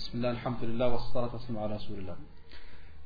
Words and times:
Bismillah, 0.00 0.30
Alhamdulillah, 0.30 0.92
wassalatu 0.92 1.36
wassalamu 1.36 1.60
ala 1.60 1.74
Rasulillah. 1.74 2.16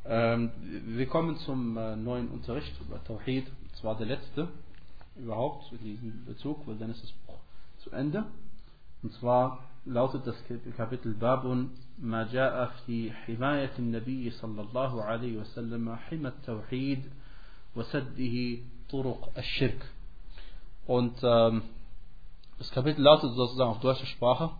Ähm, 0.07 0.53
wir 0.87 1.07
kommen 1.09 1.37
zum 1.39 1.77
äh, 1.77 1.97
neuen 1.97 2.29
Unterricht 2.29 2.73
über 2.81 3.03
Tawhid. 3.03 3.49
Das 3.73 3.83
war 3.83 3.97
der 3.97 4.07
letzte 4.07 4.47
überhaupt 5.17 5.73
in 5.73 5.79
diesem 5.79 6.25
Bezug, 6.25 6.65
weil 6.69 6.77
dann 6.77 6.93
ist 6.93 7.03
das 7.03 7.11
Buch 7.27 7.35
zu 7.83 7.91
Ende. 7.91 8.23
Und 9.03 9.13
zwar 9.15 9.65
lautet 9.85 10.25
das 10.25 10.37
Kapitel 10.77 11.15
Babun 11.15 11.73
Maja'a 12.01 12.69
fi 12.87 13.13
himayatin 13.27 13.93
al-Nabi 13.93 14.31
sallallahu 14.31 15.01
alaihi 15.01 15.41
wasallam 15.41 15.81
Hima 15.81 15.99
himat 16.11 16.45
Tawhid, 16.47 17.03
wa 17.75 17.83
saddihi 17.83 18.63
Turuq 18.89 19.31
al-Shirk. 19.35 19.85
Und 20.87 21.19
ähm, 21.25 21.63
das 22.59 22.71
Kapitel 22.71 23.03
lautet 23.03 23.35
sozusagen 23.35 23.71
auf 23.71 23.81
deutscher 23.81 24.07
Sprache 24.07 24.53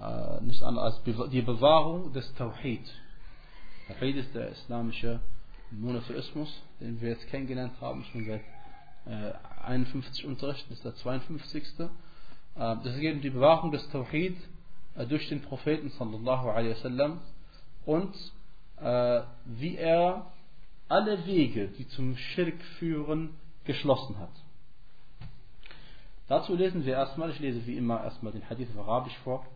äh, 0.00 0.40
nicht 0.44 0.62
anders 0.62 0.94
als 1.06 1.30
die 1.30 1.42
Bewahrung 1.42 2.12
des 2.12 2.32
Tawhid 2.34 2.84
Tawhid 3.88 4.16
ist 4.16 4.34
der 4.34 4.50
islamische 4.50 5.20
Monotheismus 5.70 6.52
den 6.80 7.00
wir 7.00 7.10
jetzt 7.10 7.26
kennengelernt 7.28 7.80
haben 7.80 8.04
schon 8.04 8.26
seit 8.26 8.42
äh, 9.06 9.32
51 9.64 10.26
Unterrichten 10.26 10.72
ist 10.72 10.84
der 10.84 10.94
52. 10.94 11.62
Äh, 11.78 11.88
das 12.56 12.98
geht 12.98 13.14
um 13.14 13.20
die 13.20 13.30
Bewahrung 13.30 13.72
des 13.72 13.88
Tawhid 13.90 14.36
äh, 14.96 15.06
durch 15.06 15.28
den 15.28 15.42
Propheten 15.42 15.90
sallallahu 15.90 16.48
alaihi 16.50 16.70
wasallam 16.70 17.20
und 17.84 18.14
äh, 18.80 19.22
wie 19.44 19.76
er 19.76 20.32
alle 20.88 21.26
Wege, 21.26 21.68
die 21.68 21.88
zum 21.88 22.16
Schirk 22.16 22.60
führen, 22.78 23.30
geschlossen 23.64 24.18
hat. 24.18 24.30
Dazu 26.28 26.54
lesen 26.54 26.84
wir 26.84 26.94
erstmal, 26.94 27.30
ich 27.30 27.40
lese 27.40 27.66
wie 27.66 27.76
immer 27.76 28.02
erstmal 28.02 28.32
den 28.32 28.48
Hadith 28.48 28.68
auf 28.76 28.88
Arabisch 28.88 29.16
vor. 29.18 29.46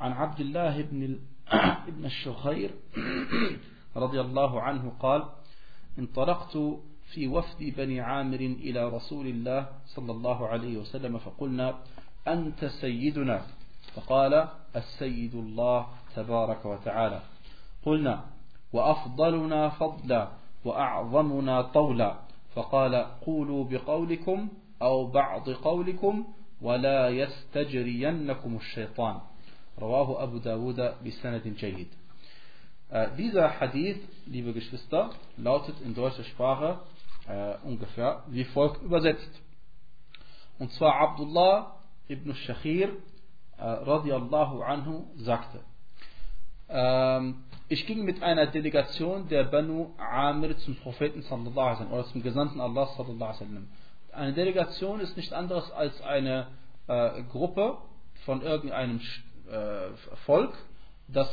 عن 0.00 0.12
عبد 0.12 0.40
الله 0.40 0.82
بن 0.82 1.18
ابن 1.88 2.04
الشخير 2.14 2.70
رضي 3.96 4.20
الله 4.20 4.62
عنه 4.62 4.92
قال 5.00 5.24
انطلقت 5.98 6.58
في 7.12 7.28
وفد 7.28 7.74
بني 7.76 8.00
عامر 8.00 8.40
إلى 8.40 8.88
رسول 8.88 9.26
الله 9.26 9.66
صلى 9.86 10.12
الله 10.12 10.48
عليه 10.48 10.76
وسلم 10.76 11.18
فقلنا 11.18 11.78
أنت 12.28 12.64
سيدنا؟ 12.64 13.42
فقال 13.94 14.48
السيد 14.76 15.34
الله 15.34 15.86
تبارك 16.16 16.66
وتعالى. 16.66 17.22
قلنا 17.86 18.24
وأفضلنا 18.72 19.68
فضلا 19.68 20.28
وأعظمنا 20.64 21.62
طولا. 21.62 22.18
فقال 22.54 22.94
قولوا 23.26 23.64
بقولكم 23.64 24.48
أو 24.82 25.06
بعض 25.06 25.50
قولكم 25.50 26.24
ولا 26.61 27.09
يستجرينكم 27.09 28.55
الشيطان 28.55 29.19
رواه 29.79 30.23
أبو 30.23 30.37
داود 30.37 30.93
بسند 31.05 31.47
جيد 31.47 31.87
Dieser 33.17 33.59
Hadith, 33.59 33.99
liebe 34.27 34.53
Geschwister, 34.53 35.09
lautet 35.35 35.75
in 35.81 35.93
deutscher 35.93 36.23
Sprache 36.23 36.79
äh, 37.27 37.55
ungefähr 37.63 38.23
wie 38.27 38.45
folgt 38.45 38.81
übersetzt. 38.81 39.41
Und 40.57 40.71
zwar 40.71 40.95
Abdullah 40.95 41.75
ibn 42.07 42.33
Shakhir 42.33 42.89
äh, 43.57 43.61
radiallahu 43.61 44.61
anhu 44.61 45.07
sagte, 45.17 45.59
ähm, 46.69 47.43
ich 47.69 47.85
ging 47.85 48.05
mit 48.05 48.23
einer 48.23 48.47
Delegation 48.47 49.27
der 49.27 49.43
Banu 49.43 49.93
Amir 49.97 50.57
zum 50.59 50.75
Propheten 50.75 51.21
sallallahu 51.23 51.59
alaihi 51.59 51.79
wasallam 51.79 51.93
oder 51.93 52.05
zum 52.05 52.23
Gesandten 52.23 52.61
Allah 52.61 52.87
sallallahu 52.95 53.23
alaihi 53.23 53.41
wasallam. 53.41 53.67
eine 54.12 54.32
Delegation 54.34 55.00
ist 55.00 55.16
nicht 55.16 55.32
anderes 55.32 55.70
als 55.72 56.00
eine 56.02 56.48
äh, 56.86 57.22
Gruppe 57.24 57.78
von 58.24 58.42
irgendeinem 58.42 59.00
äh, 59.50 59.88
Volk, 60.26 60.54
das 61.08 61.28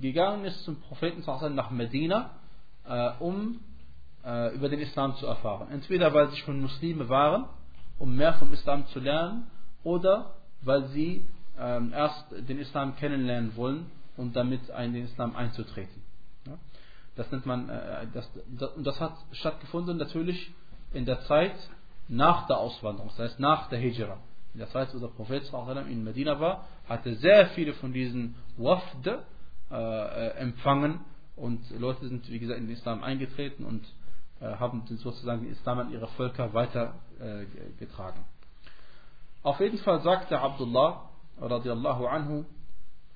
gegangen 0.00 0.44
ist 0.44 0.64
zum 0.64 0.80
Propheten 0.80 1.22
nach 1.54 1.70
Medina, 1.70 2.30
äh, 2.86 3.10
um 3.20 3.60
äh, 4.24 4.54
über 4.54 4.68
den 4.68 4.80
Islam 4.80 5.16
zu 5.16 5.26
erfahren. 5.26 5.68
Entweder 5.70 6.12
weil 6.14 6.30
sie 6.30 6.36
schon 6.36 6.60
Muslime 6.60 7.08
waren, 7.08 7.46
um 7.98 8.16
mehr 8.16 8.34
vom 8.34 8.52
Islam 8.52 8.86
zu 8.88 9.00
lernen, 9.00 9.50
oder 9.82 10.34
weil 10.62 10.86
sie 10.88 11.24
ähm, 11.58 11.92
erst 11.92 12.26
den 12.48 12.58
Islam 12.58 12.96
kennenlernen 12.96 13.54
wollen, 13.56 13.90
um 14.16 14.32
damit 14.32 14.68
in 14.68 14.94
den 14.94 15.04
Islam 15.04 15.36
einzutreten. 15.36 16.02
Ja? 16.46 16.58
Das 17.16 17.30
nennt 17.30 17.46
man, 17.46 17.68
äh, 17.68 18.06
das, 18.12 18.30
das, 18.58 18.70
das 18.78 19.00
hat 19.00 19.14
stattgefunden 19.32 19.98
natürlich 19.98 20.52
in 20.92 21.04
der 21.04 21.20
Zeit 21.22 21.54
nach 22.08 22.46
der 22.46 22.58
Auswanderung, 22.58 23.08
das 23.08 23.18
heißt 23.18 23.40
nach 23.40 23.68
der 23.68 23.78
Hijra. 23.78 24.18
Zeit, 24.72 24.94
wo 24.94 24.98
der 24.98 25.08
Prophet 25.08 25.50
in 25.90 26.04
Medina 26.04 26.38
war, 26.38 26.64
hatte 26.88 27.14
sehr 27.16 27.48
viele 27.48 27.72
von 27.74 27.92
diesen 27.92 28.36
Wafd 28.56 29.18
äh, 29.70 30.28
empfangen 30.38 31.00
und 31.36 31.68
Leute 31.70 32.06
sind, 32.06 32.30
wie 32.30 32.38
gesagt, 32.38 32.60
in 32.60 32.66
den 32.66 32.76
Islam 32.76 33.02
eingetreten 33.02 33.64
und 33.64 33.84
äh, 34.40 34.54
haben 34.56 34.84
sozusagen 34.86 35.42
den 35.42 35.52
Islam 35.52 35.80
an 35.80 35.90
ihre 35.90 36.06
Völker 36.08 36.54
weitergetragen. 36.54 38.20
Äh, 38.20 39.46
Auf 39.48 39.58
jeden 39.60 39.78
Fall 39.78 40.00
sagte 40.02 40.38
Abdullah, 40.40 41.10
radiallahu 41.40 42.06
anhu, 42.06 42.44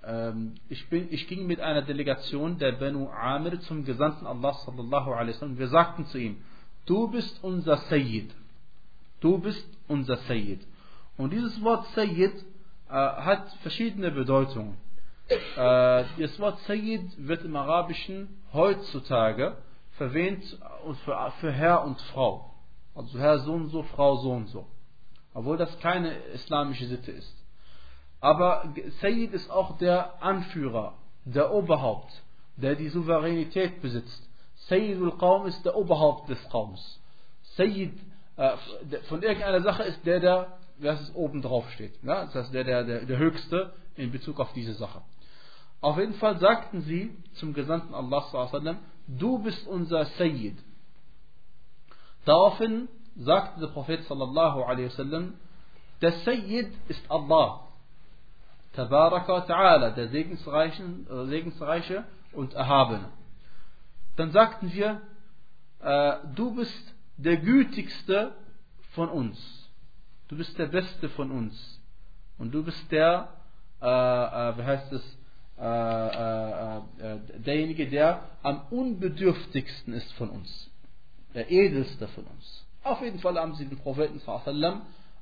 ähm, 0.05 0.55
ich, 0.69 0.89
bin, 0.89 1.09
ich 1.11 1.29
ging 1.29 1.47
mit 1.47 1.61
einer 1.61 1.83
Delegation 1.83 2.59
der 2.59 2.73
Banu 2.73 3.09
Amir 3.11 3.61
zum 3.61 3.85
Gesandten 3.85 4.27
Allah 4.27 4.55
sallallahu 4.55 5.13
alaihi 5.13 5.35
wasallam. 5.35 5.59
Wir 5.59 5.69
sagten 5.69 6.07
zu 6.07 6.19
ihm, 6.19 6.43
du 6.87 7.09
bist 7.09 7.43
unser 7.43 7.77
Sayyid. 7.77 8.35
Du 9.21 9.39
bist 9.39 9.67
unser 9.89 10.17
Sayyid. 10.29 10.61
Und 11.17 11.33
dieses 11.33 11.61
Wort 11.63 11.87
Sayyid 11.95 12.35
äh, 12.89 12.93
hat 12.93 13.51
verschiedene 13.63 14.11
Bedeutungen. 14.11 14.77
Äh, 15.29 15.37
das 15.57 16.39
Wort 16.39 16.59
Sayyid 16.61 17.03
wird 17.19 17.45
im 17.45 17.57
Arabischen 17.57 18.29
heutzutage 18.53 19.57
verwendet 19.93 20.45
für, 21.05 21.33
für 21.41 21.53
Herr 21.53 21.85
und 21.85 22.01
Frau. 22.13 22.55
Also 22.95 23.19
Herr 23.19 23.41
so 23.41 23.53
und 23.53 23.69
so, 23.69 23.83
Frau 23.83 24.17
so 24.17 24.33
und 24.33 24.49
so. 24.49 24.67
Obwohl 25.35 25.57
das 25.57 25.79
keine 25.81 26.15
islamische 26.35 26.87
Sitte 26.87 27.11
ist. 27.11 27.35
Aber 28.21 28.73
Sayyid 29.01 29.33
ist 29.33 29.51
auch 29.51 29.79
der 29.79 30.23
Anführer, 30.23 30.95
der 31.25 31.53
Oberhaupt, 31.53 32.11
der 32.57 32.75
die 32.75 32.89
Souveränität 32.89 33.81
besitzt. 33.83 34.29
Sayyidul 34.69 35.17
Qaum 35.19 35.47
ist 35.47 35.65
der 35.65 35.77
Oberhaupt 35.77 36.29
des 36.29 36.43
Qaums. 36.51 37.01
Sayyid 37.57 37.93
von 39.09 39.23
irgendeiner 39.23 39.63
Sache 39.63 39.83
ist 39.83 40.07
der, 40.07 40.21
der 40.21 40.47
es 40.79 41.15
oben 41.15 41.43
drauf 41.43 41.69
steht. 41.73 41.93
Ja? 42.03 42.27
Das 42.27 42.35
heißt, 42.35 42.55
der, 42.55 42.65
der, 42.65 42.85
der, 42.85 43.05
der 43.05 43.19
Höchste 43.19 43.73
in 43.97 44.13
Bezug 44.13 44.39
auf 44.39 44.53
diese 44.53 44.75
Sache. 44.75 45.03
Auf 45.81 45.99
jeden 45.99 46.15
Fall 46.15 46.39
sagten 46.39 46.83
sie 46.83 47.17
zum 47.35 47.53
Gesandten 47.53 47.95
Allah, 47.95 48.25
du 49.07 49.39
bist 49.39 49.67
unser 49.67 50.05
Sayyid. 50.05 50.57
Daraufhin 52.25 52.89
sagte 53.17 53.61
der 53.61 53.69
Prophet 53.69 54.05
sallallahu 54.05 54.63
alaihi 54.63 54.87
wasallam, 54.87 55.35
der 56.01 56.13
Sayyid 56.13 56.73
ist 56.89 57.11
Allah. 57.11 57.65
Tabaraka 58.75 59.33
wa 59.33 59.41
ta'ala, 59.41 59.91
der 59.91 60.09
Segensreiche, 60.09 60.83
äh, 60.83 61.27
Segensreiche 61.27 62.05
und 62.33 62.55
Erhabene. 62.55 63.09
Dann 64.17 64.31
sagten 64.31 64.73
wir, 64.73 65.01
äh, 65.81 66.17
du 66.35 66.55
bist 66.55 66.95
der 67.19 67.37
Gütigste 67.37 68.33
von 68.93 69.09
uns. 69.11 69.39
Du 70.29 70.37
bist 70.37 70.59
der 70.59 70.67
Beste 70.67 71.09
von 71.11 71.31
uns. 71.31 71.81
Und 72.39 72.53
du 72.53 72.63
bist 72.63 72.91
der, 72.93 73.29
äh, 73.83 73.87
äh, 73.87 74.59
wie 74.59 74.63
heißt 74.63 74.93
es, 74.93 75.19
äh, 75.59 75.65
äh, 75.65 76.77
äh, 76.77 77.19
derjenige, 77.39 77.89
der 77.89 78.23
am 78.43 78.63
unbedürftigsten 78.71 79.93
ist 79.93 80.13
von 80.13 80.31
uns. 80.31 80.71
Der 81.35 81.51
edelste 81.51 82.07
von 82.09 82.25
uns. 82.25 82.65
Auf 82.85 83.03
jeden 83.03 83.19
Fall 83.19 83.39
haben 83.39 83.55
sie 83.55 83.67
den 83.67 83.79
Propheten 83.79 84.21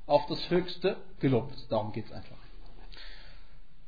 auf 0.05 0.25
das 0.27 0.49
Höchste 0.49 0.97
gelobt. 1.19 1.55
Darum 1.69 1.91
geht 1.91 2.05
es 2.05 2.11
einfach. 2.11 2.37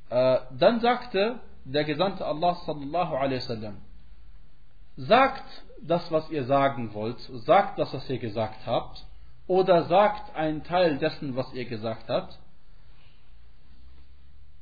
Äh, 0.10 0.40
dann 0.58 0.80
sagte 0.82 1.40
der 1.66 1.84
Gesandte 1.84 2.26
Allah 2.26 2.56
sallallahu 2.66 3.16
alaihi 3.16 3.42
wasallam, 3.42 3.78
sagt 4.98 5.64
das, 5.82 6.12
was 6.12 6.30
ihr 6.30 6.46
sagen 6.46 6.94
wollt, 6.94 7.20
sagt 7.46 7.80
das, 7.80 7.94
was 7.94 8.10
ihr 8.10 8.20
gesagt 8.20 8.66
habt, 8.66 9.06
oder 9.48 9.86
sagt 9.86 10.36
einen 10.36 10.64
Teil 10.64 10.98
dessen, 10.98 11.36
was 11.36 11.52
ihr 11.54 11.66
gesagt 11.66 12.08
habt, 12.08 12.38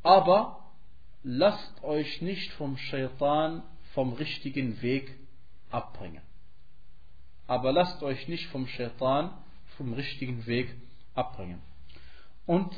aber 0.04 0.64
lasst 1.24 1.84
euch 1.84 2.22
nicht 2.22 2.52
vom 2.54 2.78
Shaitan 2.78 3.64
vom 3.94 4.14
richtigen 4.14 4.82
Weg 4.82 5.18
abbringen. 5.72 6.22
Aber 7.48 7.74
lasst 7.74 8.02
euch 8.04 8.28
nicht 8.28 8.48
vom 8.48 8.68
Shaitan 8.68 9.32
vom 9.76 9.94
richtigen 9.94 10.46
Weg 10.46 10.74
abbringen. 11.16 11.62
Und 12.46 12.74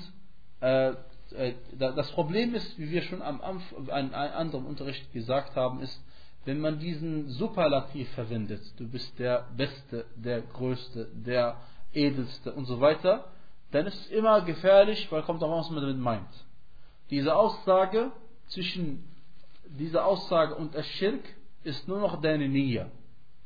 äh, 0.62 0.94
äh 1.36 1.54
das 1.78 2.12
Problem 2.12 2.56
ist, 2.56 2.78
wie 2.80 2.90
wir 2.90 3.04
schon 3.04 3.22
am 3.22 3.42
Anfang, 3.42 3.90
einem 3.90 4.14
anderen 4.14 4.66
Unterricht 4.66 5.14
gesagt 5.14 5.56
haben, 5.56 5.82
ist, 5.82 6.02
wenn 6.46 6.60
man 6.60 6.80
diesen 6.80 7.30
Superlativ 7.30 8.10
verwendet, 8.12 8.62
du 8.78 8.88
bist 8.88 9.18
der 9.20 9.46
Beste, 9.56 10.06
der 10.16 10.42
Größte, 10.42 11.10
der 11.14 11.58
Edelste 11.94 12.54
und 12.54 12.66
so 12.66 12.80
weiter, 12.80 13.26
dann 13.72 13.86
ist 13.86 13.96
es 13.96 14.08
immer 14.08 14.42
gefährlich, 14.42 15.12
weil 15.12 15.22
kommt 15.24 15.44
auch 15.44 15.60
was 15.60 15.70
man 15.70 15.82
damit 15.82 16.00
meint. 16.00 16.46
Diese 17.10 17.36
Aussage 17.36 18.12
zwischen 18.48 19.04
dieser 19.66 20.06
Aussage 20.06 20.56
und 20.56 20.74
der 20.74 20.84
Schirk 20.84 21.24
ist 21.64 21.88
nur 21.88 22.00
noch 22.00 22.22
deine 22.22 22.48
Nia. 22.48 22.88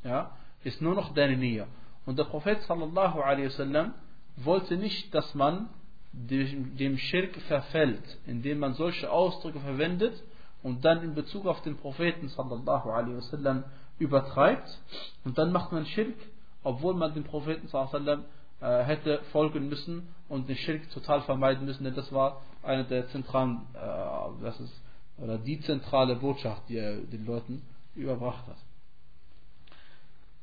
Ja, 0.03 0.31
ist 0.63 0.81
nur 0.81 0.95
noch 0.95 1.13
deine 1.13 1.37
Nia. 1.37 1.67
Und 2.05 2.19
der 2.19 2.25
Prophet 2.25 2.61
sallallahu 2.63 3.21
alaihi 3.21 3.47
wasallam 3.47 3.93
wollte 4.37 4.77
nicht, 4.77 5.13
dass 5.13 5.33
man 5.33 5.69
dem 6.11 6.97
Schirk 6.97 7.35
verfällt, 7.47 8.19
indem 8.27 8.59
man 8.59 8.73
solche 8.75 9.11
Ausdrücke 9.11 9.59
verwendet 9.59 10.21
und 10.63 10.83
dann 10.85 11.03
in 11.03 11.13
Bezug 11.13 11.45
auf 11.45 11.61
den 11.61 11.77
Propheten 11.77 12.29
sallallahu 12.29 12.89
alaihi 12.89 13.17
wasallam 13.17 13.63
übertreibt 13.99 14.79
und 15.23 15.37
dann 15.37 15.51
macht 15.51 15.71
man 15.71 15.85
Schirk, 15.85 16.15
obwohl 16.63 16.93
man 16.95 17.13
den 17.13 17.23
Propheten 17.23 17.67
sallallahu 17.67 17.95
alaihi 17.95 18.07
wasallam 18.07 18.25
äh, 18.61 18.83
hätte 18.85 19.19
folgen 19.31 19.67
müssen 19.67 20.07
und 20.29 20.47
den 20.47 20.55
Schirk 20.55 20.89
total 20.91 21.21
vermeiden 21.21 21.65
müssen, 21.65 21.83
denn 21.83 21.95
das 21.95 22.11
war 22.11 22.41
eine 22.63 22.85
der 22.85 23.07
zentralen, 23.09 23.61
äh, 23.73 24.43
das 24.43 24.59
ist, 24.59 24.81
oder 25.17 25.37
die 25.37 25.59
zentrale 25.59 26.15
Botschaft, 26.15 26.63
die 26.69 26.77
er 26.77 26.95
den 26.95 27.25
Leuten 27.25 27.61
überbracht 27.93 28.47
hat. 28.47 28.57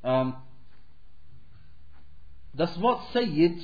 Ähm, 0.03 0.35
das 2.53 2.81
Wort 2.81 3.03
Sayyid, 3.13 3.59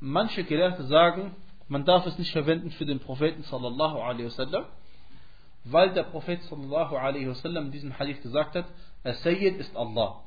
manche 0.00 0.44
Gelehrte 0.44 0.84
sagen, 0.84 1.34
man 1.68 1.84
darf 1.84 2.06
es 2.06 2.18
nicht 2.18 2.32
verwenden 2.32 2.70
für 2.72 2.84
den 2.84 2.98
Propheten 2.98 3.42
sallallahu 3.44 4.00
alaihi 4.00 4.26
wasallam, 4.26 4.64
weil 5.64 5.92
der 5.92 6.04
Prophet 6.04 6.42
sallallahu 6.42 6.96
alaihi 6.96 7.28
wasallam 7.28 7.66
in 7.66 7.72
diesem 7.72 7.98
Hadith 7.98 8.22
gesagt 8.22 8.54
hat, 8.54 8.66
Sayyid 9.04 9.58
ist 9.58 9.76
Allah. 9.76 10.22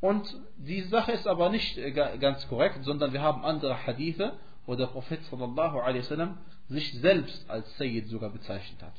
Und 0.00 0.26
die 0.56 0.82
Sache 0.82 1.12
ist 1.12 1.26
aber 1.26 1.48
nicht 1.48 1.78
äh, 1.78 1.90
ganz 1.92 2.46
korrekt, 2.48 2.84
sondern 2.84 3.12
wir 3.12 3.22
haben 3.22 3.44
andere 3.44 3.86
Hadithe, 3.86 4.34
wo 4.66 4.74
der 4.74 4.86
Prophet 4.86 5.22
sallallahu 5.24 5.78
alaihi 5.78 6.00
wasallam 6.00 6.38
sich 6.68 6.92
selbst 7.00 7.48
als 7.48 7.76
Sayyid 7.78 8.08
sogar 8.08 8.30
bezeichnet 8.30 8.82
hat. 8.82 8.94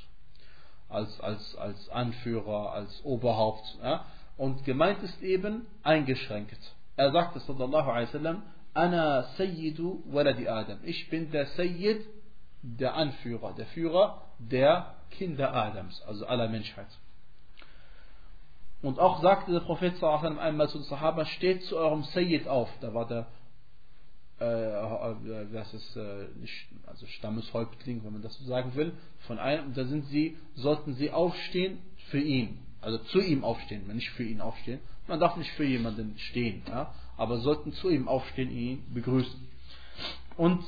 Als, 0.90 1.20
als, 1.22 1.56
als 1.58 1.90
Anführer, 1.90 2.72
als 2.74 3.04
Oberhaupt. 3.04 3.78
Ja? 3.84 4.06
Und 4.38 4.64
gemeint 4.66 5.02
ist 5.04 5.22
eben 5.22 5.66
eingeschränkt. 5.84 6.60
Er 6.98 7.12
sagte 7.12 7.40
sallallahu 7.40 7.90
alaihi 7.90 8.08
wasallam, 8.08 8.44
Ana 8.74 9.24
Sayyidu 9.38 10.04
Adam. 10.14 10.80
Ich 10.84 11.10
bin 11.10 11.32
der 11.32 11.46
Sayyid, 11.48 12.06
der 12.62 12.96
Anführer, 12.96 13.54
der 13.54 13.68
Führer 13.68 14.22
der 14.40 14.95
Kinder 15.18 15.54
Adams, 15.54 16.02
also 16.04 16.26
aller 16.26 16.48
Menschheit. 16.48 16.88
Und 18.82 19.00
auch 19.00 19.22
sagte 19.22 19.52
der 19.52 19.62
Prophet 19.62 19.98
sallallahu 19.98 20.40
einmal 20.40 20.70
zu 20.70 20.78
den 20.78 20.86
Sahaba, 20.86 21.26
steht 21.26 21.64
zu 21.64 21.78
eurem 21.78 22.04
Sayyid 22.04 22.48
auf. 22.48 22.70
Da 22.82 22.94
war 22.94 23.08
der 23.08 23.26
äh, 24.40 25.46
das 25.54 25.74
ist 25.74 25.96
äh, 25.96 26.28
also 26.86 27.06
Stammeshäuptling, 27.08 28.04
wenn 28.04 28.14
man 28.14 28.22
das 28.22 28.38
so 28.38 28.46
sagen 28.46 28.76
will, 28.76 28.94
von 29.28 29.40
einem, 29.40 29.74
da 29.74 29.86
sind 29.86 30.08
sie, 30.08 30.38
sollten 30.56 30.96
sie 30.96 31.12
aufstehen 31.12 31.80
für 32.10 32.20
ihn, 32.20 32.60
also 32.82 32.98
zu 32.98 33.20
ihm 33.20 33.44
aufstehen, 33.46 33.88
nicht 33.94 34.10
für 34.12 34.24
ihn 34.24 34.42
aufstehen. 34.42 34.80
Man 35.08 35.20
darf 35.20 35.38
nicht 35.38 35.52
für 35.52 35.64
jemanden 35.64 36.18
stehen, 36.18 36.64
ja, 36.68 36.94
aber 37.16 37.38
sollten 37.38 37.72
zu 37.74 37.90
ihm 37.90 38.08
aufstehen, 38.08 38.52
ihn 38.52 38.84
begrüßen. 38.94 39.48
Und 40.36 40.64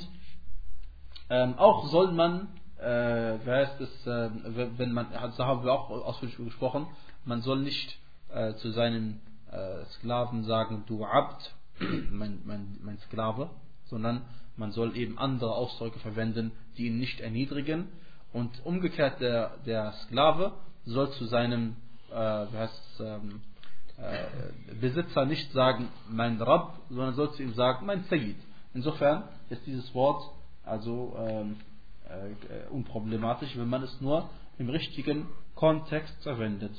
ähm, 1.30 1.56
auch 1.58 1.88
soll 1.88 2.14
man, 2.14 2.48
äh, 2.80 3.40
wer 3.44 3.68
heißt 3.68 3.82
es, 3.82 4.08
äh, 4.08 4.30
wenn 4.78 4.94
man, 4.94 5.08
da 5.12 5.46
haben 5.46 5.64
wir 5.64 5.74
auch 5.74 5.90
ausführlich 5.90 6.38
gesprochen, 6.38 6.88
man 7.26 7.42
soll 7.42 7.60
nicht 7.62 7.98
äh, 8.30 8.54
zu 8.56 8.72
seinen 8.72 9.22
äh, 9.52 9.86
Sklaven 9.98 10.44
sagen, 10.44 10.84
du 10.88 11.06
Abd, 11.06 11.52
mein, 12.12 12.42
mein, 12.46 12.78
mein 12.84 12.98
Sklave, 13.00 13.50
sondern 13.86 14.22
man 14.56 14.72
soll 14.72 14.96
eben 14.96 15.18
andere 15.18 15.54
Ausdrücke 15.54 16.00
verwenden, 16.00 16.52
die 16.78 16.88
ihn 16.88 17.00
nicht 17.00 17.20
erniedrigen. 17.20 17.88
Und 18.34 18.66
umgekehrt 18.66 19.22
der, 19.22 19.58
der 19.66 19.94
Sklave 20.06 20.54
soll 20.86 21.12
zu 21.12 21.26
seinem 21.26 21.76
äh, 22.12 22.16
heißt, 22.16 23.02
ähm, 23.02 23.42
äh, 23.98 24.74
Besitzer 24.80 25.26
nicht 25.26 25.52
sagen, 25.52 25.90
mein 26.10 26.42
Rab, 26.42 26.80
sondern 26.90 27.16
soll 27.16 27.34
zu 27.34 27.44
ihm 27.44 27.54
sagen, 27.54 27.86
mein 27.86 28.04
Sayyid. 28.06 28.38
Insofern 28.74 29.24
ist 29.50 29.66
dieses 29.66 29.94
Wort 29.96 30.24
also 30.64 31.16
ähm, 31.18 31.56
äh, 31.56 31.67
unproblematisch, 32.72 33.58
wenn 33.58 33.70
man 33.70 33.84
es 33.84 34.02
nur 34.02 34.30
im 34.58 34.70
richtigen 34.70 35.28
Kontext 35.56 36.22
verwendet. 36.24 36.72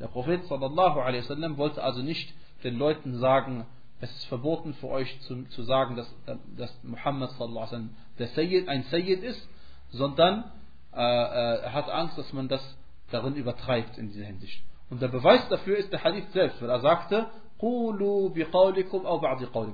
Der 0.00 0.08
Prophet 0.08 0.44
sallallahu 0.46 0.98
wasallam 0.98 1.56
wollte 1.56 1.82
also 1.82 2.02
nicht 2.02 2.34
den 2.64 2.78
Leuten 2.78 3.18
sagen, 3.18 3.66
es 4.00 4.10
ist 4.10 4.24
verboten 4.26 4.74
für 4.74 4.88
euch 4.88 5.20
zu, 5.20 5.44
zu 5.44 5.62
sagen, 5.62 5.96
dass, 5.96 6.12
dass 6.56 6.76
Muhammad 6.82 7.30
sallallahu 7.32 7.62
wasallam 7.62 7.90
der 8.18 8.28
Sayyid, 8.28 8.68
ein 8.68 8.82
Sayyid 8.84 9.22
ist, 9.22 9.48
sondern 9.90 10.44
äh, 10.92 11.00
äh, 11.00 11.62
er 11.62 11.72
hat 11.72 11.88
Angst, 11.88 12.18
dass 12.18 12.32
man 12.32 12.48
das 12.48 12.62
darin 13.10 13.34
übertreibt 13.34 13.98
in 13.98 14.10
dieser 14.10 14.24
Hinsicht. 14.24 14.62
Und 14.90 15.02
der 15.02 15.08
Beweis 15.08 15.48
dafür 15.48 15.76
ist 15.76 15.92
der 15.92 16.04
Hadith 16.04 16.30
selbst, 16.32 16.60
weil 16.60 16.70
er 16.70 16.80
sagte, 16.80 17.26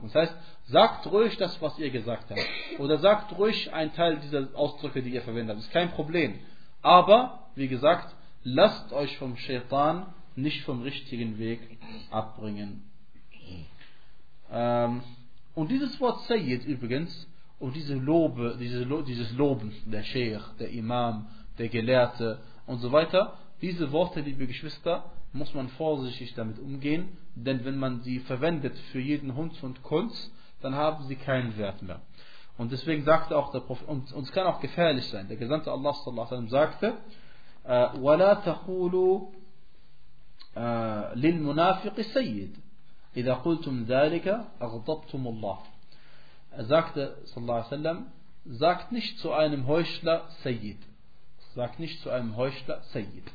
Das 0.02 0.14
heißt, 0.14 0.36
sagt 0.66 1.06
ruhig 1.10 1.36
das, 1.38 1.60
was 1.62 1.78
ihr 1.78 1.90
gesagt 1.90 2.30
habt. 2.30 2.40
Oder 2.78 2.98
sagt 2.98 3.36
ruhig 3.38 3.72
einen 3.72 3.92
Teil 3.94 4.18
dieser 4.18 4.48
Ausdrücke, 4.54 5.02
die 5.02 5.10
ihr 5.10 5.22
verwendet 5.22 5.56
habt. 5.56 5.64
Ist 5.66 5.72
kein 5.72 5.90
Problem. 5.92 6.38
Aber, 6.82 7.50
wie 7.54 7.68
gesagt, 7.68 8.14
lasst 8.44 8.92
euch 8.92 9.16
vom 9.18 9.36
Shaitan 9.36 10.06
nicht 10.36 10.62
vom 10.64 10.82
richtigen 10.82 11.38
Weg 11.38 11.60
abbringen. 12.10 12.84
Ähm, 14.50 15.02
und 15.54 15.70
dieses 15.70 16.00
Wort 16.00 16.20
Sayyid 16.22 16.64
übrigens, 16.64 17.26
und 17.58 17.76
diese 17.76 17.94
Lobe, 17.94 18.56
diese, 18.58 18.86
dieses 19.04 19.32
Loben, 19.32 19.72
der 19.84 20.02
Sheikh, 20.02 20.40
der 20.58 20.70
Imam, 20.70 21.26
der 21.58 21.68
Gelehrte 21.68 22.40
und 22.66 22.78
so 22.78 22.90
weiter, 22.90 23.36
diese 23.61 23.91
Worte, 23.91 24.21
liebe 24.21 24.47
Geschwister, 24.47 25.11
muss 25.33 25.53
man 25.53 25.69
vorsichtig 25.69 26.33
damit 26.35 26.59
umgehen, 26.59 27.17
denn 27.35 27.65
wenn 27.65 27.77
man 27.77 28.01
sie 28.01 28.19
verwendet 28.19 28.77
für 28.91 28.99
jeden 28.99 29.35
Hund 29.35 29.61
und 29.63 29.83
Kunst, 29.83 30.31
dann 30.61 30.75
haben 30.75 31.03
sie 31.05 31.15
keinen 31.15 31.57
Wert 31.57 31.81
mehr. 31.81 32.01
Und 32.57 32.71
deswegen 32.71 33.03
sagte 33.03 33.37
auch 33.37 33.51
der 33.51 33.59
Prophet, 33.59 33.87
und 33.87 34.11
es 34.11 34.31
kann 34.31 34.47
auch 34.47 34.61
gefährlich 34.61 35.05
sein, 35.07 35.27
der 35.27 35.37
Gesandte 35.37 35.71
Allah 35.71 35.93
sallallahu 35.93 36.27
alaihi 36.27 36.45
wasallam 36.45 36.49
sagte, 36.49 36.97
ولا 37.99 38.33
تقولوا 38.33 39.31
للمنافق 41.15 42.01
سيد 42.01 42.57
إذا 43.17 43.33
قلتم 43.33 43.83
ذلك 43.83 44.45
أغضبتم 44.61 45.27
الله 45.27 45.57
Er 46.57 46.65
sagte, 46.65 47.17
sallallahu 47.25 47.57
alaihi 47.57 47.71
wasallam, 47.71 48.05
sagt 48.45 48.91
nicht 48.93 49.19
zu 49.19 49.33
einem 49.33 49.67
Heuchler 49.67 50.29
Sayyid. 50.43 50.77
Sagt 51.53 51.79
nicht 51.79 52.01
zu 52.01 52.09
einem 52.11 52.37
Heuchler 52.37 52.81
Sayyid. 52.93 53.25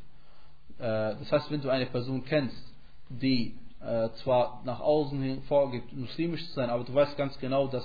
Äh, 0.78 1.16
das 1.18 1.30
heißt, 1.30 1.50
wenn 1.50 1.60
du 1.60 1.68
eine 1.68 1.86
Person 1.86 2.24
kennst, 2.24 2.74
die 3.08 3.56
äh, 3.80 4.08
zwar 4.22 4.62
nach 4.64 4.80
außen 4.80 5.20
hin 5.20 5.42
vorgibt, 5.42 5.92
muslimisch 5.92 6.46
zu 6.48 6.52
sein, 6.54 6.70
aber 6.70 6.84
du 6.84 6.94
weißt 6.94 7.16
ganz 7.16 7.38
genau, 7.38 7.66
dass, 7.66 7.84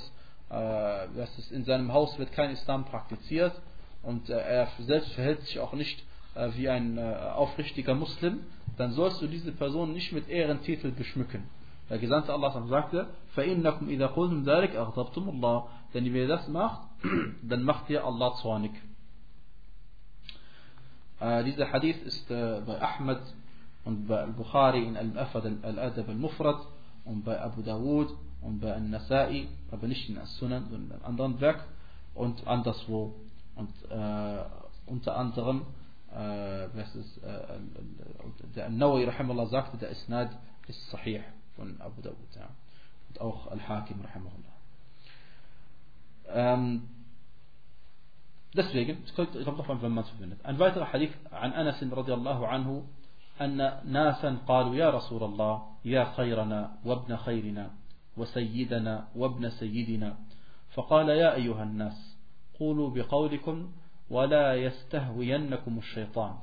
äh, 0.50 1.08
dass 1.16 1.38
es 1.38 1.52
in 1.52 1.66
seinem 1.66 1.92
Haus 1.92 2.18
wird 2.18 2.32
kein 2.32 2.52
Islam 2.52 2.86
praktiziert 2.86 3.54
und 4.04 4.30
er 4.30 4.68
selbst 4.80 5.12
verhält 5.14 5.42
sich 5.42 5.60
auch 5.60 5.74
nicht 5.74 6.04
wie 6.52 6.70
ein 6.70 7.00
aufrichtiger 7.00 7.96
Muslim, 7.96 8.42
dann 8.78 8.92
sollst 8.92 9.22
du 9.22 9.28
diese 9.28 9.54
Person 9.54 9.94
nicht 9.94 10.12
mit 10.12 10.28
Ehrentitel 10.28 10.92
beschmücken. 10.92 11.50
Der 11.90 11.98
Gesandte 11.98 12.34
Allah 12.34 12.68
sagte, 12.68 13.08
فَإِنَّكُمْ 13.36 13.88
إِذَا 13.88 14.08
قُلْتُمْ 14.08 14.44
ذَلِكَ 14.44 14.76
أَغْضَبْتُمُ 14.76 15.30
اللَّهِ 15.30 15.68
Denn 15.94 16.06
wenn 16.06 16.16
ihr 16.16 16.28
das 16.28 16.48
macht, 16.50 16.82
dann 17.42 17.64
macht 17.64 17.90
ihr 17.90 18.04
Allah 18.04 18.34
zornig. 18.36 18.72
Äh, 21.21 21.45
dieser 21.45 21.71
Hadith 21.71 22.03
ist 22.03 22.31
äh, 22.31 22.63
bei 22.67 22.81
Ahmed 22.81 23.21
und 23.85 24.07
bei 24.07 24.21
Al-Bukhari 24.21 24.85
in 24.87 24.97
Al-Adab 24.97 26.09
al-Mufrad 26.09 26.67
und 27.05 27.25
bei 27.25 27.41
Abu 27.41 27.63
Dawud 27.63 28.15
und 28.41 28.61
bei 28.61 28.73
Al-Nasai, 28.73 29.49
aber 29.71 29.87
nicht 29.87 30.09
in 30.09 30.19
As-Sunan, 30.19 30.65
sondern 30.71 30.87
in 30.87 30.93
einem 30.93 31.05
anderen 31.05 31.41
Werk 31.41 31.65
und 32.15 32.47
anderswo. 32.47 33.15
Und 33.55 33.71
äh, 33.91 34.45
unter 34.87 35.17
anderem, 35.17 35.67
äh, 36.11 36.17
was 36.75 36.95
ist, 36.95 37.19
äh, 37.23 37.59
der 38.57 38.71
Nawawi 38.71 39.05
rahimahullah 39.05 39.47
sagte, 39.47 39.77
der 39.77 39.91
Isnad 39.91 40.31
ist 40.69 40.91
sahih 40.91 41.21
von 41.57 41.79
Abu 41.81 42.01
Dawud. 42.01 42.35
Ja. 42.35 42.49
Und 43.11 43.21
auch 43.21 43.51
Al-Hakim 43.51 44.01
rahimahullah. 44.01 44.51
Ähm, 46.33 46.89
Deswegen, 48.55 49.05
es 49.05 49.15
kommt 49.15 49.35
doch 49.35 49.83
wenn 49.83 49.93
man 49.93 50.05
es 50.05 50.11
verwendet. 50.11 50.45
Ein 50.45 50.59
weiterer 50.59 50.93
Hadith 50.93 51.13
an 51.31 51.53
Anas 51.53 51.81
radiallahu 51.81 52.45
anhu, 52.47 52.85
أن 53.41 53.57
ناسا 53.85 54.37
قالوا 54.49 54.77
يا 54.77 54.91
رسول 54.91 55.23
الله 55.25 55.63
يا 55.85 56.05
خيرنا 56.17 56.71
وابن 56.85 57.17
خيرنا 57.17 57.71
وسيدنا 58.17 59.09
وابن 59.17 59.51
سيدنا 59.51 60.17
فقال 60.75 61.09
يا 61.09 61.35
أيها 61.35 61.63
الناس 61.63 62.19
قولوا 62.61 62.91
بقولكم 62.91 63.71
ولا 64.11 64.55
يستهوينكم 64.55 65.79
الشيطان 65.79 66.35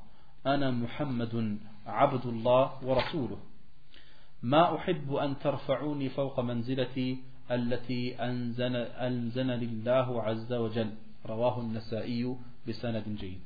أنا 0.46 0.72
محمد 0.72 1.58
عبد 1.86 2.26
الله 2.26 2.72
ورسوله 2.84 3.38
ما 4.44 4.76
أحب 4.76 5.16
أن 5.16 5.40
ترفعوني 5.40 6.10
فوق 6.10 6.40
منزلتي 6.40 7.18
التي 7.52 8.16
أنزل, 8.24 8.76
أنزل 8.76 9.48
لله 9.48 10.24
عز 10.24 10.54
وجل 10.54 10.92
Rawahu 11.28 11.62
Nasa'iyu 11.62 12.38
bisanadin 12.66 13.18
jayid. 13.18 13.42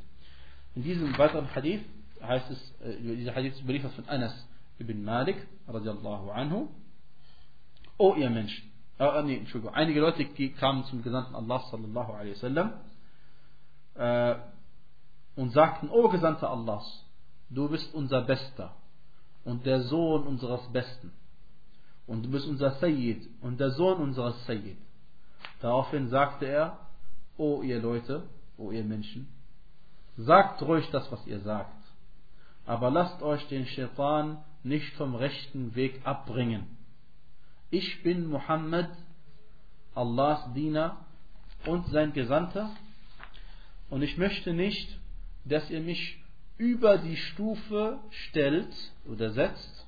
In 0.76 0.84
diesem 0.84 1.18
weiteren 1.18 1.54
Hadith 1.54 1.82
heißt 2.22 2.50
es, 2.52 2.82
äh, 2.82 3.16
dieser 3.16 3.36
Hadith 3.36 3.54
ist 3.54 3.62
überliefert 3.62 3.94
von 3.94 4.08
Anas 4.08 4.34
ibn 4.80 5.04
Malik, 5.04 5.48
radiallahu 5.68 6.32
anhu. 6.32 6.70
O 7.98 8.16
ihr 8.16 8.30
Menschen, 8.30 8.72
äh, 9.00 9.06
äh, 9.06 9.24
nee, 9.24 9.38
Entschuldigung, 9.38 9.76
einige 9.76 10.00
Leute 10.00 10.26
die 10.26 10.52
kamen 10.54 10.84
zum 10.86 11.04
Gesandten 11.04 11.36
Allah 11.36 11.60
sallallahu 11.72 12.14
alaihi 12.14 12.36
wasallam 12.36 12.74
äh, 13.96 14.36
und 15.36 15.52
sagten, 15.52 15.90
O 15.90 16.10
Gesandter 16.10 16.50
Allahs, 16.50 17.06
du 17.50 17.70
bist 17.70 17.94
unser 17.94 18.22
Bester 18.22 18.76
und 19.44 19.66
der 19.66 19.82
Sohn 19.82 20.24
unseres 20.24 20.62
Besten 20.72 21.12
und 22.08 22.26
du 22.26 22.32
bist 22.32 22.48
unser 22.48 22.72
Sayyid 22.80 23.28
und 23.42 23.60
der 23.60 23.72
Sohn 23.72 24.00
unseres 24.02 24.46
Sayyid. 24.46 24.78
Daraufhin 25.62 26.10
sagte 26.10 26.46
er, 26.46 26.80
O 27.42 27.64
ihr 27.64 27.80
Leute, 27.80 28.22
o 28.56 28.70
ihr 28.70 28.84
Menschen, 28.84 29.28
sagt 30.16 30.62
ruhig 30.62 30.88
das, 30.92 31.12
was 31.12 31.26
ihr 31.26 31.40
sagt, 31.40 31.84
aber 32.68 32.92
lasst 32.92 33.24
euch 33.24 33.44
den 33.48 33.66
Shaitan 33.66 34.38
nicht 34.62 34.94
vom 34.94 35.16
rechten 35.16 35.74
Weg 35.74 36.02
abbringen. 36.04 36.78
Ich 37.72 38.04
bin 38.04 38.28
Muhammad, 38.28 38.92
Allahs 39.96 40.54
Diener 40.54 41.04
und 41.66 41.88
sein 41.88 42.14
Gesandter 42.14 42.70
und 43.90 44.04
ich 44.04 44.20
möchte 44.20 44.54
nicht, 44.54 45.00
dass 45.44 45.68
ihr 45.72 45.82
mich 45.82 46.24
über 46.60 47.00
die 47.00 47.18
Stufe 47.18 47.98
stellt 48.28 48.76
oder 49.10 49.32
setzt, 49.32 49.88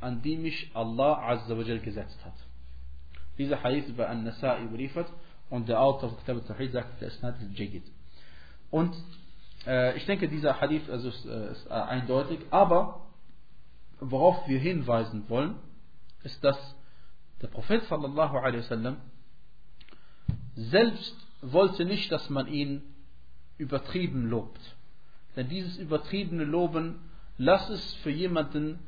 an 0.00 0.20
die 0.22 0.36
mich 0.36 0.68
Allah 0.74 1.28
Azza 1.28 1.56
wa 1.56 1.62
gesetzt 1.62 2.18
hat. 2.24 2.34
Dieser 3.38 3.62
Hadith 3.62 3.86
über 3.86 4.10
An-Nasa'i 4.10 4.64
überliefert 4.64 5.06
und 5.52 5.68
der 5.68 5.82
Autor 5.82 6.08
von 6.08 6.18
Kitab 6.18 6.36
al-Tawhid 6.36 6.72
sagt, 6.72 7.02
der 7.02 7.08
Isnad 7.08 7.34
al-Jagid. 7.38 7.84
Und 8.70 8.96
äh, 9.66 9.94
ich 9.98 10.06
denke, 10.06 10.26
dieser 10.26 10.58
Hadith 10.58 10.88
also 10.88 11.10
ist, 11.10 11.26
äh, 11.26 11.52
ist 11.52 11.66
äh, 11.66 11.74
eindeutig, 11.74 12.40
aber 12.50 13.02
worauf 14.00 14.48
wir 14.48 14.58
hinweisen 14.58 15.28
wollen, 15.28 15.56
ist, 16.22 16.42
dass 16.42 16.56
der 17.42 17.48
Prophet 17.48 17.82
sallallahu 17.84 18.38
alaihi 18.38 18.60
wasallam 18.60 18.96
selbst 20.54 21.14
wollte 21.42 21.84
nicht, 21.84 22.10
dass 22.10 22.30
man 22.30 22.46
ihn 22.46 22.82
übertrieben 23.58 24.30
lobt. 24.30 24.60
Denn 25.36 25.50
dieses 25.50 25.76
übertriebene 25.76 26.44
Loben, 26.44 26.98
lass 27.36 27.68
es 27.68 27.94
für 27.96 28.10
jemanden, 28.10 28.78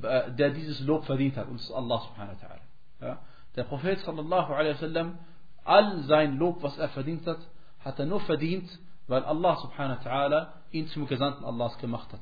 äh, 0.00 0.32
der 0.32 0.48
dieses 0.48 0.80
Lob 0.80 1.04
verdient 1.04 1.36
hat, 1.36 1.48
und 1.48 1.56
das 1.60 1.64
ist 1.64 1.72
Allah 1.72 2.00
subhanahu 2.00 2.36
wa 2.40 2.46
ta'ala. 2.46 3.06
Ja? 3.06 3.22
Der 3.54 3.64
Prophet 3.64 3.98
sallallahu 3.98 4.54
alaihi 4.54 4.76
wasallam, 4.76 5.18
all 5.64 6.02
sein 6.04 6.38
Lob, 6.38 6.62
was 6.62 6.78
er 6.78 6.88
verdient 6.88 7.26
hat, 7.26 7.38
hat 7.80 7.98
er 7.98 8.06
nur 8.06 8.20
verdient, 8.20 8.68
weil 9.06 9.24
Allah 9.24 9.56
subhanahu 9.56 10.04
wa 10.04 10.10
ta'ala 10.10 10.52
ihn 10.70 10.86
zum 10.88 11.06
Gesandten 11.06 11.44
Allahs 11.44 11.76
gemacht 11.78 12.12
hat. 12.12 12.20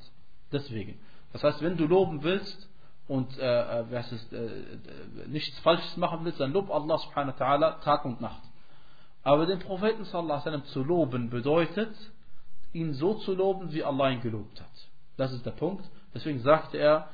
Deswegen. 0.52 0.98
Das 1.32 1.44
heißt, 1.44 1.60
wenn 1.62 1.76
du 1.76 1.86
loben 1.86 2.22
willst 2.22 2.68
und 3.06 3.38
äh, 3.38 3.80
äh 3.80 3.94
es, 3.94 4.32
äh, 4.32 4.48
nichts 5.26 5.58
Falsches 5.60 5.96
machen 5.96 6.24
willst, 6.24 6.40
dann 6.40 6.52
lob 6.52 6.70
Allah 6.70 6.98
subhanahu 6.98 7.38
wa 7.38 7.44
ta'ala 7.44 7.80
Tag 7.82 8.04
und 8.04 8.20
Nacht. 8.20 8.42
Aber 9.22 9.44
den 9.46 9.58
Propheten 9.58 10.04
sallallahu 10.04 10.48
alaihi 10.48 10.64
zu 10.64 10.82
loben 10.82 11.28
bedeutet, 11.28 11.94
ihn 12.72 12.94
so 12.94 13.14
zu 13.14 13.34
loben, 13.34 13.72
wie 13.72 13.84
Allah 13.84 14.10
ihn 14.10 14.20
gelobt 14.20 14.60
hat. 14.60 14.88
Das 15.16 15.32
ist 15.32 15.44
der 15.44 15.50
Punkt. 15.50 15.84
Deswegen 16.14 16.40
sagte 16.40 16.78
er, 16.78 17.08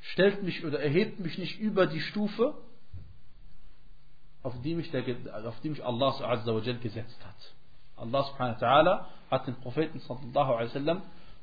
stellt 0.00 0.42
mich 0.42 0.64
oder 0.64 0.80
erhebt 0.80 1.20
mich 1.20 1.38
nicht 1.38 1.60
über 1.60 1.86
die 1.86 2.00
Stufe, 2.00 2.54
auf 4.42 4.54
die 4.62 4.74
mich, 4.74 4.90
der, 4.90 5.04
auf 5.46 5.60
die 5.60 5.70
mich 5.70 5.84
Allah 5.84 6.12
gesetzt 6.80 7.18
hat. 7.24 7.54
Allah 7.96 9.06
hat 9.30 9.46
den 9.46 9.54
Propheten 9.56 10.00
sallallahu 10.00 11.00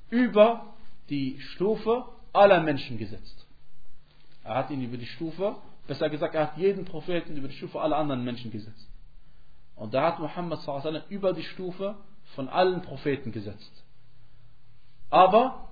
über 0.09 0.73
die 1.09 1.39
Stufe 1.39 2.05
aller 2.33 2.61
Menschen 2.61 2.97
gesetzt. 2.97 3.47
Er 4.43 4.55
hat 4.55 4.69
ihn 4.69 4.81
über 4.81 4.97
die 4.97 5.05
Stufe, 5.05 5.55
besser 5.87 6.09
gesagt, 6.09 6.35
er 6.35 6.47
hat 6.47 6.57
jeden 6.57 6.85
Propheten 6.85 7.37
über 7.37 7.47
die 7.47 7.55
Stufe 7.55 7.79
aller 7.79 7.97
anderen 7.97 8.23
Menschen 8.23 8.51
gesetzt. 8.51 8.87
Und 9.75 9.93
da 9.93 10.07
hat 10.07 10.19
Muhammad 10.19 10.59
sallallahu 10.61 11.05
über 11.09 11.33
die 11.33 11.43
Stufe 11.43 11.95
von 12.35 12.49
allen 12.49 12.81
Propheten 12.81 13.31
gesetzt. 13.31 13.83
Aber 15.09 15.69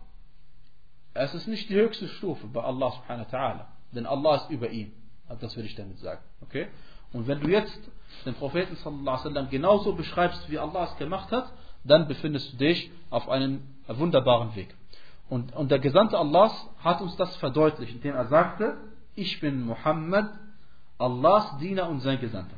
es 1.13 1.33
ist 1.33 1.47
nicht 1.47 1.69
die 1.69 1.75
höchste 1.75 2.07
Stufe 2.07 2.47
bei 2.47 2.63
Allah. 2.63 3.67
Denn 3.91 4.05
Allah 4.05 4.35
ist 4.37 4.49
über 4.49 4.69
ihm. 4.69 4.93
Das 5.39 5.55
will 5.57 5.65
ich 5.65 5.75
damit 5.75 5.99
sagen. 5.99 6.21
Okay? 6.41 6.67
Und 7.13 7.27
wenn 7.27 7.39
du 7.39 7.49
jetzt 7.49 7.79
den 8.25 8.35
Propheten 8.35 8.75
sallallahu 8.75 9.47
genauso 9.49 9.93
beschreibst, 9.93 10.49
wie 10.49 10.59
Allah 10.59 10.85
es 10.85 10.97
gemacht 10.97 11.31
hat, 11.31 11.51
dann 11.83 12.07
befindest 12.07 12.53
du 12.53 12.57
dich 12.57 12.91
auf 13.09 13.29
einem 13.29 13.61
wunderbaren 13.87 14.55
Weg. 14.55 14.75
Und, 15.29 15.53
und 15.55 15.71
der 15.71 15.79
Gesandte 15.79 16.17
Allahs 16.17 16.53
hat 16.79 17.01
uns 17.01 17.15
das 17.17 17.35
verdeutlicht, 17.37 17.95
indem 17.95 18.15
er 18.15 18.27
sagte, 18.27 18.77
ich 19.15 19.39
bin 19.39 19.65
Muhammad, 19.65 20.31
Allahs 20.97 21.57
Diener 21.59 21.89
und 21.89 22.01
sein 22.01 22.19
Gesandter. 22.19 22.57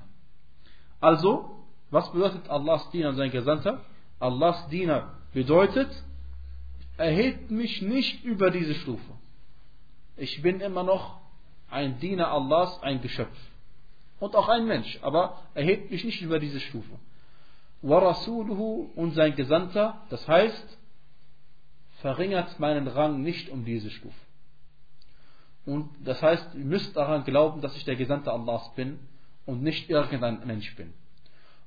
Also, 0.99 1.63
was 1.89 2.11
bedeutet 2.11 2.49
Allahs 2.49 2.89
Diener 2.91 3.09
und 3.09 3.15
sein 3.15 3.31
Gesandter? 3.31 3.81
Allahs 4.19 4.67
Diener 4.69 5.13
bedeutet, 5.33 5.89
erhebt 6.97 7.49
mich 7.49 7.81
nicht 7.81 8.23
über 8.23 8.51
diese 8.51 8.75
Stufe. 8.75 9.13
Ich 10.17 10.41
bin 10.41 10.59
immer 10.59 10.83
noch 10.83 11.17
ein 11.69 11.99
Diener 11.99 12.31
Allahs, 12.31 12.81
ein 12.83 13.01
Geschöpf 13.01 13.37
und 14.19 14.35
auch 14.35 14.49
ein 14.49 14.65
Mensch, 14.65 14.99
aber 15.01 15.39
er 15.53 15.63
hebt 15.63 15.91
mich 15.91 16.03
nicht 16.03 16.21
über 16.21 16.39
diese 16.39 16.59
Stufe. 16.59 16.99
Warasuluhu 17.81 18.89
und 18.95 19.13
sein 19.13 19.35
Gesandter, 19.35 20.01
das 20.09 20.27
heißt, 20.27 20.77
verringert 22.01 22.59
meinen 22.59 22.88
Rang 22.88 23.21
nicht 23.21 23.49
um 23.49 23.65
diese 23.65 23.89
Stufe. 23.89 24.15
Und 25.65 25.89
das 26.03 26.21
heißt, 26.21 26.55
ihr 26.55 26.65
müsst 26.65 26.95
daran 26.95 27.23
glauben, 27.23 27.61
dass 27.61 27.75
ich 27.75 27.85
der 27.85 27.95
Gesandte 27.95 28.31
Allahs 28.31 28.73
bin 28.75 28.99
und 29.45 29.61
nicht 29.61 29.89
irgendein 29.89 30.45
Mensch 30.45 30.75
bin. 30.75 30.93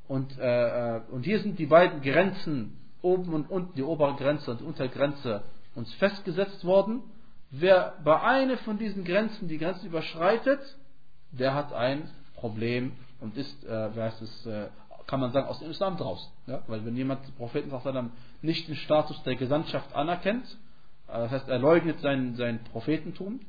Und, 0.09 0.38
äh, 0.38 0.97
äh, 0.97 1.00
und 1.11 1.25
hier 1.25 1.40
sind 1.40 1.59
die 1.59 1.66
beiden 1.66 2.02
Grenzen, 2.02 2.78
oben 3.00 3.32
und 3.32 3.50
unten, 3.50 3.75
die 3.75 3.82
obere 3.82 4.14
Grenze 4.16 4.50
und 4.50 4.61
die 4.61 4.64
Untergrenze, 4.64 5.42
uns 5.75 5.92
festgesetzt 5.94 6.64
worden. 6.64 7.02
Wer 7.50 7.94
bei 8.04 8.21
einer 8.21 8.59
von 8.59 8.78
diesen 8.78 9.04
Grenzen 9.04 9.49
die 9.49 9.59
Grenze 9.59 9.87
überschreitet, 9.87 10.61
der 11.30 11.54
hat 11.54 11.73
ein 11.73 12.11
Problem 12.42 12.92
und 13.20 13.37
ist, 13.37 13.64
äh, 13.64 13.94
wer 13.94 14.04
heißt 14.06 14.20
es, 14.20 14.46
äh, 14.46 14.66
kann 15.06 15.20
man 15.20 15.30
sagen, 15.30 15.46
aus 15.46 15.61
dem 15.61 15.70
Islam 15.70 15.96
draußen. 15.96 16.28
Ja? 16.49 16.62
Weil 16.66 16.84
wenn 16.84 16.96
jemand 16.96 17.25
den 17.25 17.34
Propheten 17.34 17.70
nicht 18.42 18.66
den 18.66 18.75
Status 18.75 19.22
der 19.22 19.37
Gesandtschaft 19.37 19.94
anerkennt, 19.94 20.44
äh, 21.06 21.12
das 21.12 21.30
heißt, 21.30 21.49
er 21.49 21.61
leugnet 21.61 22.00
sein, 22.00 22.34
sein 22.34 22.64
Prophetentum 22.64 23.40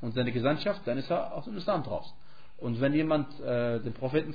und 0.00 0.14
seine 0.14 0.32
Gesandtschaft, 0.32 0.80
dann 0.84 0.98
ist 0.98 1.10
er 1.10 1.32
aus 1.32 1.44
dem 1.44 1.56
Islam 1.56 1.84
draußen. 1.84 2.12
Und 2.58 2.80
wenn 2.80 2.92
jemand 2.92 3.38
äh, 3.40 3.78
den 3.80 3.92
Propheten 3.92 4.34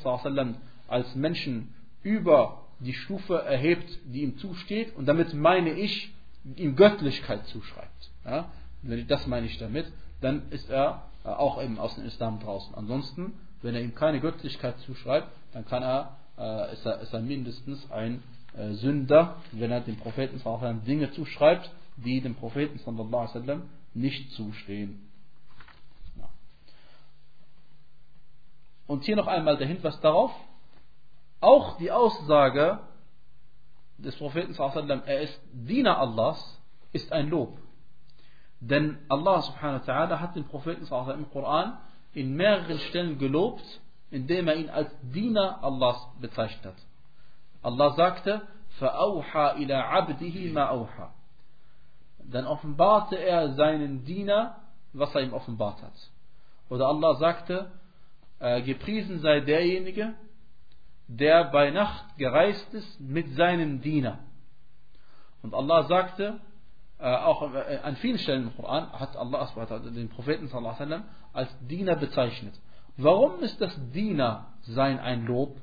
als 0.88 1.14
Menschen 1.16 1.74
über 2.04 2.62
die 2.80 2.94
Stufe 2.94 3.42
erhebt, 3.42 4.00
die 4.06 4.22
ihm 4.22 4.38
zusteht, 4.38 4.96
und 4.96 5.08
damit 5.08 5.34
meine 5.34 5.72
ich, 5.72 6.14
ihm 6.56 6.78
Göttlichkeit 6.78 7.46
zuschreibt. 7.48 8.12
Ja? 8.24 8.46
Das 9.08 9.28
meine 9.28 9.48
ich 9.48 9.58
damit, 9.58 9.92
dann 10.22 10.50
ist 10.52 10.70
er 10.70 11.04
äh, 11.26 11.30
auch 11.30 11.62
eben 11.62 11.80
aus 11.80 11.96
dem 11.96 12.06
Islam 12.06 12.40
draußen. 12.40 12.76
Ansonsten 12.76 13.34
wenn 13.66 13.74
er 13.74 13.82
ihm 13.82 13.96
keine 13.96 14.20
Göttlichkeit 14.20 14.78
zuschreibt, 14.82 15.28
dann 15.52 15.66
kann 15.66 15.82
er, 15.82 16.18
äh, 16.38 16.74
ist, 16.74 16.86
er 16.86 17.00
ist 17.00 17.12
er 17.12 17.20
mindestens 17.20 17.92
ein 17.92 18.22
äh, 18.56 18.74
Sünder, 18.74 19.38
wenn 19.54 19.72
er 19.72 19.82
dem 19.82 19.98
Propheten 19.98 20.40
Dinge 20.86 21.12
zuschreibt, 21.14 21.72
die 21.98 22.22
dem 22.22 22.36
Propheten 22.36 22.78
sallam, 22.78 23.64
nicht 23.96 24.32
zustehen. 24.34 25.10
Ja. 26.16 26.30
Und 28.86 29.04
hier 29.04 29.16
noch 29.16 29.26
einmal 29.26 29.58
der 29.58 29.66
Hinweis 29.66 30.00
darauf, 30.00 30.32
auch 31.42 31.78
die 31.80 31.92
Aussage 31.92 32.82
des 33.98 34.16
Propheten 34.18 34.54
sallam, 34.54 35.02
er 35.08 35.22
ist 35.22 35.42
Diener 35.52 35.98
Allahs, 35.98 36.62
ist 36.94 37.12
ein 37.12 37.30
Lob. 37.30 37.58
Denn 38.60 39.00
Allah 39.10 39.42
subhanahu 39.42 39.88
wa 39.88 39.92
ta'ala 39.92 40.20
hat 40.20 40.36
den 40.36 40.46
Propheten 40.46 40.86
sallam, 40.86 41.22
im 41.22 41.30
Koran 41.32 41.80
in 42.15 42.35
mehreren 42.35 42.79
Stellen 42.79 43.19
gelobt, 43.19 43.65
indem 44.11 44.49
er 44.49 44.57
ihn 44.57 44.71
als 44.71 44.91
Diener 45.03 45.63
Allahs 45.63 46.09
bezeichnet 46.21 46.65
hat. 46.65 46.87
Allah 47.63 47.91
sagte, 47.91 48.43
فَأَوْحَى 48.81 49.57
إِلَى 49.57 49.75
عَبْدِهِ 49.75 50.53
مَا 50.53 50.71
أَوْحَى 50.71 51.09
Dann 52.19 52.47
offenbarte 52.47 53.17
er 53.17 53.53
seinen 53.55 54.05
Diener, 54.05 54.57
was 54.93 55.15
er 55.15 55.23
ihm 55.23 55.33
offenbart 55.33 55.83
hat. 55.83 56.11
Oder 56.69 56.87
Allah 56.87 57.15
sagte, 57.17 57.71
äh, 58.39 58.63
gepriesen 58.63 59.21
sei 59.21 59.41
derjenige, 59.41 60.15
der 61.09 61.45
bei 61.45 61.71
Nacht 61.71 62.17
gereist 62.17 62.73
ist 62.73 63.01
mit 63.01 63.29
seinem 63.35 63.81
Diener. 63.81 64.21
Und 65.43 65.55
Allah 65.55 65.85
sagte, 65.85 66.41
äh, 66.99 67.17
auch 67.17 67.53
äh, 67.55 67.79
an 67.83 67.97
vielen 67.97 68.19
Stellen 68.19 68.45
im 68.45 68.57
Koran 68.57 68.93
hat 68.93 69.17
Allah 69.17 69.49
den 69.81 70.09
Propheten 70.09 70.49
als 71.36 71.50
Diener 71.68 71.96
bezeichnet. 71.96 72.54
Warum 72.98 73.42
ist 73.42 73.60
das 73.60 73.78
Diener 73.92 74.48
sein 74.62 75.00
ein 75.00 75.26
Lob? 75.26 75.58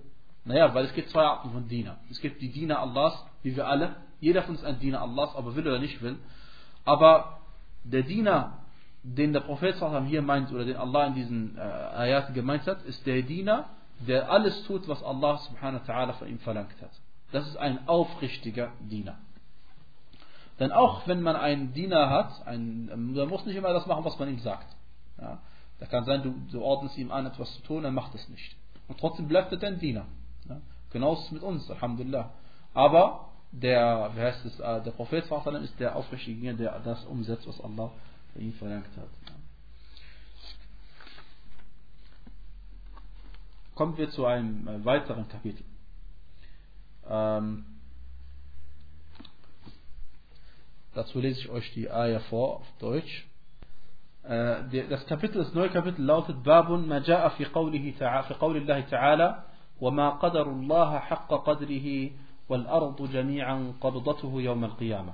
Naja, 0.45 0.75
weil 0.75 0.85
es 0.85 0.95
gibt 0.95 1.11
zwei 1.11 1.23
Arten 1.23 1.51
von 1.51 1.69
Diener. 1.69 1.99
Es 2.11 2.21
gibt 2.21 2.43
die 2.43 2.51
Diener 2.51 2.81
Allahs, 2.81 3.15
wie 3.43 3.57
wir 3.57 3.67
alle 3.67 3.97
Jeder 4.23 4.43
von 4.43 4.53
uns 4.53 4.61
ist 4.61 4.67
ein 4.67 4.79
Diener 4.79 5.03
Allahs, 5.03 5.35
ob 5.35 5.47
er 5.47 5.57
will 5.57 5.67
oder 5.67 5.81
nicht 5.81 6.01
will. 6.01 6.17
Aber 6.85 7.41
der 7.83 8.03
Diener, 8.03 8.59
den 9.03 9.33
der 9.33 9.41
Prophet 9.41 9.75
hier 10.07 10.23
meint, 10.23 10.53
oder 10.53 10.65
den 10.65 10.77
Allah 10.77 11.07
in 11.07 11.15
diesen 11.15 11.59
äh, 11.59 11.61
Ayat 11.61 12.33
gemeint 12.33 12.65
hat, 12.69 12.83
ist 12.85 13.05
der 13.05 13.23
Diener, 13.23 13.69
der 14.07 14.31
alles 14.31 14.63
tut, 14.65 14.87
was 14.87 15.03
Allah 15.03 15.39
subhanahu 15.39 15.81
wa 15.87 15.93
ta'ala 15.93 16.13
von 16.13 16.29
ihm 16.29 16.39
verlangt 16.39 16.81
hat. 16.81 16.93
Das 17.33 17.49
ist 17.49 17.57
ein 17.57 17.89
aufrichtiger 17.89 18.71
Diener. 18.81 19.19
Denn 20.61 20.71
auch 20.71 21.09
wenn 21.09 21.21
man 21.21 21.35
einen 21.35 21.73
Diener 21.73 22.09
hat, 22.09 22.47
ein, 22.47 23.15
der 23.17 23.27
muss 23.27 23.45
nicht 23.45 23.57
immer 23.57 23.73
das 23.73 23.87
machen, 23.87 24.05
was 24.05 24.21
man 24.21 24.29
ihm 24.29 24.39
sagt. 24.39 24.77
Ja, 25.21 25.41
da 25.83 25.89
kann 25.89 26.05
sein, 26.05 26.23
du, 26.23 26.33
du 26.53 26.63
ordnest 26.63 26.97
ihm 26.97 27.11
an, 27.11 27.27
etwas 27.27 27.53
zu 27.57 27.63
tun, 27.63 27.85
er 27.85 27.91
macht 27.91 28.15
es 28.15 28.29
nicht. 28.29 28.55
Und 28.87 29.01
trotzdem 29.01 29.27
bleibt 29.27 29.51
er 29.51 29.59
dein 29.59 29.81
Diener. 29.81 30.07
Ja, 30.49 30.61
genauso 30.93 31.35
mit 31.35 31.43
uns, 31.43 31.69
Alhamdulillah. 31.69 32.31
Aber 32.73 33.31
der, 33.51 34.13
wie 34.15 34.21
heißt 34.21 34.45
es, 34.45 34.61
äh, 34.61 34.81
der 34.81 34.93
Prophet 34.93 35.25
ist 35.25 35.81
der 35.81 35.97
aufrichtige, 35.97 36.55
der 36.55 36.79
das 36.85 37.05
umsetzt, 37.07 37.49
was 37.49 37.61
Allah 37.61 37.91
von 38.33 38.43
ihm 38.43 38.53
verlangt 38.53 38.97
hat. 38.97 39.09
Kommen 43.75 43.97
wir 43.99 44.09
zu 44.11 44.25
einem 44.25 44.69
äh, 44.69 44.85
weiteren 44.85 45.27
Kapitel. 45.27 45.65
Ähm, 47.09 47.65
dazu 50.95 51.19
lese 51.19 51.41
ich 51.41 51.49
euch 51.49 51.73
die 51.73 51.91
Ayah 51.91 52.21
vor 52.21 52.59
auf 52.59 52.73
Deutsch. 52.79 53.27
Äh, 54.24 54.88
das 54.90 55.06
Kapitel, 55.08 55.38
das 55.38 55.54
neue 55.54 55.70
Kapitel 55.70 56.04
lautet 56.04 56.44
Babun 56.44 56.88
ma 56.88 57.00
ja'a 57.00 57.30
fi 57.32 57.46
qawlihi 57.46 57.98
ta'ala 57.98 58.24
fi 58.24 58.34
qawli 58.34 58.60
Allah 58.62 58.84
ta'ala 58.90 59.44
وما 59.82 60.10
قدر 60.10 60.52
الله 60.52 61.00
حق 61.00 61.34
قدره 61.34 62.12
والأرض 62.50 63.12
جميعا 63.12 63.74
قبضته 63.82 64.42
يوم 64.42 64.64
القيامة 64.64 65.14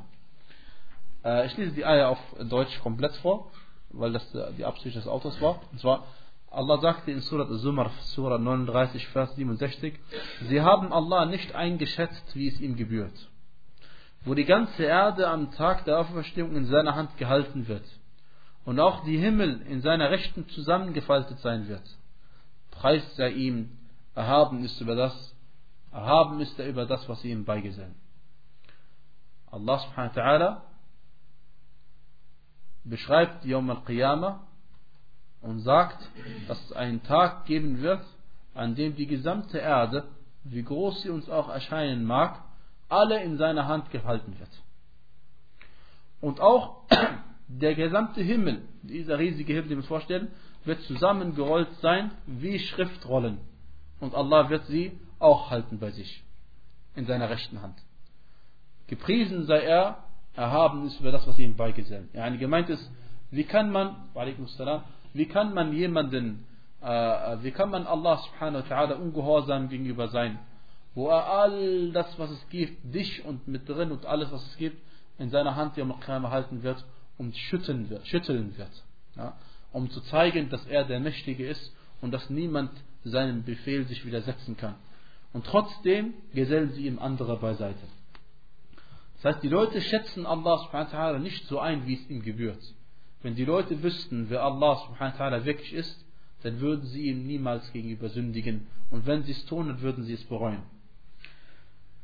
Ich 1.46 1.58
lese 1.58 1.72
die 1.74 1.86
Ayah 1.86 2.10
auf 2.10 2.20
Deutsch 2.50 2.78
komplett 2.82 3.16
vor, 3.18 3.50
weil 3.92 4.12
das 4.12 4.26
die 4.58 4.66
Absicht 4.66 4.96
des 4.98 5.08
Autors 5.08 5.42
war. 5.42 5.62
Und 5.72 5.80
zwar, 5.80 6.04
Allah 6.52 6.80
sagte 6.80 7.12
in 7.12 7.22
Surat 7.22 7.48
Zumar, 7.62 7.92
Surah 8.02 8.38
39, 8.38 9.08
Vers 9.08 9.34
67, 9.36 9.94
Sie 10.50 10.62
haben 10.62 10.92
Allah 10.92 11.26
nicht 11.26 11.56
eingeschätzt, 11.56 12.36
wie 12.36 12.50
es 12.50 12.60
ihm 12.60 12.76
gebührt. 12.76 13.30
Wo 14.26 14.34
die 14.34 14.44
ganze 14.44 14.84
Erde 14.84 15.30
am 15.30 15.52
Tag 15.52 15.86
der 15.86 16.00
Auferstehung 16.00 16.56
in 16.58 16.66
seiner 16.66 16.96
Hand 16.96 17.18
gehalten 17.18 17.70
wird 17.70 17.86
und 18.65 18.81
auch 18.81 19.05
die 19.05 19.19
Himmel 19.19 19.63
in 19.63 19.81
seiner 19.81 20.11
Rechten 20.11 20.49
zusammengefaltet 20.49 21.39
sein 21.41 21.69
wird. 21.69 21.83
Preist 22.71 23.17
sei 23.17 23.31
ihm, 23.31 23.77
erhaben 24.15 24.65
ist 24.65 24.81
über 24.81 24.95
das, 24.95 25.35
erhaben 25.93 26.41
ist 26.41 26.59
er 26.59 26.69
über 26.69 26.87
das, 26.87 27.09
was 27.09 27.21
sie 27.23 27.31
ihm 27.31 27.45
beigesellen. 27.45 27.95
Allah 29.51 29.79
subhanahu 29.79 30.15
wa 30.15 30.23
ta'ala 30.23 30.61
beschreibt 32.85 33.45
Yom 33.45 33.71
al-Qiyamah 33.71 34.41
und 35.41 35.61
sagt, 35.61 36.09
dass 36.47 36.63
es 36.65 36.73
einen 36.73 37.03
Tag 37.03 37.47
geben 37.47 37.81
wird, 37.81 38.05
an 38.55 38.75
dem 38.75 38.97
die 38.97 39.07
gesamte 39.07 39.59
Erde, 39.59 40.05
wie 40.45 40.63
groß 40.63 41.03
sie 41.03 41.11
uns 41.11 41.29
auch 41.29 41.49
erscheinen 41.49 42.05
mag, 42.05 42.43
alle 42.89 43.23
in 43.23 43.37
seiner 43.37 43.67
Hand 43.67 43.91
gehalten 43.91 44.39
wird. 44.39 44.51
Und 46.21 46.41
auch 46.41 46.83
der 47.49 47.75
gesamte 47.75 48.21
Himmel, 48.23 48.63
dieser 48.83 49.19
riesige 49.19 49.55
Himmel, 49.55 49.69
den 49.69 49.71
wir 49.71 49.77
uns 49.79 49.87
vorstellen, 49.87 50.29
wird 50.65 50.83
zusammengerollt 50.83 51.73
sein 51.81 52.11
wie 52.27 52.59
Schriftrollen. 52.59 53.39
Und 54.01 54.15
Allah 54.15 54.51
wird 54.51 54.67
sie 54.67 54.93
auch 55.19 55.51
halten 55.51 55.79
bei 55.79 55.91
sich, 55.91 56.23
in 56.95 57.07
seiner 57.07 57.31
rechten 57.31 57.63
Hand. 57.63 57.79
Gepriesen 58.87 59.45
sei 59.47 59.61
er, 59.61 60.05
erhaben 60.35 60.87
ist 60.87 61.01
über 61.01 61.11
das, 61.11 61.27
was 61.27 61.39
ihm 61.39 61.57
beigesellt. 61.57 62.15
Ja, 62.15 62.29
gemeint 62.29 62.69
ist, 62.69 62.91
wie 63.31 63.45
kann 63.45 63.73
man, 63.73 63.97
wie 65.15 65.27
kann 65.27 65.55
man 65.55 65.73
jemanden, 65.73 66.45
äh, 66.81 66.87
wie 67.43 67.51
kann 67.51 67.71
man 67.71 67.87
Allah 67.87 68.19
subhanahu 68.19 68.63
wa 68.63 68.75
ta'ala 68.75 68.93
ungehorsam 68.95 69.69
gegenüber 69.69 70.09
sein, 70.09 70.39
wo 70.95 71.09
er 71.09 71.27
all 71.27 71.93
das, 71.93 72.19
was 72.19 72.31
es 72.31 72.49
gibt, 72.51 72.95
dich 72.95 73.25
und 73.25 73.49
mit 73.49 73.69
drin 73.69 73.91
und 73.91 74.07
alles, 74.07 74.31
was 74.31 74.47
es 74.47 74.57
gibt, 74.59 74.81
in 75.19 75.31
seiner 75.31 75.57
Hand 75.57 75.77
Yom 75.77 75.93
al 75.93 76.31
halten 76.31 76.63
wird 76.63 76.85
und 77.19 77.37
schütteln 77.37 77.91
wird, 77.91 78.07
schütteln 78.07 78.57
wird 78.57 78.85
ja, 79.17 79.37
um 79.73 79.91
zu 79.91 80.01
zeigen, 80.03 80.49
dass 80.49 80.65
er 80.67 80.85
der 80.85 81.01
Mächtige 81.01 81.47
ist 81.47 81.75
und 82.01 82.13
dass 82.13 82.31
niemand 82.31 82.71
seinem 83.05 83.45
Befehl 83.45 83.87
sich 83.87 84.05
widersetzen 84.07 84.57
kann. 84.57 84.77
Und 85.33 85.45
trotzdem 85.45 86.15
gesellen 86.33 86.73
sie 86.73 86.87
ihm 86.87 86.99
andere 86.99 87.37
beiseite. 87.37 87.87
Das 89.17 89.35
heißt, 89.35 89.43
die 89.43 89.49
Leute 89.49 89.81
schätzen 89.81 90.27
Allah 90.27 90.59
subhanahu 90.59 90.93
wa 90.93 90.97
ta'ala 90.97 91.19
nicht 91.19 91.47
so 91.49 91.59
ein, 91.59 91.87
wie 91.87 91.95
es 91.95 92.09
ihm 92.09 92.23
gebührt. 92.23 92.63
Wenn 93.23 93.35
die 93.35 93.45
Leute 93.45 93.83
wüssten, 93.83 94.31
wer 94.31 94.45
Allah 94.45 94.77
subhanahu 94.77 95.19
wa 95.19 95.25
ta'ala 95.25 95.45
wirklich 95.45 95.73
ist, 95.73 96.05
dann 96.43 96.61
würden 96.61 96.87
sie 96.87 97.09
ihm 97.09 97.27
niemals 97.27 97.71
gegenüber 97.73 98.09
sündigen. 98.11 98.69
Und 98.91 99.07
wenn 99.07 99.25
sie 99.25 99.33
es 99.33 99.45
tun, 99.47 99.69
dann 99.69 99.81
würden 99.81 100.05
sie 100.05 100.15
es 100.15 100.25
bereuen. 100.25 100.63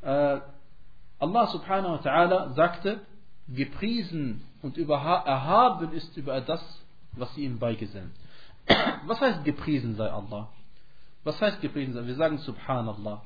Äh, 0.02 0.40
Allah 1.20 1.46
subhanahu 1.46 1.92
wa 1.92 2.00
ta'ala 2.00 2.54
sagte, 2.54 3.00
gepriesen 3.48 4.42
und 4.64 4.78
erhaben 4.78 5.92
ist 5.92 6.16
über 6.16 6.40
das, 6.40 6.62
was 7.12 7.32
sie 7.34 7.44
ihm 7.44 7.58
beigesellen. 7.58 8.12
Was 9.06 9.20
heißt 9.20 9.44
gepriesen 9.44 9.94
sei 9.94 10.10
Allah? 10.10 10.48
Was 11.22 11.38
heißt 11.38 11.60
gepriesen 11.60 11.92
sei? 11.92 12.06
Wir 12.06 12.14
sagen 12.14 12.38
Subhanallah. 12.38 13.22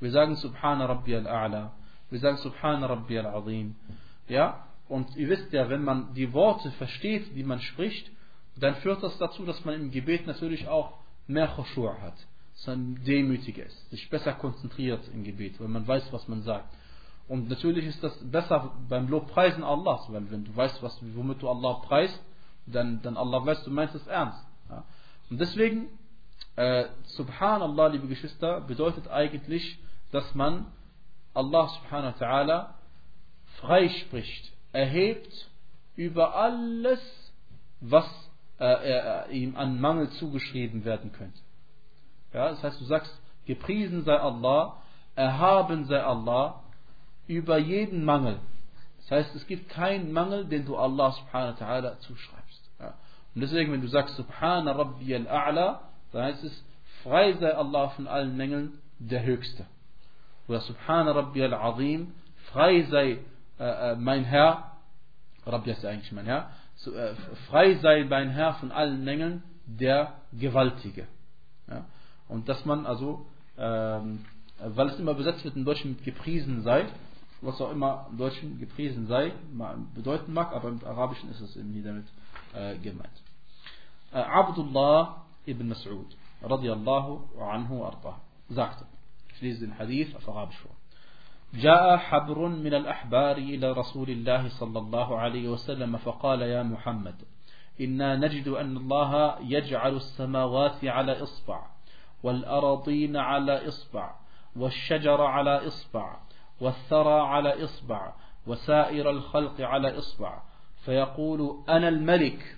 Wir 0.00 0.10
sagen 0.10 0.36
Subhana 0.36 0.86
Rabbi 0.86 1.14
al-A'la. 1.16 1.72
Wir 2.08 2.18
sagen 2.18 2.38
Subhana 2.38 2.86
Rabbi 2.86 3.18
al-Azim. 3.18 3.76
Ja? 4.26 4.64
Und 4.88 5.14
ihr 5.16 5.28
wisst 5.28 5.52
ja, 5.52 5.68
wenn 5.68 5.84
man 5.84 6.14
die 6.14 6.32
Worte 6.32 6.70
versteht, 6.72 7.36
die 7.36 7.44
man 7.44 7.60
spricht, 7.60 8.10
dann 8.56 8.76
führt 8.76 9.02
das 9.02 9.18
dazu, 9.18 9.44
dass 9.44 9.62
man 9.66 9.74
im 9.74 9.90
Gebet 9.90 10.26
natürlich 10.26 10.66
auch 10.66 10.94
mehr 11.26 11.48
Khushu' 11.48 11.92
hat. 12.00 12.16
Dass 12.54 12.66
man 12.68 13.04
demütiger 13.04 13.66
ist, 13.66 13.90
sich 13.90 14.08
besser 14.08 14.32
konzentriert 14.32 15.06
im 15.12 15.24
Gebet, 15.24 15.60
weil 15.60 15.68
man 15.68 15.86
weiß, 15.86 16.10
was 16.10 16.26
man 16.26 16.40
sagt. 16.40 16.74
Und 17.30 17.48
natürlich 17.48 17.86
ist 17.86 18.02
das 18.02 18.12
besser 18.28 18.72
beim 18.88 19.06
Lobpreisen 19.06 19.62
Allahs, 19.62 20.12
weil 20.12 20.28
wenn 20.32 20.44
du 20.44 20.56
weißt, 20.56 20.82
was, 20.82 20.98
womit 21.14 21.40
du 21.40 21.48
Allah 21.48 21.74
preist, 21.74 22.20
dann, 22.66 23.00
dann 23.02 23.16
Allah 23.16 23.46
weiß, 23.46 23.62
du 23.62 23.70
meinst 23.70 23.94
es 23.94 24.04
ernst. 24.08 24.44
Ja? 24.68 24.82
Und 25.30 25.40
deswegen, 25.40 25.86
äh, 26.56 26.86
Subhanallah, 27.04 27.86
liebe 27.86 28.08
Geschwister, 28.08 28.60
bedeutet 28.62 29.06
eigentlich, 29.06 29.78
dass 30.10 30.34
man 30.34 30.66
Allah 31.32 31.68
subhanahu 31.68 32.18
wa 32.18 32.26
ta'ala 32.26 32.74
freispricht 33.60 34.52
erhebt 34.72 35.48
über 35.94 36.34
alles, 36.34 37.00
was 37.80 38.08
äh, 38.58 38.64
äh, 38.64 39.30
ihm 39.30 39.54
an 39.54 39.80
Mangel 39.80 40.10
zugeschrieben 40.10 40.84
werden 40.84 41.12
könnte. 41.12 41.38
Ja, 42.32 42.50
das 42.50 42.60
heißt, 42.64 42.80
du 42.80 42.86
sagst, 42.86 43.16
gepriesen 43.46 44.02
sei 44.02 44.18
Allah, 44.18 44.82
erhaben 45.14 45.84
sei 45.84 46.02
Allah 46.02 46.64
über 47.30 47.58
jeden 47.58 48.04
Mangel. 48.04 48.40
Das 48.98 49.10
heißt, 49.12 49.34
es 49.36 49.46
gibt 49.46 49.68
keinen 49.70 50.12
Mangel, 50.12 50.44
den 50.46 50.66
du 50.66 50.76
Allah 50.76 51.12
subhanahu 51.12 51.60
wa 51.60 51.64
ta'ala 51.64 51.98
zuschreibst. 52.00 52.70
Ja. 52.80 52.94
Und 53.34 53.40
deswegen, 53.40 53.72
wenn 53.72 53.80
du 53.80 53.86
sagst, 53.86 54.16
Subhana 54.16 54.72
Rabbi 54.72 55.14
al-A'la, 55.14 55.80
dann 56.12 56.24
heißt 56.24 56.42
es, 56.44 56.64
frei 57.02 57.34
sei 57.34 57.54
Allah 57.54 57.90
von 57.90 58.08
allen 58.08 58.36
Mängeln, 58.36 58.78
der 58.98 59.24
Höchste. 59.24 59.66
Oder 60.48 60.60
Subhana 60.60 61.12
Rabbi 61.12 61.42
al-Azim, 61.44 62.12
frei 62.52 62.82
sei 62.90 63.18
äh, 63.58 63.92
äh, 63.92 63.96
mein 63.96 64.24
Herr, 64.24 64.72
Rabbi 65.46 65.70
ist 65.70 65.84
eigentlich 65.84 66.12
mein 66.12 66.26
Herr, 66.26 66.50
so, 66.76 66.92
äh, 66.92 67.14
frei 67.48 67.76
sei 67.76 68.04
mein 68.08 68.30
Herr 68.30 68.54
von 68.54 68.72
allen 68.72 69.04
Mängeln, 69.04 69.44
der 69.66 70.14
Gewaltige. 70.32 71.06
Ja? 71.68 71.84
Und 72.28 72.48
dass 72.48 72.64
man 72.64 72.86
also, 72.86 73.26
ähm, 73.56 74.24
weil 74.58 74.88
es 74.88 74.98
immer 74.98 75.14
besetzt 75.14 75.44
wird 75.44 75.56
im 75.56 75.64
Deutschen 75.64 75.92
mit 75.92 76.04
gepriesen 76.04 76.62
sei, 76.62 76.86
was 77.42 77.60
auch 77.60 77.70
immer 77.70 78.06
im 78.10 78.18
Deutschen 78.18 78.58
gepriesen 78.58 79.06
sei, 79.06 79.32
bedeuten 79.94 80.32
mag, 80.32 80.52
aber 80.52 80.68
im 80.68 80.80
Arabischen 80.84 81.30
ist 81.30 81.40
es 81.40 81.56
eben 81.56 81.72
hier 81.72 81.84
damit 81.84 82.06
äh, 82.54 82.76
gemeint. 82.78 83.22
Äh, 84.12 84.18
Abdullah 84.18 85.22
ibn 85.46 85.72
Mas'ud, 85.72 86.06
radiallahu 86.42 87.40
anhu 87.40 87.84
arda, 87.84 88.20
sagte, 88.48 88.84
ich 89.34 89.40
lese 89.40 89.60
den 89.60 89.78
Hadith 89.78 90.14
auf 90.16 90.28
Arabisch 90.28 90.58
vor. 90.58 90.72
جاء 91.54 91.96
حبر 91.96 92.48
من 92.48 92.74
الأحبار 92.74 93.36
إلى 93.36 93.72
رسول 93.72 94.10
الله 94.10 94.48
صلى 94.48 94.78
الله 94.78 95.18
عليه 95.18 95.48
وسلم 95.48 95.96
فقال 95.96 96.42
يا 96.42 96.62
محمد 96.62 97.14
إنا 97.80 98.16
نجد 98.16 98.48
أن 98.48 98.76
الله 98.76 99.38
يجعل 99.40 99.96
السماوات 99.96 100.84
على 100.84 101.22
إصبع 101.22 101.66
والأراضين 102.22 103.16
على 103.16 103.68
إصبع 103.68 104.14
والشجر 104.56 105.20
على 105.20 105.66
إصبع 105.66 106.16
والثرى 106.60 107.20
على 107.20 107.64
إصبع 107.64 108.12
وسائر 108.46 109.10
الخلق 109.10 109.60
على 109.60 109.98
إصبع. 109.98 110.42
فيقول 110.84 111.64
أنا 111.68 111.88
الملك. 111.88 112.56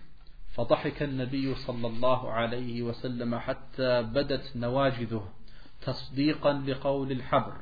فضحك 0.55 1.03
النبي 1.03 1.55
صلى 1.55 1.87
الله 1.87 2.33
عليه 2.33 2.83
وسلم 2.83 3.39
حتى 3.39 4.03
بدت 4.03 4.57
نواجذه 4.57 5.29
تصديقا 5.83 6.53
لقول 6.53 7.13
الحبر. 7.13 7.57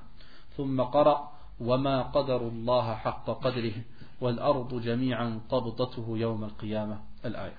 ثم 0.57 0.81
قرأ 0.81 1.33
وما 1.61 2.03
قدر 2.03 2.49
الله 2.49 2.95
حق 2.95 3.27
قدره 3.31 3.75
والأرض 4.21 4.83
جميعا 4.83 5.41
قبضته 5.49 6.07
يوم 6.09 6.45
القيامة. 6.45 7.01
الآية. 7.25 7.57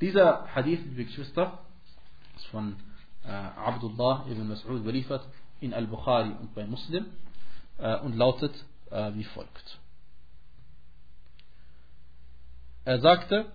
Dieser 0.00 0.46
Hadith, 0.54 0.80
liebe 0.84 1.04
Geschwister, 1.04 1.58
ist 2.36 2.46
von 2.46 2.76
äh, 3.24 3.30
Abdullah 3.30 4.24
ibn 4.28 4.50
Mas'ud 4.50 4.80
überliefert 4.80 5.22
in 5.60 5.72
Al-Bukhari 5.72 6.30
und 6.40 6.54
bei 6.54 6.66
Muslim. 6.66 7.06
Und 7.78 8.16
lautet 8.16 8.54
äh, 8.90 9.12
wie 9.14 9.24
folgt. 9.24 9.78
Er 12.84 13.00
sagte, 13.00 13.46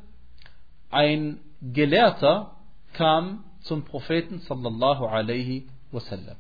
ein 0.90 1.40
Gelehrter 1.62 2.56
kam 2.94 3.44
zum 3.62 3.86
Propheten 3.86 4.40
sallallahu 4.40 5.06
alaihi 5.06 5.68
wasallam. 5.92 6.38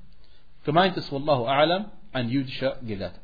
Gemeint 0.63 0.97
ist, 0.97 1.11
wallahu 1.11 1.45
a'lam, 1.45 1.85
ein 2.11 2.29
jüdischer 2.29 2.77
Gelehrter. 2.81 3.21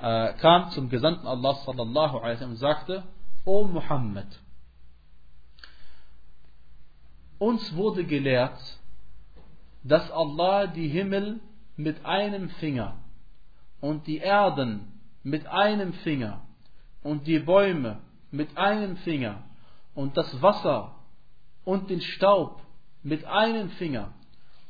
Äh, 0.00 0.34
kam 0.34 0.70
zum 0.70 0.88
Gesandten 0.88 1.26
Allah 1.26 1.54
sallallahu 1.54 2.18
alaihi 2.18 2.34
wasallam 2.34 2.50
und 2.52 2.56
sagte, 2.56 3.04
O 3.44 3.64
Muhammad, 3.64 4.26
uns 7.38 7.74
wurde 7.74 8.04
gelehrt, 8.04 8.60
dass 9.82 10.10
Allah 10.10 10.66
die 10.66 10.88
Himmel 10.88 11.40
mit 11.76 12.04
einem 12.04 12.50
Finger 12.50 13.01
und 13.82 14.06
die 14.06 14.18
Erden 14.18 15.00
mit 15.24 15.46
einem 15.48 15.92
Finger 15.92 16.40
und 17.02 17.26
die 17.26 17.40
Bäume 17.40 17.98
mit 18.30 18.56
einem 18.56 18.96
Finger 18.98 19.42
und 19.94 20.16
das 20.16 20.40
Wasser 20.40 20.94
und 21.64 21.90
den 21.90 22.00
Staub 22.00 22.62
mit 23.02 23.24
einem 23.24 23.70
Finger 23.70 24.14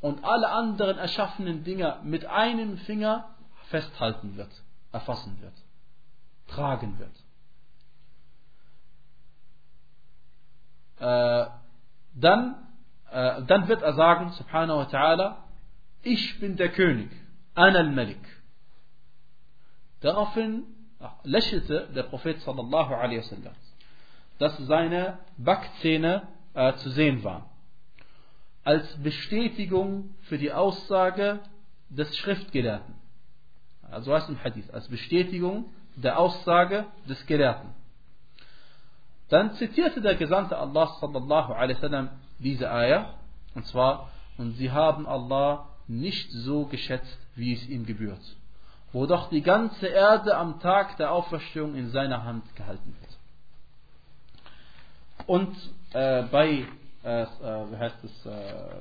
und 0.00 0.24
alle 0.24 0.48
anderen 0.48 0.96
erschaffenen 0.96 1.62
Dinge 1.62 2.00
mit 2.02 2.24
einem 2.24 2.78
Finger 2.78 3.28
festhalten 3.68 4.36
wird, 4.36 4.50
erfassen 4.92 5.38
wird, 5.42 5.54
tragen 6.48 6.98
wird. 6.98 7.14
Äh, 10.98 11.50
dann, 12.14 12.66
äh, 13.10 13.42
dann 13.42 13.68
wird 13.68 13.82
er 13.82 13.92
sagen, 13.92 14.30
subhanahu 14.32 14.78
wa 14.78 14.84
ta'ala, 14.84 15.36
ich 16.02 16.40
bin 16.40 16.56
der 16.56 16.70
König, 16.70 17.10
an 17.54 17.76
al-Malik. 17.76 18.41
Daraufhin 20.02 20.64
lächelte 21.22 21.88
der 21.94 22.04
Prophet 22.04 22.40
sallallahu 22.40 22.94
alaihi 22.94 23.18
wasallam, 23.18 23.54
dass 24.38 24.56
seine 24.58 25.18
Backzähne 25.38 26.28
äh, 26.54 26.74
zu 26.74 26.90
sehen 26.90 27.22
waren. 27.24 27.44
Als 28.64 28.86
Bestätigung 29.02 30.14
für 30.22 30.38
die 30.38 30.52
Aussage 30.52 31.40
des 31.88 32.16
Schriftgelehrten. 32.16 32.94
Also 33.90 34.14
heißt 34.14 34.28
im 34.28 34.42
Hadith, 34.42 34.70
als 34.70 34.88
Bestätigung 34.88 35.66
der 35.96 36.18
Aussage 36.18 36.86
des 37.08 37.24
Gelehrten. 37.26 37.70
Dann 39.28 39.52
zitierte 39.54 40.00
der 40.00 40.14
Gesandte 40.14 40.56
Allah 40.56 40.86
sallallahu 41.00 41.52
alaihi 41.52 41.76
wasallam 41.76 42.10
diese 42.38 42.70
Ayah, 42.70 43.14
und 43.54 43.66
zwar, 43.66 44.10
und 44.36 44.52
sie 44.52 44.70
haben 44.70 45.06
Allah 45.06 45.68
nicht 45.86 46.30
so 46.30 46.66
geschätzt, 46.66 47.18
wie 47.34 47.52
es 47.52 47.68
ihm 47.68 47.86
gebührt 47.86 48.20
wo 48.92 49.06
doch 49.06 49.30
die 49.30 49.42
ganze 49.42 49.86
Erde 49.86 50.36
am 50.36 50.60
Tag 50.60 50.96
der 50.98 51.12
Auferstehung 51.12 51.74
in 51.74 51.90
seiner 51.90 52.24
Hand 52.24 52.44
gehalten 52.56 52.94
wird. 53.00 53.18
Und 55.26 55.56
äh, 55.92 56.24
bei, 56.24 56.66
äh, 57.04 57.22
äh 57.22 57.26
wie 57.70 57.76
heißt 57.76 58.04
es, 58.04 58.26
äh, 58.26 58.30
äh, 58.30 58.80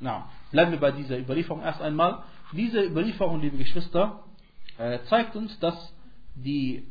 na, 0.00 0.28
bleiben 0.52 0.70
wir 0.70 0.80
bei 0.80 0.92
dieser 0.92 1.18
Überlieferung 1.18 1.62
erst 1.62 1.80
einmal. 1.80 2.22
Diese 2.52 2.82
Überlieferung, 2.84 3.40
liebe 3.40 3.58
Geschwister, 3.58 4.20
zeigt 5.08 5.34
uns, 5.34 5.58
dass 5.58 5.92
die 6.36 6.86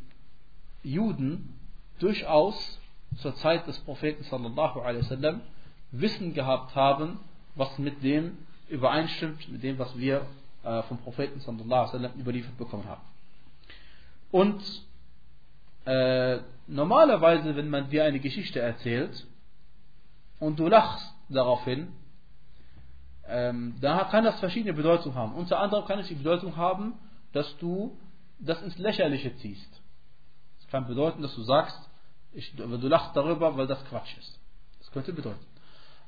Juden 0.83 1.57
durchaus 1.99 2.79
zur 3.19 3.33
Zeit 3.35 3.65
des 3.65 3.79
Propheten 3.79 4.23
sallallahu 4.23 4.81
alaihi 4.81 5.03
wasallam 5.03 5.41
Wissen 5.91 6.33
gehabt 6.33 6.75
haben, 6.75 7.19
was 7.55 7.79
mit 7.79 8.03
dem 8.03 8.37
übereinstimmt, 8.67 9.49
mit 9.49 9.63
dem, 9.63 9.79
was 9.79 9.97
wir 9.97 10.25
äh, 10.67 10.83
vom 10.83 10.97
Propheten 10.97 11.39
sallallahu 11.39 11.97
alaihi 11.97 12.19
überliefert 12.19 12.57
bekommen 12.57 12.85
haben. 12.85 13.01
Und 14.31 14.61
äh, 15.85 16.39
normalerweise, 16.67 17.55
wenn 17.55 17.69
man 17.69 17.89
dir 17.89 18.03
eine 18.03 18.19
Geschichte 18.19 18.59
erzählt 18.59 19.25
und 20.39 20.59
du 20.59 20.67
lachst 20.67 21.13
daraufhin, 21.29 21.93
ähm, 23.27 23.75
da 23.81 24.05
kann 24.05 24.23
das 24.25 24.39
verschiedene 24.39 24.73
Bedeutungen 24.73 25.15
haben. 25.15 25.33
Unter 25.35 25.59
anderem 25.59 25.85
kann 25.85 25.99
es 25.99 26.07
die 26.07 26.15
Bedeutung 26.15 26.55
haben, 26.57 26.93
dass 27.33 27.57
du 27.57 27.97
das 28.39 28.61
ins 28.61 28.77
Lächerliche 28.77 29.35
ziehst. 29.37 29.81
Das 30.59 30.67
kann 30.69 30.87
bedeuten, 30.87 31.21
dass 31.21 31.35
du 31.35 31.43
sagst, 31.43 31.77
ich, 32.33 32.55
du 32.55 32.65
lachst 32.65 33.15
darüber, 33.15 33.57
weil 33.57 33.67
das 33.67 33.83
Quatsch 33.85 34.17
ist. 34.17 34.39
Das 34.79 34.91
könnte 34.91 35.13
bedeuten. 35.13 35.45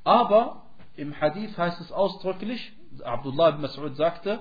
Aber 0.04 0.63
im 0.95 1.19
Hadith 1.19 1.58
heißt 1.58 1.80
es 1.82 1.91
ausdrücklich, 1.91 2.74
Abdullah 3.04 3.49
ibn 3.49 3.65
Mas'ud 3.65 3.93
sagte, 3.95 4.39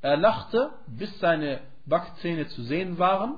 er 0.00 0.16
lachte, 0.16 0.70
bis 0.86 1.18
seine 1.20 1.60
Backzähne 1.86 2.48
zu 2.48 2.62
sehen 2.62 2.98
waren, 2.98 3.36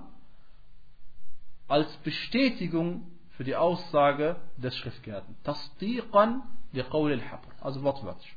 als 1.68 1.94
Bestätigung 1.98 3.06
für 3.36 3.44
die 3.44 3.56
Aussage 3.56 4.36
des 4.56 4.76
Schriftgelehrten. 4.76 5.36
Tasdiqan 5.44 6.42
liqawl 6.72 7.12
al-habr. 7.12 7.48
Also 7.60 7.82
wortwörtlich. 7.82 8.36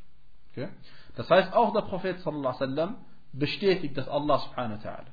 Okay? 0.51 0.69
Das 1.15 1.29
heißt, 1.29 1.53
auch 1.53 1.73
der 1.73 1.81
Prophet 1.81 2.19
sallallahu 2.19 2.55
alaihi 2.55 2.71
wasallam 2.71 2.95
bestätigt, 3.33 3.97
dass 3.97 4.07
Allah 4.07 4.39
subhanahu 4.39 4.83
wa 4.83 4.89
ta'ala 4.89 5.07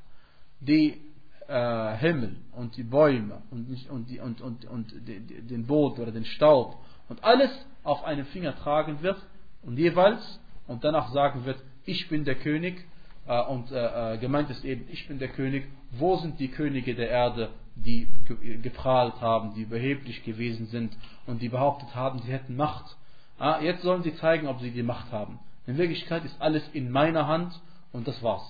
die 0.61 1.01
äh, 1.49 1.97
Himmel 1.97 2.37
und 2.53 2.77
die 2.77 2.83
Bäume 2.85 3.43
und, 3.51 3.91
und, 3.91 4.09
die, 4.09 4.21
und, 4.21 4.41
und, 4.41 4.65
und 4.65 4.93
die, 5.07 5.21
den 5.21 5.67
Boden 5.67 6.01
oder 6.01 6.13
den 6.13 6.25
Staub 6.25 6.79
und 7.09 7.23
alles 7.23 7.51
auf 7.83 8.05
einem 8.05 8.25
Finger 8.27 8.57
tragen 8.57 9.03
wird 9.03 9.23
und 9.63 9.79
jeweils 9.79 10.41
und 10.67 10.85
danach 10.85 11.11
sagen 11.13 11.45
wird, 11.45 11.63
ich 11.85 12.09
bin 12.09 12.25
der 12.25 12.37
König 12.37 12.85
äh, 13.27 13.41
und 13.43 13.71
äh, 13.71 14.15
äh, 14.15 14.19
gemeint 14.19 14.51
ist 14.51 14.65
eben, 14.65 14.87
ich 14.91 15.09
bin 15.09 15.19
der 15.19 15.29
König, 15.29 15.67
wo 15.93 16.17
sind 16.17 16.39
die 16.41 16.49
Könige 16.49 16.95
der 16.95 17.09
Erde, 17.11 17.51
die 17.77 18.09
geprahlt 18.63 19.21
haben, 19.21 19.55
die 19.55 19.63
überheblich 19.63 20.25
gewesen 20.25 20.67
sind 20.67 20.97
und 21.27 21.43
die 21.43 21.49
behauptet 21.49 21.95
haben, 21.95 22.21
sie 22.21 22.31
hätten 22.31 22.57
Macht. 22.57 22.97
Ah, 23.39 23.61
jetzt 23.61 23.83
sollen 23.83 24.03
sie 24.03 24.15
zeigen, 24.17 24.47
ob 24.47 24.61
sie 24.61 24.71
die 24.71 24.83
Macht 24.83 25.11
haben. 25.11 25.41
In 25.67 25.77
Wirklichkeit 25.77 26.25
ist 26.25 26.41
alles 26.41 26.63
in 26.73 26.91
meiner 26.91 27.27
Hand 27.27 27.61
und 27.93 28.07
das 28.07 28.23
war's. 28.23 28.45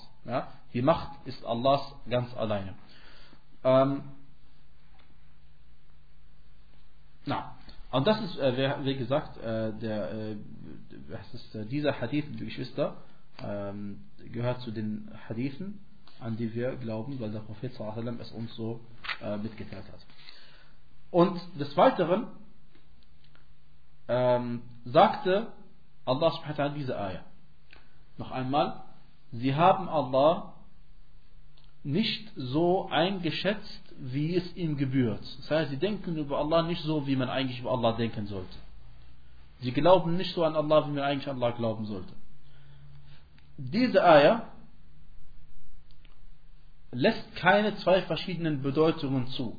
Die 0.74 0.82
Macht 0.82 1.10
ist 1.26 1.44
Allahs 1.44 1.94
ganz 2.10 2.34
alleine. 2.36 2.74
Ähm, 3.62 4.02
na, 7.24 7.54
und 7.92 8.06
das 8.06 8.20
ist, 8.20 8.36
wie 8.36 8.96
gesagt, 8.96 9.38
der, 9.42 10.36
äh, 11.10 11.36
ist, 11.36 11.54
äh, 11.54 11.66
dieser 11.66 12.00
Hadith, 12.00 12.26
liebe 12.30 12.46
Geschwister, 12.46 12.96
ähm, 13.42 14.00
gehört 14.32 14.60
zu 14.60 14.70
den 14.70 15.10
Hadithen, 15.28 15.80
an 16.20 16.36
die 16.36 16.54
wir 16.54 16.76
glauben, 16.76 17.18
weil 17.20 17.30
der 17.30 17.40
Prophet 17.40 17.74
sallam, 17.74 18.20
es 18.20 18.30
uns 18.32 18.54
so 18.54 18.80
äh, 19.22 19.36
mitgeteilt 19.36 19.84
hat. 19.92 20.00
Und 21.10 21.40
des 21.58 21.76
Weiteren 21.76 22.26
ähm, 24.08 24.62
sagte 24.84 25.48
Allah 26.04 26.30
subhanahu 26.30 26.58
wa 26.58 26.68
diese 26.70 26.98
Ayah. 26.98 27.24
Noch 28.18 28.30
einmal, 28.30 28.82
sie 29.32 29.54
haben 29.54 29.88
Allah 29.88 30.54
nicht 31.82 32.32
so 32.36 32.88
eingeschätzt, 32.90 33.94
wie 33.98 34.36
es 34.36 34.56
ihm 34.56 34.76
gebührt. 34.76 35.22
Das 35.38 35.50
heißt, 35.50 35.70
sie 35.70 35.76
denken 35.76 36.16
über 36.16 36.38
Allah 36.38 36.62
nicht 36.62 36.82
so, 36.82 37.06
wie 37.06 37.16
man 37.16 37.28
eigentlich 37.28 37.60
über 37.60 37.72
Allah 37.72 37.92
denken 37.92 38.26
sollte. 38.26 38.56
Sie 39.64 39.72
glauben 39.72 40.18
nicht 40.18 40.34
so 40.34 40.44
an 40.44 40.56
Allah, 40.56 40.86
wie 40.86 40.90
man 40.90 41.04
eigentlich 41.04 41.26
an 41.26 41.42
Allah 41.42 41.56
glauben 41.56 41.86
sollte. 41.86 42.12
Diese 43.56 44.04
Ayah 44.04 44.42
lässt 46.92 47.34
keine 47.36 47.74
zwei 47.76 48.02
verschiedenen 48.02 48.60
Bedeutungen 48.60 49.26
zu. 49.28 49.58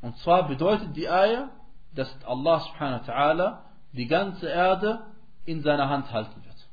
Und 0.00 0.16
zwar 0.18 0.48
bedeutet 0.48 0.96
die 0.96 1.06
Ayah, 1.06 1.50
dass 1.94 2.08
Allah 2.24 2.60
subhanahu 2.60 3.06
wa 3.06 3.12
ta'ala 3.12 3.58
die 3.92 4.06
ganze 4.06 4.48
Erde 4.48 5.04
in 5.44 5.60
seiner 5.60 5.90
Hand 5.90 6.10
halten 6.10 6.42
wird. 6.42 6.68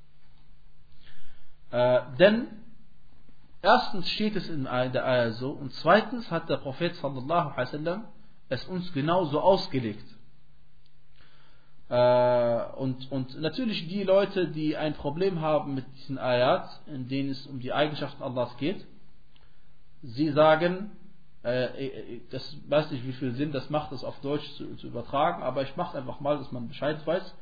Äh, 1.71 2.17
denn 2.17 2.47
erstens 3.61 4.07
steht 4.09 4.37
es 4.37 4.47
in 4.47 4.63
der 4.63 5.05
Ayah 5.05 5.31
so 5.31 5.51
und 5.51 5.73
zweitens 5.73 6.31
hat 6.31 6.47
der 6.47 6.57
Prophet 6.57 6.95
sallallahu 6.95 7.49
alaihi 7.49 7.73
wasallam 7.73 8.07
es 8.47 8.63
uns 8.67 8.93
genauso 8.93 9.41
ausgelegt. 9.41 10.05
Äh, 11.89 12.63
und, 12.77 13.11
und 13.11 13.41
natürlich 13.41 13.87
die 13.87 14.03
Leute, 14.03 14.47
die 14.47 14.77
ein 14.77 14.93
Problem 14.93 15.41
haben 15.41 15.75
mit 15.75 15.85
diesen 15.97 16.17
Ayat, 16.17 16.69
in 16.87 17.07
denen 17.07 17.31
es 17.31 17.47
um 17.47 17.59
die 17.59 17.73
Eigenschaften 17.73 18.21
Allahs 18.21 18.55
geht, 18.57 18.85
sie 20.03 20.31
sagen, 20.31 20.91
äh, 21.43 21.87
äh, 21.87 22.21
das 22.29 22.55
weiß 22.67 22.91
nicht, 22.91 23.05
wie 23.07 23.13
viel 23.13 23.33
Sinn 23.33 23.51
das 23.51 23.69
macht, 23.69 23.91
das 23.91 24.03
auf 24.03 24.19
Deutsch 24.21 24.47
zu, 24.55 24.75
zu 24.75 24.87
übertragen, 24.87 25.41
aber 25.41 25.63
ich 25.63 25.75
mache 25.75 25.97
einfach 25.97 26.19
mal, 26.19 26.37
dass 26.37 26.51
man 26.51 26.67
Bescheid 26.67 27.05
weiß. 27.05 27.33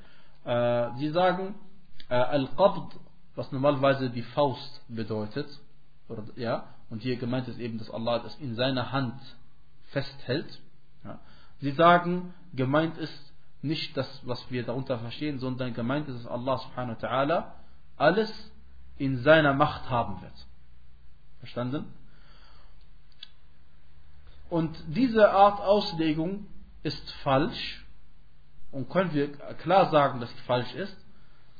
Äh, 0.45 0.97
sie 0.97 1.09
sagen, 1.09 1.55
äh, 2.09 2.15
Al-Qabd 2.15 2.95
was 3.37 3.51
normalerweise 3.51 4.09
die 4.09 4.23
Faust 4.23 4.81
bedeutet. 4.89 5.47
Oder, 6.09 6.23
ja, 6.35 6.65
und 6.89 7.03
hier 7.03 7.17
gemeint 7.17 7.47
ist 7.47 7.59
eben, 7.59 7.77
dass 7.77 7.91
Allah 7.91 8.19
das 8.19 8.35
in 8.37 8.55
seiner 8.55 8.91
Hand 8.91 9.21
festhält. 9.91 10.59
Ja. 11.03 11.19
Sie 11.59 11.71
sagen, 11.71 12.33
gemeint 12.53 12.97
ist 12.97 13.26
nicht 13.67 13.95
das, 13.95 14.21
was 14.25 14.49
wir 14.49 14.63
darunter 14.63 14.99
verstehen, 14.99 15.39
sondern 15.39 15.73
gemeint 15.73 16.07
ist, 16.07 16.23
dass 16.23 16.31
Allah 16.31 16.57
subhanahu 16.57 17.01
wa 17.01 17.07
ta'ala 17.07 17.51
alles 17.97 18.51
in 18.97 19.17
seiner 19.17 19.53
Macht 19.53 19.89
haben 19.89 20.21
wird. 20.21 20.33
Verstanden? 21.39 21.93
Und 24.49 24.77
diese 24.87 25.31
Art 25.31 25.59
Auslegung 25.59 26.45
ist 26.83 27.11
falsch 27.23 27.85
und 28.71 28.89
können 28.89 29.13
wir 29.13 29.31
klar 29.55 29.89
sagen, 29.91 30.19
dass 30.19 30.29
sie 30.29 30.41
falsch 30.43 30.73
ist. 30.73 30.95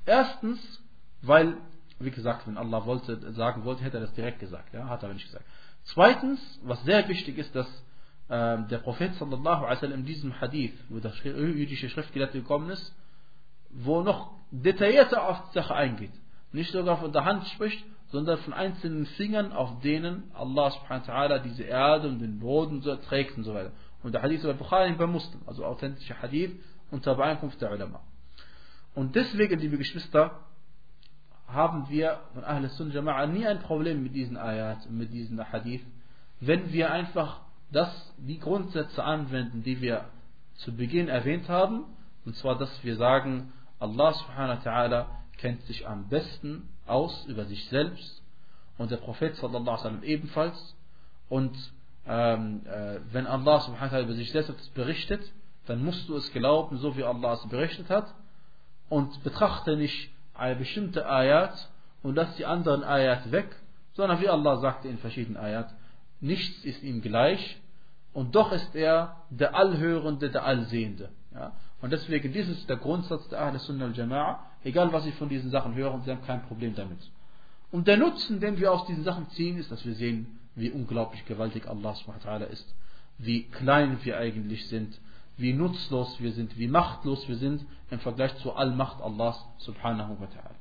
Erstens, 0.06 0.60
weil, 1.22 1.58
wie 2.00 2.12
gesagt, 2.12 2.48
wenn 2.48 2.58
Allah 2.58 2.86
wollte, 2.86 3.34
sagen 3.34 3.65
wollte, 3.65 3.84
hätte 3.84 3.98
er 3.98 4.02
das 4.02 4.13
direkt 4.13 4.39
gesagt, 4.39 4.74
ja, 4.74 4.88
hat 4.88 5.04
er 5.04 5.06
aber 5.06 5.13
nicht 5.13 5.26
gesagt. 5.26 5.46
Zweitens, 5.84 6.39
was 6.63 6.82
sehr 6.84 7.08
wichtig 7.08 7.38
ist, 7.38 7.54
dass 7.56 7.67
der 8.30 8.80
Prophet 8.84 9.13
sallallahu 9.16 9.66
alaihi 9.66 10.04
diesem 10.04 10.40
Hadith, 10.42 10.74
wo 10.90 11.00
der 11.00 11.13
jüdische 11.24 11.90
Schriftgelehrte 11.90 12.40
gekommen 12.40 12.70
ist, 12.70 12.94
wo 13.70 14.02
noch 14.02 14.32
detaillierter 14.52 15.28
auf 15.28 15.50
die 15.50 15.60
Sache 15.60 15.74
eingeht. 15.76 16.12
Nicht 16.52 16.72
sogar 16.72 16.98
von 16.98 17.12
der 17.12 17.26
Hand 17.26 17.46
spricht, 17.48 17.86
sondern 18.08 18.38
von 18.40 18.54
einzelnen 18.54 19.06
Fingern, 19.06 19.52
auf 19.52 19.80
denen 19.82 20.32
Allah 20.34 20.72
subhanahu 20.72 21.08
wa 21.08 21.40
diese 21.40 21.63
Erde 21.63 22.08
und 22.08 22.20
den 22.20 22.40
Boden 22.40 22.82
so 22.82 22.96
trägt 22.96 23.38
und 23.38 23.44
so 23.44 23.54
weiter. 23.54 23.72
Und 24.04 24.13
der 24.13 24.22
Hadith 24.22 24.40
ist 24.40 24.46
bei 24.48 24.54
Bukhari 24.54 24.94
bei 24.94 25.08
Muslim, 25.08 25.42
also 25.46 25.66
authentischer 25.66 26.22
Hadith 26.22 26.52
unter 26.92 27.13
Übereinkunft 27.13 27.62
der 27.62 27.72
Ulama. 27.72 28.02
Und 28.96 29.16
deswegen, 29.16 29.60
liebe 29.60 29.78
Geschwister, 29.78 30.40
haben 31.48 31.90
wir 31.90 32.20
von 32.34 32.44
Ahl 32.44 32.68
Sunnah 32.70 32.94
Jama'a 32.94 33.28
nie 33.28 33.46
ein 33.46 33.60
Problem 33.60 34.04
mit 34.04 34.16
diesen 34.16 34.38
Ayat, 34.38 34.90
mit 34.90 35.12
diesen 35.13 35.40
Hadith, 35.52 35.86
wenn 36.40 36.72
wir 36.72 36.92
einfach 36.92 37.42
das, 37.71 38.13
die 38.17 38.39
Grundsätze 38.39 39.03
anwenden, 39.03 39.63
die 39.63 39.82
wir 39.82 40.06
zu 40.56 40.75
Beginn 40.75 41.08
erwähnt 41.08 41.49
haben, 41.49 41.86
und 42.25 42.36
zwar, 42.36 42.58
dass 42.58 42.84
wir 42.84 42.95
sagen, 42.97 43.53
Allah 43.80 44.13
subhanahu 44.13 44.65
wa 44.65 44.69
ta'ala 44.69 45.06
kennt 45.38 45.62
sich 45.63 45.88
am 45.88 46.10
besten 46.10 46.67
aus 46.88 47.25
über 47.25 47.45
sich 47.45 47.67
selbst 47.69 48.23
und 48.77 48.91
der 48.91 48.97
Prophet 48.97 49.36
sallallahu 49.36 49.88
alaihi 49.88 50.06
ebenfalls. 50.06 50.75
Und 51.30 51.56
ähm, 52.08 52.62
äh, 52.65 52.99
wenn 53.12 53.27
Allah 53.27 53.60
subhanahu 53.62 53.91
wa 53.91 53.97
ta'ala 53.97 54.03
über 54.03 54.13
sich 54.13 54.32
selbst 54.32 54.73
berichtet, 54.73 55.21
dann 55.67 55.84
musst 55.84 56.08
du 56.10 56.15
es 56.15 56.32
glauben, 56.32 56.77
so 56.77 56.95
wie 56.97 57.03
Allah 57.03 57.34
es 57.34 57.47
berichtet 57.49 57.89
hat. 57.89 58.13
Und 58.89 59.23
betrachte 59.23 59.75
nicht 59.75 60.12
eine 60.34 60.56
bestimmte 60.56 61.10
Ayat 61.10 61.69
und 62.03 62.15
lass 62.15 62.36
die 62.38 62.45
anderen 62.45 62.84
Ayat 62.84 63.32
weg, 63.32 63.53
sondern 63.93 64.21
wie 64.21 64.30
Allah 64.30 64.58
sagte 64.58 64.88
in 64.88 64.97
verschiedenen 64.97 65.38
Ayat, 65.38 65.73
nichts 66.19 66.63
ist 66.65 66.84
ihm 66.84 67.01
gleich 67.01 67.60
und 68.13 68.36
doch 68.36 68.51
ist 68.51 68.75
er 68.75 69.17
der 69.30 69.56
Allhörende, 69.56 70.30
der 70.30 70.45
Allsehende. 70.45 71.10
Ja? 71.34 71.53
Und 71.82 71.91
deswegen, 71.91 72.34
dieses 72.34 72.60
ist 72.60 72.69
der 72.69 72.77
Grundsatz 72.77 73.27
der 73.30 73.41
Ahl 73.41 73.58
Sunnah 73.60 73.86
al-Jama'a, 73.86 74.38
egal 74.63 74.91
was 74.91 75.03
sie 75.03 75.12
von 75.12 75.30
diesen 75.30 75.51
Sachen 75.51 75.75
hören, 75.75 76.01
sie 76.03 76.12
haben 76.12 76.23
kein 76.25 76.41
Problem 76.43 76.73
damit. 76.75 76.99
Und 77.71 77.88
der 77.88 77.97
Nutzen, 77.97 78.39
den 78.39 78.58
wir 78.58 78.71
aus 78.71 78.86
diesen 78.88 79.03
Sachen 79.03 79.30
ziehen, 79.32 79.58
ist, 79.58 79.71
dass 79.71 79.86
wir 79.86 79.93
sehen, 79.93 80.39
wie 80.56 80.71
unglaublich 80.71 81.25
gewaltig 81.25 81.67
Allah 81.67 81.95
ist, 82.51 82.75
wie 83.19 83.43
klein 83.43 83.99
wir 84.03 84.17
eigentlich 84.17 84.67
sind, 84.67 84.99
wie 85.38 85.53
nutzlos 85.53 86.19
wir 86.19 86.32
sind, 86.32 86.58
wie 86.58 86.67
machtlos 86.67 87.27
wir 87.27 87.36
sind 87.36 87.63
im 87.91 87.99
Vergleich 87.99 88.36
zur 88.38 88.58
Allmacht 88.58 89.01
Allahs 89.01 89.38
subhanahu 89.60 90.19
wa 90.19 90.25
ta'ala. 90.25 90.56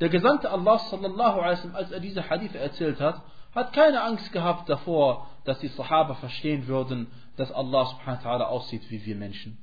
Der 0.00 0.10
Gesandte 0.10 0.50
Allah 0.50 0.78
sallallahu 0.78 1.40
alaihi 1.40 1.72
als 1.72 1.90
er 1.90 2.00
diese 2.00 2.28
Hadith 2.28 2.54
erzählt 2.54 3.00
hat, 3.00 3.22
hat 3.54 3.72
keine 3.72 4.02
Angst 4.02 4.32
gehabt 4.32 4.68
davor, 4.68 5.26
dass 5.44 5.58
die 5.60 5.68
Sahaba 5.68 6.14
verstehen 6.14 6.66
würden, 6.66 7.08
dass 7.36 7.50
Allah 7.52 7.86
subhanahu 7.86 8.24
wa 8.24 8.30
ta'ala 8.30 8.44
aussieht 8.44 8.90
wie 8.90 9.04
wir 9.04 9.16
Menschen. 9.16 9.58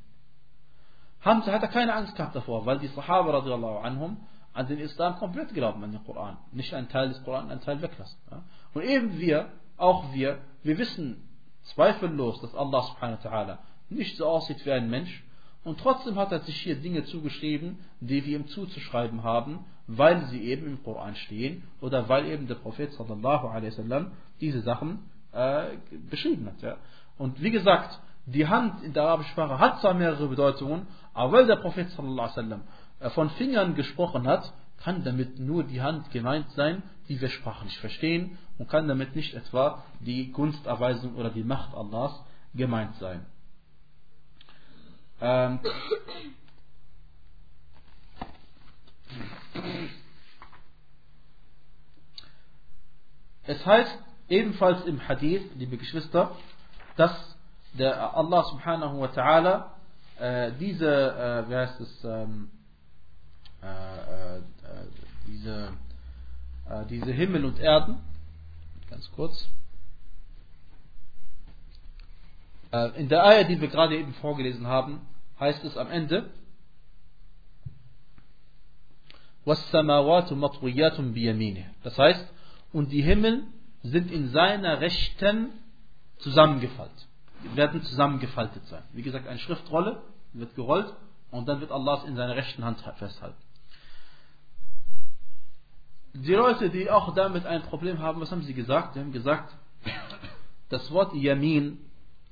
Hat 1.22 1.48
er 1.48 1.60
keine 1.68 1.94
Angst 1.94 2.16
gehabt 2.16 2.36
davor, 2.36 2.66
weil 2.66 2.80
die 2.80 2.88
Sahaba 2.88 3.32
radiallahu 3.32 3.80
anhum 3.80 4.18
an 4.54 4.68
den 4.68 4.80
Islam 4.80 5.18
komplett 5.18 5.54
glauben, 5.54 5.84
an 5.84 5.92
den 5.92 6.04
Koran. 6.04 6.38
Nicht 6.52 6.74
einen 6.74 6.88
Teil 6.88 7.10
des 7.10 7.24
Koran, 7.24 7.50
einen 7.50 7.62
Teil 7.62 7.82
weglassen. 7.82 8.18
Und 8.74 8.84
eben 8.84 9.20
wir, 9.20 9.52
auch 9.78 10.14
wir, 10.14 10.40
wir 10.64 10.78
wissen 10.78 11.28
zweifellos, 11.64 12.42
dass 12.42 12.56
Allah 12.56 12.84
subhanahu 12.84 13.24
wa 13.24 13.30
ta'ala 13.30 13.58
nicht 13.90 14.18
so 14.18 14.26
aussieht 14.26 14.66
wie 14.66 14.72
ein 14.72 14.90
Mensch. 14.90 15.24
Und 15.64 15.80
trotzdem 15.80 16.16
hat 16.16 16.32
er 16.32 16.40
sich 16.42 16.62
hier 16.62 16.76
Dinge 16.76 17.06
zugeschrieben, 17.06 17.80
die 18.00 18.24
wir 18.24 18.38
ihm 18.38 18.48
zuzuschreiben 18.48 19.24
haben, 19.24 19.66
weil 19.88 20.26
sie 20.28 20.42
eben 20.44 20.66
im 20.68 20.84
Koran 20.84 21.16
stehen 21.16 21.64
oder 21.82 22.10
weil 22.10 22.26
eben 22.28 22.48
der 22.48 22.56
Prophet 22.56 22.92
sallallahu 22.94 23.48
alaihi 23.48 23.72
wasallam 23.72 24.12
diese 24.42 24.62
Sachen 24.62 25.00
äh, 25.32 25.78
beschrieben 26.10 26.48
hat. 26.48 26.62
Ja. 26.62 26.78
Und 27.18 27.42
wie 27.42 27.52
gesagt, 27.52 28.00
die 28.26 28.48
Hand 28.48 28.84
in 28.84 28.94
der 28.94 29.04
arabischen 29.04 29.32
Sprache 29.34 29.60
hat 29.60 29.82
zwar 29.82 29.94
mehrere 29.94 30.28
Bedeutungen, 30.28 30.88
aber 31.14 31.34
weil 31.34 31.48
der 31.48 31.58
Prophet 31.58 31.90
sallallahu 31.92 32.22
alaihi 32.22 32.38
wasallam 32.38 32.62
äh, 33.00 33.10
von 33.12 33.30
Fingern 33.32 33.76
gesprochen 33.76 34.28
hat, 34.28 34.52
kann 34.78 35.04
damit 35.04 35.40
nur 35.40 35.64
die 35.64 35.82
Hand 35.82 36.12
gemeint 36.12 36.50
sein, 36.52 36.84
die 37.08 37.20
wir 37.22 37.30
sprachlich 37.30 37.78
verstehen 37.80 38.38
und 38.58 38.70
kann 38.70 38.88
damit 38.88 39.16
nicht 39.16 39.34
etwa 39.34 39.84
die 40.00 40.32
Gunsterweisung 40.32 41.16
oder 41.16 41.30
die 41.30 41.44
Macht 41.44 41.76
Allahs 41.76 42.24
gemeint 42.54 42.96
sein. 42.96 43.26
Ähm, 45.22 45.60
es 53.44 53.66
heißt 53.66 54.00
ebenfalls 54.30 54.86
im 54.86 55.08
Hadith, 55.08 55.44
liebe 55.56 55.78
Geschwister, 55.78 56.36
dass 56.96 57.38
der 57.74 58.16
Allah 58.16 58.44
subhanahu 58.44 59.02
wa 59.02 59.08
ta'ala 59.08 59.72
äh, 60.20 60.52
diese, 60.60 60.88
äh, 60.88 61.50
wie 61.50 61.56
heißt 61.56 61.80
es, 61.82 62.04
ähm, 62.04 62.50
äh, 63.62 64.38
äh 64.38 64.42
diese, 65.28 65.74
äh, 66.70 66.86
diese 66.86 67.12
Himmel 67.12 67.46
und 67.46 67.60
Erden, 67.60 68.00
ganz 68.90 69.10
kurz, 69.12 69.48
Äh, 72.76 73.00
in 73.00 73.08
der 73.10 73.24
Eier, 73.24 73.44
die 73.46 73.62
wir 73.62 73.70
gerade 73.70 73.98
eben 73.98 74.14
vorgelesen 74.16 74.68
haben, 74.68 75.02
heißt 75.40 75.64
es 75.64 75.78
am 75.78 75.90
Ende, 75.90 76.30
Das 79.46 79.74
heißt, 81.98 82.34
und 82.74 82.92
die 82.92 83.02
Himmel 83.02 83.44
sind 83.84 84.12
in 84.12 84.30
seiner 84.30 84.82
Rechten 84.82 85.50
zusammengefaltet. 86.18 87.08
Die 87.44 87.56
werden 87.56 87.84
zusammengefaltet 87.84 88.66
sein. 88.68 88.82
Wie 88.94 89.04
gesagt, 89.04 89.28
eine 89.28 89.40
Schriftrolle 89.40 90.02
wird 90.34 90.56
gerollt 90.56 90.94
und 91.32 91.48
dann 91.48 91.62
wird 91.62 91.72
Allah 91.72 92.00
es 92.02 92.06
in 92.06 92.16
seiner 92.16 92.36
rechten 92.36 92.66
Hand 92.66 92.82
festhalten. 92.98 93.38
Die 96.14 96.34
Leute, 96.34 96.70
die 96.70 96.90
auch 96.90 97.14
damit 97.14 97.46
ein 97.46 97.62
Problem 97.64 98.00
haben, 98.00 98.22
was 98.22 98.32
haben 98.32 98.44
sie 98.44 98.54
gesagt? 98.54 98.94
Sie 98.94 99.00
haben 99.00 99.12
gesagt, 99.12 99.54
das 100.70 100.90
Wort 100.92 101.14
Yamin 101.14 101.78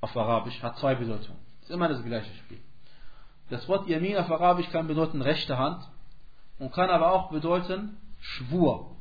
auf 0.01 0.15
Arabisch 0.15 0.61
hat 0.63 0.77
zwei 0.77 0.95
Bedeutungen. 0.95 1.39
Das 1.59 1.69
ist 1.69 1.75
immer 1.75 1.89
das 1.89 2.03
gleiche 2.03 2.33
Spiel. 2.35 2.59
Das 3.49 3.67
Wort 3.67 3.87
Yamin 3.87 4.17
auf 4.17 4.31
Arabisch 4.31 4.69
kann 4.71 4.87
bedeuten 4.87 5.21
rechte 5.21 5.57
Hand 5.57 5.83
und 6.59 6.73
kann 6.73 6.89
aber 6.89 7.11
auch 7.11 7.29
bedeuten 7.29 7.97
Schwur. 8.19 8.91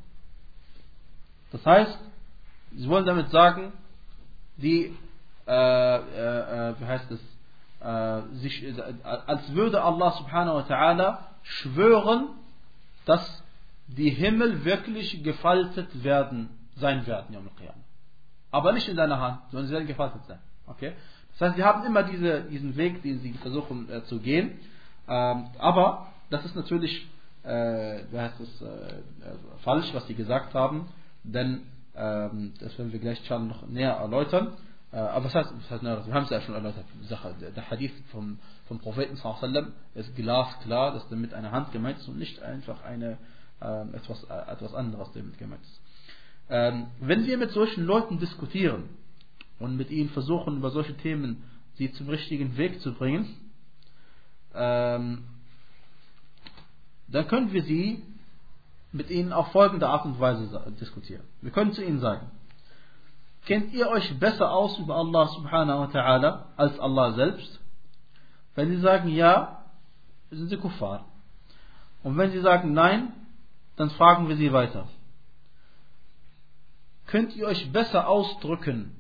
Das 1.53 1.65
heißt, 1.65 1.99
sie 2.75 2.89
wollen 2.89 3.07
damit 3.07 3.31
sagen, 3.31 3.73
die, 4.57 4.97
äh, 5.47 5.53
äh, 5.53 6.71
äh 6.71 6.75
wie 6.81 6.85
heißt 6.85 7.11
es, 7.11 7.21
äh, 7.81 8.23
sich, 8.37 8.63
äh, 8.63 8.75
als 9.05 9.53
würde 9.53 9.83
Allah 9.83 10.13
subhanahu 10.13 10.57
wa 10.57 10.63
ta'ala 10.63 11.19
schwören, 11.43 12.29
dass 13.05 13.43
die 13.89 14.11
Himmel 14.11 14.65
wirklich 14.65 15.23
gefaltet 15.23 16.03
werden, 16.03 16.49
sein 16.77 17.07
werden, 17.07 17.37
aber 18.51 18.73
nicht 18.73 18.89
in 18.89 18.97
deiner 18.97 19.19
Hand, 19.19 19.41
sondern 19.51 19.67
sie 19.67 19.73
werden 19.73 19.87
gefaltet 19.87 20.25
sein. 20.27 20.39
Okay? 20.67 20.93
Das 21.33 21.49
heißt, 21.49 21.57
sie 21.57 21.65
haben 21.65 21.85
immer 21.85 22.03
diese, 22.03 22.43
diesen 22.43 22.77
Weg, 22.77 23.03
den 23.03 23.21
sie 23.21 23.33
versuchen 23.35 23.91
äh, 23.91 24.05
zu 24.05 24.21
gehen. 24.21 24.59
Ähm, 25.09 25.47
aber 25.59 26.13
das 26.31 26.45
ist 26.45 26.55
natürlich 26.55 27.09
äh, 27.45 28.05
heißt 28.13 28.41
das, 28.41 28.63
äh, 28.63 28.95
falsch, 29.63 29.93
was 29.93 30.07
sie 30.07 30.15
gesagt 30.15 30.55
haben, 30.55 30.89
denn 31.25 31.63
ähm, 31.95 32.55
das 32.61 32.77
werden 32.79 32.93
wir 32.93 33.01
gleich 33.01 33.25
schon 33.27 33.49
noch 33.49 33.67
näher 33.69 33.93
erläutern. 33.93 34.55
Äh, 34.93 34.97
aber 34.97 35.27
was 35.27 35.35
heißt, 35.35 35.53
was 35.55 35.71
heißt 35.71 35.83
wir 35.83 36.15
haben 36.15 36.25
es 36.25 36.31
ja 36.31 36.41
schon 36.41 36.55
erläutert. 36.55 36.85
Sache. 37.09 37.35
Der 37.55 37.71
Hadith 37.71 37.93
vom, 38.11 38.39
vom 38.67 38.79
Propheten 38.79 39.17
sallam, 39.17 39.73
ist 39.95 40.15
glasklar, 40.17 40.95
dass 40.95 41.09
damit 41.09 41.35
eine 41.35 41.51
Hand 41.51 41.73
gemeint 41.73 41.99
ist 41.99 42.09
und 42.09 42.19
nicht 42.19 42.43
einfach 42.43 42.83
eine, 42.83 43.19
ähm, 43.61 43.95
etwas, 43.95 44.25
äh, 44.25 44.53
etwas 44.53 44.75
anderes 44.75 45.11
damit 45.13 45.39
gemeint 45.39 45.63
ist. 45.63 45.81
Ähm, 46.49 46.87
wenn 47.01 47.27
wir 47.27 47.39
mit 47.39 47.51
solchen 47.51 47.85
Leuten 47.85 48.19
diskutieren, 48.19 48.89
und 49.63 49.77
mit 49.77 49.91
ihnen 49.91 50.11
versuchen, 50.11 50.57
über 50.57 50.71
solche 50.71 50.97
Themen 50.97 51.45
sie 51.75 51.93
zum 51.93 52.09
richtigen 52.09 52.57
Weg 52.57 52.81
zu 52.81 52.93
bringen, 52.93 53.29
ähm, 54.55 55.25
dann 57.13 57.29
können 57.29 57.53
wir 57.53 57.63
sie 57.63 58.03
mit 58.91 59.11
ihnen 59.11 59.33
auf 59.33 59.53
folgende 59.53 59.89
Art 59.89 60.05
und 60.05 60.19
Weise 60.19 60.73
diskutieren. 60.81 61.25
Wir 61.41 61.51
können 61.51 61.73
zu 61.73 61.85
ihnen 61.85 62.01
sagen, 62.01 62.31
kennt 63.47 63.73
ihr 63.73 63.89
euch 63.89 64.19
besser 64.19 64.51
aus 64.51 64.79
über 64.79 64.97
Allah 64.97 65.29
subhanahu 65.29 65.81
wa 65.81 65.87
ta'ala 65.87 66.45
als 66.57 66.79
Allah 66.79 67.13
selbst? 67.13 67.61
Wenn 68.55 68.71
sie 68.71 68.81
sagen 68.81 69.09
ja, 69.09 69.65
sind 70.31 70.49
sie 70.49 70.57
Kuffar. 70.57 71.07
Und 72.03 72.17
wenn 72.19 72.33
sie 72.33 72.41
sagen 72.41 72.73
nein, 72.73 73.13
dann 73.77 73.91
fragen 73.91 74.29
wir 74.29 74.37
sie 74.37 74.53
weiter. 74.53 74.89
Könnt 77.07 77.35
ihr 77.37 77.47
euch 77.47 77.73
besser 77.73 78.09
ausdrücken? 78.09 78.97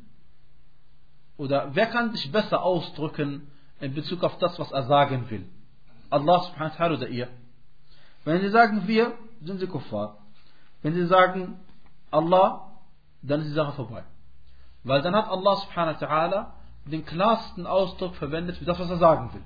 Oder 1.36 1.74
wer 1.74 1.86
kann 1.86 2.12
sich 2.12 2.30
besser 2.30 2.62
ausdrücken 2.62 3.50
in 3.80 3.94
Bezug 3.94 4.22
auf 4.22 4.38
das, 4.38 4.58
was 4.58 4.70
er 4.70 4.84
sagen 4.84 5.30
will? 5.30 5.46
Allah 6.10 6.40
subhanahu 6.40 6.78
wa 6.78 6.84
ta'ala 6.84 6.96
oder 6.96 7.08
ihr? 7.08 7.28
Wenn 8.24 8.40
sie 8.40 8.48
sagen 8.50 8.86
wir, 8.86 9.12
sind 9.42 9.58
sie 9.58 9.66
Kuffar. 9.66 10.18
Wenn 10.82 10.94
sie 10.94 11.06
sagen 11.06 11.58
Allah, 12.10 12.72
dann 13.22 13.40
ist 13.40 13.48
die 13.48 13.54
Sache 13.54 13.72
vorbei. 13.72 14.04
Weil 14.84 15.02
dann 15.02 15.14
hat 15.14 15.28
Allah 15.28 15.56
subhanahu 15.56 16.00
wa 16.00 16.06
ta'ala 16.06 16.46
den 16.84 17.04
klarsten 17.04 17.66
Ausdruck 17.66 18.16
verwendet 18.16 18.56
für 18.56 18.64
das, 18.64 18.78
was 18.78 18.90
er 18.90 18.96
sagen 18.96 19.32
will. 19.32 19.44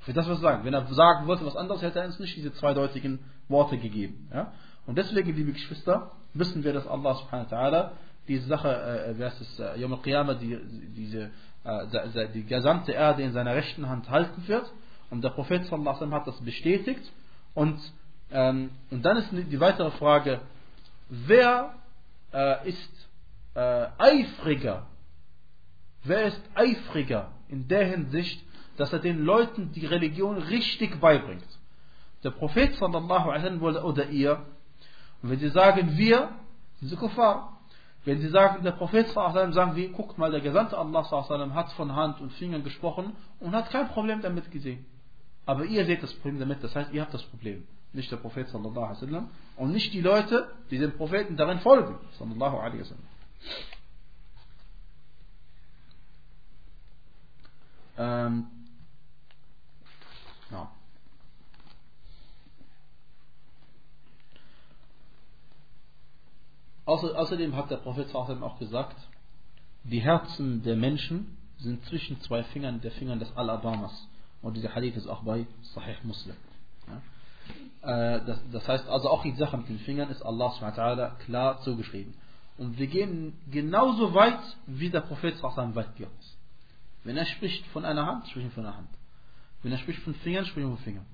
Für 0.00 0.12
das, 0.12 0.28
was 0.28 0.38
er 0.38 0.42
sagt. 0.42 0.64
Wenn 0.64 0.74
er 0.74 0.86
sagen 0.86 1.26
wollte 1.26 1.46
was 1.46 1.56
anderes, 1.56 1.82
hätte 1.82 2.00
er 2.00 2.06
uns 2.06 2.18
nicht 2.18 2.36
diese 2.36 2.52
zweideutigen 2.54 3.20
Worte 3.48 3.78
gegeben. 3.78 4.28
Ja? 4.32 4.52
Und 4.86 4.96
deswegen, 4.96 5.34
liebe 5.34 5.52
Geschwister, 5.52 6.12
wissen 6.34 6.64
wir, 6.64 6.72
dass 6.72 6.86
Allah 6.86 7.14
subhanahu 7.14 7.50
wa 7.50 7.56
ta'ala 7.56 7.90
diese 8.28 8.46
Sache, 8.46 8.68
äh, 8.68 9.18
wer 9.18 9.28
ist 9.28 9.40
es, 9.40 9.58
äh, 9.58 9.80
Yom 9.80 9.92
al-Qiyamah, 9.94 10.34
die, 10.34 10.58
diese, 10.94 11.30
äh, 11.64 12.28
die 12.34 12.44
gesamte 12.44 12.92
Erde 12.92 13.22
in 13.22 13.32
seiner 13.32 13.54
rechten 13.54 13.88
Hand 13.88 14.08
halten 14.08 14.46
wird. 14.46 14.70
Und 15.10 15.24
der 15.24 15.30
Prophet 15.30 15.64
sallallahu 15.66 15.96
alaihi 15.96 16.12
hat 16.12 16.26
das 16.26 16.40
bestätigt. 16.40 17.10
Und, 17.54 17.78
ähm, 18.30 18.70
und 18.90 19.02
dann 19.02 19.16
ist 19.18 19.30
die 19.32 19.60
weitere 19.60 19.90
Frage, 19.92 20.40
wer 21.08 21.74
äh, 22.32 22.68
ist 22.68 23.08
äh, 23.54 23.86
eifriger, 23.98 24.86
wer 26.04 26.26
ist 26.26 26.42
eifriger 26.54 27.32
in 27.48 27.66
der 27.68 27.86
Hinsicht, 27.86 28.44
dass 28.76 28.92
er 28.92 29.00
den 29.00 29.24
Leuten 29.24 29.72
die 29.72 29.86
Religion 29.86 30.38
richtig 30.38 31.00
beibringt? 31.00 31.46
Der 32.22 32.30
Prophet 32.30 32.74
sallallahu 32.76 33.30
alaihi 33.30 33.60
wasallam 33.60 33.84
oder 33.84 34.08
ihr. 34.08 34.42
Und 35.22 35.30
wenn 35.30 35.38
sie 35.38 35.48
sagen 35.48 35.96
wir, 35.96 36.30
sind 36.78 36.88
sie 36.88 36.96
Kuffar. 36.96 37.58
Wenn 38.04 38.20
sie 38.20 38.28
sagen, 38.28 38.62
der 38.62 38.72
Prophet 38.72 39.08
sallallahu 39.08 39.36
alaihi 39.36 39.48
wasallam, 39.48 39.52
sagen 39.52 39.76
wir, 39.76 39.88
guckt 39.90 40.16
mal, 40.18 40.30
der 40.30 40.40
Gesandte 40.40 40.78
Allah 40.78 41.04
sallallahu 41.04 41.32
alaihi 41.32 41.50
wasallam 41.50 41.54
hat 41.54 41.72
von 41.72 41.94
Hand 41.94 42.20
und 42.20 42.32
Fingern 42.34 42.62
gesprochen 42.62 43.16
und 43.40 43.52
hat 43.54 43.70
kein 43.70 43.88
Problem 43.88 44.22
damit 44.22 44.50
gesehen. 44.50 44.86
Aber 45.50 45.64
ihr 45.64 45.84
seht 45.84 46.00
das 46.00 46.14
Problem 46.14 46.38
damit, 46.38 46.62
das 46.62 46.76
heißt, 46.76 46.92
ihr 46.92 47.02
habt 47.02 47.12
das 47.12 47.24
Problem. 47.24 47.66
Nicht 47.92 48.08
der 48.12 48.18
Prophet 48.18 48.48
sallallahu 48.50 48.84
alaihi 48.84 49.02
wasallam 49.02 49.30
und 49.56 49.72
nicht 49.72 49.92
die 49.92 50.00
Leute, 50.00 50.48
die 50.70 50.78
dem 50.78 50.96
Propheten 50.96 51.36
darin 51.36 51.58
folgen. 51.58 51.98
Sallallahu 52.20 52.56
alaihi 52.56 52.82
wasallam. 52.82 53.04
Ähm, 57.98 58.46
ja. 60.52 60.70
Außerdem 66.84 67.56
hat 67.56 67.72
der 67.72 67.78
Prophet 67.78 68.14
auch 68.14 68.56
gesagt, 68.60 68.96
die 69.82 70.00
Herzen 70.00 70.62
der 70.62 70.76
Menschen 70.76 71.36
sind 71.58 71.84
zwischen 71.86 72.20
zwei 72.20 72.44
Fingern 72.44 72.80
der 72.80 72.92
Fingern 72.92 73.18
des 73.18 73.36
Alabamas. 73.36 74.06
Und 74.42 74.56
dieser 74.56 74.74
Hadith 74.74 74.96
ist 74.96 75.06
auch 75.06 75.22
bei 75.22 75.46
Sahih 75.74 75.96
Muslim. 76.02 76.36
Ja. 76.86 78.16
Äh, 78.16 78.24
das, 78.24 78.40
das, 78.52 78.68
heißt 78.68 78.88
also 78.88 79.10
auch 79.10 79.22
die 79.22 79.32
Sache 79.32 79.56
mit 79.56 79.68
den 79.68 79.78
Fingern 79.80 80.10
ist 80.10 80.22
Allah 80.22 81.14
klar 81.24 81.60
zugeschrieben. 81.62 82.14
Und 82.58 82.78
wir 82.78 82.86
gehen 82.86 83.38
genauso 83.50 84.14
weit, 84.14 84.40
wie 84.66 84.90
der 84.90 85.00
Prophet 85.00 85.42
weit 85.42 85.96
geht. 85.96 86.08
Wenn 87.04 87.16
er 87.16 87.24
spricht 87.24 87.66
von 87.68 87.84
einer 87.84 88.04
Hand, 88.06 88.28
sprechen 88.28 88.48
wir 88.48 88.52
von 88.52 88.66
einer 88.66 88.76
Hand. 88.76 88.88
Wenn 89.62 89.72
er 89.72 89.78
spricht 89.78 90.02
von 90.02 90.14
Fingern, 90.16 90.44
sprechen 90.44 90.68
wir 90.68 90.76
von 90.76 90.84
Fingern. 90.84 91.06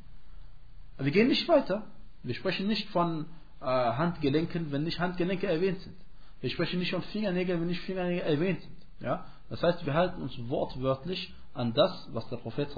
Wir 0.99 1.13
gehen 1.13 1.29
nicht 1.29 1.49
weiter. 1.49 1.85
Wir 2.23 2.35
sprechen 2.35 2.67
nicht 2.67 2.89
von 2.91 3.27
äh, 3.61 3.65
Handgelenken, 3.65 4.73
wenn 4.73 4.83
nicht 4.83 4.99
Handgelenke 4.99 5.47
erwähnt 5.47 5.81
sind. 5.81 5.97
Wir 6.41 6.51
sprechen 6.51 6.81
nicht 6.81 6.91
von 6.91 7.03
Fingernägeln, 7.03 7.61
wenn 7.61 7.69
nicht 7.69 7.83
Fingernägel 7.83 8.23
erwähnt 8.23 8.61
sind. 8.63 8.77
Ja? 9.01 9.27
Das 9.49 9.63
heißt, 9.63 9.87
wir 9.87 9.95
halten 9.95 10.23
uns 10.23 10.37
wortwörtlich 10.49 11.33
an 11.57 11.73
das, 11.75 12.09
was 12.13 12.29
der 12.29 12.37
Prophet 12.37 12.69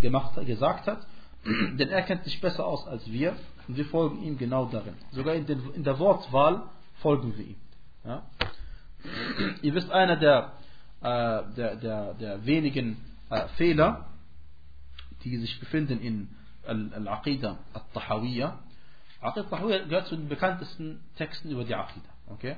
gemacht, 0.00 0.46
gesagt 0.46 0.86
hat, 0.86 1.06
denn 1.44 1.88
er 1.88 2.02
kennt 2.02 2.24
sich 2.24 2.40
besser 2.40 2.66
aus 2.66 2.86
als 2.86 3.10
wir 3.10 3.34
und 3.66 3.76
wir 3.76 3.84
folgen 3.86 4.22
ihm 4.22 4.38
genau 4.38 4.66
darin. 4.66 4.94
Sogar 5.10 5.34
in, 5.34 5.46
den, 5.46 5.74
in 5.74 5.84
der 5.84 5.98
Wortwahl 5.98 6.64
folgen 7.00 7.36
wir 7.36 7.46
ihm. 7.46 7.56
Ja? 8.04 8.22
Ihr 9.62 9.74
wisst, 9.74 9.90
einer 9.90 10.16
der, 10.16 10.52
äh, 11.00 11.42
der, 11.56 11.76
der, 11.76 12.14
der 12.14 12.46
wenigen 12.46 12.96
äh, 13.30 13.48
Fehler, 13.56 14.06
die 15.24 15.36
sich 15.38 15.58
befinden 15.58 16.00
in 16.00 16.28
Al-Aqidah 16.64 17.58
Al-Tahawiyya, 17.74 18.58
Aqid 19.22 19.48
Tahawiyya 19.48 19.84
gehört 19.84 20.06
zu 20.08 20.16
den 20.16 20.28
bekanntesten 20.28 21.00
Texten 21.16 21.50
über 21.50 21.64
die 21.64 21.74
Aqidah. 21.74 22.10
Okay? 22.28 22.56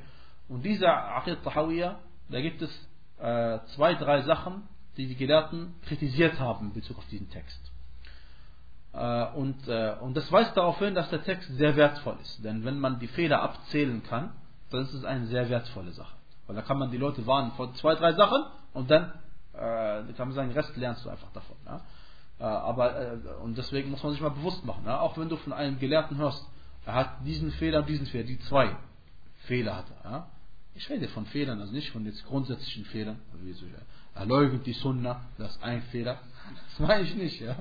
Und 0.49 0.65
dieser 0.65 1.17
Aqid 1.17 1.43
Tahawiyya, 1.45 1.99
da 2.31 2.41
gibt 2.41 2.63
es 2.63 2.71
äh, 3.19 3.59
zwei, 3.75 3.95
drei 3.95 4.23
Sachen, 4.23 4.63
die 4.97 5.07
die 5.07 5.17
Gelehrten 5.17 5.75
kritisiert 5.87 6.39
haben 6.39 6.69
in 6.69 6.73
Bezug 6.75 6.99
auf 6.99 7.07
diesen 7.09 7.31
Text. 7.31 7.61
Äh, 8.93 9.27
und, 9.35 9.67
äh, 9.69 9.97
und 10.01 10.17
das 10.17 10.31
weist 10.31 10.57
darauf 10.57 10.79
hin, 10.79 10.95
dass 10.95 11.11
der 11.11 11.23
Text 11.23 11.49
sehr 11.57 11.77
wertvoll 11.77 12.17
ist. 12.23 12.45
Denn 12.45 12.65
wenn 12.65 12.79
man 12.79 13.01
die 13.01 13.09
Fehler 13.09 13.43
abzählen 13.43 14.03
kann, 14.05 14.33
dann 14.71 14.83
ist 14.83 14.95
es 14.95 15.05
eine 15.05 15.27
sehr 15.27 15.49
wertvolle 15.49 15.93
Sache. 15.93 16.15
Weil 16.47 16.57
da 16.57 16.63
kann 16.63 16.79
man 16.79 16.91
die 16.91 16.99
Leute 16.99 17.27
warnen 17.27 17.53
vor 17.53 17.75
zwei, 17.75 17.95
drei 17.95 18.13
Sachen 18.13 18.45
und 18.73 18.91
dann 18.91 19.13
äh, 19.53 20.13
kann 20.13 20.29
man 20.29 20.33
sagen, 20.33 20.49
den 20.49 20.57
Rest 20.57 20.77
lernst 20.77 21.05
du 21.05 21.11
einfach 21.11 21.33
davon. 21.33 21.57
Ja? 21.67 21.81
Äh, 22.39 22.45
aber, 22.45 23.01
äh, 23.01 23.17
und 23.43 23.57
deswegen 23.57 23.91
muss 23.91 24.03
man 24.03 24.13
sich 24.13 24.21
mal 24.21 24.31
bewusst 24.31 24.65
machen, 24.65 24.85
ja? 24.87 25.01
auch 25.01 25.17
wenn 25.19 25.29
du 25.29 25.37
von 25.37 25.53
einem 25.53 25.79
Gelehrten 25.79 26.17
hörst, 26.17 26.45
er 26.87 26.95
hat 26.95 27.27
diesen 27.27 27.51
Fehler 27.53 27.81
und 27.81 27.89
diesen 27.89 28.07
Fehler, 28.07 28.25
die 28.25 28.39
zwei 28.41 28.77
Fehler 29.47 29.77
hat 29.77 29.87
er. 30.03 30.11
Ja? 30.11 30.27
Ich 30.75 30.89
rede 30.91 31.09
von 31.09 31.25
Fehlern, 31.27 31.61
also 31.61 31.73
nicht 31.73 31.91
von 31.91 32.05
jetzt 32.05 32.25
grundsätzlichen 32.27 32.85
Fehlern. 32.87 33.21
Er 34.15 34.27
leugnet 34.27 34.67
die 34.67 34.73
Sunna, 34.73 35.23
das 35.39 35.57
ist 35.57 35.63
ein 35.63 35.83
Fehler. 35.83 36.19
Das 36.71 36.79
meine 36.89 37.03
ich 37.03 37.15
nicht, 37.15 37.41
ja. 37.41 37.57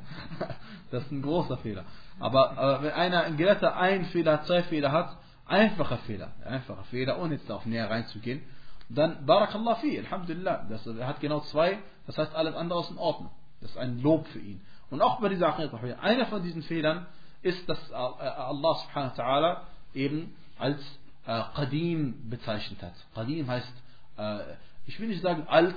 Das 0.91 1.03
ist 1.03 1.11
ein 1.11 1.21
großer 1.21 1.57
Fehler. 1.57 1.85
Aber, 2.19 2.57
aber 2.57 2.83
wenn 2.83 2.91
einer, 2.91 3.23
ein 3.23 3.37
Gelehrter 3.37 3.75
einen 3.75 4.05
Fehler, 4.05 4.43
zwei 4.43 4.63
Fehler 4.63 4.91
hat, 4.91 5.17
einfacher 5.45 5.97
Fehler, 5.99 6.31
einfacher 6.45 6.83
Fehler, 6.85 7.19
ohne 7.19 7.35
jetzt 7.35 7.49
darauf 7.49 7.65
näher 7.65 7.89
reinzugehen, 7.89 8.43
dann 8.89 9.25
Barakallah 9.25 9.75
fi, 9.75 9.99
Alhamdulillah. 9.99 10.65
Das, 10.69 10.85
er 10.85 11.07
hat 11.07 11.19
genau 11.19 11.39
zwei, 11.41 11.79
das 12.05 12.17
heißt 12.17 12.35
alles 12.35 12.55
andere 12.55 12.81
ist 12.81 12.91
in 12.91 12.97
Ordnung. 12.97 13.31
Das 13.61 13.71
ist 13.71 13.77
ein 13.77 14.01
Lob 14.01 14.27
für 14.27 14.39
ihn. 14.39 14.61
Und 14.89 15.01
auch 15.01 15.19
bei 15.19 15.29
dieser 15.29 15.55
Sache, 15.57 15.99
einer 16.01 16.25
von 16.27 16.43
diesen 16.43 16.61
Fehlern 16.61 17.07
ist, 17.41 17.67
dass 17.67 17.91
Allah 17.91 18.75
subhanahu 18.75 19.17
wa 19.17 19.23
ta'ala 19.23 19.57
eben 19.93 20.35
als 20.59 20.79
äh, 21.25 21.41
Qadim 21.55 22.29
bezeichnet 22.29 22.81
hat. 22.81 22.93
Qadim 23.15 23.47
heißt, 23.47 23.73
äh, 24.17 24.39
ich 24.85 24.99
will 24.99 25.07
nicht 25.07 25.21
sagen 25.21 25.47
alt, 25.47 25.75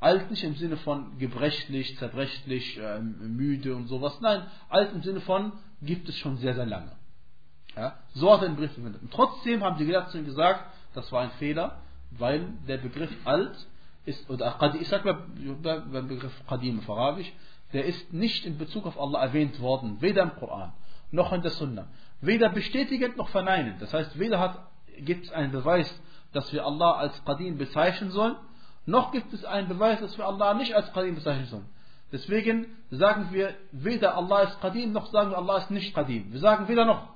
alt 0.00 0.30
nicht 0.30 0.44
im 0.44 0.54
Sinne 0.54 0.76
von 0.76 1.18
gebrechlich, 1.18 1.96
zerbrechlich, 1.98 2.78
äh, 2.78 3.00
müde 3.00 3.74
und 3.74 3.88
sowas. 3.88 4.18
Nein, 4.20 4.42
alt 4.68 4.92
im 4.92 5.02
Sinne 5.02 5.20
von 5.20 5.52
gibt 5.82 6.08
es 6.08 6.16
schon 6.18 6.36
sehr, 6.38 6.54
sehr 6.54 6.66
lange. 6.66 6.92
Ja? 7.76 7.98
So 8.14 8.32
hat 8.32 8.42
er 8.42 8.48
den 8.48 8.56
Begriff 8.56 8.74
verwendet. 8.74 9.02
Und 9.02 9.12
trotzdem 9.12 9.62
haben 9.62 9.78
die 9.78 9.86
Gelehrten 9.86 10.24
gesagt, 10.24 10.64
das 10.94 11.10
war 11.12 11.22
ein 11.22 11.30
Fehler, 11.32 11.80
weil 12.10 12.46
der 12.66 12.78
Begriff 12.78 13.10
alt 13.24 13.54
ist, 14.04 14.28
oder 14.30 14.58
ich 14.80 14.88
sag 14.88 15.04
mal 15.04 15.24
beim 15.92 16.08
Begriff 16.08 16.32
Qadim 16.46 16.78
auf 16.78 16.90
Arabisch, 16.90 17.32
der 17.72 17.84
ist 17.84 18.12
nicht 18.12 18.46
in 18.46 18.58
Bezug 18.58 18.86
auf 18.86 18.98
Allah 18.98 19.20
erwähnt 19.22 19.60
worden, 19.60 20.00
weder 20.00 20.22
im 20.22 20.34
Koran 20.36 20.72
noch 21.10 21.32
in 21.32 21.42
der 21.42 21.50
Sunna. 21.52 21.86
Weder 22.20 22.48
bestätigend 22.48 23.16
noch 23.16 23.28
verneinend. 23.28 23.80
Das 23.82 23.92
heißt, 23.92 24.18
weder 24.18 24.68
gibt 24.98 25.26
es 25.26 25.32
einen 25.32 25.52
Beweis, 25.52 25.92
dass 26.32 26.52
wir 26.52 26.64
Allah 26.64 26.92
als 26.92 27.24
Qadim 27.24 27.58
bezeichnen 27.58 28.10
sollen, 28.10 28.36
noch 28.86 29.12
gibt 29.12 29.32
es 29.32 29.44
einen 29.44 29.68
Beweis, 29.68 30.00
dass 30.00 30.16
wir 30.16 30.26
Allah 30.26 30.54
nicht 30.54 30.74
als 30.74 30.92
Qadim 30.92 31.16
bezeichnen 31.16 31.46
sollen. 31.46 31.66
Deswegen 32.12 32.66
sagen 32.90 33.28
wir 33.32 33.54
weder 33.72 34.16
Allah 34.16 34.42
ist 34.42 34.60
Qadim, 34.60 34.92
noch 34.92 35.06
sagen 35.08 35.30
wir 35.30 35.38
Allah 35.38 35.58
ist 35.58 35.70
nicht 35.70 35.94
Qadim. 35.94 36.32
Wir 36.32 36.40
sagen 36.40 36.68
weder 36.68 36.84
noch, 36.84 37.08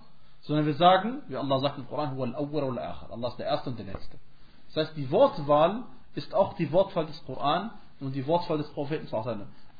sondern 0.42 0.66
wir 0.66 0.74
sagen, 0.74 1.22
wie 1.28 1.36
Allah 1.36 1.60
sagt 1.60 1.78
im 1.78 1.86
Koran, 1.88 2.18
Allah 2.20 3.28
ist 3.28 3.38
der 3.38 3.46
Erste 3.46 3.70
und 3.70 3.78
der 3.78 3.86
Letzte. 3.86 4.18
Das 4.66 4.88
heißt, 4.88 4.96
die 4.96 5.10
Wortwahl 5.10 5.84
ist 6.14 6.34
auch 6.34 6.54
die 6.54 6.70
Wortwahl 6.72 7.06
des 7.06 7.24
Koran 7.24 7.70
und 8.00 8.14
die 8.14 8.26
Wortwahl 8.26 8.58
des 8.58 8.68
Propheten. 8.70 9.08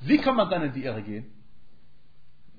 Wie 0.01 0.19
kann 0.19 0.37
man 0.37 0.49
dann 0.49 0.63
in 0.63 0.73
die 0.73 0.85
Irre 0.85 1.03
gehen? 1.03 1.27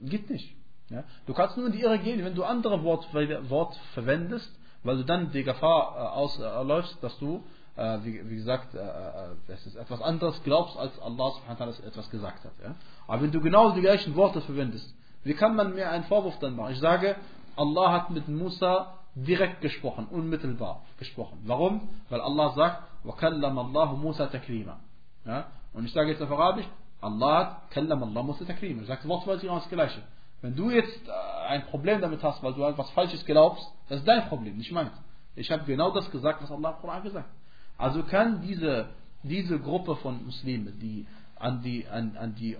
Geht 0.02 0.30
nicht. 0.30 0.56
Ja? 0.90 1.04
Du 1.26 1.34
kannst 1.34 1.58
nur 1.58 1.68
in 1.68 1.72
die 1.72 1.82
Irre 1.82 2.00
gehen, 2.00 2.24
wenn 2.26 2.36
du 2.36 2.44
andere 2.44 2.84
Wort, 2.84 3.08
Wort 3.14 3.76
verwendest, 3.94 4.52
weil 4.84 4.98
du 4.98 5.04
dann 5.04 5.32
die 5.32 5.44
Gefahr 5.44 5.96
äh, 5.96 6.00
ausläufst, 6.00 7.02
dass 7.02 7.18
du, 7.20 7.38
äh, 7.38 7.42
wie, 7.77 8.31
wie, 8.31 8.37
gesagt, 8.37 8.75
äh, 8.75 8.79
äh, 8.79 9.55
ist 9.55 9.77
etwas 9.77 10.01
anderes 10.01 10.43
glaubst, 10.45 10.77
als 10.79 10.99
Allah 11.01 11.31
subhanahu 11.33 11.71
etwas 11.87 12.09
gesagt 12.11 12.45
hat. 12.45 12.53
Ja? 12.63 12.75
Aber 13.07 13.23
wenn 13.23 13.33
du 13.33 13.41
genau 13.41 13.73
die 13.73 13.83
gleichen 13.83 14.15
Worte 14.17 14.41
verwendest, 14.41 14.95
wie 15.25 15.35
kann 15.35 15.57
man 15.57 15.75
mir 15.75 15.91
einen 15.91 16.05
Vorwurf 16.05 16.39
dann 16.39 16.57
machen? 16.57 16.73
Ich 16.73 16.81
sage, 16.81 17.17
Allah 17.57 17.93
hat 17.93 18.11
mit 18.11 18.29
Musa 18.29 18.95
direkt 19.15 19.61
gesprochen, 19.61 20.07
unmittelbar 20.11 20.83
gesprochen. 20.99 21.41
Warum? 21.45 21.89
Weil 22.09 22.21
Allah 22.21 22.55
sagt, 22.55 22.83
وَكَلَّمَ 23.05 23.59
اللَّهُ 23.59 23.97
مُوسَى 23.97 24.29
تَكْلِيمًا 24.31 24.77
ja? 25.25 25.47
Und 25.73 25.85
ich 25.85 25.93
sage 25.93 26.11
jetzt 26.11 26.23
auf 26.23 26.31
Arabisch, 26.31 26.67
Allah 27.01 27.39
hat 27.39 27.71
كَلَّمَ 27.73 28.03
اللَّهُ 28.03 28.23
مُوسَى 28.23 28.45
تَكْلِيمًا. 28.45 28.83
Ich 28.83 28.89
sage 28.89 29.09
wortwörtlich 29.09 29.43
genau 29.43 29.59
das 29.59 29.69
Gleiche. 29.69 30.03
Wenn 30.43 30.55
du 30.55 30.71
jetzt 30.71 31.09
äh, 31.09 31.49
ein 31.49 31.67
Problem 31.67 32.01
damit 32.01 32.23
hast, 32.23 32.43
weil 32.43 32.53
du 32.55 32.63
etwas 32.65 32.91
Falsches 32.91 33.25
glaubst, 33.25 33.67
das 33.89 34.01
ist 34.01 34.09
dein 34.09 34.29
Problem, 34.29 34.57
nicht 34.57 34.73
meins. 34.73 34.93
Ich 35.35 35.51
habe 35.51 35.65
genau 35.65 35.91
das 35.91 36.11
gesagt, 36.11 36.43
was 36.43 36.51
Allah 36.51 36.71
im 36.71 36.77
Koran 36.77 37.03
gesagt 37.03 37.27
hat. 37.27 37.40
Also 37.82 38.04
kann 38.04 38.42
diese, 38.42 38.90
diese 39.24 39.60
Gruppe 39.60 39.96
von 39.98 40.24
Muslimen, 40.24 40.80
die 40.80 41.08
an, 41.36 41.64
die, 41.64 41.88
an, 41.88 42.16
an, 42.16 42.36
die, 42.36 42.54
äh, 42.54 42.58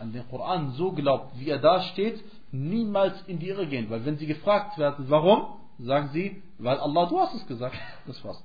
an 0.00 0.12
den 0.12 0.26
Koran 0.30 0.72
so 0.72 0.92
glaubt, 0.92 1.38
wie 1.38 1.50
er 1.50 1.58
da 1.58 1.82
steht, 1.82 2.24
niemals 2.50 3.14
in 3.26 3.38
die 3.38 3.48
Irre 3.48 3.66
gehen. 3.66 3.90
Weil 3.90 4.06
wenn 4.06 4.16
sie 4.16 4.26
gefragt 4.26 4.78
werden, 4.78 5.04
warum, 5.08 5.58
sagen 5.78 6.08
sie, 6.14 6.42
weil 6.58 6.78
Allah, 6.78 7.06
du 7.06 7.20
hast 7.20 7.34
es 7.34 7.46
gesagt. 7.46 7.76
Das 8.06 8.24
war's. 8.24 8.42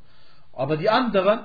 Aber 0.52 0.76
die 0.76 0.90
anderen, 0.90 1.40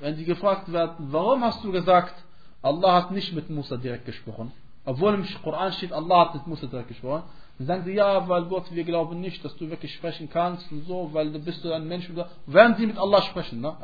wenn 0.00 0.16
sie 0.16 0.24
gefragt 0.24 0.72
werden, 0.72 1.06
warum 1.10 1.44
hast 1.44 1.62
du 1.62 1.70
gesagt, 1.70 2.14
Allah 2.62 2.94
hat 2.94 3.10
nicht 3.12 3.32
mit 3.32 3.48
Musa 3.50 3.76
direkt 3.76 4.06
gesprochen, 4.06 4.50
obwohl 4.84 5.14
im 5.14 5.26
Koran 5.44 5.72
steht, 5.74 5.92
Allah 5.92 6.26
hat 6.26 6.34
mit 6.34 6.46
Musa 6.48 6.66
direkt 6.66 6.88
gesprochen, 6.88 7.22
dann 7.58 7.66
sagen 7.66 7.84
sie, 7.84 7.92
ja, 7.92 8.28
weil 8.28 8.44
Gott, 8.46 8.70
wir 8.70 8.84
glauben 8.84 9.20
nicht, 9.20 9.42
dass 9.44 9.56
du 9.56 9.70
wirklich 9.70 9.94
sprechen 9.94 10.28
kannst 10.28 10.70
und 10.70 10.86
so, 10.86 11.10
weil 11.12 11.32
du 11.32 11.38
bist 11.38 11.64
du 11.64 11.72
ein 11.72 11.88
Mensch. 11.88 12.10
Werden 12.46 12.76
sie 12.76 12.86
mit 12.86 12.98
Allah 12.98 13.22
sprechen, 13.22 13.60
ne? 13.60 13.76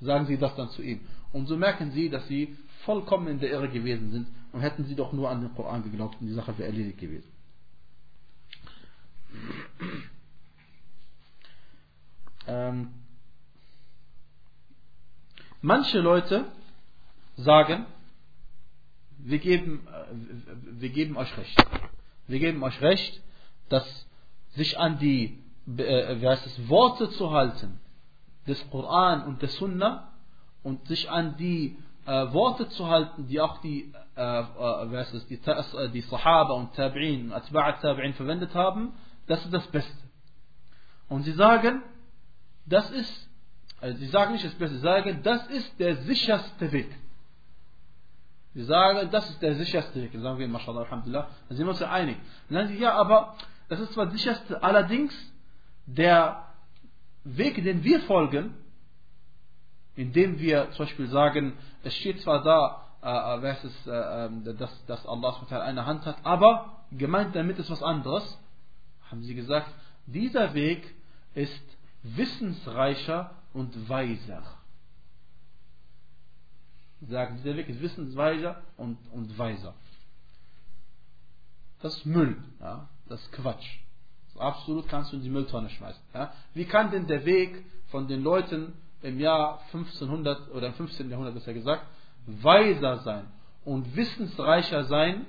sagen 0.00 0.26
sie 0.26 0.38
das 0.38 0.54
dann 0.56 0.70
zu 0.70 0.82
ihm. 0.82 1.00
Und 1.32 1.46
so 1.46 1.56
merken 1.56 1.90
sie, 1.90 2.08
dass 2.08 2.26
sie 2.28 2.56
vollkommen 2.84 3.28
in 3.28 3.40
der 3.40 3.50
Irre 3.50 3.68
gewesen 3.68 4.10
sind 4.10 4.28
und 4.52 4.60
hätten 4.60 4.84
sie 4.84 4.94
doch 4.94 5.12
nur 5.12 5.28
an 5.28 5.42
den 5.42 5.54
Koran 5.54 5.82
geglaubt 5.82 6.16
und 6.20 6.28
die 6.28 6.32
Sache 6.32 6.56
wäre 6.56 6.68
erledigt 6.68 6.98
gewesen. 6.98 7.30
Ähm, 12.46 12.88
manche 15.60 16.00
Leute 16.00 16.46
sagen, 17.36 17.84
wir 19.18 19.38
geben, 19.38 19.86
äh, 19.86 20.80
wir 20.80 20.88
geben 20.88 21.18
euch 21.18 21.36
recht. 21.36 21.66
Wir 22.28 22.38
geben 22.38 22.62
euch 22.62 22.80
recht, 22.80 23.20
dass 23.68 24.06
sich 24.50 24.78
an 24.78 24.98
die 24.98 25.42
äh, 25.76 26.20
wie 26.20 26.28
heißt 26.28 26.46
es, 26.46 26.68
Worte 26.68 27.10
zu 27.10 27.30
halten 27.30 27.80
des 28.46 28.70
Koran 28.70 29.24
und 29.24 29.42
des 29.42 29.54
Sunnah 29.56 30.10
und 30.62 30.86
sich 30.86 31.10
an 31.10 31.36
die 31.36 31.76
äh, 32.06 32.32
Worte 32.32 32.68
zu 32.70 32.88
halten, 32.88 33.26
die 33.26 33.40
auch 33.40 33.58
die, 33.58 33.92
äh, 34.16 34.20
äh, 34.20 34.90
wie 34.90 34.96
heißt 34.96 35.12
es, 35.14 35.26
die, 35.26 35.38
äh, 35.44 35.90
die 35.90 36.00
Sahaba 36.00 36.54
und 36.54 36.74
Tabi'in 36.74 37.30
und 37.30 37.32
Tabi'in 37.34 38.14
verwendet 38.14 38.54
haben, 38.54 38.94
das 39.26 39.44
ist 39.44 39.52
das 39.52 39.66
Beste. 39.66 40.08
Und 41.08 41.24
sie 41.24 41.32
sagen, 41.32 41.82
das 42.64 42.90
ist, 42.90 43.30
also 43.80 43.98
sie 43.98 44.06
sagen 44.06 44.32
nicht 44.32 44.44
das 44.44 44.54
Beste, 44.54 44.76
sie 44.76 44.82
sagen, 44.82 45.20
das 45.22 45.46
ist 45.48 45.78
der 45.78 45.96
sicherste 45.96 46.72
Weg. 46.72 46.88
Sie 48.54 48.64
sagen, 48.64 49.08
das 49.10 49.28
ist 49.30 49.42
der 49.42 49.54
sicherste 49.54 50.00
Weg. 50.02 50.12
Sagen 50.12 50.38
wir, 50.38 50.48
mashallah, 50.48 50.82
alhamdulillah. 50.82 51.28
Dann 51.48 51.56
sind 51.56 51.66
wir 51.66 51.70
uns 51.70 51.80
ja 51.80 51.90
einig. 51.90 52.16
Dann 52.48 52.58
sagen 52.58 52.68
sie, 52.68 52.82
ja, 52.82 52.94
aber 52.94 53.36
das 53.68 53.80
ist 53.80 53.92
zwar 53.92 54.06
der 54.06 54.16
sicherste, 54.16 54.62
allerdings 54.62 55.14
der 55.86 56.44
Weg, 57.24 57.62
den 57.62 57.84
wir 57.84 58.00
folgen, 58.02 58.54
indem 59.96 60.38
wir 60.38 60.70
zum 60.70 60.86
Beispiel 60.86 61.08
sagen, 61.08 61.54
es 61.82 61.94
steht 61.96 62.20
zwar 62.22 62.42
da, 62.42 62.84
äh, 63.02 63.46
äh 63.46 63.56
es, 63.62 63.86
äh, 63.86 64.26
ähm, 64.26 64.56
dass, 64.56 64.86
dass 64.86 65.06
Allah 65.06 65.36
eine 65.50 65.86
Hand 65.86 66.06
hat, 66.06 66.16
aber 66.24 66.84
gemeint 66.92 67.34
damit 67.34 67.58
ist 67.58 67.70
was 67.70 67.82
anderes, 67.82 68.38
haben 69.10 69.22
sie 69.22 69.34
gesagt, 69.34 69.70
dieser 70.06 70.54
Weg 70.54 70.94
ist 71.34 71.78
wissensreicher 72.02 73.30
und 73.52 73.88
weiser. 73.88 74.42
Sagen, 77.00 77.38
dieser 77.42 77.56
Weg 77.56 77.68
ist 77.68 77.80
wissensreicher 77.80 78.60
und, 78.76 78.98
und 79.12 79.38
weiser. 79.38 79.74
Das 81.80 81.96
ist 81.96 82.06
Müll, 82.06 82.36
ja? 82.60 82.88
das 83.08 83.20
ist 83.20 83.32
Quatsch. 83.32 83.78
Absolut 84.36 84.88
kannst 84.88 85.12
du 85.12 85.16
in 85.16 85.22
die 85.22 85.30
Mülltonne 85.30 85.70
schmeißen. 85.70 86.02
Ja? 86.14 86.32
Wie 86.54 86.64
kann 86.64 86.90
denn 86.90 87.06
der 87.06 87.24
Weg 87.24 87.64
von 87.88 88.08
den 88.08 88.22
Leuten 88.22 88.72
im 89.02 89.20
Jahr 89.20 89.60
1500 89.72 90.50
oder 90.52 90.68
im 90.68 90.74
15. 90.74 91.10
Jahrhundert 91.10 91.34
besser 91.34 91.54
gesagt, 91.54 91.84
weiser 92.26 92.98
sein 92.98 93.26
und 93.64 93.96
wissensreicher 93.96 94.84
sein 94.84 95.26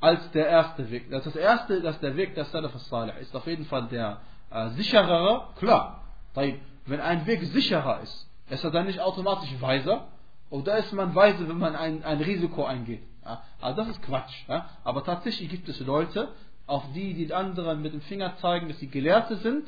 als 0.00 0.30
der 0.32 0.48
erste 0.48 0.90
Weg. 0.90 1.10
Das, 1.10 1.24
das 1.24 1.36
erste, 1.36 1.80
dass 1.80 1.98
der 2.00 2.16
Weg 2.16 2.34
der 2.34 2.44
Salaf 2.46 2.76
Salih 2.82 3.14
ist 3.20 3.34
auf 3.34 3.46
jeden 3.46 3.64
Fall 3.64 3.88
der 3.88 4.20
äh, 4.50 4.70
sicherere, 4.70 5.48
klar. 5.58 6.02
Wenn 6.34 7.00
ein 7.00 7.26
Weg 7.26 7.42
sicherer 7.44 8.00
ist, 8.00 8.28
ist 8.50 8.64
er 8.64 8.70
dann 8.70 8.86
nicht 8.86 9.00
automatisch 9.00 9.50
weiser? 9.60 10.08
Oder 10.50 10.78
ist 10.78 10.92
man 10.92 11.14
weise, 11.14 11.48
wenn 11.48 11.58
man 11.58 11.74
ein, 11.74 12.04
ein 12.04 12.20
Risiko 12.20 12.64
eingeht? 12.64 13.02
Ja? 13.24 13.42
Also 13.60 13.76
das 13.76 13.88
ist 13.88 14.02
Quatsch. 14.02 14.48
Ja? 14.48 14.68
Aber 14.84 15.04
tatsächlich 15.04 15.48
gibt 15.48 15.68
es 15.68 15.80
Leute, 15.80 16.28
auf 16.66 16.84
die 16.94 17.14
die 17.14 17.32
anderen 17.32 17.82
mit 17.82 17.92
dem 17.92 18.00
Finger 18.02 18.36
zeigen, 18.36 18.68
dass 18.68 18.78
sie 18.78 18.88
Gelehrte 18.88 19.36
sind 19.36 19.66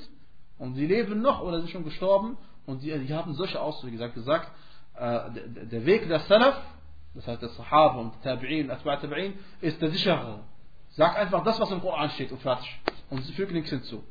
und 0.58 0.74
sie 0.74 0.86
leben 0.86 1.20
noch 1.20 1.42
oder 1.42 1.58
sind 1.58 1.70
schon 1.70 1.84
gestorben 1.84 2.36
und 2.66 2.82
die, 2.82 2.98
die 2.98 3.14
haben 3.14 3.34
solche 3.34 3.60
Ausdrücke 3.60 3.92
gesagt, 3.92 4.14
gesagt 4.14 4.50
äh, 4.94 5.30
der, 5.30 5.64
der, 5.66 5.86
Weg 5.86 6.08
der 6.08 6.20
Salaf, 6.20 6.60
das 7.14 7.26
heißt 7.26 7.42
der 7.42 7.50
Sahaba 7.50 8.00
und 8.00 8.14
Tabi'in, 8.24 8.70
Atba' 8.70 9.00
Tabi'in, 9.00 9.34
ist 9.60 9.80
der 9.80 9.90
sichere. 9.90 10.40
Sag 10.90 11.18
einfach 11.18 11.44
das, 11.44 11.60
was 11.60 11.70
im 11.70 11.80
Koran 11.80 12.10
steht 12.10 12.32
und 12.32 12.40
fertig. 12.40 12.80
Und 13.10 13.22
füge 13.22 13.52
nichts 13.52 13.70
hinzu. 13.70 14.02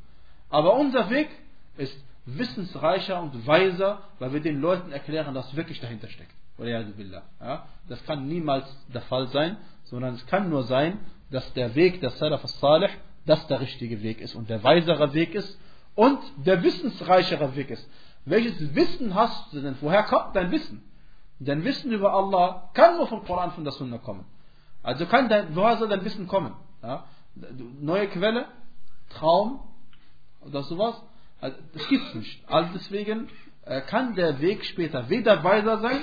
Aber 0.50 0.76
unser 0.76 1.10
Weg 1.10 1.30
ist 1.78 1.98
wissensreicher 2.26 3.22
und 3.22 3.46
weiser, 3.46 4.04
weil 4.20 4.34
wir 4.34 4.40
den 4.40 4.62
Leuten 4.62 4.92
erklären, 4.92 5.34
was 5.36 5.56
wirklich 5.56 5.80
dahinter 5.82 6.08
steckt. 6.08 6.34
Das 6.58 8.04
kann 8.06 8.28
niemals 8.28 8.66
der 8.94 9.02
Fall 9.02 9.28
sein, 9.28 9.58
sondern 9.86 10.16
es 10.16 10.26
kann 10.28 10.50
nur 10.50 10.64
sein, 10.64 11.00
dass 11.32 11.54
der 11.54 11.76
Weg 11.76 12.02
der 12.02 12.12
Salaf 12.12 12.44
al-Salih 12.44 12.90
das 13.26 13.46
der 13.48 13.60
richtige 13.60 14.02
Weg 14.04 14.22
ist 14.22 14.36
und 14.36 14.50
der 14.50 14.64
weisere 14.64 15.14
Weg 15.14 15.36
ist 15.36 15.60
und 15.96 16.20
der 16.46 16.62
wissensreichere 16.64 17.56
Weg 17.56 17.72
ist. 17.72 17.90
Welches 18.26 18.74
Wissen 18.76 19.16
hast 19.16 19.54
du 19.54 19.62
denn? 19.62 19.76
Woher 19.82 20.04
kommt 20.04 20.36
dein 20.36 20.52
Wissen? 20.52 20.84
Dein 21.40 21.64
Wissen 21.64 21.92
über 21.92 22.14
Allah 22.14 22.70
kann 22.74 22.98
nur 22.98 23.08
vom 23.08 23.26
Koran, 23.26 23.52
von 23.52 23.64
der 23.64 23.74
Sunna 23.74 23.98
kommen. 23.98 24.26
Also 24.82 25.06
kann 25.06 25.28
dein, 25.30 25.56
woher 25.56 25.78
soll 25.78 25.90
dein 25.90 26.06
Wissen 26.06 26.28
kommen? 26.28 26.54
Ja? 26.82 27.06
Neue 27.82 28.08
Quelle, 28.08 28.48
Traum 29.10 29.60
oder 30.42 30.64
sowas? 30.64 30.96
Also, 31.42 31.58
das 31.74 31.88
gibt 31.90 32.06
es 32.08 32.16
nicht. 32.16 32.50
Also 32.50 32.70
deswegen 32.74 33.28
äh, 33.66 33.82
kann 33.82 34.16
der 34.16 34.40
Weg 34.40 34.64
später 34.66 35.10
weder 35.10 35.44
weiser 35.44 35.80
sein, 35.80 36.00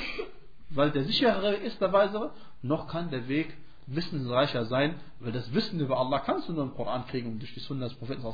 weil 0.75 0.91
der 0.91 1.05
sichere 1.05 1.55
ist 1.55 1.81
der 1.81 1.93
weisere, 1.93 2.33
noch 2.63 2.89
kann 2.89 3.11
der 3.11 3.29
Weg 3.29 3.55
wissensreicher 3.87 4.65
sein, 4.67 4.95
weil 5.21 5.33
das 5.33 5.53
Wissen 5.53 5.81
über 5.81 5.99
Allah 5.99 6.21
kannst 6.21 6.49
du 6.49 6.53
nur 6.53 6.65
im 6.65 6.75
Koran 6.75 7.07
kriegen 7.07 7.33
und 7.33 7.39
durch 7.41 7.55
die 7.55 7.61
Sunna 7.61 7.87
des 7.89 7.95
Propheten 7.95 8.25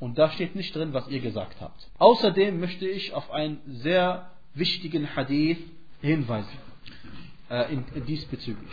und 0.00 0.18
da 0.18 0.30
steht 0.30 0.54
nicht 0.54 0.74
drin, 0.74 0.92
was 0.92 1.08
ihr 1.08 1.20
gesagt 1.20 1.60
habt. 1.60 1.88
Außerdem 1.98 2.58
möchte 2.58 2.88
ich 2.88 3.12
auf 3.12 3.30
einen 3.30 3.60
sehr 3.66 4.30
wichtigen 4.54 5.14
Hadith 5.14 5.58
hinweisen, 6.00 6.58
äh, 7.50 7.72
in, 7.72 7.84
in 7.94 8.06
diesbezüglich. 8.06 8.72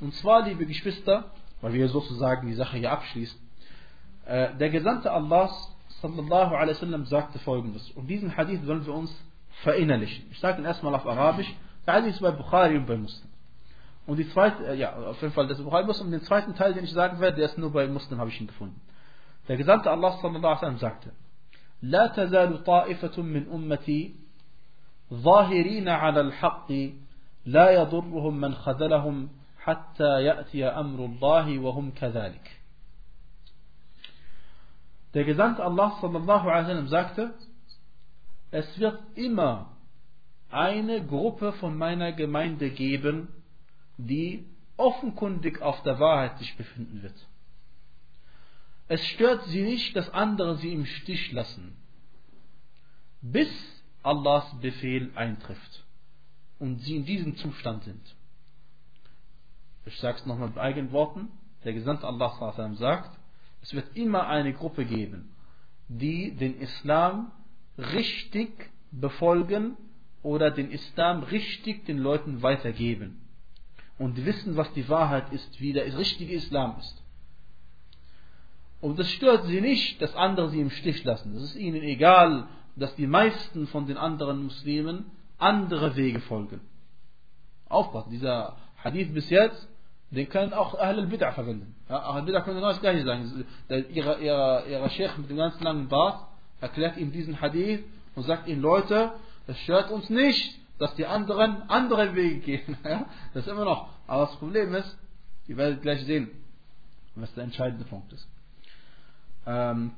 Und 0.00 0.14
zwar, 0.14 0.46
liebe 0.46 0.66
Geschwister, 0.66 1.30
weil 1.60 1.72
wir 1.72 1.88
sozusagen 1.88 2.48
die 2.48 2.54
Sache 2.54 2.76
hier 2.78 2.90
abschließen, 2.90 3.38
äh, 4.26 4.54
der 4.56 4.70
Gesandte 4.70 5.12
Allahs 5.12 5.70
sallallahu 6.02 6.54
alaihi 6.54 6.76
wasallam 6.76 7.06
sagte 7.06 7.38
folgendes, 7.38 7.90
und 7.92 8.08
diesen 8.08 8.36
Hadith 8.36 8.64
sollen 8.64 8.84
wir 8.84 8.94
uns 8.94 9.14
verinnerlichen. 9.62 10.26
Ich 10.32 10.40
sage 10.40 10.60
ihn 10.60 10.64
erstmal 10.64 10.94
auf 10.94 11.06
Arabisch, 11.06 11.52
Hadith 11.86 12.14
ist 12.14 12.20
bei 12.20 12.30
Bukhari 12.30 12.76
und 12.76 12.86
bei 12.86 12.96
Muslim. 12.96 13.30
Und 14.06 14.18
die 14.18 14.28
zweite, 14.30 14.66
äh, 14.66 14.74
ja, 14.74 14.94
auf 14.94 15.20
jeden 15.22 15.32
Fall 15.32 15.46
das 15.46 15.62
Bukhari 15.62 15.84
Muslim, 15.84 16.10
den 16.10 16.22
zweiten 16.22 16.54
Teil, 16.54 16.74
den 16.74 16.84
ich 16.84 16.92
sagen 16.92 17.20
werde, 17.20 17.36
der 17.36 17.46
ist 17.46 17.58
nur 17.58 17.72
bei 17.72 17.86
Muslim, 17.86 18.18
habe 18.18 18.30
ich 18.30 18.40
ihn 18.40 18.46
gefunden. 18.46 18.80
Der 19.48 19.56
Gesandte 19.56 19.90
Allah 19.90 20.12
sallallahu 20.20 20.46
alaihi 20.46 20.56
wasallam 20.56 20.78
sagte, 20.78 21.12
لا 21.82 22.06
تزال 22.06 22.64
طائفة 22.64 23.22
من 23.22 23.48
أمتي 23.52 24.14
ظاهرين 25.12 25.88
على 25.88 26.20
الحق 26.20 26.72
لا 27.46 27.70
يضرهم 27.70 28.40
من 28.40 28.54
خذلهم 28.54 29.28
حتى 29.58 30.22
يأتي 30.22 30.64
أمر 30.66 31.04
الله 31.04 31.58
وهم 31.58 31.90
كذلك. 31.90 32.50
Der 35.12 35.24
Gesandte 35.24 35.62
Allah 35.62 35.92
sallallahu 36.00 36.48
alaihi 36.48 36.64
wasallam 36.64 36.88
sagte, 36.88 37.34
es 38.50 38.78
wird 38.78 38.98
immer 39.14 39.73
eine 40.54 41.04
Gruppe 41.04 41.52
von 41.54 41.76
meiner 41.76 42.12
Gemeinde 42.12 42.70
geben, 42.70 43.28
die 43.96 44.46
offenkundig 44.76 45.60
auf 45.60 45.82
der 45.82 45.98
Wahrheit 46.00 46.38
sich 46.38 46.56
befinden 46.56 47.02
wird. 47.02 47.14
Es 48.88 49.04
stört 49.08 49.44
sie 49.46 49.62
nicht, 49.62 49.96
dass 49.96 50.10
andere 50.10 50.56
sie 50.58 50.72
im 50.72 50.84
Stich 50.84 51.32
lassen, 51.32 51.76
bis 53.22 53.48
Allahs 54.02 54.44
Befehl 54.60 55.10
eintrifft 55.14 55.84
und 56.58 56.80
sie 56.80 56.96
in 56.96 57.04
diesem 57.04 57.36
Zustand 57.36 57.84
sind. 57.84 58.14
Ich 59.86 59.98
sage 59.98 60.18
es 60.18 60.26
nochmal 60.26 60.48
mit 60.48 60.58
eigenen 60.58 60.92
Worten. 60.92 61.28
Der 61.64 61.72
Gesandte 61.72 62.06
Allah 62.06 62.74
sagt, 62.74 63.18
Es 63.62 63.72
wird 63.72 63.96
immer 63.96 64.26
eine 64.26 64.52
Gruppe 64.52 64.84
geben, 64.84 65.30
die 65.88 66.32
den 66.36 66.58
Islam 66.60 67.32
richtig 67.78 68.70
befolgen 68.90 69.76
oder 70.24 70.50
den 70.50 70.72
Islam 70.72 71.22
richtig 71.22 71.84
den 71.84 71.98
Leuten 71.98 72.42
weitergeben 72.42 73.20
und 73.98 74.24
wissen, 74.26 74.56
was 74.56 74.72
die 74.72 74.88
Wahrheit 74.88 75.32
ist, 75.32 75.60
wie 75.60 75.72
der 75.72 75.96
richtige 75.96 76.34
Islam 76.34 76.76
ist. 76.80 77.02
Und 78.80 78.98
das 78.98 79.08
stört 79.10 79.46
sie 79.46 79.60
nicht, 79.60 80.02
dass 80.02 80.16
andere 80.16 80.48
sie 80.50 80.60
im 80.60 80.70
Stich 80.70 81.04
lassen. 81.04 81.36
Es 81.36 81.42
ist 81.44 81.56
ihnen 81.56 81.82
egal, 81.82 82.48
dass 82.74 82.94
die 82.96 83.06
meisten 83.06 83.66
von 83.68 83.86
den 83.86 83.96
anderen 83.96 84.42
Muslimen 84.44 85.06
andere 85.38 85.94
Wege 85.94 86.20
folgen. 86.20 86.60
Aufpassen, 87.68 88.10
dieser 88.10 88.56
Hadith 88.82 89.12
bis 89.12 89.30
jetzt, 89.30 89.68
den 90.10 90.28
können 90.28 90.52
auch 90.52 90.74
Ahl 90.74 90.98
al-Bid'ah 90.98 91.32
verwenden. 91.32 91.74
Ja, 91.88 92.00
Ahl 92.00 92.22
al-Bid'ah 92.22 92.42
können 92.42 92.56
genau 92.56 92.68
das 92.68 92.80
gleiche 92.80 93.04
sagen. 93.04 93.44
Ihre, 93.68 94.20
ihre, 94.20 94.64
ihre 94.68 94.90
Sheikh 94.90 95.18
mit 95.18 95.30
dem 95.30 95.36
ganz 95.36 95.60
langen 95.60 95.88
Bart 95.88 96.26
erklärt 96.60 96.96
ihm 96.96 97.12
diesen 97.12 97.40
Hadith 97.40 97.84
und 98.14 98.24
sagt 98.24 98.48
ihnen, 98.48 98.60
Leute, 98.60 99.12
es 99.46 99.58
stört 99.60 99.90
uns 99.90 100.08
nicht, 100.10 100.58
dass 100.78 100.94
die 100.96 101.06
anderen 101.06 101.68
andere 101.68 102.14
Wege 102.14 102.40
gehen. 102.40 102.76
Ja, 102.84 103.06
das 103.32 103.46
immer 103.46 103.64
noch. 103.64 103.88
Aber 104.06 104.26
das 104.26 104.36
Problem 104.36 104.74
ist, 104.74 104.98
ihr 105.46 105.56
werdet 105.56 105.82
gleich 105.82 106.04
sehen, 106.04 106.30
was 107.14 107.32
der 107.34 107.44
entscheidende 107.44 107.84
Punkt 107.84 108.12
ist. 108.12 108.28
Ähm, 109.46 109.92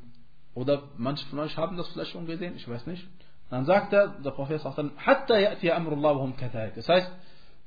oder 0.55 0.85
manche 0.97 1.27
von 1.27 1.39
euch 1.39 1.57
haben 1.57 1.77
das 1.77 1.89
vielleicht 1.89 2.11
schon 2.13 2.27
gesehen, 2.27 2.57
ich 2.57 2.69
weiß 2.69 2.87
nicht. 2.87 3.07
Dann 3.51 3.65
sagt 3.65 3.93
er, 3.93 4.09
der 4.09 4.31
Prophet 4.33 4.61
sagt 4.61 4.79
dann, 4.79 4.93
Das 6.75 6.89
heißt, 6.89 7.13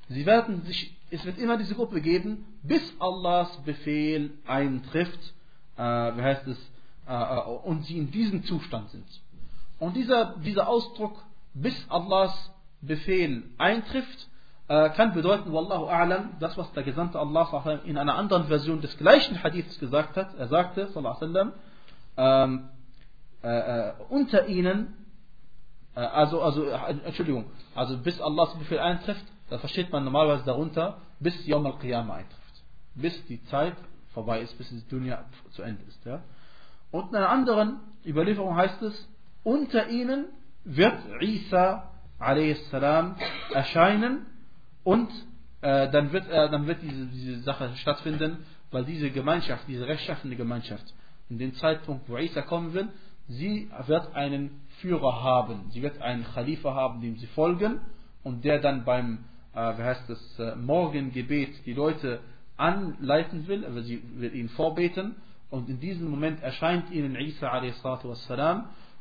sie 0.09 0.25
werden 0.25 0.63
sich, 0.63 0.97
es 1.09 1.23
wird 1.23 1.38
immer 1.38 1.57
diese 1.57 1.75
Gruppe 1.75 2.01
geben, 2.01 2.45
bis 2.63 2.82
Allahs 2.99 3.55
Befehl 3.63 4.32
eintrifft, 4.45 5.34
äh, 5.77 5.82
wie 5.82 6.21
heißt 6.21 6.47
es, 6.47 6.57
äh, 7.07 7.13
äh, 7.13 7.43
und 7.63 7.86
sie 7.86 7.97
in 7.97 8.11
diesem 8.11 8.43
Zustand 8.43 8.89
sind. 8.89 9.05
Und 9.80 9.95
dieser, 9.95 10.38
dieser 10.39 10.67
Ausdruck, 10.67 11.17
bis 11.54 11.76
Allahs 11.89 12.52
Befehl 12.82 13.43
eintrifft, 13.58 14.28
äh, 14.68 14.89
kann 14.91 15.14
bedeuten, 15.14 15.52
Wallahu 15.52 15.88
a'lam, 15.88 16.39
das 16.39 16.58
was 16.58 16.72
der 16.74 16.84
Gesandte 16.84 17.20
Allah 17.20 17.80
in 17.86 17.97
einer 17.97 18.16
anderen 18.16 18.45
Version 18.45 18.82
des 18.82 18.97
gleichen 18.97 19.43
Hadiths 19.43 19.80
gesagt 19.80 20.16
hat. 20.16 20.36
Er 20.36 20.47
sagte, 20.47 20.88
sallallahu 20.88 21.16
wasallam, 21.16 21.54
ähm, 22.18 22.70
äh, 23.43 23.89
äh, 23.89 23.93
unter 24.10 24.47
ihnen, 24.47 24.95
äh, 25.95 26.02
also, 26.02 26.41
also, 26.41 26.66
äh, 26.66 26.76
Entschuldigung, 27.04 27.45
also 27.76 27.97
bis 27.97 28.22
Allahs 28.22 28.54
Befehl 28.56 28.80
eintrifft, 28.80 29.26
da 29.50 29.58
versteht 29.58 29.91
man 29.91 30.04
normalerweise 30.04 30.45
darunter, 30.45 30.97
bis 31.20 31.45
Yom 31.47 31.66
al-Qiyamah 31.66 32.16
eintrifft. 32.16 32.64
Bis 32.95 33.26
die 33.26 33.43
Zeit 33.45 33.76
vorbei 34.14 34.41
ist, 34.41 34.58
bis 34.58 34.70
die 34.70 34.88
Dunya 34.88 35.26
zu 35.52 35.64
Ende 35.64 35.84
ist. 35.88 36.06
Ja? 36.06 36.22
Und 36.91 37.10
in 37.10 37.16
einer 37.16 37.30
anderen 37.30 37.80
Überlieferung 38.06 38.56
heißt 38.56 38.82
es, 38.84 39.08
unter 39.43 39.89
ihnen 39.89 40.26
wird 40.76 40.99
Isa 41.22 41.91
a.s. 42.20 42.74
erscheinen 43.53 44.26
und 44.84 45.09
äh, 45.61 45.89
dann 45.89 46.11
wird, 46.11 46.30
äh, 46.30 46.49
dann 46.49 46.67
wird 46.67 46.82
diese, 46.82 47.05
diese 47.07 47.39
Sache 47.41 47.72
stattfinden, 47.76 48.45
weil 48.72 48.86
diese 48.86 49.09
Gemeinschaft, 49.09 49.63
diese 49.67 49.88
rechtschaffende 49.88 50.36
Gemeinschaft, 50.36 50.86
in 51.30 51.38
dem 51.38 51.53
Zeitpunkt, 51.55 52.07
wo 52.07 52.17
Isa 52.17 52.41
kommen 52.41 52.74
will, 52.74 52.89
sie 53.28 53.70
wird 53.88 54.15
einen 54.15 54.61
Führer 54.80 55.24
haben, 55.24 55.70
sie 55.72 55.82
wird 55.82 56.01
einen 56.01 56.24
Khalifa 56.24 56.74
haben, 56.74 57.01
dem 57.01 57.17
sie 57.17 57.28
folgen 57.28 57.82
und 58.24 58.45
der 58.45 58.59
dann 58.59 58.86
beim, 58.86 59.26
äh, 59.53 59.78
wie 59.78 59.84
heißt 59.84 60.09
das, 60.09 60.39
äh, 60.39 60.55
Morgengebet 60.55 61.65
die 61.65 61.74
Leute 61.74 62.20
anleiten 62.57 63.47
will, 63.47 63.65
also 63.65 63.82
sie 63.82 64.03
will 64.15 64.36
ihnen 64.36 64.49
vorbeten 64.49 65.15
und 65.49 65.67
in 65.67 65.80
diesem 65.80 66.09
Moment 66.09 66.43
erscheint 66.43 66.91
ihnen 66.91 67.15
Isa 67.15 67.49
a.s. 67.49 67.82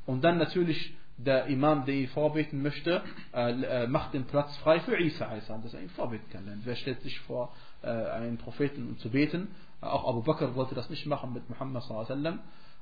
und 0.06 0.24
dann 0.24 0.38
natürlich 0.38 0.94
der 1.18 1.46
Imam, 1.46 1.84
der 1.84 1.94
ihn 1.96 2.08
vorbeten 2.08 2.62
möchte, 2.62 3.02
äh, 3.34 3.50
äh, 3.50 3.86
macht 3.86 4.14
den 4.14 4.24
Platz 4.24 4.56
frei 4.58 4.80
für 4.80 4.98
Isa 4.98 5.26
a.s., 5.26 5.46
dass 5.46 5.74
er 5.74 5.82
ihn 5.82 5.90
vorbeten 5.90 6.30
kann. 6.30 6.46
Denn 6.46 6.60
wer 6.64 6.76
stellt 6.76 7.02
sich 7.02 7.18
vor 7.20 7.52
äh, 7.82 7.88
einen 7.88 8.38
Propheten, 8.38 8.88
um 8.88 8.98
zu 8.98 9.10
beten? 9.10 9.48
Auch 9.80 10.08
Abu 10.08 10.22
Bakr 10.22 10.54
wollte 10.54 10.74
das 10.74 10.88
nicht 10.90 11.06
machen 11.06 11.32
mit 11.34 11.48
Muhammad 11.50 11.84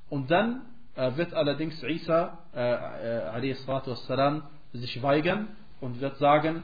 Und 0.09 0.31
dann 0.31 0.61
wird 0.95 1.31
allerdings 1.35 1.83
Isa 1.83 2.39
sich 4.73 5.03
weigern 5.03 5.49
und 5.79 6.01
wird 6.01 6.17
sagen, 6.17 6.63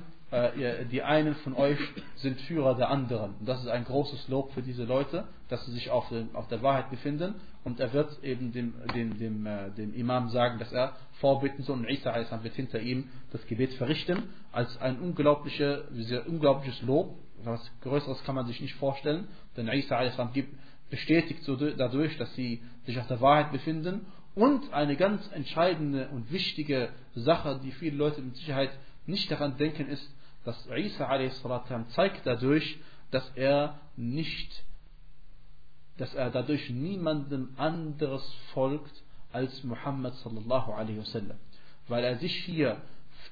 die 0.92 1.04
einen 1.04 1.36
von 1.36 1.54
euch 1.54 1.78
sind 2.16 2.42
Führer 2.42 2.76
der 2.76 2.90
anderen. 2.90 3.36
Und 3.40 3.48
das 3.48 3.62
ist 3.62 3.68
ein 3.68 3.84
großes 3.84 4.28
Lob 4.30 4.52
für 4.54 4.64
diese 4.64 4.84
Leute, 4.84 5.26
dass 5.50 5.64
sie 5.66 5.72
sich 5.74 5.92
auf, 5.92 6.08
der 6.10 6.64
Wahrheit 6.64 6.90
befinden. 6.90 7.36
Und 7.64 7.80
er 7.80 7.94
wird 7.94 8.24
eben 8.24 8.52
dem, 8.52 8.74
dem, 8.96 9.20
dem, 9.20 9.46
äh, 9.46 9.70
dem 9.72 9.94
Imam 9.94 10.30
sagen, 10.30 10.58
dass 10.58 10.72
er 10.72 10.96
vorbitten 11.20 11.64
soll. 11.64 11.78
Und 11.78 11.90
Isa 11.90 12.44
wird 12.44 12.56
hinter 12.56 12.80
ihm 12.80 13.10
das 13.32 13.46
Gebet 13.46 13.74
verrichten. 13.76 14.24
Als 14.52 14.76
ein 14.82 15.00
unglaubliche, 15.00 15.84
unglaubliches 16.26 16.82
Lob. 16.82 17.16
Was 17.44 17.62
Größeres 17.82 18.24
kann 18.24 18.34
man 18.34 18.48
sich 18.48 18.60
nicht 18.60 18.74
vorstellen. 18.76 19.28
Denn 19.56 19.68
Isa 19.68 20.02
gibt, 20.34 20.58
bestätigt 20.90 21.48
dadurch, 21.78 22.18
dass 22.18 22.34
sie 22.34 22.64
sich 22.86 22.98
auf 23.00 23.08
der 23.08 23.22
Wahrheit 23.22 23.52
befinden. 23.52 24.08
Und 24.34 24.74
eine 24.74 24.96
ganz 24.96 25.30
entscheidende 25.32 26.08
und 26.08 26.32
wichtige 26.32 26.90
Sache, 27.14 27.60
die 27.64 27.72
viele 27.72 27.98
Leute 27.98 28.22
mit 28.22 28.36
Sicherheit 28.36 28.72
nicht 29.06 29.30
daran 29.30 29.58
denken, 29.58 29.88
ist, 29.90 30.10
dass 30.44 30.68
Isa 30.68 31.08
a.s. 31.08 31.42
zeigt 31.90 32.26
dadurch, 32.26 32.80
dass 33.12 33.30
er 33.36 33.80
nicht, 33.96 34.64
dass 35.98 36.14
er 36.14 36.30
dadurch 36.32 36.70
niemandem 36.70 37.50
anderes 37.58 38.24
folgt 38.54 39.04
als 39.32 39.64
Muhammad 39.64 40.16
sallallahu 40.16 40.72
alaihi 40.72 41.00
wasallam. 41.00 41.38
Weil 41.88 42.04
er 42.04 42.18
sich 42.18 42.36
hier 42.46 42.82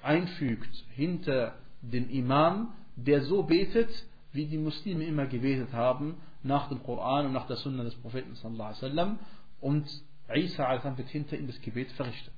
einfügt 0.03 0.73
hinter 0.95 1.55
den 1.81 2.09
Imam, 2.09 2.73
der 2.95 3.21
so 3.21 3.43
betet, 3.43 3.89
wie 4.33 4.45
die 4.45 4.57
Muslime 4.57 5.03
immer 5.05 5.25
gebetet 5.25 5.73
haben, 5.73 6.17
nach 6.43 6.69
dem 6.69 6.81
Koran 6.83 7.27
und 7.27 7.33
nach 7.33 7.47
der 7.47 7.57
Sunna 7.57 7.83
des 7.83 7.95
Propheten 7.95 8.35
sallallahu 8.35 8.69
alaihi 8.69 8.83
wasallam. 8.83 9.19
Und 9.59 10.03
Isa 10.33 10.65
a.s. 10.67 10.97
wird 10.97 11.09
hinter 11.09 11.37
ihm 11.37 11.47
das 11.47 11.59
Gebet 11.61 11.91
verrichtet. 11.91 12.33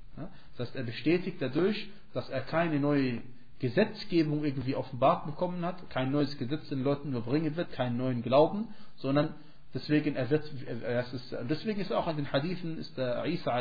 Das 0.57 0.67
heißt, 0.67 0.75
er 0.75 0.83
bestätigt 0.83 1.37
dadurch, 1.41 1.89
dass 2.13 2.29
er 2.29 2.41
keine 2.41 2.79
neue 2.79 3.21
Gesetzgebung 3.63 4.43
irgendwie 4.43 4.75
offenbart 4.75 5.25
bekommen 5.25 5.65
hat, 5.65 5.89
kein 5.89 6.11
neues 6.11 6.37
Gesetz 6.37 6.67
den 6.67 6.83
Leuten 6.83 7.07
überbringen 7.07 7.55
wird, 7.55 7.71
keinen 7.71 7.95
neuen 7.95 8.21
Glauben, 8.21 8.67
sondern 8.97 9.35
deswegen 9.73 10.17
er 10.17 10.29
wird, 10.29 10.43
er 10.83 10.99
ist, 11.13 11.33
deswegen 11.49 11.79
ist 11.79 11.93
auch 11.93 12.05
an 12.05 12.17
den 12.17 12.29
Hadithen 12.29 12.77
ist 12.77 12.97
der 12.97 13.25
Isa 13.25 13.57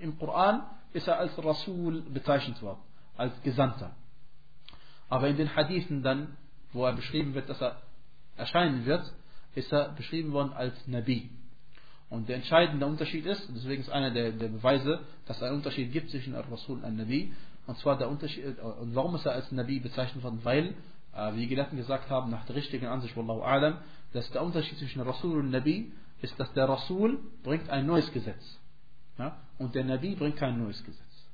im 0.00 0.18
Koran 0.18 0.66
ist 0.92 1.08
er 1.08 1.18
als 1.18 1.32
Rasul 1.42 2.02
bezeichnet 2.02 2.60
worden, 2.60 2.80
als 3.16 3.32
Gesandter. 3.42 3.96
Aber 5.08 5.28
in 5.28 5.38
den 5.38 5.56
Hadithen 5.56 6.02
dann, 6.02 6.36
wo 6.74 6.84
er 6.84 6.92
beschrieben 6.92 7.32
wird, 7.32 7.48
dass 7.48 7.62
er 7.62 7.80
erscheinen 8.36 8.84
wird, 8.84 9.10
ist 9.54 9.72
er 9.72 9.92
beschrieben 9.92 10.32
worden 10.32 10.52
als 10.52 10.74
Nabi. 10.86 11.30
Und 12.10 12.28
der 12.28 12.36
entscheidende 12.36 12.84
Unterschied 12.84 13.24
ist, 13.24 13.48
deswegen 13.54 13.80
ist 13.80 13.90
einer 13.90 14.10
der, 14.10 14.32
der 14.32 14.48
Beweise, 14.48 15.00
dass 15.24 15.38
es 15.38 15.42
einen 15.42 15.56
Unterschied 15.56 15.90
gibt 15.90 16.10
zwischen 16.10 16.34
Rasul 16.34 16.84
und 16.84 16.98
Nabi, 16.98 17.32
und 17.68 17.76
zwar 17.76 17.98
der 17.98 18.08
Unterschied, 18.08 18.44
äh, 18.44 18.60
und 18.62 18.94
warum 18.94 19.14
ist 19.14 19.26
er 19.26 19.32
als 19.32 19.52
Nabi 19.52 19.78
bezeichnet 19.78 20.24
worden? 20.24 20.40
Weil, 20.42 20.74
äh, 21.14 21.34
wie 21.34 21.40
die 21.40 21.48
Gelehrten 21.48 21.76
gesagt 21.76 22.08
haben, 22.08 22.30
nach 22.30 22.46
der 22.46 22.56
richtigen 22.56 22.86
Ansicht, 22.86 23.14
Wallahu 23.14 23.42
A'lam, 23.42 23.74
dass 24.14 24.28
der 24.30 24.42
Unterschied 24.42 24.78
zwischen 24.78 25.02
Rasul 25.02 25.38
und 25.38 25.50
Nabi 25.50 25.92
ist, 26.22 26.40
dass 26.40 26.50
der 26.54 26.66
Rasul 26.66 27.18
bringt 27.42 27.68
ein 27.68 27.84
neues 27.84 28.10
Gesetz. 28.10 28.58
Ja? 29.18 29.36
Und 29.58 29.74
der 29.74 29.84
Nabi 29.84 30.14
bringt 30.14 30.36
kein 30.36 30.58
neues 30.58 30.82
Gesetz. 30.82 31.28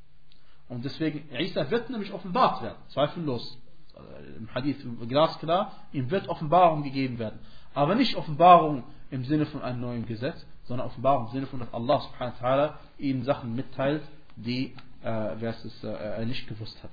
Und 0.68 0.84
deswegen, 0.84 1.30
Isa 1.38 1.70
wird 1.70 1.88
nämlich 1.88 2.12
offenbart 2.12 2.62
werden, 2.64 2.78
zweifellos. 2.88 3.56
Äh, 3.94 4.36
Im 4.36 4.52
Hadith 4.52 4.84
glasklar, 5.08 5.70
ihm 5.92 6.10
wird 6.10 6.28
Offenbarung 6.28 6.82
gegeben 6.82 7.20
werden. 7.20 7.38
Aber 7.74 7.94
nicht 7.94 8.16
Offenbarung 8.16 8.82
im 9.12 9.24
Sinne 9.24 9.46
von 9.46 9.62
einem 9.62 9.80
neuen 9.80 10.04
Gesetz, 10.04 10.44
sondern 10.64 10.88
Offenbarung 10.88 11.26
im 11.26 11.32
Sinne 11.32 11.46
von, 11.46 11.60
dass 11.60 11.72
Allah 11.72 12.00
subhanahu 12.00 12.34
wa 12.40 12.48
ta'ala 12.48 12.74
ihnen 12.98 13.22
Sachen 13.22 13.54
mitteilt, 13.54 14.02
die 14.34 14.74
äh, 15.04 15.36
wer 15.38 15.50
es 15.50 15.84
äh, 15.84 16.24
nicht 16.24 16.48
gewusst 16.48 16.82
hat. 16.82 16.90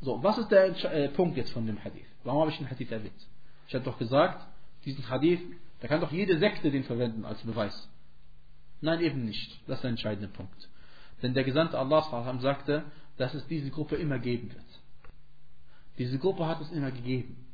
So, 0.00 0.22
was 0.22 0.38
ist 0.38 0.50
der 0.50 0.66
äh, 0.92 1.08
Punkt 1.08 1.36
jetzt 1.36 1.52
von 1.52 1.66
dem 1.66 1.82
Hadith? 1.82 2.06
Warum 2.22 2.42
habe 2.42 2.50
ich 2.50 2.58
den 2.58 2.70
Hadith 2.70 2.92
erwähnt? 2.92 3.26
Ich 3.66 3.74
habe 3.74 3.84
doch 3.84 3.98
gesagt, 3.98 4.46
diesen 4.84 5.08
Hadith, 5.08 5.40
da 5.80 5.88
kann 5.88 6.00
doch 6.00 6.12
jede 6.12 6.38
Sekte 6.38 6.70
den 6.70 6.84
verwenden 6.84 7.24
als 7.24 7.42
Beweis. 7.42 7.88
Nein, 8.80 9.00
eben 9.00 9.24
nicht. 9.24 9.60
Das 9.66 9.78
ist 9.78 9.82
der 9.82 9.90
entscheidende 9.90 10.28
Punkt. 10.28 10.68
Denn 11.22 11.34
der 11.34 11.42
Gesandte 11.42 11.78
Allah 11.78 12.38
sagte, 12.38 12.84
dass 13.16 13.34
es 13.34 13.46
diese 13.48 13.70
Gruppe 13.70 13.96
immer 13.96 14.18
geben 14.20 14.52
wird. 14.52 14.64
Diese 15.98 16.18
Gruppe 16.18 16.46
hat 16.46 16.60
es 16.60 16.70
immer 16.70 16.92
gegeben. 16.92 17.44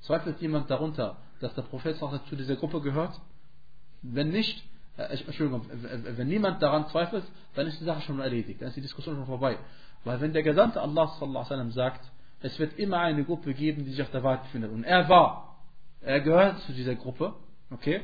Zweifelt 0.00 0.40
jemand 0.40 0.70
darunter, 0.70 1.16
dass 1.40 1.54
der 1.54 1.62
Prophet 1.62 1.96
zu 1.96 2.36
dieser 2.36 2.54
Gruppe 2.54 2.80
gehört? 2.80 3.20
Wenn 4.02 4.30
nicht, 4.30 4.58
äh, 4.58 4.77
Entschuldigung, 4.98 5.64
wenn 5.70 6.26
niemand 6.26 6.60
daran 6.60 6.88
zweifelt, 6.88 7.24
dann 7.54 7.66
ist 7.68 7.80
die 7.80 7.84
Sache 7.84 8.00
schon 8.02 8.18
erledigt, 8.18 8.60
dann 8.60 8.68
ist 8.68 8.76
die 8.76 8.80
Diskussion 8.80 9.14
schon 9.14 9.26
vorbei. 9.26 9.56
Weil 10.04 10.20
wenn 10.20 10.32
der 10.32 10.42
Gesandte 10.42 10.80
Allah 10.80 11.06
sallallahu 11.18 11.70
sagt, 11.70 12.10
es 12.40 12.58
wird 12.58 12.78
immer 12.78 12.98
eine 12.98 13.24
Gruppe 13.24 13.54
geben, 13.54 13.84
die 13.84 13.90
sich 13.92 14.02
auf 14.02 14.10
der 14.10 14.22
Wahrheit 14.22 14.42
befindet, 14.42 14.72
und 14.72 14.84
er 14.84 15.08
war, 15.08 15.56
er 16.00 16.20
gehört 16.20 16.58
zu 16.60 16.72
dieser 16.72 16.96
Gruppe, 16.96 17.34
okay, 17.70 18.02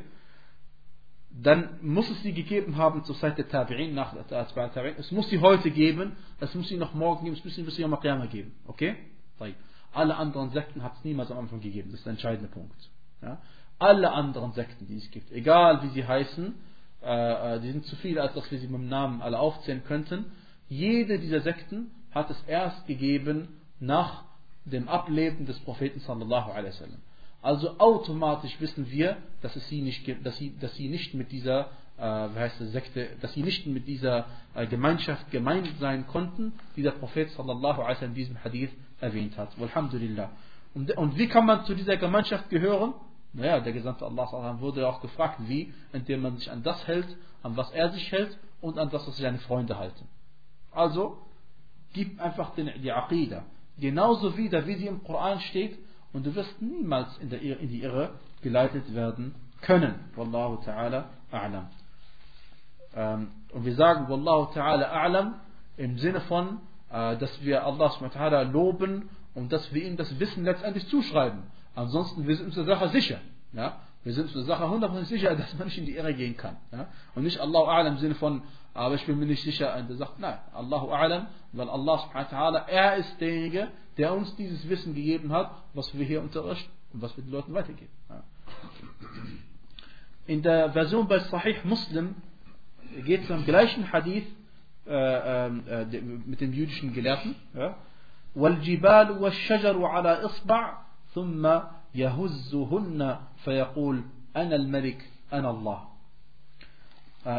dann 1.31 1.81
muss 1.83 2.09
es 2.09 2.23
sie 2.23 2.33
gegeben 2.33 2.77
haben 2.77 3.03
zur 3.05 3.17
Zeit 3.17 3.37
der 3.39 3.49
Tabi'in, 3.49 3.93
nach 3.93 4.15
der 4.15 4.49
Tabi'in. 4.49 4.95
Es 4.99 5.11
muss 5.11 5.29
sie 5.29 5.41
heute 5.41 5.71
geben, 5.73 6.13
es 6.39 6.55
muss 6.55 6.69
sie 6.69 6.77
noch 6.77 6.95
morgen 6.95 7.25
geben, 7.25 7.37
es 7.37 7.45
muss 7.45 7.57
sie 7.57 7.63
bis 7.63 7.77
Yom 7.77 7.99
Qiyamah 7.99 8.27
geben. 8.27 8.55
Okay? 8.67 8.95
Alle 9.93 10.17
anderen 10.17 10.51
Sekten 10.51 10.83
hat 10.83 10.95
es 10.97 11.05
niemals 11.05 11.33
am 11.33 11.39
Anfang 11.39 11.61
gegeben. 11.61 11.91
Das 11.91 12.01
ist 12.01 12.07
der 12.07 12.13
entscheidende 12.13 12.49
Punkt. 12.49 12.77
Ja? 13.21 13.41
Alle 13.81 14.13
anderen 14.13 14.53
Sekten, 14.53 14.87
die 14.87 14.99
es 14.99 15.11
gibt, 15.11 15.33
egal 15.33 15.83
wie 15.83 15.89
sie 15.89 16.07
heißen, 16.07 16.55
äh, 17.05 17.57
äh, 17.57 17.61
die 17.61 17.71
sind 17.71 17.85
zu 17.87 17.97
viele, 17.97 18.23
als 18.23 18.35
dass 18.35 18.51
wir 18.51 18.59
sie 18.59 18.67
mit 18.67 18.81
dem 18.81 18.89
Namen 18.89 19.23
alle 19.23 19.39
aufzählen 19.39 19.83
könnten. 19.85 20.27
Jede 20.69 21.19
dieser 21.19 21.41
Sekten 21.41 21.91
hat 22.13 22.31
es 22.31 22.43
erst 22.47 22.87
gegeben 22.87 23.49
nach 23.81 24.25
dem 24.65 24.89
Ableben 24.89 25.47
des 25.47 25.59
Propheten 25.61 26.01
sallallahu 26.01 26.51
alaihi. 26.53 26.73
Also 27.43 27.79
automatisch 27.79 28.59
wissen 28.61 28.91
wir, 28.91 29.19
dass 29.43 29.55
es 29.55 29.69
sie 29.69 29.83
nicht 29.83 30.09
dass 30.25 30.37
sie, 30.39 30.57
dass 30.59 30.75
sie 30.77 30.89
nicht 30.89 31.13
mit 31.13 31.31
dieser, 31.31 31.69
äh, 31.99 32.03
heißt 32.03 32.61
das, 32.61 32.73
Sekte, 32.73 33.09
dass 33.21 33.35
sie 33.35 33.43
nicht 33.43 33.67
mit 33.67 33.87
dieser 33.87 34.25
äh, 34.55 34.67
Gemeinschaft 34.67 35.31
gemeint 35.31 35.69
sein 35.79 36.07
konnten, 36.07 36.53
die 36.77 36.83
der 36.83 36.93
Prophet 36.93 37.31
sallallahu 37.31 37.83
alaihi 37.83 38.07
in 38.07 38.15
diesem 38.15 38.43
Hadith 38.43 38.71
erwähnt 39.01 39.37
hat. 39.37 39.51
Alhamdulillah. 39.61 40.31
Und, 40.73 40.91
und 40.97 41.19
wie 41.19 41.29
kann 41.29 41.45
man 41.45 41.65
zu 41.67 41.75
dieser 41.75 41.99
Gemeinschaft 41.99 42.49
gehören? 42.49 42.95
Naja, 43.35 43.61
der 43.61 43.72
Gesandte 43.72 44.07
Allah 44.07 44.61
wurde 44.61 44.89
auch 44.89 45.01
gefragt, 45.01 45.41
wie, 45.47 45.74
indem 45.93 46.22
man 46.22 46.37
sich 46.37 46.51
an 46.51 46.62
das 46.62 46.87
hält, 46.87 47.16
an 47.43 47.57
was 47.57 47.70
er 47.72 47.91
sich 47.91 48.11
hält 48.12 48.39
und 48.61 48.78
an 48.78 48.91
das, 48.91 49.07
was 49.07 49.16
seine 49.16 49.39
Freunde 49.39 49.76
halten. 49.76 50.07
Also, 50.70 51.18
gib 51.93 52.20
einfach 52.20 52.55
den, 52.55 52.70
die 52.80 52.93
Aqidah. 52.93 53.43
Genauso 53.78 54.37
wieder, 54.37 54.66
wie 54.66 54.76
sie 54.76 54.87
im 54.87 55.03
Koran 55.03 55.41
steht, 55.41 55.76
und 56.12 56.24
du 56.24 56.35
wirst 56.37 56.62
niemals 56.62 57.18
in, 57.18 57.28
der, 57.28 57.43
in 57.43 57.68
die 57.68 57.82
Irre 57.82 58.11
geleitet 58.41 58.95
werden 58.95 59.35
können. 59.62 59.97
Wallahu 60.14 60.62
ta'ala 60.62 61.07
a'lam. 61.32 61.64
Ähm, 62.95 63.32
und 63.53 63.64
wir 63.64 63.74
sagen 63.74 64.09
Wallahu 64.09 64.53
ta'ala 64.53 64.93
a'lam 64.93 65.32
im 65.76 65.99
Sinne 65.99 66.20
von, 66.22 66.61
äh, 66.91 67.16
dass 67.16 67.43
wir 67.43 67.64
Allah 67.66 68.43
loben 68.43 69.09
und 69.35 69.53
dass 69.53 69.74
wir 69.74 69.85
ihm 69.85 69.97
das 69.97 70.20
Wissen 70.20 70.45
letztendlich 70.45 70.87
zuschreiben. 70.87 71.43
Ansonsten 71.76 72.28
wir 72.28 72.36
sind 72.36 72.48
uns 72.48 72.56
der 72.56 72.66
Sache 72.66 72.90
sicher. 72.90 73.20
Ja? 73.54 73.78
Wir 74.04 74.14
sind 74.14 74.26
uns 74.26 74.34
der 74.34 74.44
Sache 74.44 74.64
100% 74.64 75.06
sicher, 75.06 75.36
dass 75.36 75.54
man 75.58 75.68
nicht 75.68 75.78
in 75.78 75.86
die 75.86 75.96
Irre 75.96 76.14
gehen 76.14 76.36
kann. 76.38 76.58
Ja? 76.72 76.88
Und 77.16 77.24
nicht 77.24 77.40
Allahu 77.40 77.70
A'lam 77.70 77.88
im 77.88 77.98
Sinne 77.98 78.16
von, 78.16 78.42
aber 78.74 78.96
ich 78.96 79.06
bin 79.06 79.20
mir 79.20 79.26
nicht 79.26 79.44
sicher. 79.44 79.76
Und 79.76 79.90
er 79.90 79.96
sagt, 79.96 80.20
nein, 80.20 80.38
Allahu 80.54 80.92
A'lam, 80.92 81.28
weil 81.54 81.70
Allah 81.70 82.00
subhanahu 82.00 82.32
wa 82.32 82.38
ta'ala, 82.38 82.68
er 82.68 82.96
ist 82.98 83.20
derjenige, 83.20 83.68
der 83.98 84.14
uns 84.14 84.36
dieses 84.36 84.68
Wissen 84.70 84.94
gegeben 84.94 85.32
hat, 85.32 85.52
was 85.74 85.98
wir 85.98 86.06
hier 86.06 86.22
unterrichten 86.22 86.72
und 86.94 87.02
was 87.02 87.16
wir 87.18 87.24
den 87.24 87.32
Leuten 87.32 87.54
weitergeben. 87.54 87.92
Ja. 88.10 88.24
In 90.28 90.42
der 90.42 90.72
Version 90.72 91.08
bei 91.08 91.20
Sahih 91.20 91.58
Muslim 91.64 92.16
geht 93.06 93.24
es 93.24 93.32
am 93.32 93.46
gleichen 93.46 93.92
Hadith 93.92 94.26
äh, 94.88 95.48
äh, 95.48 96.02
mit 96.26 96.42
dem 96.42 96.54
jüdischen 96.54 96.94
Gelehrten. 96.94 97.36
Ja. 97.54 97.76
والجبال 98.36 99.12
والشجر 99.12 99.86
على 99.86 100.26
إصبع 100.26 100.83
ثم 101.14 101.60
يهزهن 101.96 103.20
فيقول 103.44 104.04
أنا 104.36 104.56
الملك 104.56 105.10
أنا 105.34 105.50
الله 105.50 105.90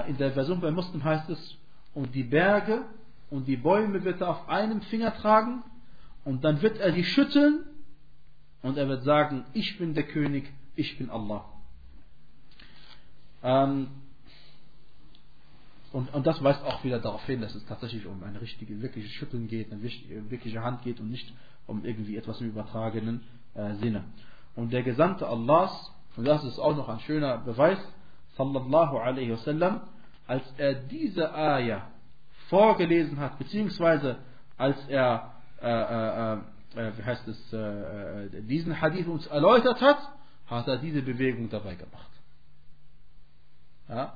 In 0.09 0.18
der 0.18 0.32
Version 0.32 0.61
bei 0.61 0.70
Muslim 0.70 1.03
heißt 1.03 1.30
es, 1.30 1.57
und 1.94 2.14
die 2.14 2.22
Berge 2.22 2.84
und 3.30 3.48
die 3.48 3.57
Bäume 3.57 4.05
wird 4.05 4.20
er 4.20 4.28
auf 4.28 4.48
einem 4.48 4.82
Finger 4.82 5.14
tragen 5.16 5.62
und 6.24 6.44
dann 6.44 6.61
wird 6.62 6.78
er 6.78 6.92
die 6.92 7.05
schütteln 7.05 7.64
und 8.62 8.76
er 8.76 8.88
wird 8.88 9.05
sagen, 9.05 9.44
ich 9.55 9.78
bin 9.78 9.94
der 9.94 10.05
König, 10.05 10.53
ich 10.76 10.98
bin 10.98 11.11
Allah. 11.11 11.44
Ähm, 13.42 13.88
und, 15.92 16.12
und 16.14 16.26
das 16.26 16.42
weist 16.42 16.62
auch 16.62 16.84
wieder 16.84 17.01
darauf 17.01 17.24
hin, 17.24 17.40
dass 17.40 17.55
es 17.55 17.64
tatsächlich 17.66 18.07
um 18.07 18.22
ein 18.22 18.36
richtiges, 18.36 18.80
wirkliches 18.80 19.11
Schütteln 19.12 19.48
geht, 19.48 19.72
eine 19.72 19.82
wirkliche 19.82 20.62
Hand 20.62 20.82
geht 20.82 21.01
und 21.01 21.11
nicht 21.11 21.32
um 21.66 21.84
irgendwie 21.84 22.16
etwas 22.16 22.40
im 22.40 22.48
übertragenen 22.48 23.22
äh, 23.43 23.43
Äh, 23.56 23.76
Sinne. 23.76 24.03
Und 24.56 24.74
der 24.74 24.84
Gesandte 24.84 25.28
Allahs, 25.28 25.91
und 26.18 26.28
das 26.28 26.43
ist 26.43 26.60
auch 26.60 26.76
noch 26.76 26.89
ein 26.89 26.99
schöner 27.01 27.38
Beweis, 27.38 27.80
sallallahu 28.38 28.97
alaihi 28.97 29.32
wasallam, 29.32 29.82
als 30.28 30.43
er 30.58 30.74
diese 30.74 31.34
Aya 31.34 31.88
vorgelesen 32.49 33.20
hat, 33.20 33.38
beziehungsweise 33.38 34.18
als 34.58 34.78
er, 34.88 35.34
äh, 35.62 35.68
äh, 35.68 36.34
äh, 36.34 36.97
wie 36.97 37.03
heißt 37.03 37.28
es, 37.28 37.53
äh, 37.53 38.26
äh, 38.26 38.41
diesen 38.43 38.80
Hadith 38.82 39.08
uns 39.08 39.28
erläutert 39.28 39.82
hat, 39.82 39.99
hat 40.47 40.68
er 40.68 40.78
diese 40.78 41.01
Bewegung 41.01 41.49
dabei 41.49 41.76
gemacht. 41.76 42.12
Ja? 43.89 44.14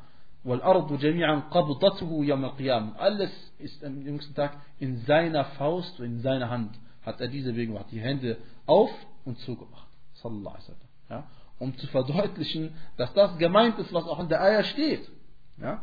Alles 2.98 3.54
ist 3.58 3.84
am 3.84 4.02
jüngsten 4.02 4.36
Tag 4.36 4.58
in 4.80 4.98
seiner 5.06 5.46
Faust, 5.46 6.00
in 6.00 6.22
seiner 6.22 6.50
Hand. 6.50 6.80
Hat 7.06 7.20
er 7.20 7.28
diese 7.28 7.52
Bewegung 7.52 7.76
gemacht. 7.76 7.92
Die 7.92 8.00
Hände 8.00 8.38
auf, 8.66 8.90
und 9.30 9.38
zugemacht. 9.40 9.88
Sallallahu 10.16 10.56
alaihi 10.56 10.64
wasallam. 10.64 10.90
Ja? 11.10 11.24
Um 11.60 11.78
zu 11.78 11.88
verdeutlichen, 11.88 12.76
dass 12.98 13.14
das 13.14 13.38
gemeint 13.38 13.80
ist, 13.80 13.94
was 13.94 14.06
auch 14.06 14.20
in 14.20 14.30
der 14.30 14.42
Eier 14.42 14.64
steht. 14.64 15.10
Ja? 15.58 15.82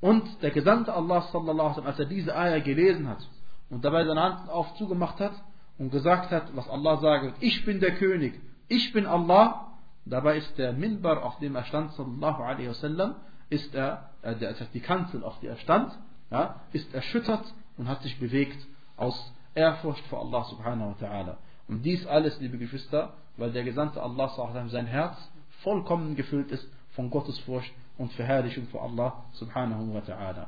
Und 0.00 0.42
der 0.42 0.50
Gesandte 0.50 0.92
Allah 0.92 1.22
sallallahu 1.22 1.52
alaihi 1.52 1.70
wasallam, 1.70 1.86
als 1.86 1.98
er 1.98 2.06
diese 2.06 2.36
Eier 2.36 2.60
gelesen 2.60 3.08
hat, 3.08 3.26
und 3.70 3.84
dabei 3.84 4.04
seine 4.04 4.20
Hand 4.20 4.50
auf 4.50 4.74
zugemacht 4.74 5.20
hat 5.20 5.32
und 5.78 5.90
gesagt 5.90 6.30
hat, 6.32 6.54
was 6.56 6.68
Allah 6.68 6.98
sagt, 6.98 7.36
ich 7.40 7.64
bin 7.64 7.80
der 7.80 7.94
König, 7.94 8.40
ich 8.68 8.92
bin 8.92 9.06
Allah, 9.06 9.68
dabei 10.04 10.38
ist 10.38 10.58
der 10.58 10.72
Minbar, 10.72 11.22
auf 11.22 11.38
dem 11.38 11.54
er 11.54 11.64
stand, 11.64 11.92
sallallahu 11.92 12.42
alaihi 12.42 12.68
wasallam, 12.68 13.14
ist 13.48 13.74
er, 13.74 14.10
äh, 14.22 14.34
der, 14.36 14.54
die 14.74 14.80
Kanzel, 14.80 15.22
auf 15.22 15.38
der 15.40 15.52
er 15.52 15.56
stand, 15.58 15.96
ja, 16.30 16.60
ist 16.72 16.92
erschüttert 16.94 17.44
und 17.76 17.88
hat 17.88 18.02
sich 18.02 18.18
bewegt 18.18 18.58
aus 18.96 19.32
Ehrfurcht 19.54 20.04
vor 20.06 20.20
Allah 20.20 20.44
subhanahu 20.44 20.94
wa 21.00 21.06
ta'ala. 21.06 21.36
Und 21.70 21.84
dies 21.84 22.04
alles, 22.04 22.40
liebe 22.40 22.58
Geschwister, 22.58 23.14
weil 23.36 23.52
der 23.52 23.62
Gesandte 23.62 24.02
Allah 24.02 24.28
sein 24.68 24.86
Herz 24.86 25.16
vollkommen 25.62 26.16
gefüllt 26.16 26.50
ist 26.50 26.66
von 26.96 27.10
Gottesfurcht 27.10 27.72
und 27.96 28.12
Verherrlichung 28.14 28.66
vor 28.66 28.82
Allah 28.82 29.24
subhanahu 29.34 29.94
wa 29.94 30.00
ta'ala. 30.00 30.46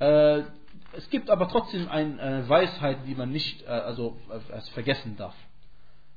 Äh, 0.00 0.42
es 0.92 1.08
gibt 1.08 1.30
aber 1.30 1.48
trotzdem 1.48 1.88
eine 1.88 2.46
Weisheit, 2.46 2.98
die 3.06 3.14
man 3.14 3.30
nicht 3.30 3.62
äh, 3.62 3.68
also, 3.68 4.18
äh, 4.30 4.60
vergessen 4.72 5.16
darf. 5.16 5.34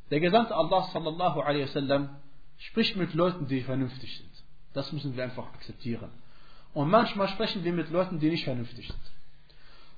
Der 0.09 0.19
Gesandte 0.19 0.53
Allah 0.53 0.83
sallallahu 0.91 1.39
alaihi 1.39 1.63
wasallam 1.63 2.09
spricht 2.57 2.97
mit 2.97 3.13
Leuten, 3.13 3.47
die 3.47 3.61
vernünftig 3.61 4.17
sind. 4.17 4.31
Das 4.73 4.91
müssen 4.91 5.15
wir 5.15 5.23
einfach 5.23 5.47
akzeptieren. 5.53 6.09
Und 6.73 6.89
manchmal 6.89 7.29
sprechen 7.29 7.63
wir 7.63 7.71
mit 7.71 7.89
Leuten, 7.89 8.19
die 8.19 8.29
nicht 8.29 8.43
vernünftig 8.43 8.89
sind. 8.89 9.20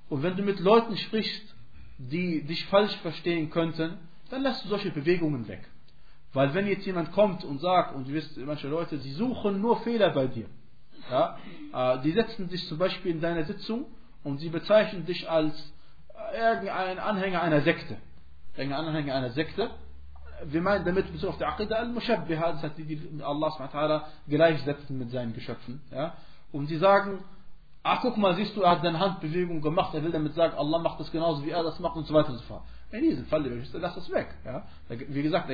Und 0.09 0.23
wenn 0.23 0.35
du 0.35 0.43
mit 0.43 0.59
Leuten 0.59 0.97
sprichst, 0.97 1.55
die 1.97 2.43
dich 2.43 2.65
falsch 2.65 2.95
verstehen 2.97 3.49
könnten, 3.49 3.97
dann 4.29 4.41
lässt 4.41 4.65
du 4.65 4.69
solche 4.69 4.91
Bewegungen 4.91 5.47
weg. 5.47 5.61
Weil 6.33 6.53
wenn 6.53 6.67
jetzt 6.67 6.85
jemand 6.85 7.11
kommt 7.11 7.43
und 7.43 7.59
sagt, 7.59 7.95
und 7.95 8.07
du 8.07 8.13
wisst, 8.13 8.35
manche 8.37 8.67
Leute, 8.67 8.97
sie 8.97 9.11
suchen 9.11 9.61
nur 9.61 9.81
Fehler 9.81 10.09
bei 10.09 10.27
dir. 10.27 10.47
Ja? 11.09 11.37
Äh, 11.73 12.01
die 12.01 12.11
setzen 12.11 12.49
sich 12.49 12.67
zum 12.67 12.79
Beispiel 12.79 13.11
in 13.11 13.21
deine 13.21 13.45
Sitzung 13.45 13.85
und 14.23 14.39
sie 14.39 14.49
bezeichnen 14.49 15.05
dich 15.05 15.29
als 15.29 15.53
äh, 16.31 16.39
irgendein 16.39 16.97
Anhänger 16.97 17.41
einer 17.41 17.61
Sekte. 17.61 17.97
Irgendein 18.55 18.85
Anhänger 18.85 19.15
einer 19.15 19.31
Sekte. 19.31 19.69
Wir 20.45 20.61
meinen 20.61 20.85
damit 20.85 21.11
Bezug 21.11 21.29
auf 21.29 21.37
die 21.37 21.45
Aqidah 21.45 21.77
al-Mushabbiha, 21.77 22.53
das 22.53 22.63
heißt, 22.63 22.77
die, 22.77 22.95
die 22.95 23.23
Allah 23.23 24.07
gleichsetzen 24.27 24.97
mit 24.97 25.11
seinen 25.11 25.33
Geschöpfen. 25.33 25.81
Ja? 25.91 26.15
Und 26.51 26.67
sie 26.67 26.77
sagen, 26.77 27.19
ach 27.83 28.01
guck 28.01 28.17
mal, 28.17 28.35
siehst 28.35 28.55
du, 28.55 28.61
er 28.61 28.71
hat 28.71 28.81
seine 28.81 28.99
Handbewegung 28.99 29.61
gemacht, 29.61 29.93
er 29.93 30.03
will 30.03 30.11
damit 30.11 30.33
sagen, 30.33 30.57
Allah 30.57 30.79
macht 30.79 30.99
das 30.99 31.11
genauso 31.11 31.45
wie 31.45 31.49
er 31.49 31.63
das 31.63 31.79
macht 31.79 31.95
und 31.97 32.07
so 32.07 32.13
weiter 32.13 32.29
und 32.29 32.37
so 32.37 32.43
fort. 32.43 32.63
In 32.91 33.01
diesem 33.01 33.25
Fall, 33.25 33.43
lass 33.73 33.95
das 33.95 34.09
weg. 34.11 34.27
Ja? 34.45 34.63
Wie 34.87 35.21
gesagt, 35.21 35.49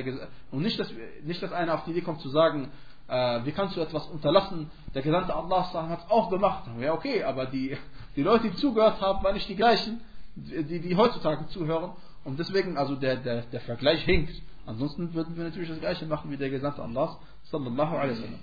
und 0.50 0.62
nicht 0.62 0.78
dass, 0.78 0.92
nicht, 1.24 1.42
dass 1.42 1.52
einer 1.52 1.74
auf 1.74 1.84
die 1.84 1.90
Idee 1.90 2.02
kommt 2.02 2.20
zu 2.20 2.28
sagen, 2.28 2.70
äh, 3.08 3.44
wie 3.44 3.52
kannst 3.52 3.76
du 3.76 3.80
etwas 3.80 4.06
unterlassen? 4.06 4.70
Der 4.94 5.02
Gesandte 5.02 5.34
Allah 5.34 5.72
hat 5.88 6.04
es 6.04 6.10
auch 6.10 6.30
gemacht. 6.30 6.64
Ja, 6.78 6.92
okay, 6.92 7.24
aber 7.24 7.46
die, 7.46 7.76
die 8.14 8.22
Leute, 8.22 8.50
die 8.50 8.56
zugehört 8.56 9.00
haben, 9.00 9.24
waren 9.24 9.34
nicht 9.34 9.48
die 9.48 9.56
gleichen, 9.56 10.00
die, 10.36 10.80
die 10.80 10.96
heutzutage 10.96 11.48
zuhören. 11.48 11.92
Und 12.24 12.38
deswegen, 12.38 12.76
also 12.76 12.94
der, 12.94 13.16
der, 13.16 13.42
der 13.42 13.60
Vergleich 13.60 14.04
hinkt. 14.04 14.40
Ansonsten 14.66 15.14
würden 15.14 15.36
wir 15.36 15.44
natürlich 15.44 15.70
das 15.70 15.80
gleiche 15.80 16.06
machen 16.06 16.30
wie 16.30 16.36
der 16.36 16.50
Gesandte 16.50 16.82
Allah 16.82 17.18
sallallahu 17.44 17.96
alaihi 17.96 18.18
wasallam. 18.18 18.38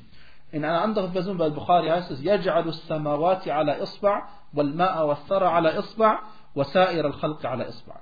In 0.51 0.65
einer 0.65 0.83
anderen 0.83 1.13
Version 1.13 1.39
bei 1.39 1.49
Bukhari 1.51 1.89
heißt 1.89 2.11
es, 2.11 2.21
يَجْعَلُ 2.21 2.69
السَّمَاوَاتِ 2.69 3.49
عَلَى 3.49 3.83
إِصْبَعْ 3.83 4.23
وَالْمَاءَ 4.53 5.07
وَالثَّرَ 5.07 5.43
عَلى 5.45 5.79
إِصْبَعْ 5.79 6.19
وَسَائِرَ 6.55 7.07
الْخَلْقِ 7.07 7.47
عَلى 7.47 7.69
إِصْبَعْ 7.69 7.97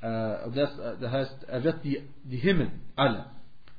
das, 0.00 0.76
das 1.00 1.10
heißt, 1.10 1.44
er 1.44 1.64
wird 1.64 1.82
die, 1.82 2.02
die 2.24 2.36
Himmel 2.36 2.70
alle 2.94 3.24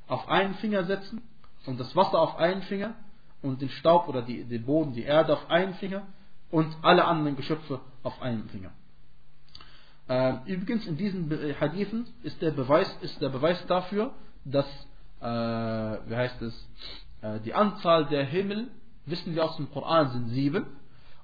auf 0.08 0.28
einen 0.28 0.54
Finger 0.54 0.82
setzen 0.84 1.22
und 1.66 1.78
das 1.78 1.94
Wasser 1.94 2.18
auf 2.18 2.36
einen 2.36 2.62
Finger 2.62 2.94
und 3.42 3.60
den 3.62 3.68
Staub 3.68 4.08
oder 4.08 4.22
die, 4.22 4.44
den 4.44 4.64
Boden, 4.64 4.92
die 4.92 5.02
Erde 5.02 5.34
auf 5.34 5.50
einen 5.50 5.74
Finger 5.74 6.02
und 6.50 6.74
alle 6.82 7.04
anderen 7.04 7.36
Geschöpfe 7.36 7.80
auf 8.02 8.20
einen 8.22 8.48
Finger. 8.48 8.72
Äh, 10.08 10.34
übrigens 10.46 10.86
in 10.86 10.96
diesen 10.96 11.30
Hadithen 11.60 12.06
ist 12.22 12.40
der 12.40 12.52
Beweis, 12.52 12.96
ist 13.02 13.20
der 13.20 13.28
Beweis 13.28 13.64
dafür, 13.66 14.12
dass, 14.44 14.66
äh, 15.20 15.26
wie 15.26 16.16
heißt 16.16 16.40
es, 16.42 16.54
äh, 16.54 16.99
die 17.44 17.54
Anzahl 17.54 18.06
der 18.06 18.24
Himmel, 18.24 18.68
wissen 19.06 19.34
wir 19.34 19.44
aus 19.44 19.56
dem 19.56 19.70
Koran, 19.70 20.10
sind 20.10 20.28
sieben. 20.28 20.66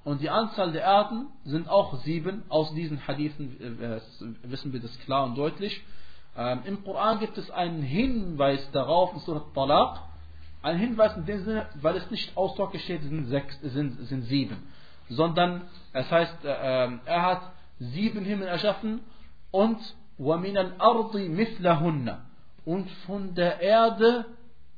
Und 0.05 0.20
die 0.20 0.30
Anzahl 0.30 0.72
der 0.72 0.82
Erden 0.82 1.28
sind 1.45 1.68
auch 1.68 1.95
sieben. 1.99 2.43
Aus 2.49 2.74
diesen 2.74 3.07
Hadithen 3.07 3.80
äh, 3.80 4.01
wissen 4.43 4.72
wir 4.72 4.80
das 4.80 4.99
klar 5.01 5.24
und 5.24 5.36
deutlich. 5.36 5.80
Ähm, 6.36 6.61
Im 6.64 6.84
Koran 6.84 7.20
gibt 7.20 7.38
es 7.38 7.51
einen 7.51 7.82
Hinweis 7.82 8.68
darauf, 8.72 9.12
in 9.12 9.20
Surat 9.20 9.55
Talaq, 9.55 10.01
ein 10.62 10.78
Hinweis 10.78 11.16
in 11.16 11.26
dem 11.26 11.45
Sinne, 11.45 11.66
weil 11.80 11.97
es 11.97 12.11
nicht 12.11 12.36
ausdrücklich 12.36 12.82
steht, 12.84 13.03
sind, 13.03 13.26
sechs, 13.26 13.61
sind, 13.61 14.01
sind 14.07 14.22
sieben, 14.22 14.57
sondern 15.09 15.62
es 15.93 16.11
heißt, 16.11 16.45
äh, 16.45 16.84
ähm, 16.84 17.01
er 17.05 17.22
hat 17.22 17.53
sieben 17.78 18.24
Himmel 18.24 18.49
erschaffen 18.49 19.01
und 19.51 19.78
وَمِنَ 20.18 20.57
الْأَرْضِ 20.57 21.14
مِثْلَهُنَّ 21.28 22.16
und 22.64 22.88
von 23.07 23.34
der 23.34 23.61
Erde 23.61 24.24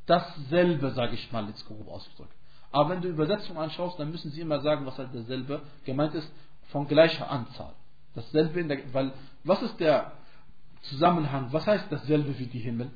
dasselbe, 0.09 0.91
sage 0.91 1.15
ich 1.15 1.31
mal 1.31 1.47
jetzt 1.47 1.65
grob 1.67 1.87
ausgedrückt. 1.87 2.33
Aber 2.71 2.89
wenn 2.89 3.01
du 3.01 3.07
Übersetzung 3.07 3.57
anschaust, 3.57 3.99
dann 3.99 4.11
müssen 4.11 4.31
sie 4.31 4.41
immer 4.41 4.59
sagen, 4.61 4.85
was 4.85 4.97
halt 4.97 5.09
dasselbe 5.13 5.61
gemeint 5.85 6.13
ist, 6.15 6.31
von 6.69 6.87
gleicher 6.87 7.29
Anzahl. 7.29 7.73
Dasselbe, 8.15 8.63
der, 8.63 8.93
weil 8.93 9.11
was 9.43 9.61
ist 9.61 9.79
der 9.79 10.11
Zusammenhang? 10.83 11.47
Was 11.51 11.65
heißt 11.65 11.85
dasselbe 11.89 12.37
wie 12.37 12.45
die 12.45 12.59
Himmel? 12.59 12.91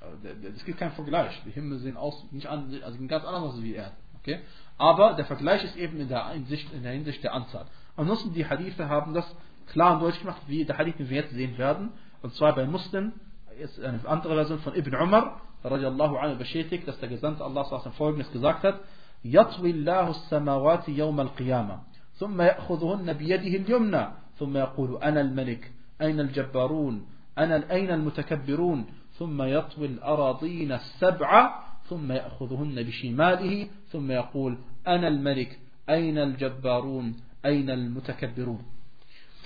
Äh, 0.00 0.46
es 0.48 0.64
gibt 0.64 0.78
keinen 0.78 0.92
Vergleich. 0.92 1.40
Die 1.46 1.50
Himmel 1.50 1.78
sehen 1.78 1.96
aus 1.96 2.24
nicht 2.30 2.46
an, 2.46 2.72
also 2.84 2.98
ganz 3.06 3.24
anders 3.24 3.54
als 3.54 3.62
die 3.62 3.74
Erde. 3.74 3.94
Okay? 4.20 4.40
Aber 4.78 5.14
der 5.14 5.24
Vergleich 5.24 5.64
ist 5.64 5.76
eben 5.76 5.98
in 6.00 6.08
der, 6.08 6.28
Hinsicht, 6.30 6.72
in 6.72 6.82
der 6.82 6.92
Hinsicht 6.92 7.22
der 7.22 7.34
Anzahl. 7.34 7.66
Ansonsten 7.96 8.32
die 8.32 8.46
Hadithe 8.46 8.88
haben 8.88 9.14
das 9.14 9.24
klar 9.66 9.94
und 9.94 10.00
deutlich 10.00 10.20
gemacht, 10.20 10.42
wie 10.46 10.64
der 10.64 10.78
Hadith, 10.78 10.96
den 10.96 11.08
wir 11.08 11.22
jetzt 11.22 11.32
sehen 11.32 11.58
werden. 11.58 11.92
Und 12.22 12.34
zwar 12.34 12.54
bei 12.54 12.66
Muslim, 12.66 13.12
ist 13.58 13.80
eine 13.80 14.00
andere 14.06 14.34
Version 14.34 14.58
von 14.60 14.74
Ibn 14.74 14.94
Umar, 14.96 15.40
radiallahu 15.64 16.16
anhu, 16.16 16.36
bestätigt, 16.36 16.86
dass 16.86 16.98
der 17.00 17.08
Gesandte 17.08 17.44
Allah 17.44 17.64
folgendes 17.96 18.30
gesagt 18.32 18.64
hat: 18.64 18.80
يطوي 19.24 19.70
الله 19.70 20.10
السماوات 20.10 20.88
يوم 20.88 21.20
القيامة. 21.20 21.78
ثم 22.18 22.42
يأخذهن 22.42 23.12
بيده 23.12 23.56
اليمنى. 23.62 24.06
ثم 24.38 24.56
يقول 24.56 25.02
أنا 25.02 25.20
الملك 25.20 25.72
أين 26.00 26.20
الجبارون؟ 26.20 27.06
أنا 27.38 27.70
أين 27.70 27.90
المتكبرون؟ 27.90 28.86
ثم 29.18 29.42
يطوي 29.42 29.86
الأراضين 29.86 30.72
السبعة 30.72 31.64
ثم 31.88 32.12
يأخذهن 32.12 32.82
بشماله. 32.82 33.68
ثم 33.88 34.10
يقول 34.10 34.58
أنا 34.86 35.08
الملك 35.08 35.58
أين 35.90 36.18
الجبارون؟ 36.18 37.16
أين 37.44 37.70
المتكبرون؟ 37.70 38.64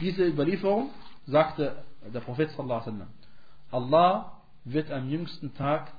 Diese 0.01 0.25
Überlieferung 0.27 0.91
sagte 1.27 1.85
der 2.13 2.21
Prophet 2.21 2.51
sallallahu 2.51 2.83
alaihi 2.83 2.93
wasallam 2.93 3.09
Allah 3.73 4.33
wird 4.65 4.91
am 4.91 5.09
jüngsten 5.09 5.55
Tag 5.55 5.93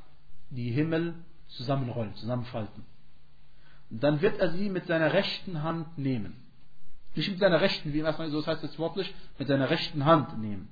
die 0.49 0.71
Himmel 0.71 1.15
zusammenrollen, 1.47 2.13
zusammenfalten. 2.15 2.85
Dann 3.89 4.21
wird 4.21 4.39
er 4.39 4.51
sie 4.51 4.69
mit 4.69 4.85
seiner 4.85 5.13
rechten 5.13 5.63
Hand 5.63 5.97
nehmen. 5.97 6.35
Nicht 7.15 7.29
mit 7.29 7.39
seiner 7.39 7.61
rechten, 7.61 7.93
wie 7.93 7.99
erstmal 7.99 8.29
so 8.29 8.45
heißt 8.45 8.63
es 8.63 8.77
wörtlich, 8.77 9.13
mit 9.39 9.47
seiner 9.47 9.69
rechten 9.69 10.05
Hand 10.05 10.37
nehmen. 10.39 10.67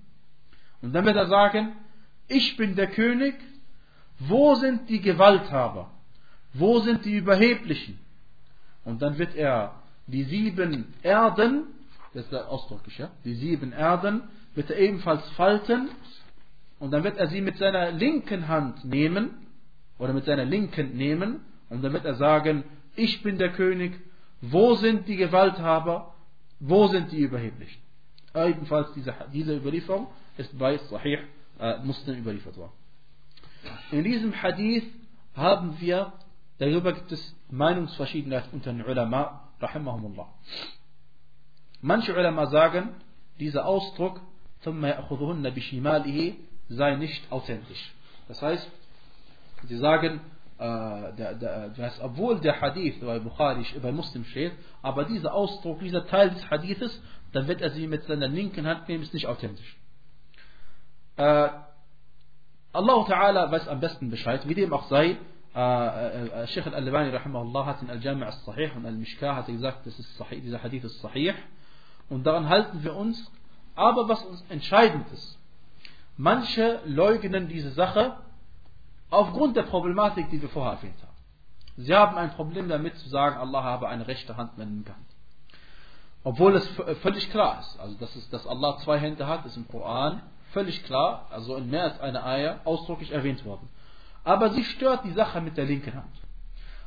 Und 0.81 0.93
dann 0.93 1.05
wird 1.05 1.15
er 1.15 1.27
sagen, 1.27 1.73
ich 2.27 2.57
bin 2.57 2.75
der 2.75 2.87
König, 2.87 3.35
wo 4.19 4.55
sind 4.55 4.89
die 4.89 5.01
Gewalthaber? 5.01 5.91
Wo 6.53 6.79
sind 6.79 7.05
die 7.05 7.17
Überheblichen? 7.17 7.99
Und 8.83 9.01
dann 9.01 9.17
wird 9.17 9.35
er 9.35 9.81
die 10.07 10.23
sieben 10.23 10.93
Erden, 11.01 11.63
das 12.13 12.25
ist 12.25 12.31
der 12.31 12.49
ausdrücklich, 12.49 12.97
ja, 12.97 13.09
die 13.23 13.33
sieben 13.33 13.71
Erden, 13.73 14.21
wird 14.53 14.69
er 14.69 14.77
ebenfalls 14.77 15.27
falten 15.31 15.89
und 16.79 16.91
dann 16.91 17.03
wird 17.03 17.17
er 17.17 17.27
sie 17.27 17.41
mit 17.41 17.57
seiner 17.57 17.91
linken 17.91 18.47
Hand 18.47 18.85
nehmen 18.85 19.44
oder 19.97 20.13
mit 20.13 20.25
seiner 20.25 20.45
linken 20.45 20.97
nehmen 20.97 21.41
und 21.69 21.81
wird 21.93 22.05
er 22.05 22.15
sagen, 22.15 22.63
ich 22.95 23.21
bin 23.23 23.37
der 23.37 23.51
König, 23.51 23.99
wo 24.41 24.75
sind 24.75 25.07
die 25.07 25.15
Gewalthaber, 25.15 26.13
wo 26.59 26.87
sind 26.87 27.11
die 27.11 27.19
Überheblichen? 27.19 27.81
Ebenfalls 28.33 28.91
diese, 28.93 29.13
diese 29.33 29.55
Überlieferung 29.55 30.07
ist 30.37 30.57
bei 30.57 30.77
Sahih 30.77 31.19
äh, 31.59 31.77
Muslim 31.83 32.19
überliefert 32.19 32.57
worden. 32.57 32.73
In 33.91 34.03
diesem 34.03 34.41
Hadith 34.41 34.85
haben 35.35 35.79
wir, 35.79 36.13
darüber 36.59 36.93
gibt 36.93 37.11
es 37.11 37.35
Meinungsverschiedenheit 37.49 38.45
unter 38.51 38.71
den 38.71 38.85
Ulama, 38.85 39.49
rahimahumullah. 39.59 40.27
Manche 41.81 42.13
Ulama 42.13 42.47
sagen, 42.47 42.89
dieser 43.39 43.65
Ausdruck, 43.65 44.21
sei 44.61 44.71
nicht 46.95 47.31
authentisch. 47.31 47.93
Das 48.27 48.41
heißt, 48.41 48.69
sie 49.67 49.77
sagen, 49.77 50.21
äh, 50.57 51.99
obwohl 52.01 52.39
der 52.39 52.61
Hadith 52.61 52.99
bei 53.01 53.19
Bukhari, 53.19 53.65
bei 53.81 53.91
Muslim 53.91 54.23
steht, 54.25 54.53
aber 54.81 55.05
dieser 55.05 55.33
Ausdruck, 55.33 55.79
dieser 55.79 56.07
Teil 56.07 56.29
des 56.29 56.49
Hadithes, 56.49 57.01
dann 57.33 57.47
wird 57.47 57.61
er 57.61 57.71
sie 57.71 57.87
mit 57.87 58.03
seiner 58.03 58.27
linken 58.27 58.65
Hand 58.65 58.87
nehmen, 58.87 59.03
ist 59.03 59.13
nicht 59.13 59.27
authentisch. 59.27 59.77
Äh, 61.17 61.49
Allah 62.73 63.05
Ta'ala 63.05 63.51
weiß 63.51 63.67
am 63.67 63.79
besten 63.79 64.09
Bescheid, 64.09 64.47
wie 64.47 64.53
dem 64.53 64.73
auch 64.73 64.87
sei. 64.87 65.17
Äh, 65.53 66.47
Sheikh 66.47 66.67
Al-Albani 66.67 67.11
hat 67.11 67.81
in 67.81 67.89
Al-Jami' 67.89 68.25
al-Sahih 68.25 68.71
und 68.75 68.85
Al-Mishkah 68.85 69.35
hat 69.35 69.47
gesagt, 69.47 69.85
das 69.85 69.97
ist 69.97 70.17
sahih, 70.17 70.41
dieser 70.41 70.61
Hadith 70.61 70.83
ist 70.83 70.99
sahih. 71.01 71.33
Und 72.09 72.25
daran 72.25 72.49
halten 72.49 72.83
wir 72.83 72.95
uns. 72.95 73.31
Aber 73.75 74.07
was 74.07 74.23
uns 74.23 74.43
entscheidend 74.49 75.11
ist, 75.11 75.37
manche 76.17 76.79
leugnen 76.85 77.47
diese 77.47 77.71
Sache 77.71 78.17
aufgrund 79.09 79.55
der 79.55 79.63
Problematik, 79.63 80.29
die 80.29 80.41
wir 80.41 80.49
vorher 80.49 80.73
erwähnt 80.73 81.01
haben. 81.01 81.15
Sie 81.77 81.93
haben 81.93 82.17
ein 82.17 82.31
Problem 82.31 82.69
damit 82.69 82.97
zu 82.97 83.09
sagen, 83.09 83.37
Allah 83.37 83.63
habe 83.63 83.89
eine 83.89 84.07
rechte 84.07 84.37
Hand 84.37 84.51
eine 84.55 84.65
linke 84.65 84.93
Hand. 84.93 85.05
Obwohl 86.23 86.55
es 86.55 86.67
völlig 87.01 87.29
klar 87.29 87.59
ist, 87.59 87.79
also 87.79 87.95
dass, 87.95 88.15
es, 88.15 88.29
dass 88.29 88.47
Allah 88.47 88.77
zwei 88.79 88.97
Hände 88.97 89.27
hat, 89.27 89.45
ist 89.45 89.57
im 89.57 89.67
Koran 89.67 90.21
völlig 90.53 90.83
klar, 90.85 91.27
also 91.31 91.57
in 91.57 91.69
mehr 91.69 91.83
als 91.83 91.99
einer 91.99 92.25
Eier, 92.25 92.61
ausdrücklich 92.63 93.11
erwähnt 93.11 93.45
worden. 93.45 93.69
Aber 94.23 94.49
sie 94.51 94.63
stört 94.63 95.03
die 95.03 95.11
Sache 95.11 95.41
mit 95.41 95.57
der 95.57 95.65
linken 95.65 95.93
Hand. 95.93 96.15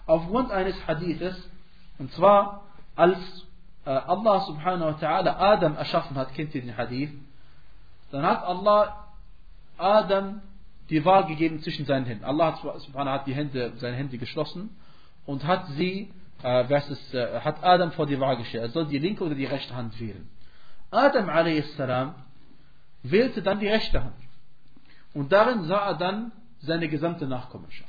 Aufgrund 0.06 0.50
eines 0.50 0.74
Hadithes, 0.88 1.36
und 1.98 2.10
zwar 2.14 2.64
als 2.96 3.18
äh, 3.84 3.90
Allah 3.90 4.40
subhanahu 4.40 4.92
wa 4.92 4.96
ta'ala 4.98 5.36
Adam 5.38 5.76
erschaffen 5.76 6.16
hat, 6.16 6.34
kennt 6.34 6.54
ihr 6.54 6.62
den 6.62 6.76
Hadith, 6.76 7.10
dann 8.10 8.24
hat 8.24 8.42
Allah 8.42 9.06
Adam 9.76 10.40
die 10.90 11.04
Wahl 11.04 11.26
gegeben 11.26 11.60
zwischen 11.60 11.86
seinen 11.86 12.06
Händen. 12.06 12.24
Allah 12.24 12.58
hat 12.94 13.26
die 13.26 13.34
Hände, 13.34 13.72
seine 13.76 13.96
Hände 13.96 14.18
geschlossen 14.18 14.70
und 15.26 15.46
hat 15.46 15.66
sie, 15.76 16.10
äh, 16.42 16.64
versus, 16.64 17.14
äh, 17.14 17.40
hat 17.40 17.62
Adam 17.62 17.92
vor 17.92 18.06
die 18.06 18.18
Wahl 18.18 18.36
gestellt. 18.36 18.64
Er 18.64 18.70
soll 18.70 18.86
die 18.86 18.98
linke 18.98 19.24
oder 19.24 19.34
die 19.34 19.44
rechte 19.44 19.74
Hand 19.74 19.98
wählen. 20.00 20.28
Adam 20.90 21.28
a.s 21.28 21.78
wählte 23.02 23.42
dann 23.42 23.60
die 23.60 23.68
rechte 23.68 24.02
Hand. 24.02 24.14
Und 25.14 25.32
darin 25.32 25.64
sah 25.64 25.90
er 25.90 25.94
dann 25.94 26.32
seine 26.60 26.88
gesamte 26.88 27.26
Nachkommenschaft. 27.26 27.88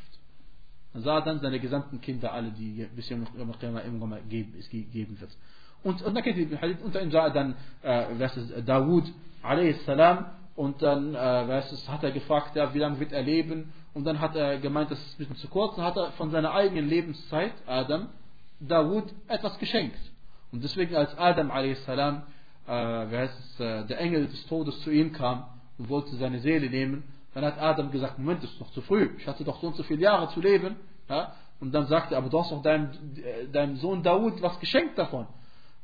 Er 0.94 1.02
sah 1.02 1.22
dann 1.22 1.40
seine 1.40 1.60
gesamten 1.60 2.02
Kinder, 2.02 2.34
alle, 2.34 2.52
die 2.52 2.88
bis 2.96 3.10
irgendwann 3.10 4.30
geben, 4.30 5.20
wird. 5.20 5.32
Und, 5.84 6.02
und 6.02 6.14
dann 6.14 6.24
kennt 6.24 6.38
ihr 6.38 6.60
Hadith, 6.60 6.80
unter 6.84 7.02
ihm 7.02 7.12
sah 7.12 7.28
er 7.28 7.30
dann, 7.30 7.56
äh, 7.84 8.06
was 8.18 8.36
ist, 8.36 8.68
Dawud, 8.68 9.06
a.s. 9.44 9.86
Und 10.60 10.82
dann, 10.82 11.16
äh, 11.16 11.48
weißt 11.48 11.72
du, 11.72 11.90
hat 11.90 12.04
er 12.04 12.12
gefragt, 12.12 12.54
ja, 12.58 12.74
wie 12.74 12.80
lange 12.80 13.00
wird 13.00 13.14
er 13.14 13.22
leben? 13.22 13.72
Und 13.94 14.04
dann 14.04 14.20
hat 14.20 14.36
er 14.36 14.58
gemeint, 14.58 14.92
das 14.92 15.00
ist 15.00 15.14
ein 15.14 15.20
bisschen 15.20 15.36
zu 15.38 15.48
kurz. 15.48 15.78
Dann 15.78 15.86
hat 15.86 15.96
er 15.96 16.12
von 16.18 16.32
seiner 16.32 16.54
eigenen 16.54 16.90
Lebenszeit, 16.90 17.54
Adam, 17.66 18.10
Dawud, 18.60 19.06
etwas 19.30 19.58
geschenkt. 19.58 19.98
Und 20.52 20.62
deswegen, 20.62 20.98
als 20.98 21.18
Adam 21.18 21.50
a.s 21.50 21.88
äh, 21.88 23.24
es, 23.24 23.60
äh, 23.62 23.86
der 23.86 24.02
Engel 24.02 24.28
des 24.28 24.48
Todes 24.48 24.78
zu 24.82 24.92
ihm 24.92 25.14
kam 25.14 25.46
und 25.78 25.88
wollte 25.88 26.14
seine 26.18 26.40
Seele 26.40 26.70
nehmen, 26.70 27.06
dann 27.34 27.46
hat 27.46 27.58
Adam 27.58 27.90
gesagt, 27.90 28.20
Moment, 28.20 28.44
das 28.44 28.52
ist 28.52 28.60
noch 28.60 28.72
zu 28.72 28.82
früh, 28.82 29.12
ich 29.18 29.26
hatte 29.28 29.46
doch 29.46 29.62
so 29.62 29.68
und 29.68 29.78
so 29.78 29.84
viele 29.84 30.02
Jahre 30.02 30.28
zu 30.34 30.42
leben. 30.42 30.76
Ja? 31.08 31.36
Und 31.62 31.72
dann 31.72 31.88
sagte 31.88 32.16
er, 32.16 32.18
aber 32.18 32.28
du 32.28 32.38
hast 32.38 32.52
doch 32.52 32.62
deinem, 32.62 32.90
äh, 33.16 33.48
deinem 33.48 33.78
Sohn 33.78 34.04
Dawud 34.04 34.42
was 34.42 34.60
geschenkt 34.60 34.98
davon. 34.98 35.26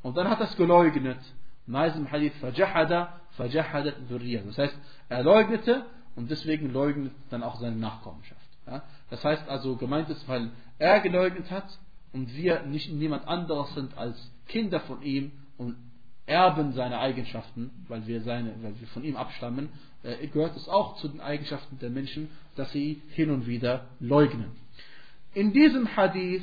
Und 0.03 0.17
dann 0.17 0.29
hat 0.29 0.41
er 0.41 0.47
es 0.47 0.57
geleugnet. 0.57 1.19
Im 1.67 2.11
Hadith, 2.11 2.33
fajahada, 2.39 3.21
fajahadat 3.31 3.95
Das 4.09 4.57
heißt, 4.57 4.77
er 5.09 5.23
leugnete 5.23 5.85
und 6.15 6.29
deswegen 6.29 6.71
leugnet 6.71 7.11
dann 7.29 7.43
auch 7.43 7.59
seine 7.59 7.75
Nachkommenschaft. 7.75 8.41
Ja? 8.67 8.83
Das 9.09 9.23
heißt 9.23 9.47
also, 9.49 9.75
gemeint 9.75 10.09
ist, 10.09 10.27
weil 10.27 10.51
er 10.77 10.99
geleugnet 10.99 11.49
hat 11.51 11.67
und 12.13 12.35
wir 12.35 12.63
nicht 12.63 12.91
niemand 12.91 13.27
anderes 13.27 13.73
sind 13.73 13.97
als 13.97 14.31
Kinder 14.47 14.79
von 14.81 15.01
ihm 15.01 15.31
und 15.57 15.75
Erben 16.27 16.73
seiner 16.73 16.99
Eigenschaften, 16.99 17.69
weil 17.87 18.07
wir, 18.07 18.21
seine, 18.21 18.55
weil 18.63 18.79
wir 18.79 18.87
von 18.87 19.03
ihm 19.03 19.15
abstammen, 19.15 19.69
äh, 20.01 20.25
gehört 20.27 20.55
es 20.55 20.67
auch 20.67 20.95
zu 20.97 21.07
den 21.07 21.21
Eigenschaften 21.21 21.77
der 21.77 21.91
Menschen, 21.91 22.29
dass 22.55 22.71
sie 22.71 23.01
hin 23.09 23.29
und 23.29 23.45
wieder 23.45 23.85
leugnen. 23.99 24.51
In 25.35 25.53
diesem 25.53 25.95
Hadith, 25.95 26.41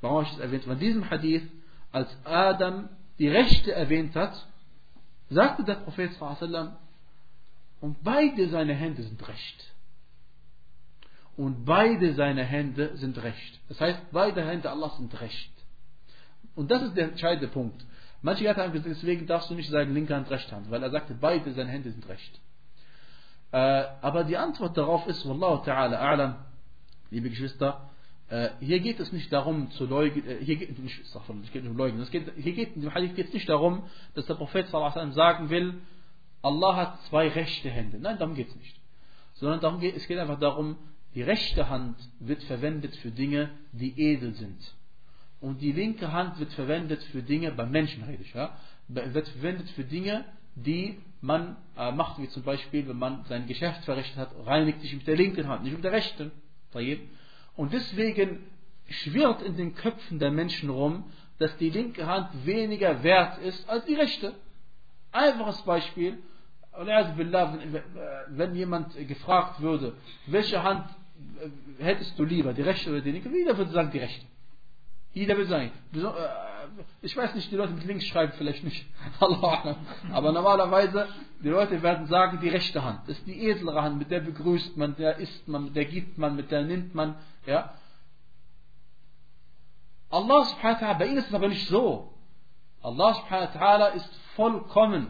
warum 0.00 0.18
habe 0.18 0.26
ich 0.26 0.32
das 0.32 0.40
erwähnt? 0.40 0.66
In 0.66 0.78
diesem 0.78 1.10
Hadith, 1.10 1.42
als 1.90 2.08
Adam 2.24 2.88
die 3.22 3.28
Rechte 3.28 3.72
erwähnt 3.72 4.16
hat, 4.16 4.34
sagte 5.30 5.62
der 5.62 5.76
Prophet 5.76 6.12
sallam, 6.14 6.76
und 7.80 8.02
beide 8.02 8.48
seine 8.48 8.74
Hände 8.74 9.04
sind 9.04 9.28
recht. 9.28 9.74
Und 11.36 11.64
beide 11.64 12.14
seine 12.14 12.42
Hände 12.42 12.96
sind 12.96 13.22
recht. 13.22 13.60
Das 13.68 13.80
heißt, 13.80 14.00
beide 14.10 14.44
Hände 14.44 14.68
Allah 14.68 14.90
sind 14.96 15.20
recht. 15.20 15.52
Und 16.56 16.72
das 16.72 16.82
ist 16.82 16.96
der 16.96 17.10
entscheidende 17.10 17.46
Punkt. 17.46 17.86
Manche 18.22 18.48
haben 18.48 18.72
gesagt, 18.72 18.90
deswegen 18.90 19.24
darfst 19.28 19.50
du 19.50 19.54
nicht 19.54 19.70
sagen, 19.70 19.94
linke 19.94 20.16
Hand, 20.16 20.28
rechte 20.28 20.56
Hand, 20.56 20.68
weil 20.68 20.82
er 20.82 20.90
sagte, 20.90 21.14
beide 21.14 21.52
seine 21.52 21.70
Hände 21.70 21.92
sind 21.92 22.08
recht. 22.08 22.40
Äh, 23.52 23.84
aber 24.00 24.24
die 24.24 24.36
Antwort 24.36 24.76
darauf 24.76 25.06
ist, 25.06 25.24
Wallahu 25.28 25.62
ta'ala 25.62 26.00
a'lam, 26.00 26.34
liebe 27.10 27.30
Geschwister, 27.30 27.88
hier 28.60 28.80
geht 28.80 28.98
es 28.98 29.12
nicht 29.12 29.30
darum 29.30 29.70
zu 29.72 29.84
leugnen, 29.84 30.26
äh, 30.26 30.42
hier 30.42 30.56
geht 30.56 30.70
es 30.70 31.14
um 31.26 31.76
leugnen, 31.76 32.06
hier 32.36 32.52
geht, 32.52 32.94
Hadith 32.94 33.14
geht 33.14 33.34
nicht 33.34 33.48
darum, 33.48 33.82
dass 34.14 34.24
der 34.26 34.34
Prophet 34.34 34.68
sagen 34.68 35.50
will, 35.50 35.74
Allah 36.40 36.76
hat 36.76 37.02
zwei 37.08 37.28
rechte 37.28 37.68
Hände. 37.68 37.98
Nein, 37.98 38.18
darum 38.18 38.34
geht 38.34 38.48
es 38.48 38.56
nicht. 38.56 38.76
Sondern 39.34 39.60
darum 39.60 39.80
geht, 39.80 39.96
es 39.96 40.06
geht 40.08 40.18
einfach 40.18 40.40
darum, 40.40 40.76
die 41.14 41.22
rechte 41.22 41.68
Hand 41.68 41.96
wird 42.20 42.42
verwendet 42.44 42.96
für 42.96 43.10
Dinge, 43.10 43.50
die 43.72 44.00
edel 44.00 44.32
sind. 44.34 44.74
Und 45.40 45.60
die 45.60 45.72
linke 45.72 46.10
Hand 46.12 46.38
wird 46.38 46.52
verwendet 46.52 47.02
für 47.04 47.22
Dinge, 47.22 47.52
beim 47.52 47.70
Menschen 47.70 48.02
rede 48.04 48.22
ich, 48.22 48.32
ja, 48.32 48.56
wird 48.88 49.28
verwendet 49.28 49.68
für 49.70 49.84
Dinge, 49.84 50.24
die 50.54 50.98
man 51.20 51.56
äh, 51.76 51.92
macht, 51.92 52.18
wie 52.20 52.28
zum 52.28 52.44
Beispiel, 52.44 52.88
wenn 52.88 52.98
man 52.98 53.24
sein 53.24 53.46
Geschäft 53.46 53.84
verrichtet 53.84 54.16
hat, 54.16 54.30
reinigt 54.46 54.80
sich 54.80 54.94
mit 54.94 55.06
der 55.06 55.16
linken 55.16 55.48
Hand, 55.48 55.64
nicht 55.64 55.74
mit 55.74 55.84
der 55.84 55.92
rechten. 55.92 56.30
Und 57.56 57.72
deswegen 57.72 58.44
schwirrt 58.88 59.42
in 59.42 59.56
den 59.56 59.74
Köpfen 59.74 60.18
der 60.18 60.30
Menschen 60.30 60.70
rum, 60.70 61.04
dass 61.38 61.56
die 61.58 61.70
linke 61.70 62.06
Hand 62.06 62.28
weniger 62.46 63.02
wert 63.02 63.38
ist 63.38 63.68
als 63.68 63.84
die 63.84 63.94
rechte. 63.94 64.34
Einfaches 65.10 65.62
Beispiel, 65.62 66.18
wenn 68.28 68.54
jemand 68.54 68.94
gefragt 69.08 69.60
würde, 69.60 69.94
welche 70.26 70.62
Hand 70.62 70.86
äh, 71.40 71.82
hättest 71.82 72.18
du 72.18 72.24
lieber, 72.24 72.52
die 72.54 72.62
rechte 72.62 72.90
oder 72.90 73.00
die 73.00 73.12
linke, 73.12 73.28
jeder 73.28 73.56
würde 73.56 73.72
sagen, 73.72 73.90
die 73.90 73.98
rechte. 73.98 74.26
Jeder 75.14 75.36
würde 75.36 75.50
sagen, 75.50 75.72
äh, 75.94 76.00
ich 77.02 77.16
weiß 77.16 77.34
nicht, 77.34 77.50
die 77.50 77.56
Leute 77.56 77.72
mit 77.72 77.84
links 77.84 78.06
schreiben 78.06 78.32
vielleicht 78.36 78.64
nicht, 78.64 78.86
aber 79.20 80.32
normalerweise, 80.32 81.08
die 81.42 81.48
Leute 81.48 81.82
werden 81.82 82.06
sagen, 82.06 82.40
die 82.40 82.48
rechte 82.48 82.82
Hand, 82.82 83.00
das 83.06 83.18
ist 83.18 83.26
die 83.26 83.50
edlere 83.50 83.82
Hand, 83.82 83.98
mit 83.98 84.10
der 84.10 84.20
begrüßt 84.20 84.76
man, 84.76 84.96
der 84.96 85.16
isst 85.16 85.46
man, 85.48 85.64
mit 85.64 85.76
der 85.76 85.84
gibt 85.84 86.18
man, 86.18 86.36
mit 86.36 86.50
der 86.50 86.62
nimmt 86.62 86.94
man, 86.94 87.16
ja. 87.46 87.74
Allah 90.10 90.44
subhanahu 90.44 90.80
wa 90.80 90.86
ta'ala, 90.86 90.98
bei 90.98 91.06
ihnen 91.06 91.18
ist 91.18 91.28
es 91.28 91.34
aber 91.34 91.48
nicht 91.48 91.68
so. 91.68 92.12
Allah 92.82 93.14
subhanahu 93.14 93.54
wa 93.54 93.60
ta'ala 93.60 93.88
ist 93.94 94.10
vollkommen. 94.36 95.08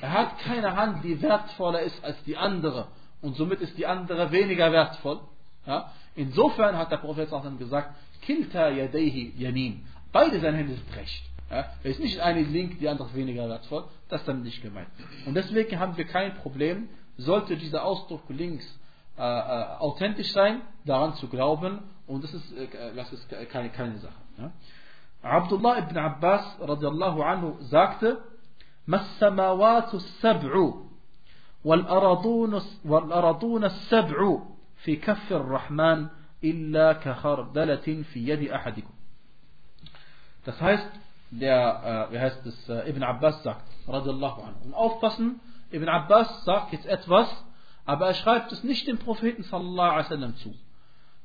Er 0.00 0.12
hat 0.12 0.38
keine 0.40 0.74
Hand, 0.74 1.04
die 1.04 1.20
wertvoller 1.20 1.80
ist 1.80 2.02
als 2.04 2.22
die 2.24 2.36
andere. 2.36 2.88
Und 3.20 3.36
somit 3.36 3.60
ist 3.60 3.76
die 3.76 3.86
andere 3.86 4.32
weniger 4.32 4.72
wertvoll. 4.72 5.20
Ja? 5.66 5.92
Insofern 6.14 6.76
hat 6.76 6.90
der 6.90 6.96
Prophet 6.96 7.30
gesagt, 7.58 7.94
Kilta 8.27 8.69
yadayhi 8.69 9.33
yamin. 9.37 9.85
Beide 10.11 10.39
seine 10.39 10.57
Hände 10.57 10.73
sind 10.73 10.95
recht. 10.95 11.23
Ja? 11.49 11.65
Es 11.83 11.91
ist 11.91 11.99
nicht 11.99 12.19
eine 12.19 12.41
link, 12.41 12.79
die 12.79 12.87
andere 12.87 13.13
weniger 13.13 13.49
wertvoll. 13.49 13.85
Das 14.09 14.21
ist 14.21 14.27
dann 14.27 14.43
nicht 14.43 14.61
gemeint. 14.61 14.87
Und 15.25 15.35
deswegen 15.35 15.79
haben 15.79 15.97
wir 15.97 16.05
kein 16.05 16.33
Problem, 16.35 16.89
sollte 17.17 17.57
dieser 17.57 17.83
Ausdruck 17.83 18.23
links 18.29 18.65
äh, 19.17 19.21
äh, 19.21 19.77
authentisch 19.79 20.31
sein, 20.31 20.61
daran 20.85 21.13
zu 21.15 21.27
glauben. 21.27 21.79
Und 22.07 22.23
das 22.23 22.33
ist, 22.33 22.51
äh, 22.53 22.67
das 22.95 23.11
ist 23.13 23.29
keine, 23.49 23.69
keine 23.69 23.97
Sache. 23.97 24.13
Ja? 24.37 24.51
Abdullah 25.21 25.77
ibn 25.79 25.97
Abbas 25.97 26.57
radiallahu 26.59 27.21
anhu 27.21 27.57
sagte, 27.61 28.17
ما 28.87 28.97
السماوات 29.01 29.93
السبع 29.93 30.73
والأرضون, 31.65 32.61
والأرضون 32.85 33.63
السبع 33.63 34.39
في 34.75 34.95
كف 34.95 35.33
الرحمن 35.33 36.07
إلا 36.43 36.93
كخردلة 36.93 38.03
في 38.13 38.27
يد 38.27 38.51
أحدكم 38.51 38.93
Das 40.45 40.59
heißt, 40.59 40.89
der, 41.31 42.09
äh, 42.09 42.13
wie 42.13 42.19
heißt 42.19 42.45
es, 42.45 42.69
äh, 42.69 42.89
Ibn 42.89 43.01
Abbas 43.03 43.41
sagt, 43.43 43.65
radiallahu 43.87 44.41
anhu. 44.41 44.65
Und 44.65 44.73
aufpassen, 44.73 45.39
Ibn 45.71 45.87
Abbas 45.87 46.43
sagt 46.43 46.73
jetzt 46.73 46.85
etwas, 46.85 47.27
aber 47.85 48.07
er 48.07 48.13
schreibt 48.13 48.51
es 48.51 48.63
nicht 48.63 48.87
dem 48.87 48.97
Propheten 48.97 49.43
sallallahu 49.43 49.89
alaihi 49.89 50.05
wasallam 50.05 50.35
zu. 50.37 50.53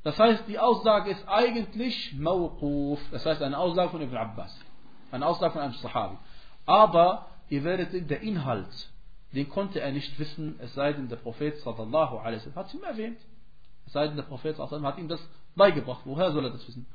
Das 0.03 0.17
heißt, 0.17 0.45
die 0.47 0.57
Aussage 0.57 1.11
ist 1.11 1.27
eigentlich 1.27 2.13
Mawquf, 2.17 2.99
das 3.11 3.25
heißt 3.25 3.41
eine 3.41 3.57
Aussage 3.57 3.89
von 3.89 4.01
Ibn 4.01 4.15
Abbas, 4.15 4.57
eine 5.11 5.25
Aussage 5.25 5.53
von 5.53 5.61
einem 5.61 5.73
Sahabi. 5.73 6.17
Aber 6.65 7.27
ihr 7.49 7.63
werdet 7.63 7.91
sehen, 7.91 8.07
der 8.07 8.21
Inhalt, 8.21 8.89
den 9.33 9.49
konnte 9.49 9.81
er 9.81 9.91
nicht 9.91 10.17
wissen, 10.17 10.57
es 10.61 10.73
sei 10.73 10.93
denn, 10.93 11.09
der 11.09 11.17
Prophet 11.17 11.57
sallallahu 11.57 12.17
alaihi 12.17 12.37
wasallam 12.37 12.55
hat 12.55 12.67
es 12.67 12.73
ihm 12.73 12.83
erwähnt. 12.83 13.19
Es 13.86 13.92
sei 13.92 14.06
denn, 14.06 14.16
der 14.16 14.24
Prophet 14.24 14.58
hat 14.58 14.98
ihm 14.98 15.08
das 15.08 15.20
beigebracht. 15.54 16.02
Woher 16.04 16.32
soll 16.32 16.44
er 16.44 16.50
das 16.50 16.66
wissen? 16.66 16.86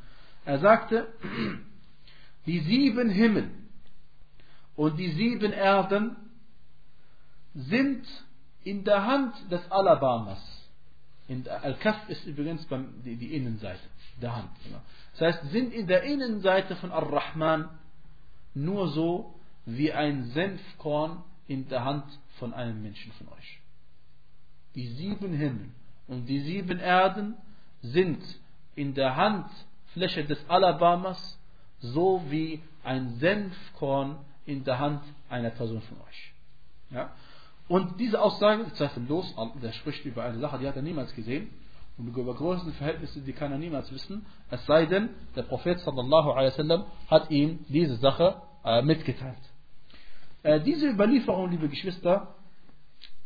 Er 0.45 0.59
sagte, 0.59 1.07
die 2.45 2.59
sieben 2.59 3.09
Himmel 3.09 3.51
und 4.75 4.97
die 4.97 5.11
sieben 5.11 5.51
Erden 5.51 6.15
sind 7.53 8.05
in 8.63 8.83
der 8.83 9.05
Hand 9.05 9.33
des 9.51 9.69
Alabamas. 9.71 10.39
Al-Kaf 11.27 12.09
ist 12.09 12.25
übrigens 12.25 12.65
die, 13.05 13.15
die, 13.15 13.35
Innenseite 13.35 13.79
der 14.19 14.35
Hand. 14.35 14.49
Das 15.11 15.21
heißt, 15.21 15.51
sind 15.51 15.73
in 15.73 15.85
der 15.85 16.03
Innenseite 16.03 16.75
von 16.77 16.91
Ar-Rahman 16.91 17.69
nur 18.55 18.89
so 18.89 19.35
wie 19.65 19.93
ein 19.93 20.31
Senfkorn 20.31 21.23
in 21.47 21.69
der 21.69 21.85
Hand 21.85 22.05
von 22.39 22.53
einem 22.53 22.81
Menschen 22.81 23.11
von 23.13 23.27
euch. 23.29 23.59
Die 24.75 24.87
sieben 24.87 25.33
Himmel 25.33 25.71
und 26.09 26.25
die 26.25 26.39
sieben 26.39 26.79
Erden 26.79 27.35
sind 27.81 28.21
in 28.75 28.93
der 28.93 29.15
Handfläche 29.15 30.25
des 30.25 30.37
Alabamas 30.49 31.39
so 31.79 32.21
wie 32.29 32.61
ein 32.83 33.15
Senfkorn 33.19 34.17
in 34.45 34.63
der 34.63 34.79
Hand 34.79 35.01
einer 35.29 35.51
Person 35.51 35.81
von 35.81 35.97
euch. 36.01 36.33
Ja? 36.91 37.11
Und 37.67 37.99
diese 37.99 38.19
Aussage 38.21 38.63
ist 38.63 38.75
zweifellos, 38.77 39.33
der 39.61 39.71
spricht 39.73 40.03
über 40.03 40.23
eine 40.23 40.39
Sache, 40.39 40.57
die 40.57 40.67
hat 40.67 40.75
er 40.75 40.81
niemals 40.81 41.13
gesehen. 41.13 41.49
Und 41.97 42.07
über 42.07 42.33
große 42.33 42.71
Verhältnisse, 42.71 43.21
die 43.21 43.33
kann 43.33 43.51
er 43.51 43.57
niemals 43.57 43.91
wissen. 43.91 44.25
Es 44.49 44.65
sei 44.65 44.85
denn, 44.85 45.09
der 45.35 45.43
Prophet 45.43 45.79
sallallahu 45.79 46.31
alaihi 46.31 46.51
wasallam 46.53 46.85
hat 47.09 47.29
ihm 47.29 47.59
diese 47.67 47.97
Sache 47.97 48.41
äh, 48.63 48.81
mitgeteilt. 48.81 49.37
Äh, 50.41 50.61
diese 50.61 50.87
Überlieferung, 50.87 51.51
liebe 51.51 51.67
Geschwister, 51.67 52.35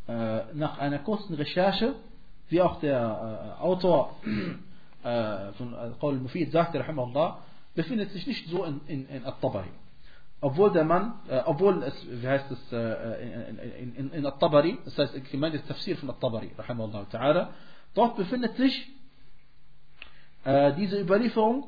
äh, 0.08 0.54
nach 0.54 0.80
einer 0.80 1.00
kurzen 1.00 1.36
Recherche, 1.36 1.96
wie 2.54 2.62
auch 2.62 2.80
der 2.80 3.58
äh, 3.60 3.62
Autor 3.62 4.16
äh, 5.04 5.52
von 5.54 5.76
Qawl 6.00 6.14
al-Mufid 6.14 6.52
sagte, 6.52 6.80
rahimahullah, 6.80 7.40
befindet 7.76 8.12
sich 8.12 8.28
nicht 8.28 8.48
so 8.48 8.64
in, 8.64 8.80
in, 8.88 9.10
in 9.10 9.26
At-Tabari. 9.26 9.72
Obwohl 10.40 10.72
der 10.72 10.86
Mann, 10.86 11.16
äh, 11.28 11.42
obwohl 11.46 11.82
es, 11.84 11.96
wie 12.10 12.28
heißt 12.28 12.52
es, 12.52 12.72
äh, 12.72 13.80
in, 13.80 13.96
in, 13.96 14.12
in 14.12 14.26
At-Tabari, 14.26 14.78
das 14.86 14.98
heißt, 14.98 15.32
gemeint 15.32 15.56
ist 15.56 15.68
Tafsir 15.68 15.98
von 15.98 16.10
At-Tabari, 16.12 16.52
rahimahullah 16.58 17.08
ta'ala, 17.12 17.50
dort 17.96 18.18
befindet 18.18 18.56
sich 18.56 18.88
äh, 20.44 20.74
diese 20.76 21.00
Überlieferung, 21.00 21.66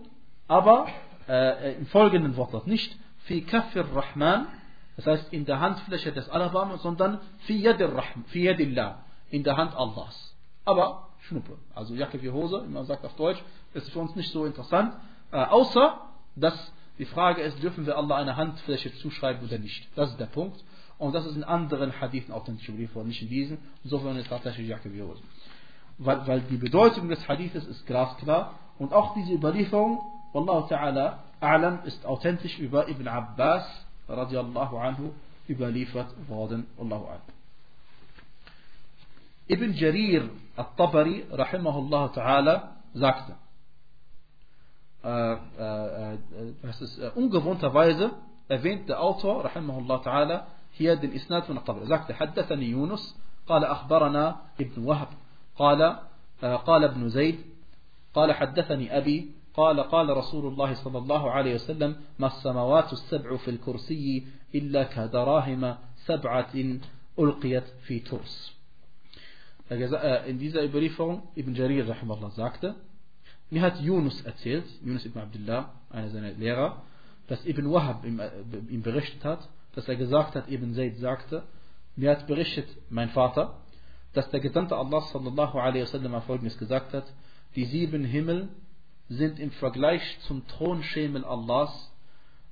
aber 0.48 0.88
äh, 1.28 1.74
im 1.78 1.88
folgenden 1.88 2.38
Wortlaut, 2.38 2.68
nicht 2.68 2.96
fi 3.24 3.42
kafir 3.42 3.86
Rahman, 3.92 4.48
das 4.98 5.08
heißt 5.08 5.34
in 5.34 5.46
der 5.46 5.60
Handfläche 5.60 6.12
des 6.12 6.30
Allahs, 6.30 6.82
sondern 6.84 7.20
fi 7.40 7.58
yadillah, 7.58 9.04
in 9.32 9.44
der 9.44 9.58
Hand 9.58 9.76
Allahs. 9.76 10.35
Aber 10.66 11.08
Schnuppe, 11.22 11.58
also 11.74 11.94
Jacke 11.96 12.22
wie 12.22 12.30
Hose, 12.30 12.64
wie 12.68 12.72
man 12.72 12.86
sagt 12.86 13.06
auf 13.06 13.16
Deutsch, 13.16 13.42
ist 13.74 13.90
für 13.92 14.00
uns 14.00 14.16
nicht 14.16 14.32
so 14.32 14.46
interessant, 14.46 14.94
äh, 15.32 15.38
außer, 15.38 16.00
dass 16.36 16.72
die 16.98 17.06
Frage 17.06 17.42
ist, 17.42 17.62
dürfen 17.62 17.86
wir 17.86 17.98
Allah 17.98 18.18
eine 18.18 18.36
Handfläche 18.36 18.94
zuschreiben 18.96 19.46
oder 19.46 19.58
nicht. 19.58 19.88
Das 19.96 20.12
ist 20.12 20.20
der 20.20 20.28
Punkt. 20.28 20.64
Und 20.98 21.14
das 21.14 21.26
ist 21.26 21.36
in 21.36 21.44
anderen 21.44 22.00
Hadithen 22.00 22.34
authentisch 22.34 22.70
überliefert, 22.70 23.06
nicht 23.06 23.22
in 23.22 23.30
diesen. 23.30 23.58
Insofern 23.84 24.16
ist 24.16 24.30
tatsächlich 24.30 24.68
Jacke 24.70 24.94
wie 24.94 25.02
Hose. 25.02 25.22
Weil, 25.98 26.26
weil 26.26 26.42
die 26.42 26.58
Bedeutung 26.58 27.10
des 27.10 27.28
Hadithes 27.28 27.66
ist 27.66 27.86
glasklar. 27.86 28.54
Und 28.80 28.94
auch 28.94 29.14
diese 29.14 29.34
Überlieferung, 29.34 30.00
Wallahu 30.32 30.68
ta'ala, 30.68 31.20
A'lam 31.42 31.84
ist 31.86 32.06
authentisch 32.06 32.60
über 32.60 32.88
Ibn 32.88 33.08
Abbas, 33.08 33.66
radiallahu 34.08 34.78
anhu, 34.78 35.12
überliefert 35.50 36.14
worden. 36.30 36.66
Wallahu 36.78 37.06
a'lam. 37.06 37.35
Ibn 39.48 39.74
Jarir 39.74 40.30
al-Tabari, 40.58 41.26
rahimahullah 41.32 42.14
ta'ala, 42.14 42.78
sagte, 42.94 43.36
äh, 45.04 45.34
äh, 45.34 46.14
äh, 46.14 46.18
das 46.64 46.82
ist 46.82 47.00
ungewohnterweise 47.16 48.12
erwähnt 48.48 48.90
der 48.90 49.02
Autor 49.02 49.46
rahimahullah 49.46 50.02
ta'ala 50.02 50.48
hier 50.72 50.96
den 50.96 51.12
Isnad 51.12 51.46
von 51.46 51.58
Al-Tabari. 51.58 51.86
Er 51.86 51.88
sagte, 51.88 52.14
حدثني 52.14 52.66
يونس 52.70 53.16
قال 53.48 53.64
أخبرنا 53.64 54.36
ابن 54.60 54.84
وهب 54.84 55.08
قال 55.56 56.00
قال 56.42 56.84
ابن 56.84 57.10
زيد 57.10 57.40
قال 58.14 58.34
حدثني 58.34 58.98
أبي 58.98 59.32
قال 59.54 59.80
قال 59.80 60.18
رسول 60.18 60.48
الله 60.48 60.74
صلى 60.74 60.98
الله 60.98 61.32
عليه 61.32 61.56
وسلم 61.56 61.96
ما 62.20 62.28
السماوات 62.28 62.94
السبع 62.94 63.38
في 63.38 63.52
الكرسي 63.52 64.28
إلا 64.56 64.84
كدراهم 64.84 65.76
سبعة 65.96 66.54
ألقيت 67.20 67.64
في 67.88 68.00
ترس 68.00 68.55
In 69.70 70.38
dieser 70.40 70.64
Überlieferung, 70.64 71.24
Ibn 71.36 71.56
Jarir 71.56 71.90
rahimahullah 71.90 72.32
sagte, 72.32 72.76
mir 73.50 73.62
hat 73.62 73.80
Yunus 73.80 74.22
erzählt, 74.22 74.66
Yunus 74.84 75.06
ibn 75.06 75.20
Abdullah, 75.20 75.74
einer 75.90 76.10
seiner 76.10 76.32
Lehrer, 76.34 76.84
dass 77.28 77.44
Ibn 77.46 77.72
Wahab 77.72 78.06
ihm, 78.06 78.22
ihm 78.70 78.82
berichtet 78.82 79.24
hat, 79.24 79.48
dass 79.74 79.88
er 79.88 79.96
gesagt 79.96 80.36
hat, 80.36 80.50
Ibn 80.50 80.74
Zayd 80.74 80.98
sagte, 80.98 81.44
mir 81.96 82.12
hat 82.12 82.28
berichtet 82.28 82.68
mein 82.90 83.10
Vater, 83.10 83.58
dass 84.14 84.30
der 84.30 84.40
Gesandte 84.40 84.76
Allah 84.76 85.02
sallallahu 85.02 85.58
alaihi 85.58 85.84
wasallam 85.84 86.22
folgendes 86.22 86.58
gesagt 86.58 86.94
hat, 86.94 87.06
die 87.56 87.66
sieben 87.66 88.04
Himmel 88.04 88.50
sind 89.10 89.40
im 89.40 89.52
Vergleich 89.52 90.02
zum 90.22 90.48
Thronschemel 90.48 91.26
Allahs 91.26 91.92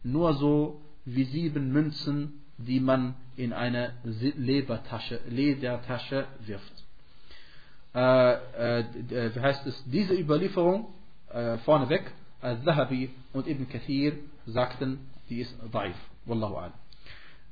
nur 0.04 0.34
so 0.34 0.82
wie 1.06 1.24
sieben 1.24 1.72
Münzen, 1.72 2.42
die 2.58 2.80
man 2.80 3.16
in 3.36 3.54
eine 3.54 3.94
Ledertasche, 4.04 5.20
Ledertasche 5.28 6.28
wirft. 6.46 6.83
Äh, 7.96 8.80
äh, 8.80 9.36
wie 9.36 9.40
heißt 9.40 9.68
es, 9.68 9.84
diese 9.86 10.14
Überlieferung 10.14 10.88
äh, 11.32 11.58
vorneweg, 11.60 12.12
Al-Zahabi 12.42 13.12
und 13.34 13.48
Ibn 13.48 13.70
Kathir 13.70 14.14
sagten, 14.46 15.00
die 15.30 15.42
ist 15.42 15.56
daif. 15.72 15.96
Wallahu 16.26 16.56
a'lam. 16.56 16.72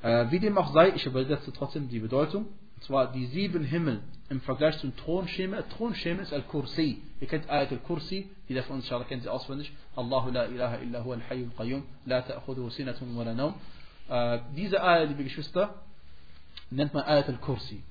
Äh, 0.01 0.31
wie 0.31 0.39
dem 0.39 0.57
auch 0.57 0.73
sei, 0.73 0.89
ich 0.95 1.05
übersetze 1.05 1.53
trotzdem 1.53 1.89
die 1.89 1.99
Bedeutung. 1.99 2.47
Und 2.75 2.83
zwar 2.83 3.11
die 3.11 3.27
sieben 3.27 3.63
Himmel 3.63 4.01
im 4.29 4.41
Vergleich 4.41 4.77
zum 4.79 4.95
Thronschemel. 4.97 5.63
Thronschemel 5.77 6.23
ist 6.23 6.33
Al-Kursi. 6.33 7.01
Ihr 7.19 7.27
kennt 7.27 7.49
Ayat 7.49 7.71
Al-Kursi, 7.71 8.29
jeder 8.47 8.63
von 8.63 8.77
uns 8.77 8.85
inshallah 8.85 9.05
kennt 9.05 9.21
sie 9.23 9.29
auswendig. 9.29 9.71
Allahu 9.95 10.31
la 10.31 10.45
ilaha 10.45 10.77
illa 10.77 11.03
huwa 11.03 11.15
al-hayyul 11.15 11.51
qayyum, 11.55 11.83
la 12.05 12.21
ta'khuduhu 12.21 12.71
sinatun 12.71 13.15
wa 13.15 13.23
la 13.23 13.33
nawm. 13.33 13.53
Äh, 14.09 14.39
diese 14.55 14.81
Ayat, 14.81 15.09
liebe 15.09 15.23
Geschwister, 15.23 15.75
nennt 16.71 16.93
man 16.93 17.03
Ayat 17.03 17.29
Al-Kursi. 17.29 17.83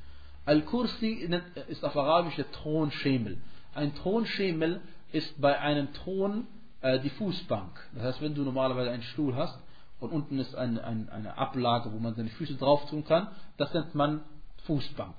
Al-Kursi 0.50 1.30
ist 1.68 1.84
auf 1.84 1.96
Arabisch 1.96 2.34
der 2.34 2.50
Thronschemel. 2.50 3.38
Ein 3.72 3.94
Thronschemel 3.94 4.80
ist 5.12 5.40
bei 5.40 5.56
einem 5.56 5.92
Thron 5.92 6.48
äh, 6.80 6.98
die 6.98 7.10
Fußbank. 7.10 7.70
Das 7.94 8.02
heißt, 8.02 8.20
wenn 8.20 8.34
du 8.34 8.42
normalerweise 8.42 8.90
einen 8.90 9.04
Stuhl 9.04 9.36
hast 9.36 9.56
und 10.00 10.10
unten 10.10 10.40
ist 10.40 10.56
ein, 10.56 10.80
ein, 10.80 11.08
eine 11.08 11.38
Ablage, 11.38 11.92
wo 11.92 12.00
man 12.00 12.16
seine 12.16 12.30
Füße 12.30 12.54
drauf 12.54 12.84
tun 12.90 13.04
kann, 13.04 13.28
das 13.58 13.72
nennt 13.74 13.94
man 13.94 14.22
Fußbank. 14.64 15.14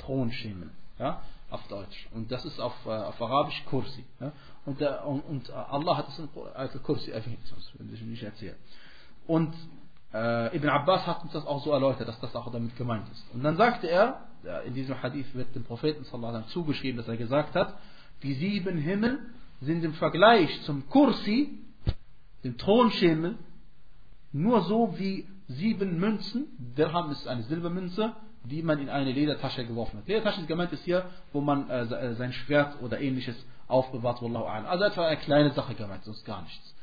Thronschemel. 0.00 0.68
Ja, 0.98 1.22
auf 1.48 1.66
Deutsch. 1.68 2.06
Und 2.12 2.30
das 2.30 2.44
ist 2.44 2.60
auf, 2.60 2.74
äh, 2.84 2.90
auf 2.90 3.22
Arabisch 3.22 3.64
Kursi. 3.70 4.04
Ja? 4.20 4.32
Und, 4.66 4.82
der, 4.82 5.06
und, 5.06 5.20
und, 5.20 5.50
Allah 5.50 5.96
hat 5.96 6.08
es 6.08 6.18
in 6.18 6.28
Al-Kursi 6.54 7.10
erwähnt, 7.10 7.40
sonst 7.46 7.72
würde 7.78 7.94
ich 7.94 8.02
nicht 8.02 8.22
erzählen. 8.22 8.56
Und 9.26 9.54
äh, 10.12 10.56
Ibn 10.56 10.68
Abbas 10.68 11.06
hat 11.06 11.22
uns 11.22 11.32
das 11.32 11.46
auch 11.46 11.62
so 11.64 11.72
erläutert, 11.72 12.08
dass 12.08 12.20
das 12.20 12.34
auch 12.34 12.50
damit 12.50 12.76
gemeint 12.76 13.08
ist. 13.12 13.24
Und 13.34 13.42
dann 13.42 13.56
sagte 13.56 13.88
er, 13.88 14.24
in 14.66 14.74
diesem 14.74 15.02
Hadith 15.02 15.34
wird 15.34 15.54
dem 15.54 15.64
Propheten 15.64 16.04
sallam, 16.04 16.46
zugeschrieben, 16.46 16.96
dass 16.96 17.08
er 17.08 17.16
gesagt 17.16 17.54
hat, 17.54 17.74
die 18.22 18.34
sieben 18.34 18.78
Himmel 18.78 19.18
sind 19.60 19.84
im 19.84 19.94
Vergleich 19.94 20.62
zum 20.62 20.88
Kursi, 20.88 21.58
dem 22.44 22.56
Thronschemel, 22.56 23.36
nur 24.32 24.62
so 24.62 24.94
wie 24.98 25.26
sieben 25.48 25.98
Münzen. 25.98 26.46
Dirham 26.76 27.10
ist 27.10 27.26
eine 27.26 27.42
Silbermünze, 27.42 28.12
die 28.44 28.62
man 28.62 28.78
in 28.78 28.88
eine 28.88 29.12
Ledertasche 29.12 29.66
geworfen 29.66 29.98
hat. 29.98 30.08
Ledertasche 30.08 30.40
ist 30.40 30.48
gemeint 30.48 30.72
ist 30.72 30.84
hier, 30.84 31.04
wo 31.32 31.40
man 31.40 31.68
äh, 31.68 31.82
äh 31.82 32.14
sein 32.14 32.32
Schwert 32.32 32.80
oder 32.82 33.00
ähnliches 33.00 33.36
aufbewahrt. 33.66 34.22
Also 34.22 34.84
etwa 34.84 35.06
eine 35.06 35.16
kleine 35.18 35.50
Sache 35.52 35.74
gemeint, 35.74 36.04
sonst 36.04 36.24
gar 36.24 36.42
nichts. 36.42 36.74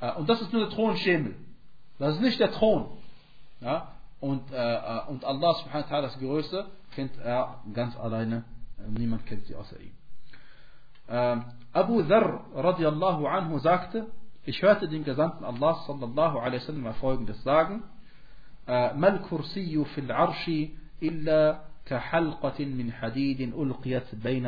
Äh, 0.00 0.12
und 0.12 0.28
das 0.28 0.40
ist 0.40 0.52
nur 0.52 0.62
der 0.62 0.70
Thronschemel. 0.70 1.34
Das 2.02 2.16
ist 2.16 2.20
nicht 2.20 2.40
der 2.40 2.50
Thron. 2.50 2.88
Ja? 3.60 3.92
Und, 4.18 4.50
äh, 4.50 4.56
äh 4.56 5.06
und 5.06 5.24
Allah 5.24 5.54
subhanahu 5.54 5.88
wa 5.88 5.94
ta'ala, 5.94 6.02
das 6.02 6.18
Größte, 6.18 6.66
kennt 6.96 7.16
er 7.18 7.60
ganz 7.72 7.96
alleine. 7.96 8.42
Niemand 8.88 9.24
kennt 9.24 9.46
sie 9.46 9.54
außer 9.54 9.78
ihm. 9.78 9.92
Ähm, 11.08 11.44
Abu 11.72 12.02
Dharr 12.02 12.40
radiallahu 12.56 13.28
anhu 13.28 13.60
sagte, 13.60 14.08
ich 14.44 14.60
hörte 14.62 14.88
den 14.88 15.04
Gesandten 15.04 15.44
Allah 15.44 15.74
sallallahu 15.86 16.40
alaihi 16.40 16.62
wasallam 16.62 16.92
folgendes 16.94 17.40
sagen: 17.44 17.84
Mal 18.66 19.20
kursiyyu 19.28 19.84
fil 19.84 20.10
arshi 20.10 20.76
illa 20.98 21.62
كحلقة 21.86 22.64
من 22.64 22.92
حديد 22.92 23.40
ألقيت 23.54 24.14
بين 24.14 24.46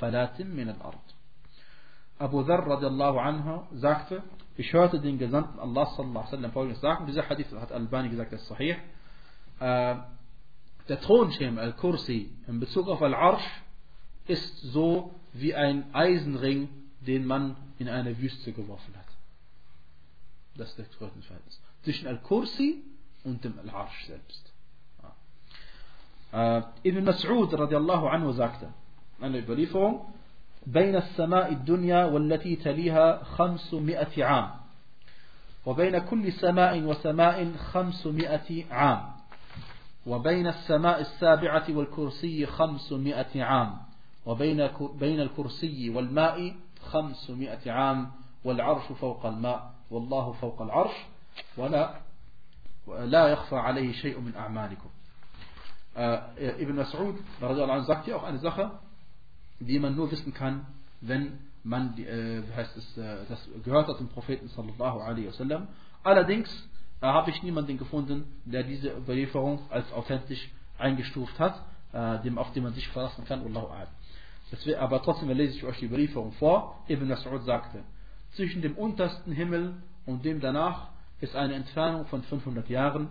فلات 0.00 0.42
من 0.42 0.68
الأرض. 0.68 1.04
Abu 2.18 2.42
Dharr 2.44 2.66
radiallahu 2.66 3.18
anhu 3.18 3.62
sagte, 3.72 4.22
ich 4.56 4.72
hörte 4.72 5.00
den 5.00 5.18
Gesandten 5.18 5.58
Allah 5.58 5.86
sallallahu 5.86 6.32
alaihi 6.32 6.50
folgendes 6.50 6.80
sagen. 6.80 7.06
Dieser 7.06 7.28
Hadith 7.28 7.52
hat 7.52 7.72
Albani 7.72 8.08
gesagt, 8.08 8.32
ist 8.32 8.46
sahih. 8.46 8.76
Äh, 9.60 9.96
der 10.88 11.00
Thronschirm 11.00 11.58
Al-Kursi 11.58 12.30
in 12.46 12.60
Bezug 12.60 12.88
auf 12.88 13.02
Al-Arsh 13.02 13.44
ist 14.26 14.60
so 14.72 15.14
wie 15.32 15.54
ein 15.54 15.94
Eisenring, 15.94 16.68
den 17.00 17.26
man 17.26 17.56
in 17.78 17.88
eine 17.88 18.18
Wüste 18.18 18.52
geworfen 18.52 18.94
hat. 18.96 19.06
Das 20.56 20.70
ist 20.70 20.78
das 20.78 20.98
Größenverhältnis. 20.98 21.60
Zwischen 21.82 22.06
Al-Kursi 22.06 22.82
und 23.24 23.44
dem 23.44 23.58
Al-Arsh 23.58 24.06
selbst. 24.06 24.52
Äh, 26.32 26.62
Ibn 26.82 27.08
Mas'ud 27.08 27.52
radiallahu 27.56 28.08
anhu 28.08 28.32
sagte, 28.32 28.72
eine 29.20 29.38
Überlieferung, 29.38 30.14
بين 30.66 30.96
السماء 30.96 31.52
الدنيا 31.52 32.04
والتي 32.04 32.56
تليها 32.56 33.24
خمسمائة 33.24 34.24
عام. 34.24 34.50
وبين 35.66 35.98
كل 35.98 36.32
سماء 36.32 36.80
وسماء 36.82 37.52
خمسمائة 37.52 38.64
عام. 38.70 39.02
وبين 40.06 40.46
السماء 40.46 41.00
السابعة 41.00 41.64
والكرسي 41.68 42.46
خمسمائة 42.46 43.42
عام. 43.42 43.76
وبين 44.26 44.70
بين 44.94 45.20
الكرسي 45.20 45.90
والماء 45.90 46.54
خمسمائة 46.90 47.72
عام. 47.72 48.10
والعرش 48.44 48.92
فوق 49.00 49.26
الماء. 49.26 49.70
والله 49.90 50.32
فوق 50.32 50.62
العرش. 50.62 50.94
ولا 51.56 51.94
لا 52.86 53.28
يخفى 53.28 53.56
عليه 53.56 53.92
شيء 53.92 54.20
من 54.20 54.34
أعمالكم. 54.36 54.90
Ibn 55.96 56.76
Mas'ud 56.76 57.16
sagt 57.86 58.04
hier 58.04 58.16
auch 58.16 58.24
eine 58.24 58.38
Sache, 58.38 58.70
die 59.60 59.78
man 59.78 59.96
nur 59.96 60.10
wissen 60.10 60.34
kann, 60.34 60.66
wenn 61.00 61.38
man, 61.62 61.96
äh, 61.98 62.42
heißt 62.54 62.76
es, 62.76 62.96
äh, 62.96 63.24
das 63.28 63.48
gehört 63.64 63.88
hat 63.88 63.98
zum 63.98 64.08
Propheten 64.08 64.48
sallallahu 64.48 65.00
alaihi 65.00 65.26
wasallam. 65.26 65.68
Allerdings 66.02 66.48
äh, 67.00 67.06
habe 67.06 67.30
ich 67.30 67.42
niemanden 67.42 67.78
gefunden, 67.78 68.24
der 68.44 68.62
diese 68.62 68.90
Überlieferung 68.96 69.60
als 69.70 69.90
authentisch 69.92 70.50
eingestuft 70.78 71.38
hat, 71.38 71.62
äh, 71.92 72.22
dem, 72.22 72.38
auf 72.38 72.52
den 72.52 72.62
man 72.62 72.74
sich 72.74 72.88
verlassen 72.88 73.24
kann. 73.24 73.42
Allahu 73.42 73.68
Deswegen, 74.52 74.78
aber 74.78 75.02
trotzdem 75.02 75.28
lese 75.30 75.56
ich 75.56 75.64
euch 75.64 75.78
die 75.78 75.86
Überlieferung 75.86 76.32
vor. 76.32 76.84
Ibn 76.88 77.10
Mas'ud 77.10 77.42
sagte, 77.44 77.82
zwischen 78.32 78.62
dem 78.62 78.76
untersten 78.76 79.32
Himmel 79.32 79.74
und 80.04 80.24
dem 80.24 80.40
danach 80.40 80.90
ist 81.20 81.34
eine 81.34 81.54
Entfernung 81.54 82.06
von 82.06 82.22
500 82.22 82.68
Jahren 82.68 83.08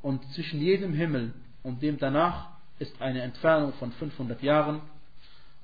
und 0.00 0.24
zwischen 0.32 0.60
jedem 0.60 0.94
Himmel 0.94 1.34
und 1.62 1.82
dem 1.82 1.98
danach 1.98 2.50
ist 2.78 3.02
eine 3.02 3.22
Entfernung 3.22 3.72
von 3.74 3.92
500 3.92 4.42
Jahren 4.42 4.80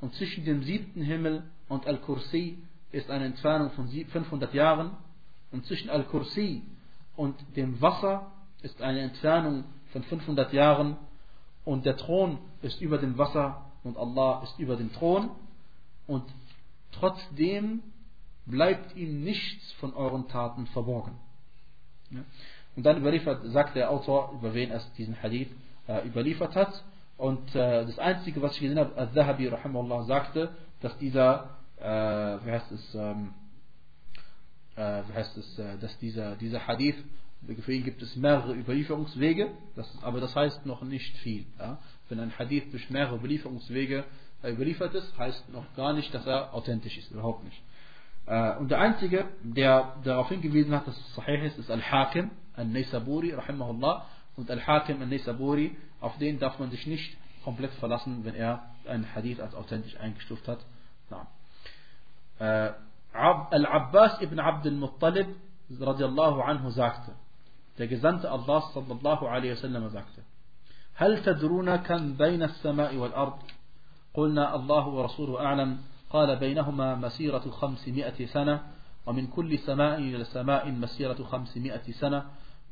und 0.04 0.12
zwischen 0.16 0.44
dem 0.44 0.62
siebten 0.64 1.00
Himmel 1.00 1.44
und 1.66 1.86
Al-Kursi 1.86 2.58
ist 2.92 3.10
eine 3.10 3.24
Entfernung 3.24 3.70
von 3.70 3.88
500 3.88 4.52
Jahren 4.52 4.90
und 5.50 5.64
zwischen 5.64 5.88
Al-Kursi 5.88 6.60
und 7.16 7.34
dem 7.56 7.80
Wasser 7.80 8.30
ist 8.60 8.82
eine 8.82 9.00
Entfernung 9.00 9.64
von 9.92 10.02
500 10.02 10.52
Jahren 10.52 10.98
und 11.64 11.86
der 11.86 11.96
Thron 11.96 12.36
ist 12.60 12.82
über 12.82 12.98
dem 12.98 13.16
Wasser 13.16 13.64
und 13.82 13.96
Allah 13.96 14.42
ist 14.42 14.58
über 14.58 14.76
dem 14.76 14.92
Thron 14.92 15.30
und 16.06 16.24
trotzdem 16.92 17.82
bleibt 18.44 18.94
ihm 18.96 19.24
nichts 19.24 19.72
von 19.80 19.94
euren 19.94 20.28
Taten 20.28 20.66
verborgen. 20.66 21.12
Und 22.76 22.82
dann 22.84 22.98
überliefert, 22.98 23.40
sagt 23.52 23.74
der 23.74 23.90
Autor, 23.90 24.34
über 24.34 24.52
wen 24.52 24.70
er 24.70 24.82
diesen 24.98 25.22
Hadith 25.22 25.48
äh, 25.88 26.06
überliefert 26.06 26.54
hat. 26.54 26.84
Und 27.16 27.54
äh, 27.54 27.86
das 27.86 27.98
Einzige, 27.98 28.42
was 28.42 28.54
ich 28.54 28.60
gesehen 28.60 28.78
habe, 28.78 28.96
Al-Zahabi 28.96 29.50
sagte, 30.06 30.50
dass 30.80 30.96
dieser, 30.98 31.56
äh, 31.78 31.84
wie 31.84 32.50
heißt 32.50 32.72
es, 32.72 32.94
ähm, 32.94 33.34
äh, 34.76 35.02
wie 35.08 35.12
heißt 35.12 35.36
es, 35.36 35.58
äh, 35.58 35.78
dass 35.78 35.96
dieser, 35.98 36.36
dieser 36.36 36.66
Hadith, 36.66 36.96
für 37.60 37.72
ihn 37.72 37.84
gibt 37.84 38.02
es 38.02 38.16
mehrere 38.16 38.54
Überlieferungswege, 38.54 39.50
das, 39.76 40.02
aber 40.02 40.20
das 40.20 40.34
heißt 40.34 40.66
noch 40.66 40.82
nicht 40.82 41.16
viel. 41.18 41.46
Ja? 41.58 41.78
Wenn 42.08 42.18
ein 42.20 42.36
Hadith 42.38 42.70
durch 42.70 42.88
mehrere 42.90 43.16
Überlieferungswege 43.16 44.04
äh, 44.42 44.50
überliefert 44.50 44.94
ist, 44.94 45.16
heißt 45.18 45.52
noch 45.52 45.74
gar 45.76 45.92
nicht, 45.92 46.12
dass 46.14 46.26
er 46.26 46.54
authentisch 46.54 46.98
ist, 46.98 47.10
überhaupt 47.10 47.44
nicht. 47.44 47.62
Äh, 48.26 48.56
und 48.56 48.70
der 48.70 48.80
Einzige, 48.80 49.26
der 49.42 49.96
darauf 50.04 50.28
hingewiesen 50.28 50.74
hat, 50.74 50.86
dass 50.86 50.96
es 50.96 51.14
sahih 51.14 51.46
ist, 51.46 51.58
ist 51.58 51.70
Al-Hakim, 51.70 52.30
Al-Naysaburi, 52.54 53.32
rahimahullah, 53.34 54.06
und 54.36 54.50
Al-Hakim 54.50 55.00
Al-Nisaburi, 55.00 55.76
auf 56.00 56.16
den 56.18 56.38
darf 56.38 56.58
man 56.58 56.70
sich 56.70 56.86
nicht 56.86 57.16
komplett 57.44 57.72
verlassen, 57.74 58.24
wenn 58.24 58.34
er 58.34 58.62
einen 58.86 59.14
Hadith 59.14 59.40
als 59.40 59.54
authentisch 59.54 59.96
eingestuft 59.98 60.46
hat. 60.48 60.58
Äh, 62.38 62.72
Al-Abbas 63.12 64.20
ibn 64.20 64.40
Abd 64.40 64.66
al-Muttalib 64.66 65.28
radiallahu 65.80 66.40
anhu 66.40 66.70
sagte, 66.70 67.12
der 67.78 67.86
Gesandte 67.86 68.30
Allah 68.30 68.62
sallallahu 68.72 69.26
alaihi 69.26 69.52
wasallam 69.52 69.88
sagte, 69.90 70.22
هل 70.96 71.22
تدرون 71.24 71.76
كم 71.76 72.14
بين 72.14 72.42
السماء 72.42 72.96
والأرض 72.96 73.38
قلنا 74.14 74.54
الله 74.54 74.88
ورسوله 74.88 75.44
أعلم 75.46 75.78
قال 76.10 76.36
بينهما 76.36 76.94
مسيرة 76.94 77.50
خمسمائة 77.50 78.26
سنة 78.26 78.62
ومن 79.06 79.26
كل 79.26 79.58
سماء 79.58 79.98
إلى 79.98 80.24
سماء 80.24 80.70
مسيرة 80.70 81.14
خمسمائة 81.24 81.92
سنة 81.92 82.24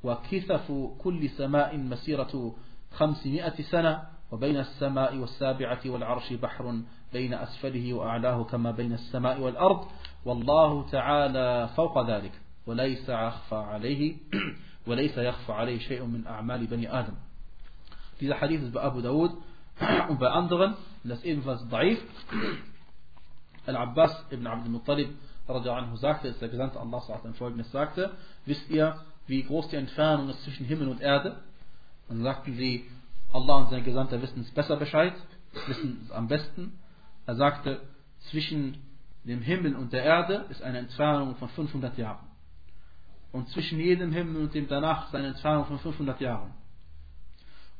وكثف 0.05 0.73
كل 0.99 1.31
سماء 1.31 1.77
مسيرة 1.77 2.55
خمسمائة 2.91 3.63
سنة 3.63 4.03
وبين 4.33 4.57
السماء 4.57 5.17
والسابعة 5.17 5.81
والعرش 5.87 6.33
بحر 6.33 6.83
بين 7.13 7.35
أسفله 7.35 7.95
وأعلاه 7.95 8.45
كما 8.45 8.71
بين 8.71 8.93
السماء 8.93 9.41
والأرض. 9.41 9.87
والله 10.25 10.91
تعالى 10.91 11.69
فوق 11.77 12.11
ذلك. 12.11 12.33
وليس 12.67 13.09
يخفى 13.09 13.55
عليه 13.55 14.17
وليس 14.87 15.19
يخفى 15.19 15.53
عليه 15.53 15.79
شيء 15.79 16.05
من 16.05 16.27
أعمال 16.27 16.67
بني 16.67 17.01
آدم. 17.01 17.15
Dieser 18.21 18.41
Hadith 18.41 18.63
ist 18.63 18.73
bei 18.73 18.81
Abu 18.81 19.01
Dawud 19.01 19.33
und 20.09 20.19
bei 20.21 20.29
anderen, 20.29 20.75
das 21.03 21.19
ist 21.19 21.25
ebenfalls 21.25 21.69
daif. 21.69 21.99
Al-Abbas 23.67 24.27
ibn 24.31 24.47
Abd 24.47 24.65
al-Muttalib 24.65 25.11
anhu 25.49 25.97
sagte, 25.97 26.29
ist 26.29 26.41
der 26.41 26.49
Gesandte 26.49 26.81
Allah 26.81 27.01
folgendes 27.35 27.71
sagte, 27.73 28.11
wisst 28.47 28.71
wie 29.27 29.43
groß 29.43 29.69
die 29.69 29.77
Entfernung 29.77 30.29
ist 30.29 30.43
zwischen 30.45 30.67
Himmel 30.67 30.89
und 30.89 31.01
Erde? 31.01 31.43
Dann 32.09 32.23
sagten 32.23 32.57
sie, 32.57 32.89
Allah 33.33 33.57
und 33.57 33.71
sein 33.71 33.85
Gesandter 33.85 34.21
wissen 34.21 34.41
es 34.41 34.51
besser 34.51 34.77
Bescheid, 34.77 35.15
wissen 35.67 36.01
es 36.05 36.11
am 36.11 36.29
besten. 36.29 36.79
Er 37.27 37.37
sagte, 37.37 37.81
zwischen 38.31 38.79
dem 39.25 39.41
Himmel 39.41 39.77
und 39.77 39.93
der 39.93 40.03
Erde 40.03 40.47
ist 40.51 40.63
eine 40.63 40.79
Entfernung 40.79 41.37
von 41.37 41.49
500 41.49 41.97
Jahren. 41.97 42.27
Und 43.31 43.49
zwischen 43.49 43.79
jedem 43.79 44.13
Himmel 44.13 44.43
und 44.43 44.55
dem 44.55 44.69
danach 44.69 45.07
ist 45.07 45.15
eine 45.15 45.29
Entfernung 45.29 45.67
von 45.67 45.79
500 45.79 46.21
Jahren. 46.21 46.53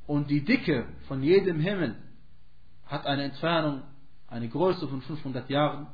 Und 0.07 0.31
die 0.31 0.45
Dicke 0.45 0.87
von 1.09 1.23
jedem 1.23 1.61
Himmel 1.61 1.97
hat 2.87 3.07
eine 3.07 3.25
Entfernung, 3.25 3.83
eine 4.29 4.49
Größe 4.49 4.89
von 4.89 5.03
500 5.03 5.51
Jahren. 5.51 5.89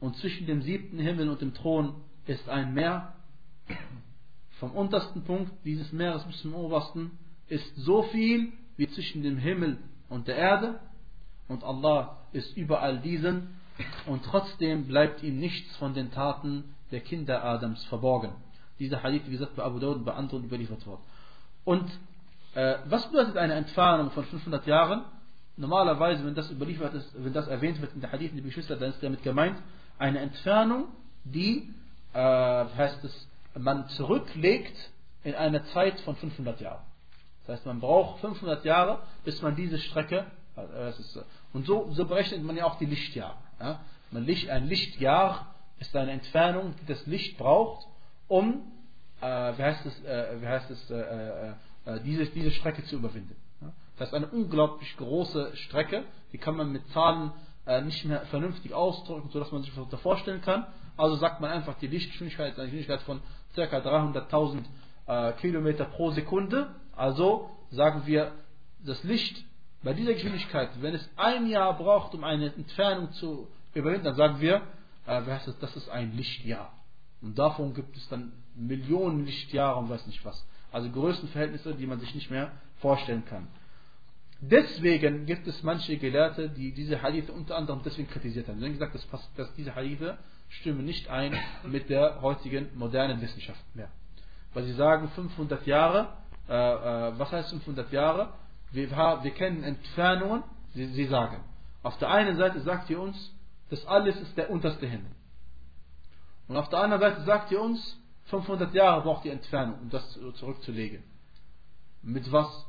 Und 0.00 0.16
zwischen 0.16 0.46
dem 0.46 0.62
siebten 0.62 0.98
Himmel 0.98 1.28
und 1.28 1.40
dem 1.40 1.54
Thron 1.54 1.94
ist 2.26 2.48
ein 2.48 2.74
Meer. 2.74 3.14
Vom 4.62 4.76
untersten 4.76 5.24
Punkt 5.24 5.50
dieses 5.64 5.90
Meeres 5.90 6.22
bis 6.22 6.40
zum 6.40 6.54
obersten 6.54 7.18
ist 7.48 7.74
so 7.74 8.04
viel 8.04 8.52
wie 8.76 8.86
zwischen 8.86 9.24
dem 9.24 9.36
Himmel 9.36 9.78
und 10.08 10.28
der 10.28 10.36
Erde. 10.36 10.78
Und 11.48 11.64
Allah 11.64 12.18
ist 12.30 12.56
überall 12.56 13.00
diesen. 13.00 13.48
Und 14.06 14.24
trotzdem 14.24 14.86
bleibt 14.86 15.20
ihm 15.24 15.40
nichts 15.40 15.74
von 15.78 15.94
den 15.94 16.12
Taten 16.12 16.76
der 16.92 17.00
Kinder 17.00 17.42
Adams 17.42 17.84
verborgen. 17.86 18.30
Dieser 18.78 19.02
Hadith, 19.02 19.22
wie 19.26 19.32
gesagt, 19.32 19.56
bei 19.56 19.64
Abu 19.64 19.80
Dawud 19.80 20.04
bei 20.04 20.14
anderen 20.14 20.44
überliefert 20.44 20.86
worden. 20.86 21.02
Und 21.64 21.90
äh, 22.54 22.76
was 22.84 23.10
bedeutet 23.10 23.36
eine 23.38 23.54
Entfernung 23.54 24.12
von 24.12 24.24
500 24.24 24.64
Jahren? 24.68 25.02
Normalerweise, 25.56 26.24
wenn 26.24 26.36
das 26.36 26.52
überliefert 26.52 26.94
ist, 26.94 27.12
wenn 27.18 27.32
das 27.32 27.48
erwähnt 27.48 27.80
wird 27.80 27.94
in 27.94 28.00
der 28.00 28.12
Hadith, 28.12 28.30
liebe 28.32 28.46
Geschwister, 28.46 28.76
dann 28.76 28.90
ist 28.90 29.02
damit 29.02 29.24
gemeint, 29.24 29.56
eine 29.98 30.20
Entfernung, 30.20 30.84
die, 31.24 31.68
äh, 32.12 32.18
heißt 32.20 33.02
es, 33.02 33.28
man 33.58 33.88
zurücklegt 33.90 34.76
in 35.24 35.34
eine 35.34 35.64
Zeit 35.66 36.00
von 36.00 36.16
500 36.16 36.60
Jahren. 36.60 36.84
Das 37.46 37.56
heißt, 37.56 37.66
man 37.66 37.80
braucht 37.80 38.20
500 38.20 38.64
Jahre, 38.64 39.00
bis 39.24 39.42
man 39.42 39.56
diese 39.56 39.78
Strecke, 39.78 40.26
äh, 40.56 40.92
und 41.52 41.66
so, 41.66 41.90
so 41.92 42.06
berechnet 42.06 42.42
man 42.42 42.56
ja 42.56 42.64
auch 42.64 42.78
die 42.78 42.86
Lichtjahre. 42.86 43.36
Ja? 43.60 43.80
Ein 44.12 44.68
Lichtjahr 44.68 45.54
ist 45.78 45.94
eine 45.96 46.12
Entfernung, 46.12 46.74
die 46.80 46.86
das 46.86 47.06
Licht 47.06 47.38
braucht, 47.38 47.86
um, 48.28 48.62
äh, 49.20 49.26
wie 49.26 49.62
heißt 49.62 49.86
es, 49.86 50.04
äh, 50.04 50.40
wie 50.40 50.46
heißt 50.46 50.70
es, 50.70 50.90
äh, 50.90 51.00
äh 51.00 51.52
äh, 51.84 51.98
diese, 52.04 52.26
diese 52.26 52.52
Strecke 52.52 52.84
zu 52.84 52.94
überwinden. 52.94 53.34
Das 53.98 54.08
ist 54.08 54.14
eine 54.14 54.28
unglaublich 54.28 54.96
große 54.96 55.56
Strecke, 55.56 56.04
die 56.32 56.38
kann 56.38 56.56
man 56.56 56.70
mit 56.70 56.86
Zahlen 56.90 57.32
nicht 57.84 58.04
mehr 58.04 58.20
vernünftig 58.26 58.72
ausdrücken, 58.72 59.30
sodass 59.30 59.50
man 59.52 59.62
sich 59.62 59.72
das 59.90 60.00
vorstellen 60.00 60.42
kann. 60.42 60.66
Also 60.96 61.16
sagt 61.16 61.40
man 61.40 61.50
einfach 61.50 61.74
die 61.78 61.86
Lichtgeschwindigkeit, 61.86 62.54
eine 62.58 62.70
Geschwindigkeit 62.70 63.02
von 63.02 63.20
ca. 63.54 63.62
300.000 63.62 64.64
äh, 65.06 65.32
Kilometer 65.34 65.84
pro 65.86 66.10
Sekunde. 66.10 66.74
Also 66.94 67.50
sagen 67.70 68.02
wir, 68.06 68.32
das 68.84 69.02
Licht 69.04 69.44
bei 69.82 69.94
dieser 69.94 70.12
Geschwindigkeit, 70.12 70.70
wenn 70.80 70.94
es 70.94 71.08
ein 71.16 71.48
Jahr 71.48 71.76
braucht, 71.76 72.14
um 72.14 72.24
eine 72.24 72.54
Entfernung 72.54 73.12
zu 73.12 73.48
überwinden, 73.74 74.04
dann 74.04 74.16
sagen 74.16 74.40
wir, 74.40 74.62
äh, 75.06 75.22
das, 75.60 75.76
ist 75.76 75.88
ein 75.88 76.16
Lichtjahr. 76.16 76.72
Und 77.20 77.38
davon 77.38 77.74
gibt 77.74 77.96
es 77.96 78.08
dann 78.08 78.32
Millionen 78.54 79.24
Lichtjahre 79.24 79.78
und 79.78 79.88
weiß 79.88 80.06
nicht 80.06 80.24
was. 80.24 80.46
Also 80.70 80.90
Größenverhältnisse, 80.90 81.74
die 81.74 81.86
man 81.86 82.00
sich 82.00 82.14
nicht 82.14 82.30
mehr 82.30 82.52
vorstellen 82.78 83.24
kann. 83.24 83.48
Deswegen 84.40 85.24
gibt 85.24 85.46
es 85.46 85.62
manche 85.62 85.96
Gelehrte, 85.98 86.48
die 86.48 86.72
diese 86.72 87.00
Hadithe 87.00 87.32
unter 87.32 87.56
anderem 87.56 87.80
deswegen 87.84 88.08
kritisiert 88.08 88.48
haben. 88.48 88.58
Sie 88.58 88.64
haben 88.64 88.72
gesagt, 88.72 88.94
dass, 88.94 89.34
dass 89.36 89.54
diese 89.54 89.74
Hadithe 89.74 90.18
stimmen 90.60 90.84
nicht 90.84 91.08
ein 91.08 91.34
mit 91.64 91.88
der 91.90 92.20
heutigen 92.20 92.76
modernen 92.76 93.20
Wissenschaft 93.20 93.62
mehr. 93.74 93.90
Weil 94.54 94.64
sie 94.64 94.74
sagen, 94.74 95.08
500 95.10 95.66
Jahre, 95.66 96.08
äh, 96.48 96.52
äh, 96.52 97.18
was 97.18 97.32
heißt 97.32 97.50
500 97.50 97.90
Jahre? 97.92 98.32
Wir, 98.70 98.90
wir 98.90 99.30
kennen 99.32 99.64
Entfernungen, 99.64 100.44
sie, 100.74 100.86
sie 100.86 101.06
sagen. 101.06 101.42
Auf 101.82 101.98
der 101.98 102.10
einen 102.10 102.36
Seite 102.36 102.60
sagt 102.60 102.90
ihr 102.90 103.00
uns, 103.00 103.32
das 103.70 103.84
alles 103.86 104.16
ist 104.20 104.36
der 104.36 104.50
unterste 104.50 104.86
Himmel. 104.86 105.10
Und 106.48 106.56
auf 106.56 106.68
der 106.68 106.80
anderen 106.80 107.00
Seite 107.00 107.22
sagt 107.22 107.50
ihr 107.50 107.60
uns, 107.60 107.98
500 108.26 108.72
Jahre 108.74 109.02
braucht 109.02 109.24
die 109.24 109.30
Entfernung, 109.30 109.80
um 109.80 109.90
das 109.90 110.18
zurückzulegen. 110.34 111.02
Mit 112.02 112.30
was? 112.30 112.66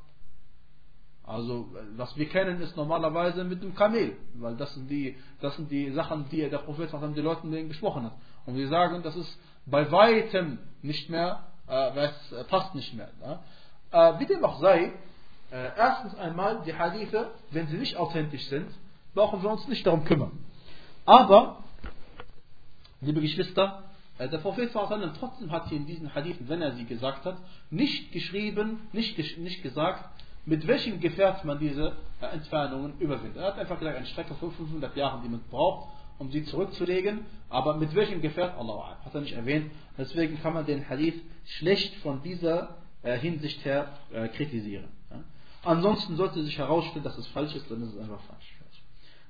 Also, 1.26 1.70
was 1.96 2.16
wir 2.18 2.28
kennen, 2.28 2.60
ist 2.62 2.76
normalerweise 2.76 3.46
mit 3.46 3.64
dem 3.64 3.74
Kamel, 3.76 4.18
weil 4.36 4.58
das 4.58 4.74
sind 4.74 4.90
die, 4.90 5.16
das 5.40 5.56
sind 5.56 5.72
die 5.72 5.90
Sachen, 5.92 6.28
die 6.30 6.50
der 6.50 6.58
Prophet 6.58 6.92
den 6.92 7.24
Leuten 7.24 7.52
gesprochen 7.70 8.04
hat. 8.04 8.14
Und 8.46 8.58
wir 8.58 8.68
sagen, 8.68 9.02
das 9.04 9.16
ist 9.16 9.40
bei 9.66 9.90
weitem 9.90 10.60
nicht 10.82 11.10
mehr, 11.10 11.46
äh, 11.70 11.98
es 11.98 12.48
passt 12.48 12.76
nicht 12.76 12.94
mehr. 12.94 13.10
Ne? 13.22 13.40
Äh, 13.92 14.20
wie 14.20 14.26
dem 14.26 14.44
auch 14.44 14.60
sei, 14.60 14.92
äh, 15.52 15.70
erstens 15.78 16.16
einmal, 16.16 16.62
die 16.66 16.74
Hadithe, 16.74 17.32
wenn 17.52 17.68
sie 17.68 17.78
nicht 17.78 17.96
authentisch 17.96 18.48
sind, 18.48 18.68
brauchen 19.14 19.42
wir 19.42 19.50
uns 19.50 19.68
nicht 19.68 19.86
darum 19.86 20.04
kümmern. 20.04 20.32
Aber, 21.06 21.64
liebe 23.00 23.22
Geschwister, 23.22 23.84
äh, 24.18 24.28
der 24.28 24.40
Prophet 24.40 24.72
trotzdem 24.74 25.52
hat 25.52 25.70
hier 25.70 25.78
in 25.78 25.86
diesen 25.86 26.14
Hadithen, 26.14 26.50
wenn 26.50 26.62
er 26.62 26.74
sie 26.74 26.86
gesagt 26.86 27.24
hat, 27.26 27.38
nicht 27.70 28.12
geschrieben, 28.12 28.88
nicht, 28.92 29.18
nicht 29.38 29.64
gesagt, 29.64 30.04
mit 30.46 30.68
welchem 30.68 31.00
Gefährt 31.00 31.46
man 31.46 31.60
diese 31.60 31.94
äh, 32.22 32.26
Entfernungen 32.28 33.00
überwindet. 33.00 33.38
Er 33.38 33.48
hat 33.48 33.60
einfach 33.60 33.80
gesagt, 33.80 33.98
eine 33.98 34.06
Strecke 34.08 34.36
von 34.36 34.52
500 34.52 34.96
Jahren, 34.96 35.24
die 35.24 35.30
man 35.30 35.42
braucht, 35.50 35.90
um 36.20 36.32
sie 36.32 36.44
zurückzulegen, 36.46 37.26
aber 37.50 37.78
mit 37.78 37.96
welchem 37.96 38.22
Gefährt, 38.22 38.58
Allah 38.58 38.98
hat 39.04 39.16
er 39.16 39.22
nicht 39.22 39.34
erwähnt. 39.34 39.72
Deswegen 39.98 40.40
kann 40.42 40.54
man 40.54 40.66
den 40.66 40.88
Hadith 40.88 41.22
schlecht 41.46 41.96
von 41.98 42.22
dieser 42.22 42.78
äh, 43.02 43.18
Hinsicht 43.18 43.64
her 43.66 43.88
kritisieren. 44.36 44.88
Ansonsten 45.64 46.18
sollte 46.18 46.44
sich 46.44 46.58
herausstellen, 46.58 47.06
dass 47.06 47.18
es 47.18 47.28
falsch 47.28 47.56
ist, 47.56 47.72
dann 47.72 47.82
ist 47.82 47.94
es 47.94 48.00
einfach 48.00 48.22
falsch. 48.22 48.54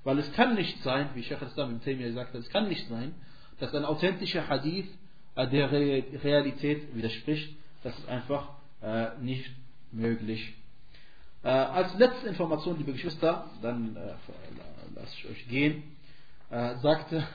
Weil 0.03 0.19
es 0.19 0.31
kann 0.33 0.55
nicht 0.55 0.81
sein, 0.83 1.09
wie 1.13 1.23
Sheikh 1.23 1.41
al-Islam 1.41 1.71
im 1.71 1.81
Taymiyyah 1.81 2.09
gesagt 2.09 2.33
hat, 2.33 2.41
es 2.41 2.49
kann 2.49 2.67
nicht 2.67 2.87
sein, 2.89 3.15
dass 3.59 3.73
ein 3.73 3.85
authentischer 3.85 4.47
Hadith 4.47 4.87
äh, 5.35 5.47
der 5.47 5.71
Realität 5.71 6.93
widerspricht. 6.95 7.55
Das 7.83 7.97
ist 7.97 8.07
einfach 8.09 8.49
äh, 8.81 9.17
nicht 9.21 9.49
möglich. 9.91 10.55
Äh, 11.43 11.49
als 11.49 11.93
letzte 11.95 12.27
Information, 12.29 12.77
liebe 12.77 12.93
Geschwister, 12.93 13.45
dann 13.61 13.97
äh, 13.97 14.13
lasse 14.95 15.13
ich 15.17 15.29
euch 15.29 15.47
gehen, 15.49 15.83
äh, 16.49 16.75
sagte, 16.75 17.27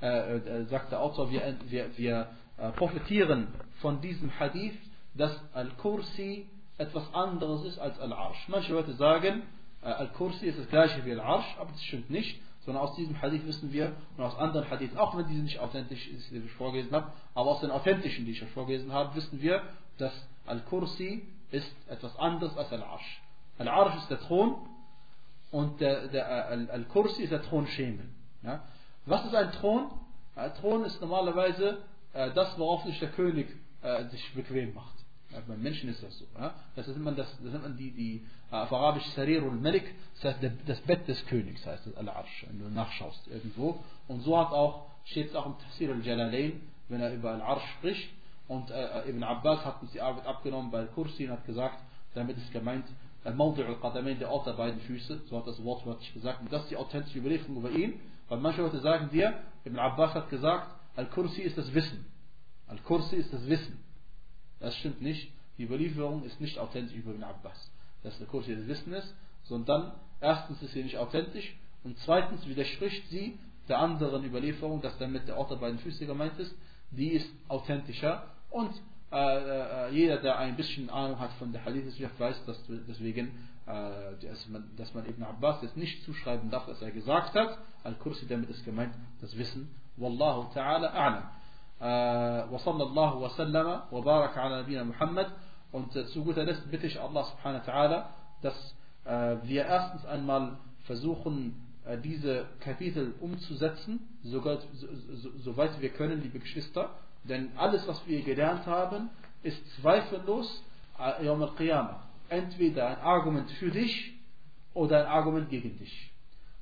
äh, 0.00 0.64
sagt 0.66 0.92
der 0.92 1.00
Autor, 1.00 1.30
wir, 1.30 1.56
wir, 1.68 1.98
wir 1.98 2.28
profitieren 2.76 3.48
von 3.80 4.00
diesem 4.00 4.30
Hadith, 4.38 4.78
dass 5.14 5.32
Al-Kursi 5.52 6.46
etwas 6.78 7.12
anderes 7.12 7.64
ist 7.64 7.78
als 7.78 7.98
Al-Arsh. 7.98 8.48
Manche 8.48 8.72
Leute 8.72 8.92
sagen, 8.94 9.42
Al-Kursi 9.82 10.46
ist 10.46 10.58
das 10.58 10.68
gleiche 10.68 11.04
wie 11.04 11.12
Al-Arsh, 11.12 11.56
aber 11.58 11.72
das 11.72 11.82
stimmt 11.82 12.10
nicht 12.10 12.40
sondern 12.64 12.82
aus 12.82 12.96
diesem 12.96 13.22
Hadith 13.22 13.46
wissen 13.46 13.72
wir 13.72 13.92
und 14.16 14.24
aus 14.24 14.36
anderen 14.38 14.68
Hadithen, 14.68 14.98
auch 14.98 15.16
wenn 15.16 15.28
diese 15.28 15.40
nicht 15.40 15.60
authentisch 15.60 16.08
ist, 16.08 16.32
die 16.32 16.38
ich 16.38 16.50
vorgelesen 16.52 16.90
habe, 16.90 17.12
aber 17.32 17.50
aus 17.50 17.60
den 17.60 17.70
authentischen, 17.70 18.24
die 18.24 18.32
ich 18.32 18.42
vorgelesen 18.46 18.92
habe, 18.92 19.14
wissen 19.14 19.40
wir, 19.40 19.62
dass 19.98 20.12
Al-Kursi 20.46 21.22
ist 21.52 21.72
etwas 21.88 22.18
anderes 22.18 22.56
als 22.56 22.72
Al-Arsh. 22.72 23.22
Al-Arsh 23.58 23.96
ist 23.96 24.10
der 24.10 24.20
Thron 24.20 24.56
und 25.50 25.80
der, 25.80 26.08
der 26.08 26.48
Al-Kursi 26.48 27.22
ist 27.22 27.32
der 27.32 27.42
Thronschemel. 27.42 28.06
Ja? 28.42 28.62
Was 29.06 29.24
ist 29.24 29.34
ein 29.34 29.52
Thron? 29.52 29.90
Ein 30.34 30.52
Thron 30.54 30.84
ist 30.84 31.00
normalerweise 31.00 31.78
äh, 32.12 32.30
das, 32.32 32.58
worauf 32.58 32.84
sich 32.84 32.98
der 32.98 33.10
König 33.10 33.48
äh, 33.82 34.04
sich 34.06 34.34
bequem 34.34 34.74
macht. 34.74 34.94
Ja, 35.32 35.38
beim 35.46 35.62
Menschen 35.62 35.88
ist 35.88 36.02
das 36.02 36.18
so. 36.18 36.26
Ja? 36.38 36.54
Das 36.74 36.86
nennt 36.86 37.02
man, 37.02 37.16
das, 37.16 37.30
das 37.42 37.52
nennt 37.52 37.62
man 37.62 37.76
die, 37.76 37.90
die 37.90 38.26
äh, 38.50 38.56
auf 38.56 38.72
Arabisch 38.72 39.06
Sarir 39.14 39.42
ul 39.42 39.52
Malik, 39.52 39.94
das 40.14 40.34
heißt 40.34 40.52
das 40.66 40.80
Bett 40.82 41.08
des 41.08 41.24
Königs, 41.26 41.66
heißt 41.66 41.86
das 41.86 41.96
Al-Arsh, 41.96 42.46
wenn 42.48 42.58
du 42.58 42.68
nachschaust 42.68 43.26
irgendwo. 43.28 43.78
Und 44.08 44.20
so 44.20 44.38
hat 44.38 44.52
auch 44.52 44.86
steht 45.06 45.28
es 45.28 45.36
auch 45.36 45.46
im 45.46 45.58
Tafsir 45.58 45.90
al-Jalalain, 45.92 46.60
wenn 46.88 47.00
er 47.00 47.14
über 47.14 47.32
Al-Arsh 47.32 47.66
spricht. 47.78 48.10
Und 48.48 48.70
äh, 48.70 49.08
Ibn 49.08 49.24
Abbas 49.24 49.64
hat 49.64 49.82
uns 49.82 49.92
die 49.92 50.00
Arbeit 50.00 50.26
abgenommen 50.26 50.70
bei 50.70 50.84
Kursi 50.84 51.24
und 51.26 51.32
hat 51.32 51.46
gesagt, 51.46 51.78
damit 52.14 52.36
ist 52.36 52.52
gemeint, 52.52 52.84
Al-Mawdi' 53.26 53.64
al-Qadamain, 53.64 54.18
der 54.18 54.30
Ort 54.30 54.46
der 54.46 54.52
beiden 54.52 54.80
Füße, 54.80 55.22
so 55.28 55.36
hat 55.36 55.46
das 55.46 55.62
Wort 55.64 55.84
wortwörtlich 55.84 56.14
gesagt. 56.14 56.40
Und 56.40 56.52
das 56.52 56.62
ist 56.62 56.70
die 56.70 56.76
authentische 56.76 57.18
Überlieferung 57.18 57.56
über 57.56 57.70
ihn. 57.70 58.00
Weil 58.28 58.38
manche 58.38 58.62
Leute 58.62 58.80
sagen 58.80 59.10
dir, 59.10 59.38
Ibn 59.64 59.78
Abbas 59.78 60.14
hat 60.14 60.30
gesagt, 60.30 60.74
Al-Kursi 60.96 61.42
ist 61.42 61.58
das 61.58 61.72
Wissen. 61.74 62.06
Al-Kursi 62.66 63.16
ist 63.16 63.32
das 63.32 63.46
Wissen. 63.48 63.78
Das 64.60 64.74
stimmt 64.76 65.02
nicht. 65.02 65.32
Die 65.58 65.64
Überlieferung 65.64 66.24
ist 66.24 66.40
nicht 66.40 66.58
authentisch 66.58 66.96
über 66.96 67.12
Ibn 67.12 67.24
Abbas. 67.24 67.72
Dass 68.02 68.20
Al-Kursi 68.20 68.54
das 68.54 68.66
Wissen 68.66 68.92
ist, 68.92 69.14
sondern 69.44 69.92
erstens 70.20 70.62
ist 70.62 70.72
sie 70.72 70.82
nicht 70.82 70.98
authentisch 70.98 71.56
und 71.84 71.98
zweitens 72.00 72.46
widerspricht 72.46 73.08
sie 73.10 73.38
der 73.68 73.78
anderen 73.78 74.24
Überlieferung, 74.24 74.80
dass 74.80 74.98
damit 74.98 75.28
der 75.28 75.36
Ort 75.36 75.50
der 75.50 75.56
beiden 75.56 75.78
Füße 75.78 76.06
gemeint 76.06 76.38
ist. 76.38 76.54
Die 76.90 77.08
ist 77.08 77.28
authentischer 77.48 78.24
und 78.50 78.70
äh, 79.15 79.87
äh, 79.87 79.89
jeder, 79.91 80.17
der 80.17 80.37
ein 80.37 80.55
bisschen 80.55 80.89
Ahnung 80.89 81.19
hat 81.19 81.31
von 81.33 81.51
der 81.51 81.65
Hadith-Wissenschaft, 81.65 82.19
weiß, 82.19 82.45
dass 82.45 82.57
deswegen, 82.87 83.27
äh, 83.65 84.25
dass, 84.25 84.47
man, 84.47 84.69
dass 84.77 84.93
man 84.93 85.05
Ibn 85.05 85.23
Abbas 85.23 85.61
jetzt 85.61 85.75
nicht 85.75 86.03
zuschreiben 86.05 86.49
darf, 86.49 86.65
dass 86.65 86.81
er 86.81 86.91
gesagt 86.91 87.33
hat. 87.35 87.57
Al-Kursi, 87.83 88.27
damit 88.27 88.49
ist 88.49 88.63
gemeint 88.63 88.93
das 89.19 89.37
Wissen. 89.37 89.69
Wallahu 89.97 90.51
ta'ala 90.53 90.93
a'lam. 90.93 91.23
وصلى 91.81 92.83
الله 92.83 93.15
وسلم 93.17 93.81
وبارك 93.91 94.37
على 94.37 94.61
نبينا 94.61 94.83
Muhammad 94.83 95.31
und 95.71 95.91
zu 95.91 96.23
guter 96.23 96.43
Letzt 96.43 96.69
bitte 96.69 96.85
ich 96.85 96.99
Allah 97.01 97.23
subhanahu 97.23 97.65
wa 97.65 97.73
ta'ala, 97.73 98.05
dass 98.43 98.75
äh, 99.05 99.37
wir 99.47 99.65
erstens 99.65 100.05
einmal 100.05 100.57
versuchen, 100.85 101.55
äh, 101.85 101.97
diese 101.97 102.45
Kapitel 102.59 103.15
umzusetzen, 103.19 103.99
soweit 104.23 104.61
so, 104.73 104.87
so, 105.15 105.29
so 105.39 105.57
wir 105.57 105.89
können, 105.89 106.21
liebe 106.21 106.39
Geschwister, 106.39 106.91
denn 107.24 107.50
alles, 107.56 107.86
was 107.88 108.06
wir 108.06 108.22
gelernt 108.22 108.66
haben, 108.66 109.10
ist 109.42 109.60
zweifellos 109.80 110.62
äh, 110.98 111.24
Yom 111.24 111.42
al-Qiyamah. 111.42 112.02
Entweder 112.28 112.88
ein 112.88 112.98
Argument 112.98 113.50
für 113.52 113.70
dich 113.70 114.14
oder 114.74 115.00
ein 115.00 115.06
Argument 115.06 115.48
gegen 115.48 115.78
dich. 115.78 116.12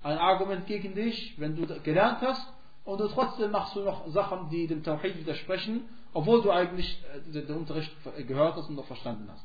Ein 0.03 0.19
Argument 0.19 0.67
gegen 0.67 0.95
dich, 0.95 1.35
wenn 1.39 1.57
du 1.57 1.67
gelernt 1.81 2.21
hast 2.21 2.47
und 2.85 3.01
du 3.01 3.09
trotzdem 3.09 3.51
machst 3.51 3.75
du 3.75 3.81
noch 3.81 4.07
Sachen, 4.09 4.51
die 4.51 4.67
dem 4.67 4.83
Tawhid 4.83 5.17
widersprechen, 5.17 5.89
obwohl 6.13 6.43
du 6.43 6.51
eigentlich 6.51 7.03
äh, 7.33 7.43
den 7.43 7.57
Unterricht 7.57 7.91
gehört 8.27 8.57
hast 8.57 8.69
und 8.69 8.77
noch 8.77 8.87
verstanden 8.87 9.29
hast. 9.31 9.45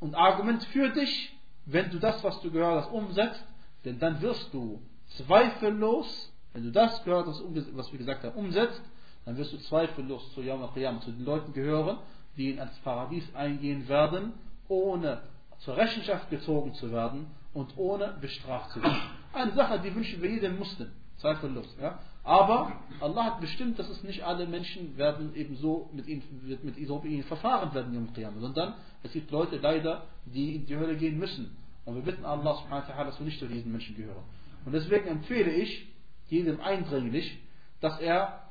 Und 0.00 0.14
Argument 0.14 0.62
für 0.64 0.90
dich, 0.90 1.34
wenn 1.64 1.90
du 1.90 1.98
das, 1.98 2.22
was 2.22 2.40
du 2.42 2.50
gehört 2.50 2.84
hast, 2.84 2.92
umsetzt, 2.92 3.42
denn 3.84 3.98
dann 3.98 4.20
wirst 4.20 4.52
du 4.52 4.80
zweifellos, 5.16 6.32
wenn 6.52 6.64
du 6.64 6.72
das 6.72 7.02
gehört 7.04 7.26
hast, 7.26 7.42
was 7.74 7.90
wir 7.92 7.98
gesagt 7.98 8.24
haben, 8.24 8.36
umsetzt, 8.36 8.80
dann 9.26 9.36
wirst 9.36 9.52
du 9.52 9.58
zweifellos 9.58 10.32
zu 10.32 10.40
Yom 10.40 10.62
al 10.62 11.00
zu 11.00 11.10
den 11.10 11.24
Leuten 11.24 11.52
gehören, 11.52 11.98
die 12.36 12.50
in 12.50 12.56
das 12.56 12.78
Paradies 12.78 13.24
eingehen 13.34 13.88
werden, 13.88 14.32
ohne 14.68 15.20
zur 15.58 15.76
Rechenschaft 15.76 16.30
gezogen 16.30 16.72
zu 16.74 16.92
werden 16.92 17.26
und 17.52 17.76
ohne 17.76 18.16
bestraft 18.20 18.70
zu 18.70 18.82
werden. 18.82 19.00
Eine 19.32 19.52
Sache, 19.52 19.80
die 19.80 19.94
wünschen 19.94 20.22
wir 20.22 20.30
jedem 20.30 20.58
Muslim, 20.58 20.88
zweifellos. 21.16 21.66
Ja? 21.80 21.98
Aber 22.22 22.80
Allah 23.00 23.24
hat 23.24 23.40
bestimmt, 23.40 23.78
dass 23.78 23.88
es 23.88 24.02
nicht 24.04 24.22
alle 24.22 24.46
Menschen 24.46 24.96
werden 24.96 25.34
eben 25.34 25.56
so 25.56 25.90
mit 25.92 26.06
ihnen, 26.06 26.22
mit 26.44 26.62
mit 26.62 26.78
ihnen 26.78 27.24
verfahren 27.24 27.74
werden 27.74 27.94
im 27.94 28.12
Qiyamah, 28.12 28.40
sondern 28.40 28.74
es 29.02 29.12
gibt 29.12 29.30
Leute 29.30 29.56
leider, 29.56 30.04
die 30.24 30.56
in 30.56 30.66
die 30.66 30.76
Hölle 30.76 30.96
gehen 30.96 31.18
müssen. 31.18 31.56
Und 31.84 31.94
wir 31.96 32.02
bitten 32.02 32.24
Allah 32.24 32.58
dass 32.80 33.18
wir 33.18 33.24
nicht 33.24 33.38
zu 33.38 33.46
diesen 33.46 33.72
Menschen 33.72 33.96
gehören. 33.96 34.24
Und 34.64 34.72
deswegen 34.72 35.06
empfehle 35.08 35.52
ich 35.52 35.88
jedem 36.28 36.60
eindringlich, 36.60 37.38
dass 37.80 38.00
er 38.00 38.45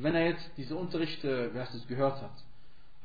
wenn 0.00 0.14
er 0.14 0.26
jetzt 0.26 0.50
diese 0.56 0.76
Unterrichte, 0.76 1.50
wer 1.52 1.62
es 1.62 1.86
gehört 1.88 2.22
hat, 2.22 2.44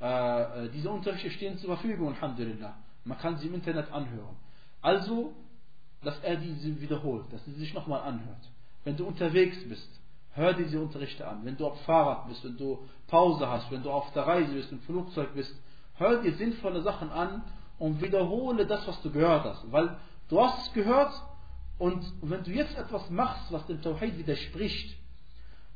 äh, 0.01 0.65
äh, 0.65 0.69
diese 0.69 0.89
Unterrichte 0.89 1.31
stehen 1.31 1.57
zur 1.57 1.75
Verfügung, 1.75 2.09
Alhamdulillah. 2.09 2.75
Man 3.05 3.17
kann 3.17 3.37
sie 3.37 3.47
im 3.47 3.55
Internet 3.55 3.91
anhören. 3.91 4.35
Also, 4.81 5.33
dass 6.03 6.19
er 6.19 6.35
diese 6.35 6.79
wiederholt, 6.81 7.25
dass 7.31 7.45
er 7.47 7.53
sie 7.53 7.59
sich 7.59 7.73
nochmal 7.73 8.01
anhört. 8.01 8.49
Wenn 8.83 8.95
du 8.95 9.05
unterwegs 9.05 9.57
bist, 9.67 9.89
hör 10.33 10.53
diese 10.53 10.79
Unterrichte 10.79 11.27
an. 11.27 11.43
Wenn 11.43 11.57
du 11.57 11.67
auf 11.67 11.81
Fahrrad 11.81 12.27
bist, 12.27 12.43
wenn 12.43 12.57
du 12.57 12.79
Pause 13.07 13.49
hast, 13.49 13.71
wenn 13.71 13.83
du 13.83 13.91
auf 13.91 14.11
der 14.13 14.27
Reise 14.27 14.53
bist, 14.53 14.71
im 14.71 14.81
Flugzeug 14.81 15.33
bist, 15.33 15.55
hör 15.95 16.21
dir 16.21 16.33
sinnvolle 16.33 16.81
Sachen 16.81 17.09
an 17.09 17.43
und 17.79 18.01
wiederhole 18.01 18.65
das, 18.65 18.87
was 18.87 19.01
du 19.01 19.11
gehört 19.11 19.45
hast. 19.45 19.71
Weil 19.71 19.97
du 20.29 20.41
hast 20.41 20.67
es 20.67 20.73
gehört 20.73 21.13
und 21.79 22.03
wenn 22.21 22.43
du 22.43 22.51
jetzt 22.51 22.77
etwas 22.77 23.09
machst, 23.09 23.51
was 23.51 23.65
dem 23.67 23.81
Tawhid 23.81 24.17
widerspricht, 24.17 24.97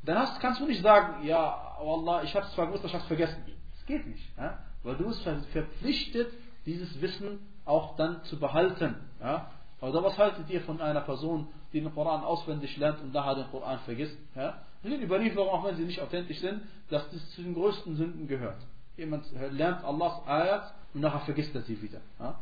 dann 0.07 0.27
kannst 0.39 0.61
du 0.61 0.65
nicht 0.65 0.81
sagen, 0.81 1.25
ja, 1.25 1.75
Wallah, 1.81 2.23
ich 2.23 2.34
habe 2.34 2.45
es 2.45 2.53
zwar 2.53 2.67
gewusst, 2.67 2.81
aber 2.81 2.88
ich 2.88 2.93
habe 2.93 3.03
es 3.03 3.07
vergessen. 3.07 3.43
Das 3.75 3.85
geht 3.85 4.07
nicht. 4.07 4.38
Ja? 4.38 4.59
Weil 4.84 4.95
du 4.95 5.07
bist 5.07 5.21
verpflichtet, 5.51 6.31
dieses 6.65 7.01
Wissen 7.01 7.39
auch 7.65 7.95
dann 7.97 8.23
zu 8.23 8.39
behalten. 8.39 8.95
Ja? 9.19 9.51
Oder 9.81 10.03
was 10.03 10.17
haltet 10.17 10.49
ihr 10.49 10.61
von 10.61 10.81
einer 10.81 11.01
Person, 11.01 11.47
die 11.73 11.81
den 11.81 11.93
Koran 11.93 12.23
auswendig 12.23 12.77
lernt 12.77 13.01
und 13.01 13.13
daher 13.13 13.35
den 13.35 13.51
Koran 13.51 13.79
vergisst? 13.79 14.17
Ja? 14.35 14.61
Das 14.81 14.91
sind 14.91 15.03
Überlieferungen, 15.03 15.51
auch 15.51 15.65
wenn 15.65 15.75
sie 15.75 15.84
nicht 15.84 16.01
authentisch 16.01 16.39
sind, 16.39 16.61
dass 16.89 17.09
das 17.11 17.29
zu 17.31 17.41
den 17.41 17.53
größten 17.53 17.95
Sünden 17.97 18.27
gehört. 18.27 18.61
Jemand 18.95 19.25
lernt 19.51 19.84
Allahs 19.84 20.25
Ayat 20.25 20.73
und 20.93 21.01
nachher 21.01 21.19
vergisst 21.19 21.53
er 21.53 21.61
sie 21.61 21.81
wieder. 21.81 21.99
Ja? 22.19 22.39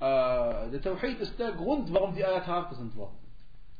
äh, 0.00 0.70
der 0.70 0.80
Tawhid 0.80 1.20
ist 1.20 1.38
der 1.38 1.52
Grund, 1.52 1.92
warum 1.92 2.14
die 2.14 2.24
Ayat 2.24 2.46
hart 2.46 2.74
sind 2.74 2.96
worden. 2.96 3.16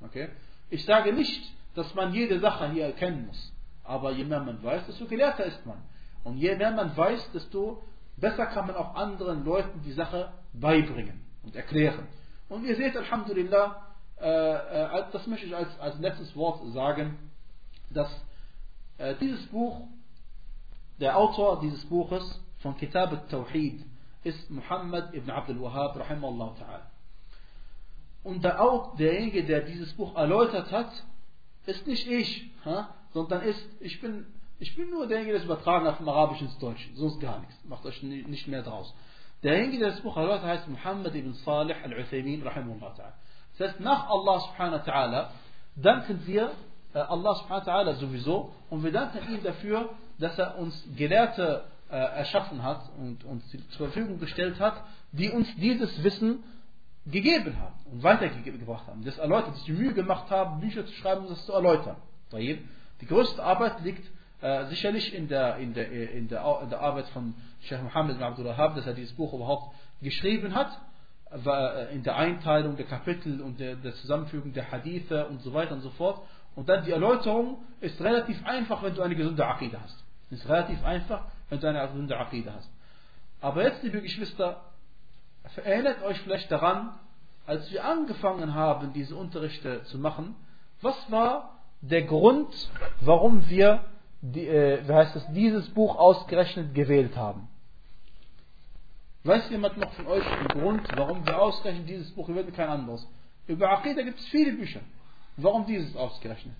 Okay? 0.02 0.28
Ich 0.70 0.85
sage 0.85 1.12
nicht, 1.12 1.52
dass 1.74 1.94
man 1.94 2.12
jede 2.12 2.39
Sache 2.40 2.70
hier 2.70 2.86
erkennen 2.86 3.27
muss. 3.27 3.53
Aber 3.85 4.12
je 4.12 4.24
mehr 4.24 4.40
man 4.40 4.62
weiß, 4.62 4.86
desto 4.86 5.07
gelehrter 5.07 5.44
ist 5.44 5.65
man. 5.66 5.78
Und 6.24 6.36
je 6.36 6.55
mehr 6.55 6.70
man 6.70 6.97
weiß, 6.97 7.32
desto 7.32 7.82
besser 8.16 8.47
kann 8.47 8.66
man 8.66 8.77
auch 8.77 8.94
anderen 8.94 9.44
Leuten 9.44 9.82
die 9.82 9.93
Sache 9.93 10.32
beibringen 10.53 11.20
und 11.43 11.57
erklären. 11.57 12.07
Und 12.49 12.65
ihr 12.65 12.77
seht, 12.77 12.97
Alhamdulillah, 12.97 13.82
äh, 14.20 14.55
äh, 14.55 15.05
das 15.11 15.27
möchte 15.27 15.47
ich 15.47 15.57
als, 15.57 15.78
als 15.81 15.99
letztes 15.99 16.36
Wort 16.36 16.61
sagen, 16.73 17.19
dass 17.90 18.11
äh, 18.99 19.15
dieses 19.20 19.47
Buch, 19.47 19.89
der 21.01 21.16
Autor 21.16 21.61
dieses 21.61 21.85
Buches 21.86 22.40
von 22.59 22.77
Kitab 22.77 23.11
al-Tawhid 23.11 23.85
ist 24.23 24.51
Muhammad 24.51 25.12
ibn 25.15 25.31
Abdul 25.31 25.61
Wahhab, 25.61 25.99
rahimahullah 25.99 26.55
ta'ala. 26.61 26.86
Und 28.23 28.44
der, 28.44 28.59
derjenige, 28.99 29.44
der 29.44 29.62
dieses 29.62 29.93
Buch 29.94 30.15
erläutert 30.15 30.70
hat, 30.70 30.93
ist 31.66 31.86
nicht 31.86 32.06
ich, 32.06 32.51
ha? 32.64 32.94
sondern 33.12 33.43
ist, 33.43 33.60
ich 33.80 34.01
bin, 34.01 34.26
ich 34.59 34.74
bin 34.76 34.90
nur 34.90 35.06
derjenige, 35.06 35.32
der 35.32 35.40
es 35.40 35.44
übertragen 35.44 35.86
hat 35.86 35.97
vom 35.97 36.09
Arabischen 36.09 36.48
ins 36.48 36.59
Deutsche, 36.59 36.89
sonst 36.94 37.20
gar 37.20 37.40
nichts. 37.40 37.55
Macht 37.64 37.84
euch 37.84 38.02
nicht 38.02 38.48
mehr 38.48 38.62
draus. 38.62 38.93
Derjenige, 39.43 39.80
der 39.80 39.90
das 39.90 40.01
Buch 40.01 40.16
erläutert, 40.16 40.44
heißt 40.44 40.68
Muhammad 40.68 41.14
ibn 41.14 41.32
Salih 41.34 41.76
al-Uthaymin, 41.82 42.43
rahimahullah 42.43 42.94
ta'ala. 42.94 43.12
Das 43.59 43.68
heißt, 43.68 43.80
nach 43.80 44.09
Allah 44.09 44.40
subhanahu 44.40 44.86
wa 44.86 44.93
ta'ala 44.93 45.30
danken 45.76 46.26
wir 46.26 46.52
äh, 46.94 46.98
Allah 46.98 47.34
subhanahu 47.34 47.66
wa 47.66 47.72
ta'ala 47.72 47.94
sowieso 47.94 48.52
und 48.70 48.84
wir 48.84 48.93
danken 48.93 49.34
ihm 49.34 49.43
dafür, 49.43 49.90
dass 50.18 50.39
er 50.39 50.59
uns 50.59 50.86
Gelehrte 50.97 51.64
äh, 51.90 51.97
erschaffen 51.97 52.62
hat 52.62 52.89
und 52.98 53.24
uns 53.24 53.44
zur 53.51 53.89
Verfügung 53.89 54.18
gestellt 54.18 54.60
hat, 54.60 54.82
die 55.12 55.30
uns 55.30 55.48
dieses 55.56 56.02
Wissen 56.05 56.43
gegeben 57.07 57.59
haben 57.59 57.74
und 57.91 58.03
weitergebracht 58.03 58.87
haben, 58.87 59.05
das 59.05 59.19
erläutert, 59.19 59.57
sich 59.57 59.65
die 59.65 59.73
Mühe 59.73 59.93
gemacht 59.93 60.31
haben, 60.31 60.61
Bücher 60.61 60.87
zu 60.87 60.93
schreiben, 60.95 61.23
um 61.23 61.29
das 61.29 61.45
zu 61.45 61.53
erläutern. 61.53 61.97
Die 62.33 63.07
größte 63.07 63.43
Arbeit 63.43 63.83
liegt 63.83 64.09
äh, 64.41 64.66
sicherlich 64.66 65.12
in 65.15 65.29
der, 65.29 65.57
in, 65.57 65.74
der, 65.74 65.91
in, 65.91 66.29
der, 66.29 66.61
in 66.62 66.70
der 66.70 66.81
Arbeit 66.81 67.09
von 67.09 67.35
Sheikh 67.62 67.83
Muhammad 67.83 68.19
bin 68.19 68.24
Abdul 68.24 68.45
Wahab, 68.45 68.77
dass 68.77 68.87
er 68.87 68.95
dieses 68.95 69.12
Buch 69.15 69.33
überhaupt 69.33 69.74
geschrieben 70.01 70.55
hat, 70.55 70.81
äh, 71.33 71.95
in 71.95 72.03
der 72.03 72.16
Einteilung 72.16 72.77
der 72.77 72.87
Kapitel 72.87 73.41
und 73.41 73.59
der, 73.59 73.77
der 73.77 73.95
Zusammenfügung 73.95 74.53
der 74.53 74.70
Hadithe 74.70 75.27
und 75.27 75.43
so 75.43 75.53
weiter 75.53 75.74
und 75.74 75.81
so 75.81 75.91
fort. 75.91 76.23
Und 76.55 76.69
dann 76.69 76.85
die 76.85 76.91
Erläuterung 76.91 77.59
ist 77.81 78.01
relativ 78.01 78.45
einfach, 78.45 78.83
wenn 78.83 78.95
du 78.95 79.03
eine 79.03 79.16
gesunde 79.16 79.47
Aqida 79.47 79.79
hast. 79.81 80.05
Ist 80.31 80.49
relativ 80.49 80.83
einfach, 80.85 81.24
wenn 81.49 81.61
du 81.61 81.69
eine 81.69 81.87
gesunde 81.87 82.19
Aqida 82.19 82.53
hast. 82.55 82.70
Aber 83.41 83.62
jetzt, 83.62 83.83
liebe 83.83 84.01
Geschwister, 84.03 84.61
Erinnert 85.64 86.02
euch 86.02 86.19
vielleicht 86.20 86.51
daran, 86.51 86.98
als 87.47 87.70
wir 87.70 87.85
angefangen 87.85 88.55
haben, 88.55 88.93
diese 88.93 89.16
Unterrichte 89.16 89.82
zu 89.85 89.98
machen, 89.98 90.35
was 90.81 91.10
war 91.10 91.59
der 91.81 92.02
Grund, 92.02 92.70
warum 93.01 93.48
wir 93.48 93.85
die, 94.20 94.47
äh, 94.47 94.86
wie 94.86 94.93
heißt 94.93 95.16
es, 95.16 95.27
dieses 95.32 95.69
Buch 95.70 95.97
ausgerechnet 95.97 96.74
gewählt 96.74 97.16
haben? 97.16 97.48
Weiß 99.24 99.51
jemand 99.51 99.77
noch 99.77 99.93
von 99.93 100.06
euch 100.06 100.24
den 100.24 100.60
Grund, 100.60 100.89
warum 100.97 101.24
wir 101.27 101.40
ausgerechnet 101.40 101.89
dieses 101.89 102.10
Buch 102.12 102.27
gewählt 102.27 102.47
haben? 102.47 102.56
Kein 102.56 102.69
anderes. 102.69 103.06
Über 103.47 103.70
Aqidah 103.70 104.02
gibt 104.02 104.19
es 104.19 104.27
viele 104.27 104.52
Bücher. 104.52 104.81
Warum 105.36 105.66
dieses 105.66 105.97
ausgerechnet? 105.97 106.55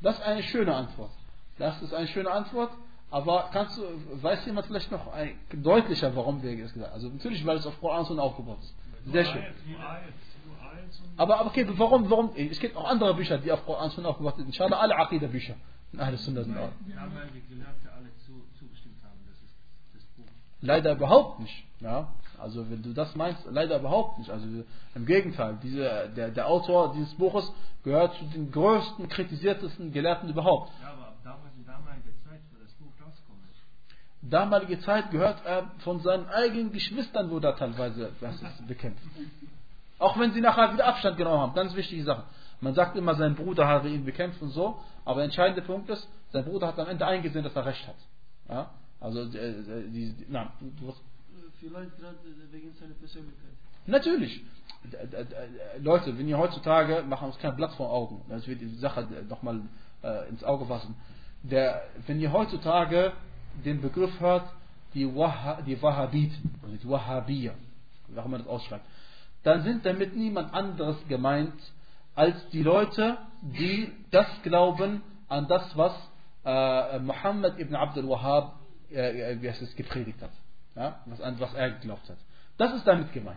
Das 0.00 0.16
ist 0.16 0.22
eine 0.24 0.42
schöne 0.44 0.74
Antwort. 0.74 1.10
Das 1.58 1.82
ist 1.82 1.92
eine 1.92 2.06
schöne 2.06 2.30
Antwort. 2.30 2.70
Aber 3.10 3.48
kannst 3.52 3.78
du, 3.78 3.82
weiß 4.22 4.44
jemand 4.46 4.66
vielleicht 4.66 4.90
noch 4.90 5.06
deutlicher, 5.52 6.14
warum 6.14 6.42
wir 6.42 6.56
das 6.62 6.72
gesagt 6.72 6.90
haben? 6.90 6.94
Also 6.94 7.08
natürlich, 7.08 7.44
weil 7.46 7.56
es 7.56 7.66
auf 7.66 7.80
Koran 7.80 8.04
und 8.06 8.18
aufgebaut 8.18 8.58
ist. 8.60 8.74
Sehr 9.12 9.24
schön. 9.24 9.42
Aber 11.16 11.46
okay, 11.46 11.66
warum, 11.70 12.10
warum? 12.10 12.30
Es 12.36 12.60
gibt 12.60 12.76
auch 12.76 12.84
andere 12.84 13.14
Bücher, 13.14 13.38
die 13.38 13.50
auf 13.50 13.64
Koran 13.64 13.90
Sunna 13.90 14.10
aufgebaut 14.10 14.36
sind. 14.36 14.46
Inshallah, 14.46 14.78
alle 14.78 14.96
Aqidah-Bücher 14.96 15.54
in 15.92 16.00
Ahl 16.00 16.16
Sunnah 16.18 16.44
sind 16.44 16.56
auch. 16.56 16.70
Leider 20.60 20.92
überhaupt 20.92 21.40
nicht. 21.40 21.64
Ja? 21.80 22.12
Also 22.38 22.68
wenn 22.70 22.82
du 22.82 22.92
das 22.92 23.14
meinst, 23.16 23.44
leider 23.50 23.78
überhaupt 23.78 24.18
nicht. 24.18 24.30
Also 24.30 24.46
im 24.94 25.06
Gegenteil, 25.06 25.58
diese, 25.62 26.10
der, 26.16 26.30
der 26.30 26.46
Autor 26.46 26.92
dieses 26.92 27.14
Buches 27.14 27.52
gehört 27.84 28.14
zu 28.16 28.24
den 28.26 28.50
größten, 28.50 29.08
kritisiertesten 29.08 29.92
Gelehrten 29.92 30.28
überhaupt. 30.28 30.72
Ja, 30.80 30.92
aber 30.92 31.14
damals 31.24 31.54
in 31.56 31.64
damaliger 31.64 32.12
Zeit, 32.24 32.40
wo 32.52 32.62
das 32.62 32.72
Buch 32.74 32.92
rauskommt. 33.00 33.38
Damalige 34.22 34.80
Zeit 34.80 35.10
gehört 35.10 35.44
er 35.44 35.70
von 35.78 36.00
seinen 36.00 36.28
eigenen 36.28 36.72
Geschwistern, 36.72 37.30
wo 37.30 37.38
er 37.38 37.56
teilweise 37.56 38.12
bekämpft. 38.66 39.02
Auch 39.98 40.18
wenn 40.18 40.32
sie 40.32 40.40
nachher 40.40 40.72
wieder 40.72 40.86
Abstand 40.86 41.16
genommen 41.16 41.40
haben, 41.40 41.54
ganz 41.54 41.74
wichtige 41.74 42.04
Sache. 42.04 42.24
Man 42.60 42.74
sagt 42.74 42.96
immer, 42.96 43.14
sein 43.14 43.36
Bruder 43.36 43.66
habe 43.66 43.88
ihn 43.88 44.04
bekämpft 44.04 44.42
und 44.42 44.50
so, 44.50 44.78
aber 45.04 45.16
der 45.16 45.26
entscheidende 45.26 45.62
Punkt 45.62 45.88
ist, 45.90 46.08
sein 46.30 46.44
Bruder 46.44 46.68
hat 46.68 46.78
am 46.78 46.88
Ende 46.88 47.06
eingesehen, 47.06 47.44
dass 47.44 47.54
er 47.54 47.66
recht 47.66 47.86
hat. 47.86 47.96
Ja? 48.48 48.70
Also, 49.00 49.22
äh, 49.22 49.54
die, 49.92 50.12
die, 50.12 50.26
na, 50.28 50.52
du, 50.58 50.70
du 50.80 50.88
hast 50.88 51.00
Vielleicht 51.60 51.98
gerade 51.98 52.16
wegen 52.52 52.72
seiner 52.74 52.94
Persönlichkeit. 52.94 53.50
Natürlich. 53.86 54.44
Leute, 55.80 56.16
wenn 56.16 56.28
ihr 56.28 56.38
heutzutage, 56.38 57.02
machen 57.02 57.22
wir 57.22 57.26
uns 57.28 57.38
kein 57.38 57.56
Blatt 57.56 57.72
vor 57.72 57.90
Augen, 57.90 58.22
das 58.28 58.46
wird 58.46 58.60
die 58.60 58.76
Sache 58.76 59.08
nochmal 59.28 59.62
äh, 60.04 60.28
ins 60.28 60.44
Auge 60.44 60.66
fassen. 60.66 60.94
Der, 61.42 61.82
wenn 62.06 62.20
ihr 62.20 62.32
heutzutage 62.32 63.12
den 63.64 63.80
Begriff 63.80 64.18
hört, 64.20 64.48
die, 64.94 65.06
Wah 65.14 65.60
die 65.66 65.80
Wahhabiten, 65.80 66.54
also 66.62 66.76
die 66.76 66.88
Wahhabier, 66.88 67.54
wie 68.08 68.18
auch 68.18 68.24
immer 68.24 68.38
das 68.38 68.46
ausschreibt, 68.46 68.84
dann 69.42 69.62
sind 69.62 69.84
damit 69.86 70.16
niemand 70.16 70.52
anderes 70.54 70.96
gemeint 71.08 71.54
als 72.14 72.36
die 72.50 72.62
Leute, 72.62 73.18
die 73.42 73.92
das 74.10 74.26
glauben 74.42 75.02
an 75.28 75.46
das, 75.46 75.76
was 75.76 75.92
äh, 76.44 76.98
Muhammad 76.98 77.58
ibn 77.58 77.76
Abdul 77.76 78.08
Wahhab 78.08 78.58
äh, 78.90 79.32
äh 79.32 79.42
wie 79.42 79.46
es 79.46 79.76
gepredigt 79.76 80.20
hat 80.22 80.30
ja, 80.78 81.00
was, 81.06 81.40
was 81.40 81.54
er 81.54 81.70
geglaubt 81.72 82.08
hat. 82.08 82.16
Das 82.56 82.72
ist 82.74 82.86
damit 82.86 83.12
gemeint. 83.12 83.36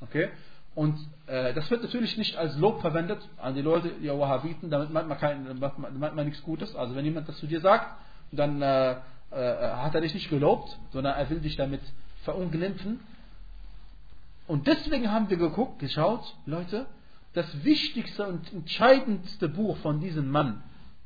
Okay? 0.00 0.28
Und 0.74 0.96
äh, 1.26 1.52
das 1.52 1.70
wird 1.70 1.82
natürlich 1.82 2.16
nicht 2.16 2.36
als 2.36 2.56
Lob 2.56 2.80
verwendet 2.80 3.26
an 3.36 3.54
die 3.54 3.62
Leute, 3.62 3.90
die 4.00 4.08
Wahhabiten, 4.08 4.70
damit 4.70 4.90
meint 4.90 5.08
man, 5.08 5.18
kein, 5.18 5.58
meint 5.58 6.14
man 6.14 6.26
nichts 6.26 6.42
Gutes. 6.42 6.74
Also 6.74 6.94
wenn 6.94 7.04
jemand 7.04 7.28
das 7.28 7.38
zu 7.38 7.46
dir 7.46 7.60
sagt, 7.60 7.86
dann 8.30 8.62
äh, 8.62 8.96
äh, 9.32 9.56
hat 9.76 9.94
er 9.94 10.00
dich 10.00 10.14
nicht 10.14 10.30
gelobt, 10.30 10.78
sondern 10.92 11.14
er 11.16 11.28
will 11.30 11.40
dich 11.40 11.56
damit 11.56 11.80
verunglimpfen. 12.24 13.00
Und 14.46 14.66
deswegen 14.66 15.10
haben 15.10 15.30
wir 15.30 15.36
geguckt, 15.36 15.78
geschaut, 15.78 16.36
Leute, 16.46 16.86
das 17.32 17.64
wichtigste 17.64 18.26
und 18.26 18.52
entscheidendste 18.52 19.48
Buch 19.48 19.76
von 19.78 20.00
diesem 20.00 20.28
Mann, 20.28 20.62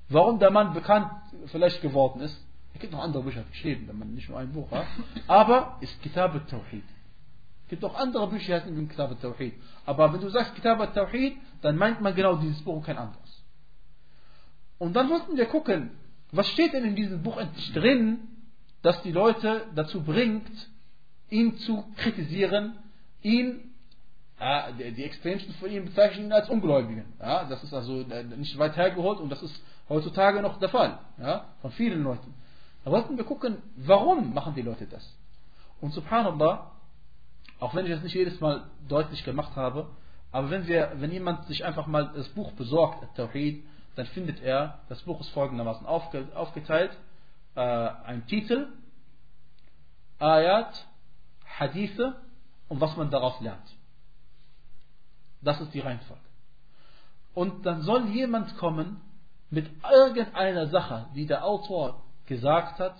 warum 0.08 0.38
der 0.38 0.50
Mann 0.50 0.74
bekannt 0.74 1.10
vielleicht 1.46 1.82
geworden 1.82 2.20
ist, 2.20 2.36
es 2.74 2.80
gibt 2.80 2.92
noch 2.92 3.02
andere 3.02 3.22
Bücher 3.22 3.42
geschrieben, 3.50 3.88
wenn 3.88 3.98
man 3.98 4.12
nicht 4.12 4.28
nur 4.28 4.38
ein 4.38 4.52
Buch 4.52 4.70
hat. 4.70 4.86
Aber 5.26 5.78
ist 5.80 6.02
Kitab 6.02 6.34
al-Tawhid. 6.34 6.84
Es 7.64 7.70
gibt 7.70 7.84
auch 7.84 7.94
andere 7.94 8.26
Bücher, 8.28 8.60
die 8.60 8.64
heißen 8.64 8.88
Kitab 8.88 9.10
al-Tawhid. 9.10 9.54
Aber 9.86 10.12
wenn 10.12 10.20
du 10.20 10.28
sagst 10.28 10.54
Kitab 10.54 10.78
al-Tawhid, 10.80 11.38
dann 11.62 11.76
meint 11.76 12.02
man 12.02 12.14
genau 12.14 12.36
dieses 12.36 12.60
Buch 12.62 12.76
und 12.76 12.84
kein 12.84 12.98
anderes. 12.98 13.44
Und 14.78 14.94
dann 14.94 15.08
mussten 15.08 15.36
wir 15.36 15.46
gucken, 15.46 15.90
was 16.32 16.48
steht 16.48 16.72
denn 16.72 16.84
in 16.84 16.96
diesem 16.96 17.22
Buch 17.22 17.36
endlich 17.36 17.72
drin, 17.72 18.18
das 18.82 19.02
die 19.02 19.12
Leute 19.12 19.66
dazu 19.74 20.02
bringt, 20.02 20.50
ihn 21.30 21.56
zu 21.58 21.84
kritisieren, 21.96 22.76
ihn, 23.22 23.74
äh, 24.38 24.92
die 24.92 25.04
Extremsten 25.04 25.54
von 25.54 25.70
ihm 25.70 25.86
bezeichnen 25.86 26.26
ihn 26.26 26.32
als 26.32 26.48
Ungläubigen. 26.48 27.04
Ja, 27.18 27.44
das 27.44 27.62
ist 27.64 27.74
also 27.74 28.00
äh, 28.02 28.24
nicht 28.24 28.56
weit 28.58 28.76
hergeholt 28.76 29.18
und 29.18 29.30
das 29.30 29.42
ist 29.42 29.62
heutzutage 29.88 30.42
noch 30.42 30.58
der 30.58 30.68
Fall, 30.68 30.98
ja, 31.18 31.46
von 31.62 31.70
vielen 31.72 32.02
Leuten. 32.02 32.34
Da 32.84 32.90
wollten 32.90 33.16
wir 33.16 33.24
gucken, 33.24 33.56
warum 33.76 34.34
machen 34.34 34.54
die 34.54 34.62
Leute 34.62 34.86
das? 34.86 35.16
Und 35.80 35.92
subhanallah, 35.92 36.70
auch 37.58 37.74
wenn 37.74 37.86
ich 37.86 37.92
das 37.92 38.02
nicht 38.02 38.14
jedes 38.14 38.40
Mal 38.40 38.70
deutlich 38.88 39.24
gemacht 39.24 39.56
habe, 39.56 39.88
aber 40.32 40.50
wenn, 40.50 40.66
wir, 40.66 40.92
wenn 40.96 41.10
jemand 41.10 41.46
sich 41.46 41.64
einfach 41.64 41.86
mal 41.86 42.12
das 42.14 42.28
Buch 42.28 42.52
besorgt, 42.52 43.16
Tawhid, 43.16 43.64
dann 43.96 44.06
findet 44.06 44.42
er, 44.42 44.80
das 44.88 45.02
Buch 45.02 45.20
ist 45.20 45.30
folgendermaßen 45.30 45.86
aufge, 45.86 46.28
aufgeteilt, 46.34 46.96
äh, 47.54 47.60
ein 47.60 48.26
Titel, 48.26 48.68
Ayat, 50.18 50.86
Hadithe 51.58 52.14
und 52.68 52.80
was 52.80 52.96
man 52.96 53.10
daraus 53.10 53.40
lernt. 53.40 53.74
Das 55.40 55.60
ist 55.60 55.72
die 55.72 55.80
Reihenfolge. 55.80 56.22
Und 57.34 57.64
dann 57.66 57.82
soll 57.82 58.06
jemand 58.08 58.56
kommen 58.58 59.00
mit 59.50 59.68
irgendeiner 59.90 60.66
Sache, 60.66 61.06
die 61.14 61.26
der 61.26 61.44
Autor 61.44 62.02
gesagt 62.26 62.78
hat, 62.78 62.96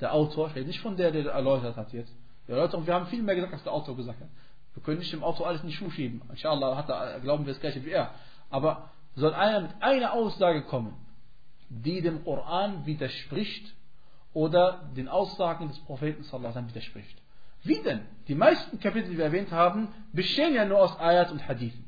der 0.00 0.12
Autor, 0.14 0.48
ich 0.48 0.54
rede 0.54 0.66
nicht 0.66 0.80
von 0.80 0.96
der, 0.96 1.10
der 1.10 1.32
erläutert 1.32 1.76
hat 1.76 1.92
jetzt. 1.92 2.12
Der 2.46 2.56
Erläuterung, 2.56 2.86
wir 2.86 2.94
haben 2.94 3.06
viel 3.06 3.22
mehr 3.22 3.34
gesagt, 3.34 3.52
als 3.52 3.64
der 3.64 3.72
Autor 3.72 3.96
gesagt 3.96 4.20
hat. 4.20 4.28
Wir 4.74 4.82
können 4.82 4.98
nicht 4.98 5.12
dem 5.12 5.24
Autor 5.24 5.48
alles 5.48 5.62
in 5.62 5.68
die 5.68 5.74
Schuhe 5.74 5.90
schieben. 5.90 6.22
Inshallah 6.30 6.76
hat 6.76 6.88
er, 6.88 7.18
glauben 7.20 7.44
wir 7.46 7.52
das 7.52 7.60
gleiche 7.60 7.84
wie 7.84 7.90
er. 7.90 8.12
Aber 8.50 8.90
soll 9.18 9.34
einer 9.34 9.60
mit 9.60 9.70
einer 9.80 10.12
Aussage 10.12 10.62
kommen, 10.62 10.94
die 11.68 12.00
dem 12.00 12.24
Koran 12.24 12.86
widerspricht 12.86 13.74
oder 14.32 14.90
den 14.96 15.08
Aussagen 15.08 15.68
des 15.68 15.78
Propheten 15.80 16.22
sallallahu 16.22 16.68
widerspricht. 16.68 17.18
Wie 17.62 17.82
denn? 17.82 18.02
Die 18.28 18.34
meisten 18.34 18.78
Kapitel, 18.78 19.10
die 19.10 19.18
wir 19.18 19.24
erwähnt 19.24 19.50
haben, 19.50 19.88
bestehen 20.12 20.54
ja 20.54 20.64
nur 20.64 20.80
aus 20.80 20.98
Ayat 20.98 21.30
und 21.32 21.46
Hadithen. 21.46 21.84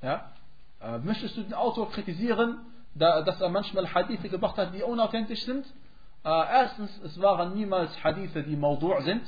Ja? 0.00 0.32
Äh, 0.80 0.98
möchtest 0.98 1.36
du 1.36 1.42
den 1.42 1.54
Autor 1.54 1.90
kritisieren, 1.90 2.58
dass 2.94 3.40
er 3.40 3.48
manchmal 3.48 3.92
Hadithe 3.92 4.28
gemacht 4.28 4.56
hat, 4.56 4.74
die 4.74 4.82
unauthentisch 4.82 5.44
sind. 5.44 5.66
Äh, 6.24 6.28
erstens, 6.28 6.90
es 7.02 7.20
waren 7.20 7.54
niemals 7.54 8.02
Hadithe, 8.04 8.42
die 8.42 8.56
Maudu' 8.56 9.00
sind. 9.02 9.22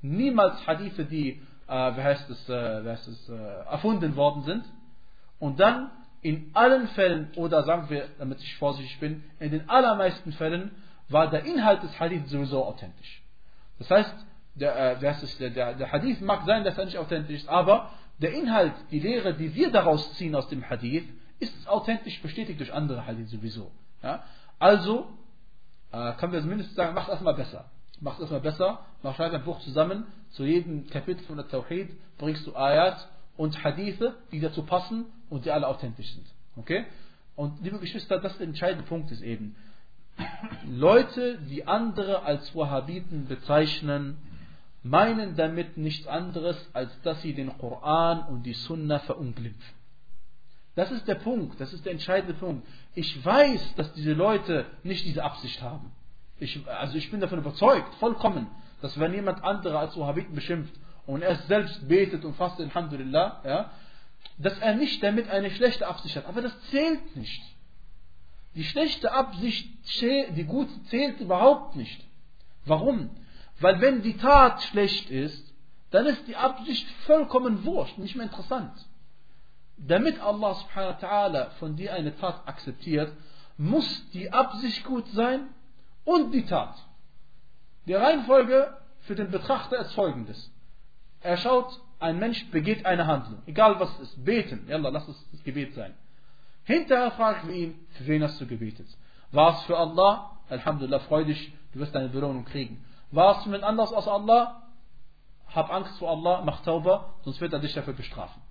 Niemals 0.00 0.66
Hadithe, 0.66 1.04
die, 1.04 1.42
äh, 1.66 1.96
wie 1.96 2.02
heißt 2.02 2.30
es, 2.30 2.48
äh, 2.48 2.84
wie 2.84 2.88
heißt 2.88 3.08
es 3.08 3.28
äh, 3.28 3.34
erfunden 3.34 4.16
worden 4.16 4.42
sind. 4.42 4.64
Und 5.42 5.58
dann, 5.58 5.90
in 6.20 6.52
allen 6.54 6.86
Fällen, 6.86 7.32
oder 7.34 7.64
sagen 7.64 7.90
wir, 7.90 8.06
damit 8.16 8.40
ich 8.40 8.54
vorsichtig 8.58 9.00
bin, 9.00 9.24
in 9.40 9.50
den 9.50 9.68
allermeisten 9.68 10.30
Fällen 10.34 10.70
war 11.08 11.30
der 11.30 11.44
Inhalt 11.44 11.82
des 11.82 11.98
Hadith 11.98 12.28
sowieso 12.28 12.64
authentisch. 12.64 13.24
Das 13.80 13.90
heißt, 13.90 14.14
der, 14.54 15.02
äh, 15.02 15.50
der, 15.50 15.74
der, 15.74 15.90
Hadith 15.90 16.20
mag 16.20 16.46
sein, 16.46 16.62
dass 16.62 16.78
er 16.78 16.84
nicht 16.84 16.96
authentisch 16.96 17.40
ist, 17.40 17.48
aber 17.48 17.90
der 18.18 18.34
Inhalt, 18.34 18.72
die 18.92 19.00
Lehre, 19.00 19.34
die 19.34 19.52
wir 19.52 19.72
daraus 19.72 20.14
ziehen 20.14 20.36
aus 20.36 20.48
dem 20.48 20.70
Hadith, 20.70 21.08
ist 21.40 21.68
authentisch 21.68 22.22
bestätigt 22.22 22.60
durch 22.60 22.72
andere 22.72 23.04
Hadith 23.04 23.28
sowieso. 23.28 23.72
Ja? 24.00 24.22
Also 24.60 25.08
äh, 25.90 26.12
können 26.12 26.34
wir 26.34 26.40
zumindest 26.40 26.76
sagen, 26.76 26.94
mach 26.94 27.08
das 27.08 27.20
mal 27.20 27.34
besser. 27.34 27.64
Mach 27.98 28.16
das 28.20 28.30
mal 28.30 28.40
besser, 28.40 28.78
mach 29.02 29.16
schreib 29.16 29.32
ein 29.32 29.42
Buch 29.42 29.58
zusammen, 29.58 30.06
zu 30.30 30.44
jedem 30.44 30.88
Kapitel 30.88 31.24
von 31.24 31.36
der 31.36 31.48
Tawhid 31.48 31.90
bringst 32.18 32.46
du 32.46 32.54
Ayat 32.54 33.08
und 33.36 33.62
Hadithe, 33.64 34.16
die 34.30 34.40
dazu 34.40 34.62
passen 34.62 35.06
und 35.30 35.44
die 35.44 35.50
alle 35.50 35.66
authentisch 35.68 36.12
sind. 36.12 36.26
Okay? 36.56 36.84
Und 37.36 37.62
liebe 37.62 37.78
Geschwister, 37.78 38.18
das 38.18 38.36
der 38.38 38.46
entscheidende 38.46 38.84
Punkt 38.84 39.10
ist 39.10 39.22
eben, 39.22 39.56
Leute, 40.68 41.38
die 41.48 41.66
andere 41.66 42.22
als 42.22 42.54
Wahhabiten 42.54 43.26
bezeichnen, 43.26 44.18
meinen 44.82 45.36
damit 45.36 45.76
nichts 45.76 46.06
anderes, 46.06 46.56
als 46.72 46.90
dass 47.02 47.22
sie 47.22 47.34
den 47.34 47.56
Koran 47.56 48.26
und 48.28 48.42
die 48.42 48.52
Sunna 48.52 48.98
verunglimpfen. 48.98 49.74
Das 50.74 50.90
ist 50.90 51.06
der 51.06 51.16
Punkt, 51.16 51.60
das 51.60 51.72
ist 51.72 51.84
der 51.84 51.92
entscheidende 51.92 52.34
Punkt. 52.34 52.66
Ich 52.94 53.24
weiß, 53.24 53.74
dass 53.76 53.92
diese 53.92 54.12
Leute 54.12 54.66
nicht 54.82 55.04
diese 55.04 55.22
Absicht 55.22 55.60
haben. 55.62 55.92
Ich, 56.38 56.66
also 56.66 56.96
ich 56.96 57.10
bin 57.10 57.20
davon 57.20 57.38
überzeugt, 57.38 57.94
vollkommen, 57.96 58.46
dass 58.80 58.98
wenn 58.98 59.12
jemand 59.12 59.44
andere 59.44 59.78
als 59.78 59.96
Wahhabiten 59.96 60.34
beschimpft 60.34 60.74
und 61.06 61.22
er 61.22 61.36
selbst 61.48 61.88
betet 61.88 62.24
und 62.24 62.34
fastet, 62.36 62.68
Alhamdulillah, 62.68 63.42
ja, 63.44 63.70
dass 64.38 64.58
er 64.58 64.74
nicht 64.74 65.02
damit 65.02 65.28
eine 65.28 65.50
schlechte 65.50 65.86
Absicht 65.86 66.16
hat. 66.16 66.26
Aber 66.26 66.42
das 66.42 66.58
zählt 66.70 67.16
nicht. 67.16 67.42
Die 68.54 68.64
schlechte 68.64 69.12
Absicht, 69.12 69.68
die 70.00 70.44
gute 70.44 70.82
zählt 70.84 71.20
überhaupt 71.20 71.76
nicht. 71.76 72.04
Warum? 72.66 73.10
Weil 73.60 73.80
wenn 73.80 74.02
die 74.02 74.16
Tat 74.16 74.62
schlecht 74.64 75.10
ist, 75.10 75.52
dann 75.90 76.06
ist 76.06 76.26
die 76.26 76.36
Absicht 76.36 76.86
vollkommen 77.06 77.64
wurscht, 77.64 77.98
nicht 77.98 78.14
mehr 78.14 78.26
interessant 78.26 78.72
damit 79.86 80.20
Allah 80.20 80.54
subhanahu 80.54 80.94
wa 80.94 81.06
ta'ala 81.06 81.50
von 81.58 81.76
dir 81.76 81.92
eine 81.94 82.16
Tat 82.16 82.46
akzeptiert, 82.46 83.12
muss 83.56 84.10
die 84.10 84.32
Absicht 84.32 84.84
gut 84.84 85.06
sein 85.08 85.48
und 86.04 86.32
die 86.32 86.46
Tat. 86.46 86.74
Die 87.86 87.94
Reihenfolge 87.94 88.76
für 89.00 89.14
den 89.14 89.30
Betrachter 89.30 89.80
ist 89.80 89.92
folgendes. 89.94 90.50
Er 91.22 91.36
schaut, 91.36 91.80
ein 92.00 92.18
Mensch 92.18 92.50
begeht 92.50 92.84
eine 92.84 93.06
Handlung, 93.06 93.42
egal 93.46 93.78
was 93.78 93.92
es 93.94 94.10
ist, 94.10 94.24
beten, 94.24 94.66
Yalla, 94.68 94.88
lass 94.88 95.06
es 95.06 95.30
das 95.30 95.42
Gebet 95.44 95.74
sein. 95.74 95.94
Hinterher 96.64 97.12
fragen 97.12 97.48
wir 97.48 97.54
ihn, 97.54 97.86
für 97.92 98.06
wen 98.06 98.22
hast 98.22 98.40
du 98.40 98.46
gebetet? 98.46 98.86
War 99.30 99.56
es 99.56 99.62
für 99.64 99.76
Allah? 99.76 100.38
Alhamdulillah, 100.48 101.00
freu 101.00 101.24
dich, 101.24 101.52
du 101.72 101.80
wirst 101.80 101.94
deine 101.94 102.08
Belohnung 102.08 102.44
kriegen. 102.44 102.84
War 103.10 103.36
es 103.36 103.44
für 103.44 103.50
jemand 103.50 103.64
anders 103.64 103.92
als 103.92 104.06
Allah? 104.08 104.62
Hab 105.48 105.70
Angst 105.70 105.98
vor 105.98 106.10
Allah, 106.10 106.42
mach 106.44 106.62
Tauber, 106.62 107.14
sonst 107.22 107.40
wird 107.40 107.52
er 107.52 107.58
dich 107.58 107.74
dafür 107.74 107.94
bestrafen. 107.94 108.42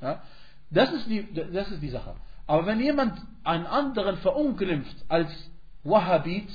Ja? 0.00 0.22
Das, 0.70 0.92
ist 0.92 1.08
die, 1.08 1.32
das 1.32 1.70
ist 1.70 1.82
die 1.82 1.88
Sache. 1.88 2.14
Aber 2.46 2.66
wenn 2.66 2.80
jemand 2.80 3.20
einen 3.44 3.66
anderen 3.66 4.16
verunglimpft 4.18 4.96
als 5.08 5.30
Wahhabit, 5.84 6.48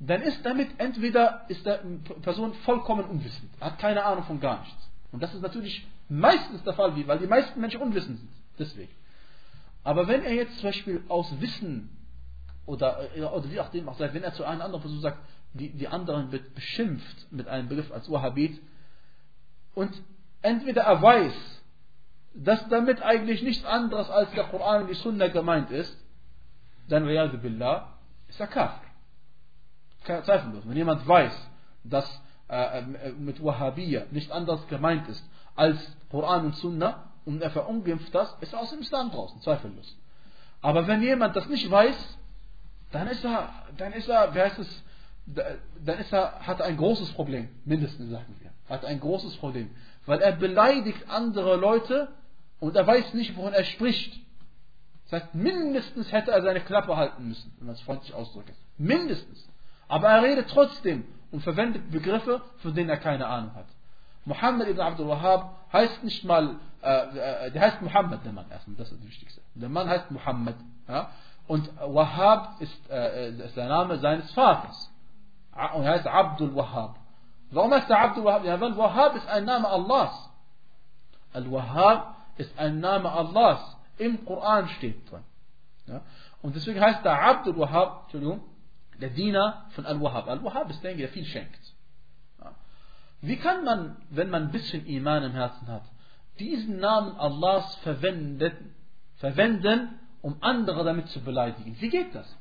dann 0.00 0.22
ist 0.22 0.44
damit 0.44 0.68
entweder 0.78 1.44
ist 1.48 1.64
der 1.64 1.80
Person 2.22 2.54
vollkommen 2.64 3.04
unwissend, 3.04 3.50
hat 3.60 3.78
keine 3.78 4.04
Ahnung 4.04 4.24
von 4.24 4.40
gar 4.40 4.60
nichts. 4.60 4.90
Und 5.12 5.22
das 5.22 5.32
ist 5.34 5.42
natürlich 5.42 5.86
meistens 6.08 6.62
der 6.64 6.74
Fall, 6.74 6.94
weil 7.06 7.18
die 7.18 7.26
meisten 7.26 7.60
Menschen 7.60 7.80
unwissend 7.80 8.18
sind. 8.18 8.30
Deswegen. 8.58 8.92
Aber 9.82 10.08
wenn 10.08 10.22
er 10.24 10.34
jetzt 10.34 10.58
zum 10.58 10.68
Beispiel 10.68 11.04
aus 11.08 11.40
Wissen 11.40 11.90
oder, 12.66 12.98
oder 13.16 13.50
wie 13.50 13.60
auch 13.60 13.68
dem 13.68 13.88
auch 13.88 13.96
sagt, 13.98 14.14
wenn 14.14 14.22
er 14.22 14.32
zu 14.34 14.44
einem 14.44 14.62
anderen 14.62 14.82
Person 14.82 15.00
sagt, 15.00 15.18
die, 15.52 15.70
die 15.70 15.88
anderen 15.88 16.32
wird 16.32 16.54
beschimpft 16.54 17.30
mit 17.30 17.46
einem 17.46 17.68
Begriff 17.68 17.92
als 17.92 18.10
Wahhabit 18.10 18.60
und 19.74 19.92
entweder 20.42 20.82
er 20.82 21.00
weiß, 21.00 21.62
dass 22.34 22.68
damit 22.68 23.00
eigentlich 23.02 23.42
nichts 23.42 23.64
anderes 23.64 24.10
als 24.10 24.30
der 24.32 24.44
Koran 24.44 24.82
und 24.82 24.88
die 24.88 24.94
Sunna 24.94 25.28
gemeint 25.28 25.70
ist, 25.70 25.96
dann 26.88 27.06
Riyadu 27.06 27.38
Billah 27.38 27.92
ist 28.28 28.40
er 28.40 28.48
Kafir. 28.48 28.83
Zweifellos. 30.04 30.66
Wenn 30.66 30.76
jemand 30.76 31.06
weiß, 31.06 31.32
dass 31.84 32.20
äh, 32.48 32.80
äh, 32.80 33.12
mit 33.18 33.42
Wahhabiyya 33.42 34.02
nicht 34.10 34.30
anders 34.30 34.66
gemeint 34.68 35.08
ist 35.08 35.24
als 35.54 35.78
Koran 36.10 36.46
und 36.46 36.56
Sunna 36.56 37.10
und 37.24 37.40
er 37.40 37.50
verunglimpft 37.50 38.14
das, 38.14 38.36
ist 38.40 38.52
er 38.52 38.60
aus 38.60 38.70
dem 38.70 38.80
Islam 38.80 39.10
draußen, 39.10 39.40
zweifellos. 39.40 39.96
Aber 40.60 40.86
wenn 40.86 41.02
jemand 41.02 41.34
das 41.36 41.48
nicht 41.48 41.70
weiß, 41.70 41.96
dann 42.92 43.08
ist 43.08 43.24
er, 43.24 43.48
dann 43.76 43.92
ist 43.92 44.08
er, 44.08 44.34
wie 44.34 44.40
heißt 44.40 44.58
es, 44.58 44.84
dann 45.26 45.98
ist 45.98 46.12
er, 46.12 46.40
hat 46.40 46.60
er 46.60 46.66
ein 46.66 46.76
großes 46.76 47.12
Problem, 47.12 47.48
mindestens 47.64 48.10
sagen 48.10 48.36
wir, 48.40 48.50
hat 48.68 48.84
ein 48.84 49.00
großes 49.00 49.36
Problem, 49.36 49.70
weil 50.06 50.20
er 50.20 50.32
beleidigt 50.32 51.08
andere 51.08 51.56
Leute 51.56 52.08
und 52.60 52.76
er 52.76 52.86
weiß 52.86 53.14
nicht, 53.14 53.36
wovon 53.36 53.54
er 53.54 53.64
spricht. 53.64 54.20
Das 55.04 55.22
heißt, 55.22 55.34
mindestens 55.34 56.12
hätte 56.12 56.30
er 56.30 56.42
seine 56.42 56.60
Klappe 56.60 56.96
halten 56.96 57.28
müssen, 57.28 57.54
wenn 57.58 57.66
man 57.66 57.74
es 57.74 57.80
freundlich 57.82 58.14
ausdrückt. 58.14 58.52
Mindestens. 58.76 59.48
Aber 59.94 60.08
er 60.08 60.24
redet 60.24 60.50
trotzdem 60.50 61.04
und 61.30 61.42
verwendet 61.42 61.88
Begriffe, 61.92 62.42
von 62.56 62.74
denen 62.74 62.90
er 62.90 62.96
keine 62.96 63.28
Ahnung 63.28 63.54
hat. 63.54 63.66
Muhammad 64.24 64.66
ibn 64.66 64.80
Abdul 64.80 65.06
Wahhab 65.06 65.54
heißt 65.72 66.02
nicht 66.02 66.24
mal, 66.24 66.56
äh, 66.82 67.46
äh, 67.46 67.50
der 67.52 67.62
heißt 67.62 67.80
Muhammad, 67.80 68.24
der 68.24 68.32
Mann 68.32 68.50
erstmal, 68.50 68.76
das 68.76 68.90
ist 68.90 68.98
das 68.98 69.06
Wichtigste. 69.06 69.40
Der 69.54 69.68
Mann 69.68 69.88
heißt 69.88 70.10
Muhammad. 70.10 70.56
Ja? 70.88 71.10
Und 71.46 71.70
Wahhab 71.78 72.60
ist, 72.60 72.90
äh, 72.90 73.28
äh 73.28 73.46
ist 73.46 73.56
der 73.56 73.68
Name 73.68 73.98
seines 73.98 74.32
Vaters. 74.32 74.90
Und 75.52 75.84
er 75.84 75.92
heißt 75.92 76.08
Abdul 76.08 76.56
Wahhab. 76.56 76.96
Warum 77.52 77.72
heißt 77.72 77.88
er 77.88 78.00
Abdul 78.00 78.24
Wahhab? 78.24 78.44
Ja, 78.44 78.60
weil 78.60 78.76
Wahhab 78.76 79.14
ist 79.14 79.28
ein 79.28 79.44
Name 79.44 79.68
Allahs. 79.68 80.28
Al-Wahhab 81.32 82.16
ist 82.36 82.58
ein 82.58 82.80
Name 82.80 83.12
Allahs. 83.12 83.76
Im 83.98 84.24
Koran 84.24 84.66
steht 84.70 85.08
drin. 85.08 85.22
Ja? 85.86 86.00
Und 86.42 86.56
deswegen 86.56 86.80
heißt 86.80 87.04
der 87.04 87.22
Abdul 87.22 87.56
Wahhab, 87.58 88.02
Entschuldigung, 88.04 88.40
der 89.00 89.10
Diener 89.10 89.66
von 89.70 89.86
Al-Wahhab. 89.86 90.28
Al-Wahhab 90.28 90.70
ist 90.70 90.82
derjenige, 90.82 91.08
der 91.08 91.12
viel 91.12 91.24
schenkt. 91.24 91.60
Wie 93.20 93.36
kann 93.36 93.64
man, 93.64 93.96
wenn 94.10 94.28
man 94.28 94.44
ein 94.44 94.50
bisschen 94.50 94.86
Iman 94.86 95.22
im 95.22 95.32
Herzen 95.32 95.66
hat, 95.68 95.84
diesen 96.38 96.78
Namen 96.78 97.16
Allahs 97.16 97.74
verwenden, 97.76 98.74
verwenden 99.16 99.98
um 100.20 100.36
andere 100.40 100.84
damit 100.84 101.08
zu 101.08 101.20
beleidigen? 101.20 101.76
Wie 101.80 101.88
geht 101.88 102.14
das? 102.14 102.36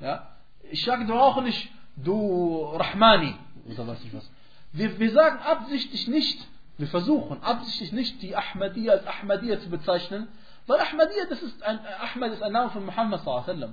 Ja? 0.00 0.36
Ich 0.70 0.84
sage 0.84 1.06
doch 1.06 1.18
auch 1.20 1.42
nicht, 1.42 1.68
du 1.96 2.64
Rahmani 2.74 3.34
oder 3.64 3.86
was 3.88 4.04
ich 4.04 4.14
was. 4.14 4.30
Wir, 4.72 4.98
wir 4.98 5.10
sagen 5.12 5.38
absichtlich 5.38 6.06
nicht, 6.06 6.46
wir 6.78 6.88
versuchen 6.88 7.42
absichtlich 7.42 7.92
nicht 7.92 8.22
die 8.22 8.36
Ahmadiyya 8.36 8.92
als 8.92 9.06
Ahmadiyya 9.06 9.60
zu 9.60 9.70
bezeichnen, 9.70 10.28
weil 10.66 10.80
Ahmadiyya, 10.80 11.24
das 11.28 11.42
ist 11.42 11.62
ein, 11.62 11.80
Ahmad 11.80 12.32
ist 12.32 12.42
ein 12.42 12.52
Name 12.52 12.70
von 12.70 12.84
Muhammad 12.84 13.24
sallallahu 13.24 13.72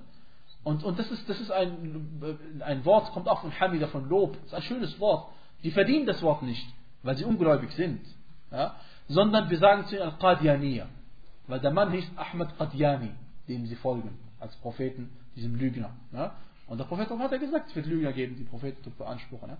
und, 0.63 0.83
und 0.83 0.97
das 0.97 1.11
ist, 1.11 1.27
das 1.27 1.39
ist 1.39 1.51
ein, 1.51 2.61
ein 2.61 2.85
Wort, 2.85 3.11
kommt 3.11 3.27
auch 3.27 3.41
von 3.41 3.57
Hamida, 3.59 3.87
von 3.87 4.07
Lob. 4.07 4.33
Das 4.33 4.45
ist 4.45 4.53
ein 4.53 4.61
schönes 4.61 4.99
Wort. 4.99 5.29
Die 5.63 5.71
verdienen 5.71 6.05
das 6.05 6.21
Wort 6.21 6.41
nicht, 6.43 6.65
weil 7.03 7.17
sie 7.17 7.25
ungläubig 7.25 7.71
sind. 7.71 8.01
Ja? 8.51 8.75
Sondern 9.07 9.49
wir 9.49 9.57
sagen 9.57 9.85
zu 9.85 9.95
ihnen 9.95 10.03
Al-Qadianiyya. 10.03 10.87
Weil 11.47 11.59
der 11.59 11.71
Mann 11.71 11.91
hieß 11.91 12.11
Ahmad 12.15 12.57
Qadiani, 12.57 13.11
dem 13.49 13.65
sie 13.65 13.75
folgen, 13.75 14.17
als 14.39 14.55
Propheten, 14.57 15.09
diesem 15.35 15.55
Lügner. 15.55 15.91
Ja? 16.13 16.35
Und 16.67 16.77
der 16.77 16.85
Prophet 16.85 17.09
hat 17.09 17.31
ja 17.31 17.37
gesagt, 17.37 17.69
es 17.69 17.75
wird 17.75 17.85
Lügner 17.85 18.13
geben, 18.13 18.37
die 18.37 18.43
Propheten 18.43 18.93
beanspruchen. 18.97 19.49
Ja? 19.49 19.57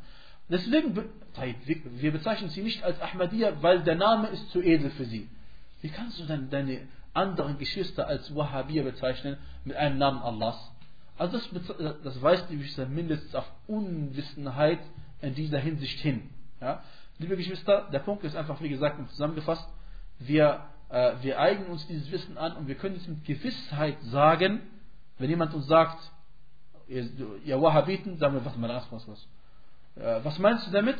Deswegen, 0.49 0.95
wir 0.95 2.11
bezeichnen 2.11 2.49
sie 2.49 2.61
nicht 2.61 2.83
als 2.83 3.01
Ahmadiyya, 3.01 3.61
weil 3.61 3.83
der 3.83 3.95
Name 3.95 4.27
ist 4.27 4.49
zu 4.51 4.61
edel 4.61 4.89
für 4.91 5.05
sie. 5.05 5.27
Wie 5.81 5.89
kannst 5.89 6.19
du 6.19 6.25
dann 6.25 6.49
deine 6.49 6.81
anderen 7.13 7.57
Geschwister 7.57 8.07
als 8.07 8.33
Wahhabiyya 8.33 8.83
bezeichnen 8.83 9.37
mit 9.65 9.75
einem 9.75 9.97
Namen 9.97 10.21
Allahs? 10.21 10.72
Also 11.17 11.37
das, 11.37 11.77
das 12.03 12.21
weist 12.21 12.49
mindestens 12.87 13.35
auf 13.35 13.49
Unwissenheit 13.67 14.79
in 15.21 15.35
dieser 15.35 15.59
Hinsicht 15.59 15.99
hin. 15.99 16.29
Ja? 16.59 16.83
Liebe 17.19 17.37
Geschwister, 17.37 17.87
der 17.91 17.99
Punkt 17.99 18.23
ist 18.23 18.35
einfach, 18.35 18.59
wie 18.61 18.69
gesagt, 18.69 18.97
zusammengefasst, 19.11 19.67
wir, 20.19 20.61
äh, 20.89 21.13
wir 21.21 21.39
eignen 21.39 21.67
uns 21.67 21.85
dieses 21.87 22.11
Wissen 22.11 22.37
an 22.37 22.53
und 22.53 22.67
wir 22.67 22.75
können 22.75 22.95
es 22.95 23.07
mit 23.07 23.23
Gewissheit 23.25 23.97
sagen, 24.03 24.61
wenn 25.19 25.29
jemand 25.29 25.53
uns 25.53 25.67
sagt, 25.67 26.11
ihr, 26.87 27.07
ihr 27.45 27.61
Wahhabiten, 27.61 28.17
sagen 28.17 28.33
wir, 28.33 28.45
was 28.45 28.59
was, 28.59 28.91
was, 28.91 29.07
was. 29.07 29.27
Äh, 29.95 30.23
was 30.23 30.39
meinst 30.39 30.67
du 30.67 30.71
damit? 30.71 30.97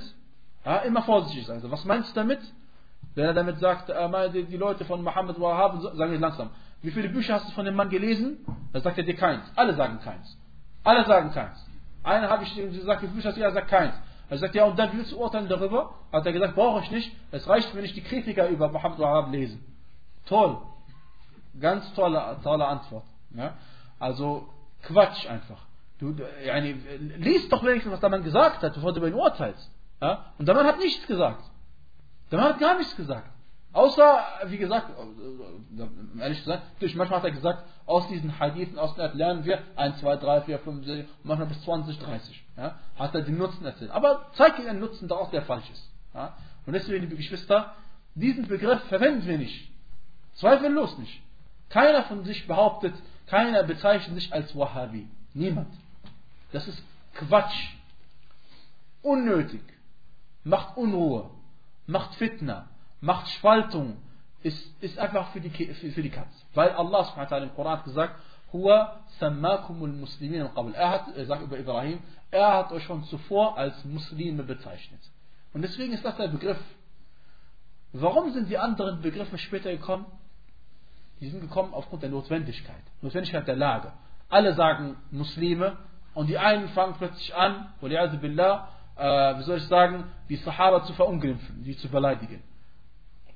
Ja, 0.66 0.78
immer 0.80 1.02
vorsichtig 1.04 1.46
sein. 1.46 1.58
Also, 1.58 1.72
was 1.72 1.84
meinst 1.86 2.12
du 2.12 2.16
damit? 2.16 2.40
Wenn 3.16 3.26
er 3.26 3.34
damit 3.34 3.60
sagt, 3.60 3.90
äh, 3.90 4.32
die, 4.32 4.46
die 4.46 4.58
Leute 4.58 4.86
von 4.86 5.02
Muhammad 5.04 5.40
Wahhab, 5.40 5.82
sagen 5.82 6.12
wir 6.12 6.20
langsam. 6.20 6.52
Wie 6.84 6.92
viele 6.92 7.10
Bücher 7.10 7.36
hast 7.36 7.48
du 7.48 7.52
von 7.54 7.66
dem 7.66 7.76
Mann 7.76 7.90
gelesen? 7.90 8.46
Dann 8.74 8.82
sagt 8.82 8.98
er 8.98 9.06
dir 9.06 9.16
keins. 9.16 9.44
Alle 9.56 9.74
sagen 9.74 10.00
keins. 10.02 10.38
Alle 10.84 11.06
sagen 11.06 11.32
keins. 11.32 11.58
Einer 12.04 12.30
habe 12.30 12.44
ich 12.44 12.54
gesagt, 12.56 13.02
wie 13.02 13.08
viele 13.08 13.16
Bücher 13.16 13.30
hast 13.30 13.38
du? 13.38 13.42
Er 13.42 13.54
sagt 13.54 13.70
keins. 13.70 13.96
Er 14.30 14.38
sagt, 14.38 14.54
ja, 14.54 14.66
und 14.66 14.78
dann 14.78 14.92
willst 14.94 15.14
du 15.14 15.18
urteilen 15.18 15.48
darüber? 15.48 15.96
Hat 16.12 16.26
er 16.26 16.34
gesagt, 16.34 16.56
brauche 16.56 16.82
ich 16.84 16.92
nicht. 16.92 17.16
Es 17.32 17.48
reicht, 17.48 17.74
wenn 17.74 17.86
ich 17.86 17.94
die 17.94 18.02
Kritiker 18.02 18.50
über 18.50 18.70
Muhammad 18.70 19.00
Wahhab 19.00 19.32
lese. 19.32 19.58
Toll. 20.26 20.58
Ganz 21.60 21.94
tolle, 21.94 22.38
tolle 22.44 22.68
Antwort. 22.68 23.06
Ja? 23.34 23.54
Also, 24.00 24.50
Quatsch 24.82 25.30
einfach. 25.30 25.62
Du, 26.00 26.14
yani, 26.46 26.74
liest 27.18 27.50
doch 27.52 27.64
wenigstens, 27.64 27.94
was 27.94 28.02
der 28.02 28.10
Mann 28.10 28.24
gesagt 28.24 28.62
hat, 28.62 28.74
bevor 28.74 28.92
du 28.92 29.00
über 29.00 29.08
ihn 29.08 29.14
urteilst. 29.14 29.72
Ja? 30.02 30.34
Und 30.38 30.48
der 30.48 30.56
Mann 30.56 30.66
hat 30.66 30.80
nichts 30.80 31.08
gesagt. 31.08 31.44
Der 32.30 32.40
Mann 32.40 32.50
hat 32.50 32.60
gar 32.60 32.78
nichts 32.78 32.98
gesagt. 32.98 33.30
Außer, 33.74 34.24
wie 34.46 34.58
gesagt, 34.58 34.92
ehrlich 36.20 36.40
gesagt, 36.40 36.64
natürlich, 36.74 36.96
manchmal 36.96 37.20
hat 37.20 37.26
er 37.26 37.32
gesagt, 37.32 37.68
aus 37.88 38.08
diesen 38.08 38.40
Hadithen, 38.40 38.78
aus 38.78 38.94
den 38.96 39.18
lernen 39.18 39.46
wir 39.46 39.64
1, 39.76 40.00
2, 40.00 40.16
3, 40.18 40.42
4, 40.42 40.60
5, 40.60 40.86
6, 40.86 41.10
manchmal 41.24 41.48
bis 41.48 41.62
20, 41.64 41.98
30. 41.98 42.44
Ja? 42.56 42.80
Hat 42.98 43.16
er 43.16 43.24
den 43.24 43.38
Nutzen 43.38 43.66
erzählt. 43.66 43.90
Aber 43.90 44.28
zeigt 44.34 44.60
ihm 44.60 44.68
einen 44.68 44.80
Nutzen 44.80 45.08
daraus, 45.08 45.32
der 45.32 45.42
falsch 45.42 45.70
ist. 45.72 45.90
Ja? 46.14 46.38
Und 46.68 46.74
deswegen, 46.74 47.02
liebe 47.02 47.16
Geschwister, 47.16 47.74
diesen 48.14 48.48
Begriff 48.48 48.80
verwenden 48.84 49.26
wir 49.26 49.40
nicht. 49.40 49.72
Zweifellos 50.36 50.98
nicht. 51.00 51.22
Keiner 51.70 52.04
von 52.04 52.24
sich 52.26 52.46
behauptet, 52.46 52.94
keiner 53.26 53.64
bezeichnet 53.64 54.16
sich 54.16 54.32
als 54.32 54.56
Wahhabi. 54.56 55.08
Niemand. 55.34 55.74
Das 56.52 56.68
ist 56.68 56.84
Quatsch. 57.16 57.74
Unnötig. 59.02 59.64
Macht 60.44 60.78
Unruhe. 60.78 61.32
Macht 61.88 62.14
Fitna. 62.16 62.68
Macht 63.04 63.28
Spaltung. 63.30 63.98
Ist, 64.44 64.84
ist 64.84 64.98
einfach 64.98 65.30
für 65.32 65.40
die, 65.40 65.50
für, 65.50 66.02
die 66.02 66.10
Katz. 66.10 66.34
Weil 66.54 66.70
Allah 66.72 67.04
subhanahu 67.06 67.44
im 67.44 67.56
Koran 67.56 67.82
gesagt, 67.84 68.16
Huwa 68.52 69.00
sammakumul 69.20 69.94
muslimin 69.94 70.54
qabl. 70.54 70.74
Er 70.74 70.90
hat, 70.90 71.16
er 71.16 71.26
sagt 71.26 71.44
über 71.44 71.58
Ibrahim, 71.58 72.00
er 72.32 72.54
hat 72.54 72.72
euch 72.72 72.84
schon 72.84 73.04
zuvor 73.06 73.58
als 73.58 73.84
Muslime 73.86 74.44
bezeichnet. 74.44 75.02
Und 75.54 75.62
deswegen 75.64 75.94
ist 75.94 76.06
das 76.06 76.16
der 76.18 76.28
Begriff. 76.28 76.60
Warum 77.94 78.32
sind 78.32 78.50
die 78.50 78.58
anderen 78.58 79.02
Begriffe 79.02 79.38
später 79.38 79.72
gekommen? 79.72 80.06
Die 81.20 81.30
sind 81.30 81.42
gekommen 81.42 81.74
aufgrund 81.74 82.04
der 82.04 82.10
Notwendigkeit. 82.10 82.84
Notwendigkeit 83.02 83.48
der 83.48 83.56
Lage. 83.56 83.92
Alle 84.30 84.54
sagen 84.54 84.98
Muslime, 85.12 85.78
und 86.14 86.28
die 86.28 86.38
einen 86.38 86.70
fangen 86.70 86.96
plötzlich 86.98 87.36
an, 87.36 87.74
äh, 87.82 87.88
wie 87.88 89.44
soll 89.44 89.58
ich 89.58 89.68
sagen, 89.68 90.06
die 90.30 90.36
Sahaba 90.36 90.84
zu 90.84 90.94
verunglimpfen, 90.94 91.64
die 91.64 91.76
zu 91.76 91.90
beleidigen. 91.90 92.44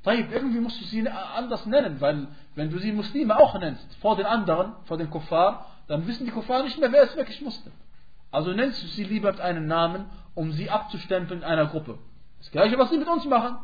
Irgendwie 0.07 0.59
musst 0.59 0.79
du 0.79 0.85
sie 0.85 1.07
anders 1.09 1.65
nennen, 1.65 1.99
weil 1.99 2.27
wenn 2.55 2.69
du 2.69 2.77
sie 2.79 2.91
Muslime 2.91 3.37
auch 3.37 3.59
nennst, 3.59 3.95
vor 3.95 4.15
den 4.15 4.25
anderen, 4.25 4.73
vor 4.85 4.97
den 4.97 5.09
Kuffar, 5.09 5.65
dann 5.87 6.07
wissen 6.07 6.25
die 6.25 6.31
Kuffar 6.31 6.63
nicht 6.63 6.79
mehr, 6.79 6.91
wer 6.91 7.03
es 7.03 7.15
wirklich 7.15 7.41
Muslim. 7.41 7.73
Also 8.31 8.51
nennst 8.51 8.83
du 8.83 8.87
sie 8.87 9.03
lieber 9.03 9.31
mit 9.31 9.41
einem 9.41 9.67
Namen, 9.67 10.05
um 10.35 10.51
sie 10.51 10.69
abzustempeln 10.69 11.41
in 11.41 11.45
einer 11.45 11.67
Gruppe. 11.67 11.97
Das 12.39 12.51
gleiche, 12.51 12.77
was 12.77 12.89
sie 12.89 12.97
mit 12.97 13.07
uns 13.07 13.25
machen. 13.25 13.57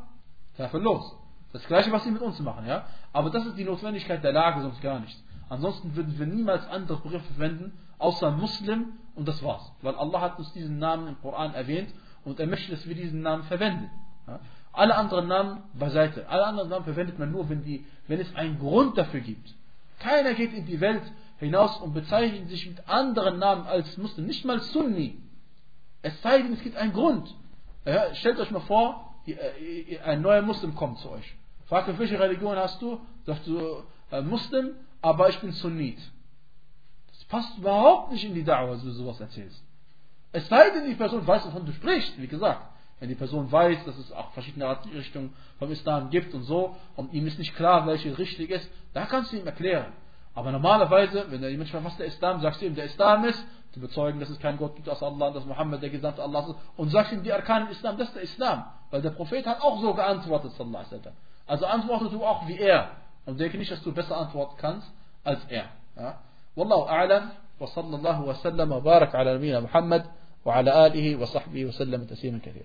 Los. 0.74 1.15
Das 1.52 1.65
gleiche, 1.68 1.91
was 1.91 2.03
sie 2.03 2.11
mit 2.11 2.22
uns 2.22 2.40
machen, 2.40 2.65
ja. 2.68 2.86
Aber 3.11 3.30
das 3.30 3.45
ist 3.45 3.57
die 3.57 3.64
Notwendigkeit 3.64 4.24
der 4.24 4.34
Lage, 4.34 4.61
sonst 4.61 4.82
gar 4.82 4.99
nichts. 4.99 5.24
Ansonsten 5.49 5.95
würden 5.95 6.18
wir 6.18 6.26
niemals 6.26 6.68
andere 6.70 6.98
Begriffe 6.99 7.32
verwenden, 7.34 7.78
außer 7.99 8.32
Muslim 8.32 8.94
und 9.15 9.28
das 9.28 9.44
war's. 9.44 9.72
Weil 9.82 9.95
Allah 9.95 10.22
hat 10.22 10.40
uns 10.40 10.52
diesen 10.53 10.80
Namen 10.80 11.07
im 11.07 11.22
Koran 11.22 11.53
erwähnt 11.53 11.94
und 12.26 12.40
er 12.40 12.48
möchte, 12.48 12.72
dass 12.72 12.88
wir 12.88 12.95
diesen 12.95 13.22
Namen 13.22 13.44
verwenden. 13.44 13.90
Ja? 14.28 14.40
Alle 14.74 14.95
anderen 14.95 15.28
Namen 15.28 15.64
beiseite. 15.74 16.28
Alle 16.28 16.45
anderen 16.45 16.70
Namen 16.70 16.84
verwendet 16.84 17.20
man 17.20 17.32
nur, 17.32 17.48
wenn, 17.48 17.64
die, 17.64 17.86
wenn 18.08 18.20
es 18.20 18.36
einen 18.36 18.60
Grund 18.60 18.98
dafür 18.98 19.20
gibt. 19.20 19.54
Keiner 20.00 20.34
geht 20.34 20.54
in 20.54 20.66
die 20.66 20.82
Welt 20.82 21.04
hinaus 21.38 21.78
und 21.78 21.94
bezeichnet 21.94 22.50
sich 22.50 22.68
mit 22.68 22.90
anderen 22.90 23.38
Namen 23.38 23.68
als 23.68 23.98
Muslim. 23.98 24.26
Nicht 24.26 24.45
mal 24.45 24.60
Sunni. 24.60 25.22
Es 26.02 26.20
sei 26.22 26.41
denn, 26.41 26.54
es 26.54 26.62
gibt 26.64 26.76
einen 26.76 26.91
Grund. 26.91 27.34
Ja, 27.86 28.14
stellt 28.16 28.40
euch 28.40 28.52
mal 28.52 28.62
vor, 28.62 29.14
ein 30.04 30.22
neuer 30.22 30.41
Muslim 30.41 30.76
kommt 30.76 31.00
zu 31.00 31.12
euch. 31.12 31.36
Fragt 31.68 31.88
euch, 31.88 32.00
welche 32.00 32.20
Religion 32.20 32.58
hast 32.58 32.82
du? 32.82 33.00
Sagst 33.26 33.45
du, 33.48 33.84
äh, 34.12 34.22
Muslim, 34.22 34.76
aber 35.02 35.30
ich 35.30 35.40
bin 35.40 35.52
Sunnit. 35.52 36.00
Das 37.10 37.24
passt 37.26 37.58
überhaupt 37.58 38.12
nicht 38.12 38.26
in 38.26 38.34
die 38.34 38.44
Dauer, 38.44 38.72
wenn 38.72 38.86
du 38.86 38.91
sowas 38.91 39.20
erzählst. 39.20 39.64
Es 40.32 40.48
sei 40.50 40.72
denn, 40.72 40.90
die 40.90 40.95
Person 40.95 41.26
weiß, 41.26 41.45
wovon 41.45 41.66
du 41.66 41.72
sprichst, 41.72 42.20
wie 42.20 42.28
gesagt. 42.28 42.73
Wenn 43.04 43.10
die 43.10 43.16
Person 43.16 43.52
weiß, 43.52 43.84
dass 43.84 43.98
es 43.98 44.14
auch 44.14 44.32
verschiedene 44.32 44.78
Richtungen 44.96 45.34
vom 45.60 45.70
Islam 45.70 46.10
gibt 46.10 46.34
und 46.34 46.44
so, 46.44 46.74
und 46.96 47.12
ihm 47.12 47.28
ist 47.28 47.38
nicht 47.38 47.54
klar, 47.54 47.86
welche 47.86 48.18
richtig 48.18 48.50
ist, 48.50 48.72
da 48.94 49.06
kannst 49.06 49.34
du 49.34 49.38
ihm 49.40 49.46
erklären. 49.46 49.92
Aber 50.34 50.54
normalerweise, 50.54 51.26
wenn 51.30 51.42
der 51.42 51.52
Mensch 51.52 51.70
fragt, 51.70 51.84
was 51.84 51.98
der 51.98 52.06
Islam, 52.06 52.40
sagst 52.40 52.62
du 52.62 52.66
ihm, 52.66 52.76
der 52.76 52.86
Islam 52.86 53.26
ist, 53.26 53.46
zu 53.74 53.82
bezeugen, 53.82 54.22
dass 54.22 54.30
es 54.30 54.40
keinen 54.40 54.58
Gott 54.58 54.78
gibt 54.78 54.88
als 54.88 55.04
Allah, 55.04 55.32
dass 55.32 55.44
Muhammad 55.44 55.82
der 55.82 55.90
Gesandte 55.90 56.24
Allah 56.24 56.48
ist, 56.48 56.56
und 56.78 56.92
sagst 56.92 57.12
ihm, 57.12 57.24
die 57.24 57.34
Arkanen 57.34 57.68
Islam, 57.72 57.98
das 57.98 58.08
ist 58.08 58.16
der 58.16 58.24
Islam. 58.24 58.64
Weil 58.90 59.02
der 59.02 59.10
Prophet 59.10 59.46
hat 59.46 59.62
auch 59.62 59.82
so 59.82 59.94
geantwortet, 59.94 60.54
sallallahu 60.54 60.86
alaihi 60.86 60.96
wasallam. 60.96 61.18
Also 61.46 61.66
antworte 61.66 62.10
du 62.10 62.24
auch 62.24 62.48
wie 62.48 62.58
er. 62.58 62.92
Und 63.26 63.38
denke 63.38 63.58
nicht, 63.58 63.70
dass 63.70 63.84
du 63.84 63.92
besser 63.92 64.16
antworten 64.16 64.56
kannst 64.58 64.90
als 65.26 65.44
er. 65.50 65.66
Ja? 65.98 66.22
Wallahu 66.56 66.84
a'lam, 66.90 67.32
wa 67.60 67.68
sallallahu 67.68 68.28
wa 68.28 68.34
sallam, 68.36 68.70
wa 68.70 68.80
barak 68.80 69.14
ala 69.14 69.38
Muhammad, 69.60 70.06
wa 70.46 70.56
ala 70.56 70.86
alihi 70.86 71.20
wa 71.20 71.26
sahbihi 71.26 71.66
wa 71.66 71.74
sallam, 71.74 72.08
taslimen 72.08 72.42
kathir. 72.42 72.62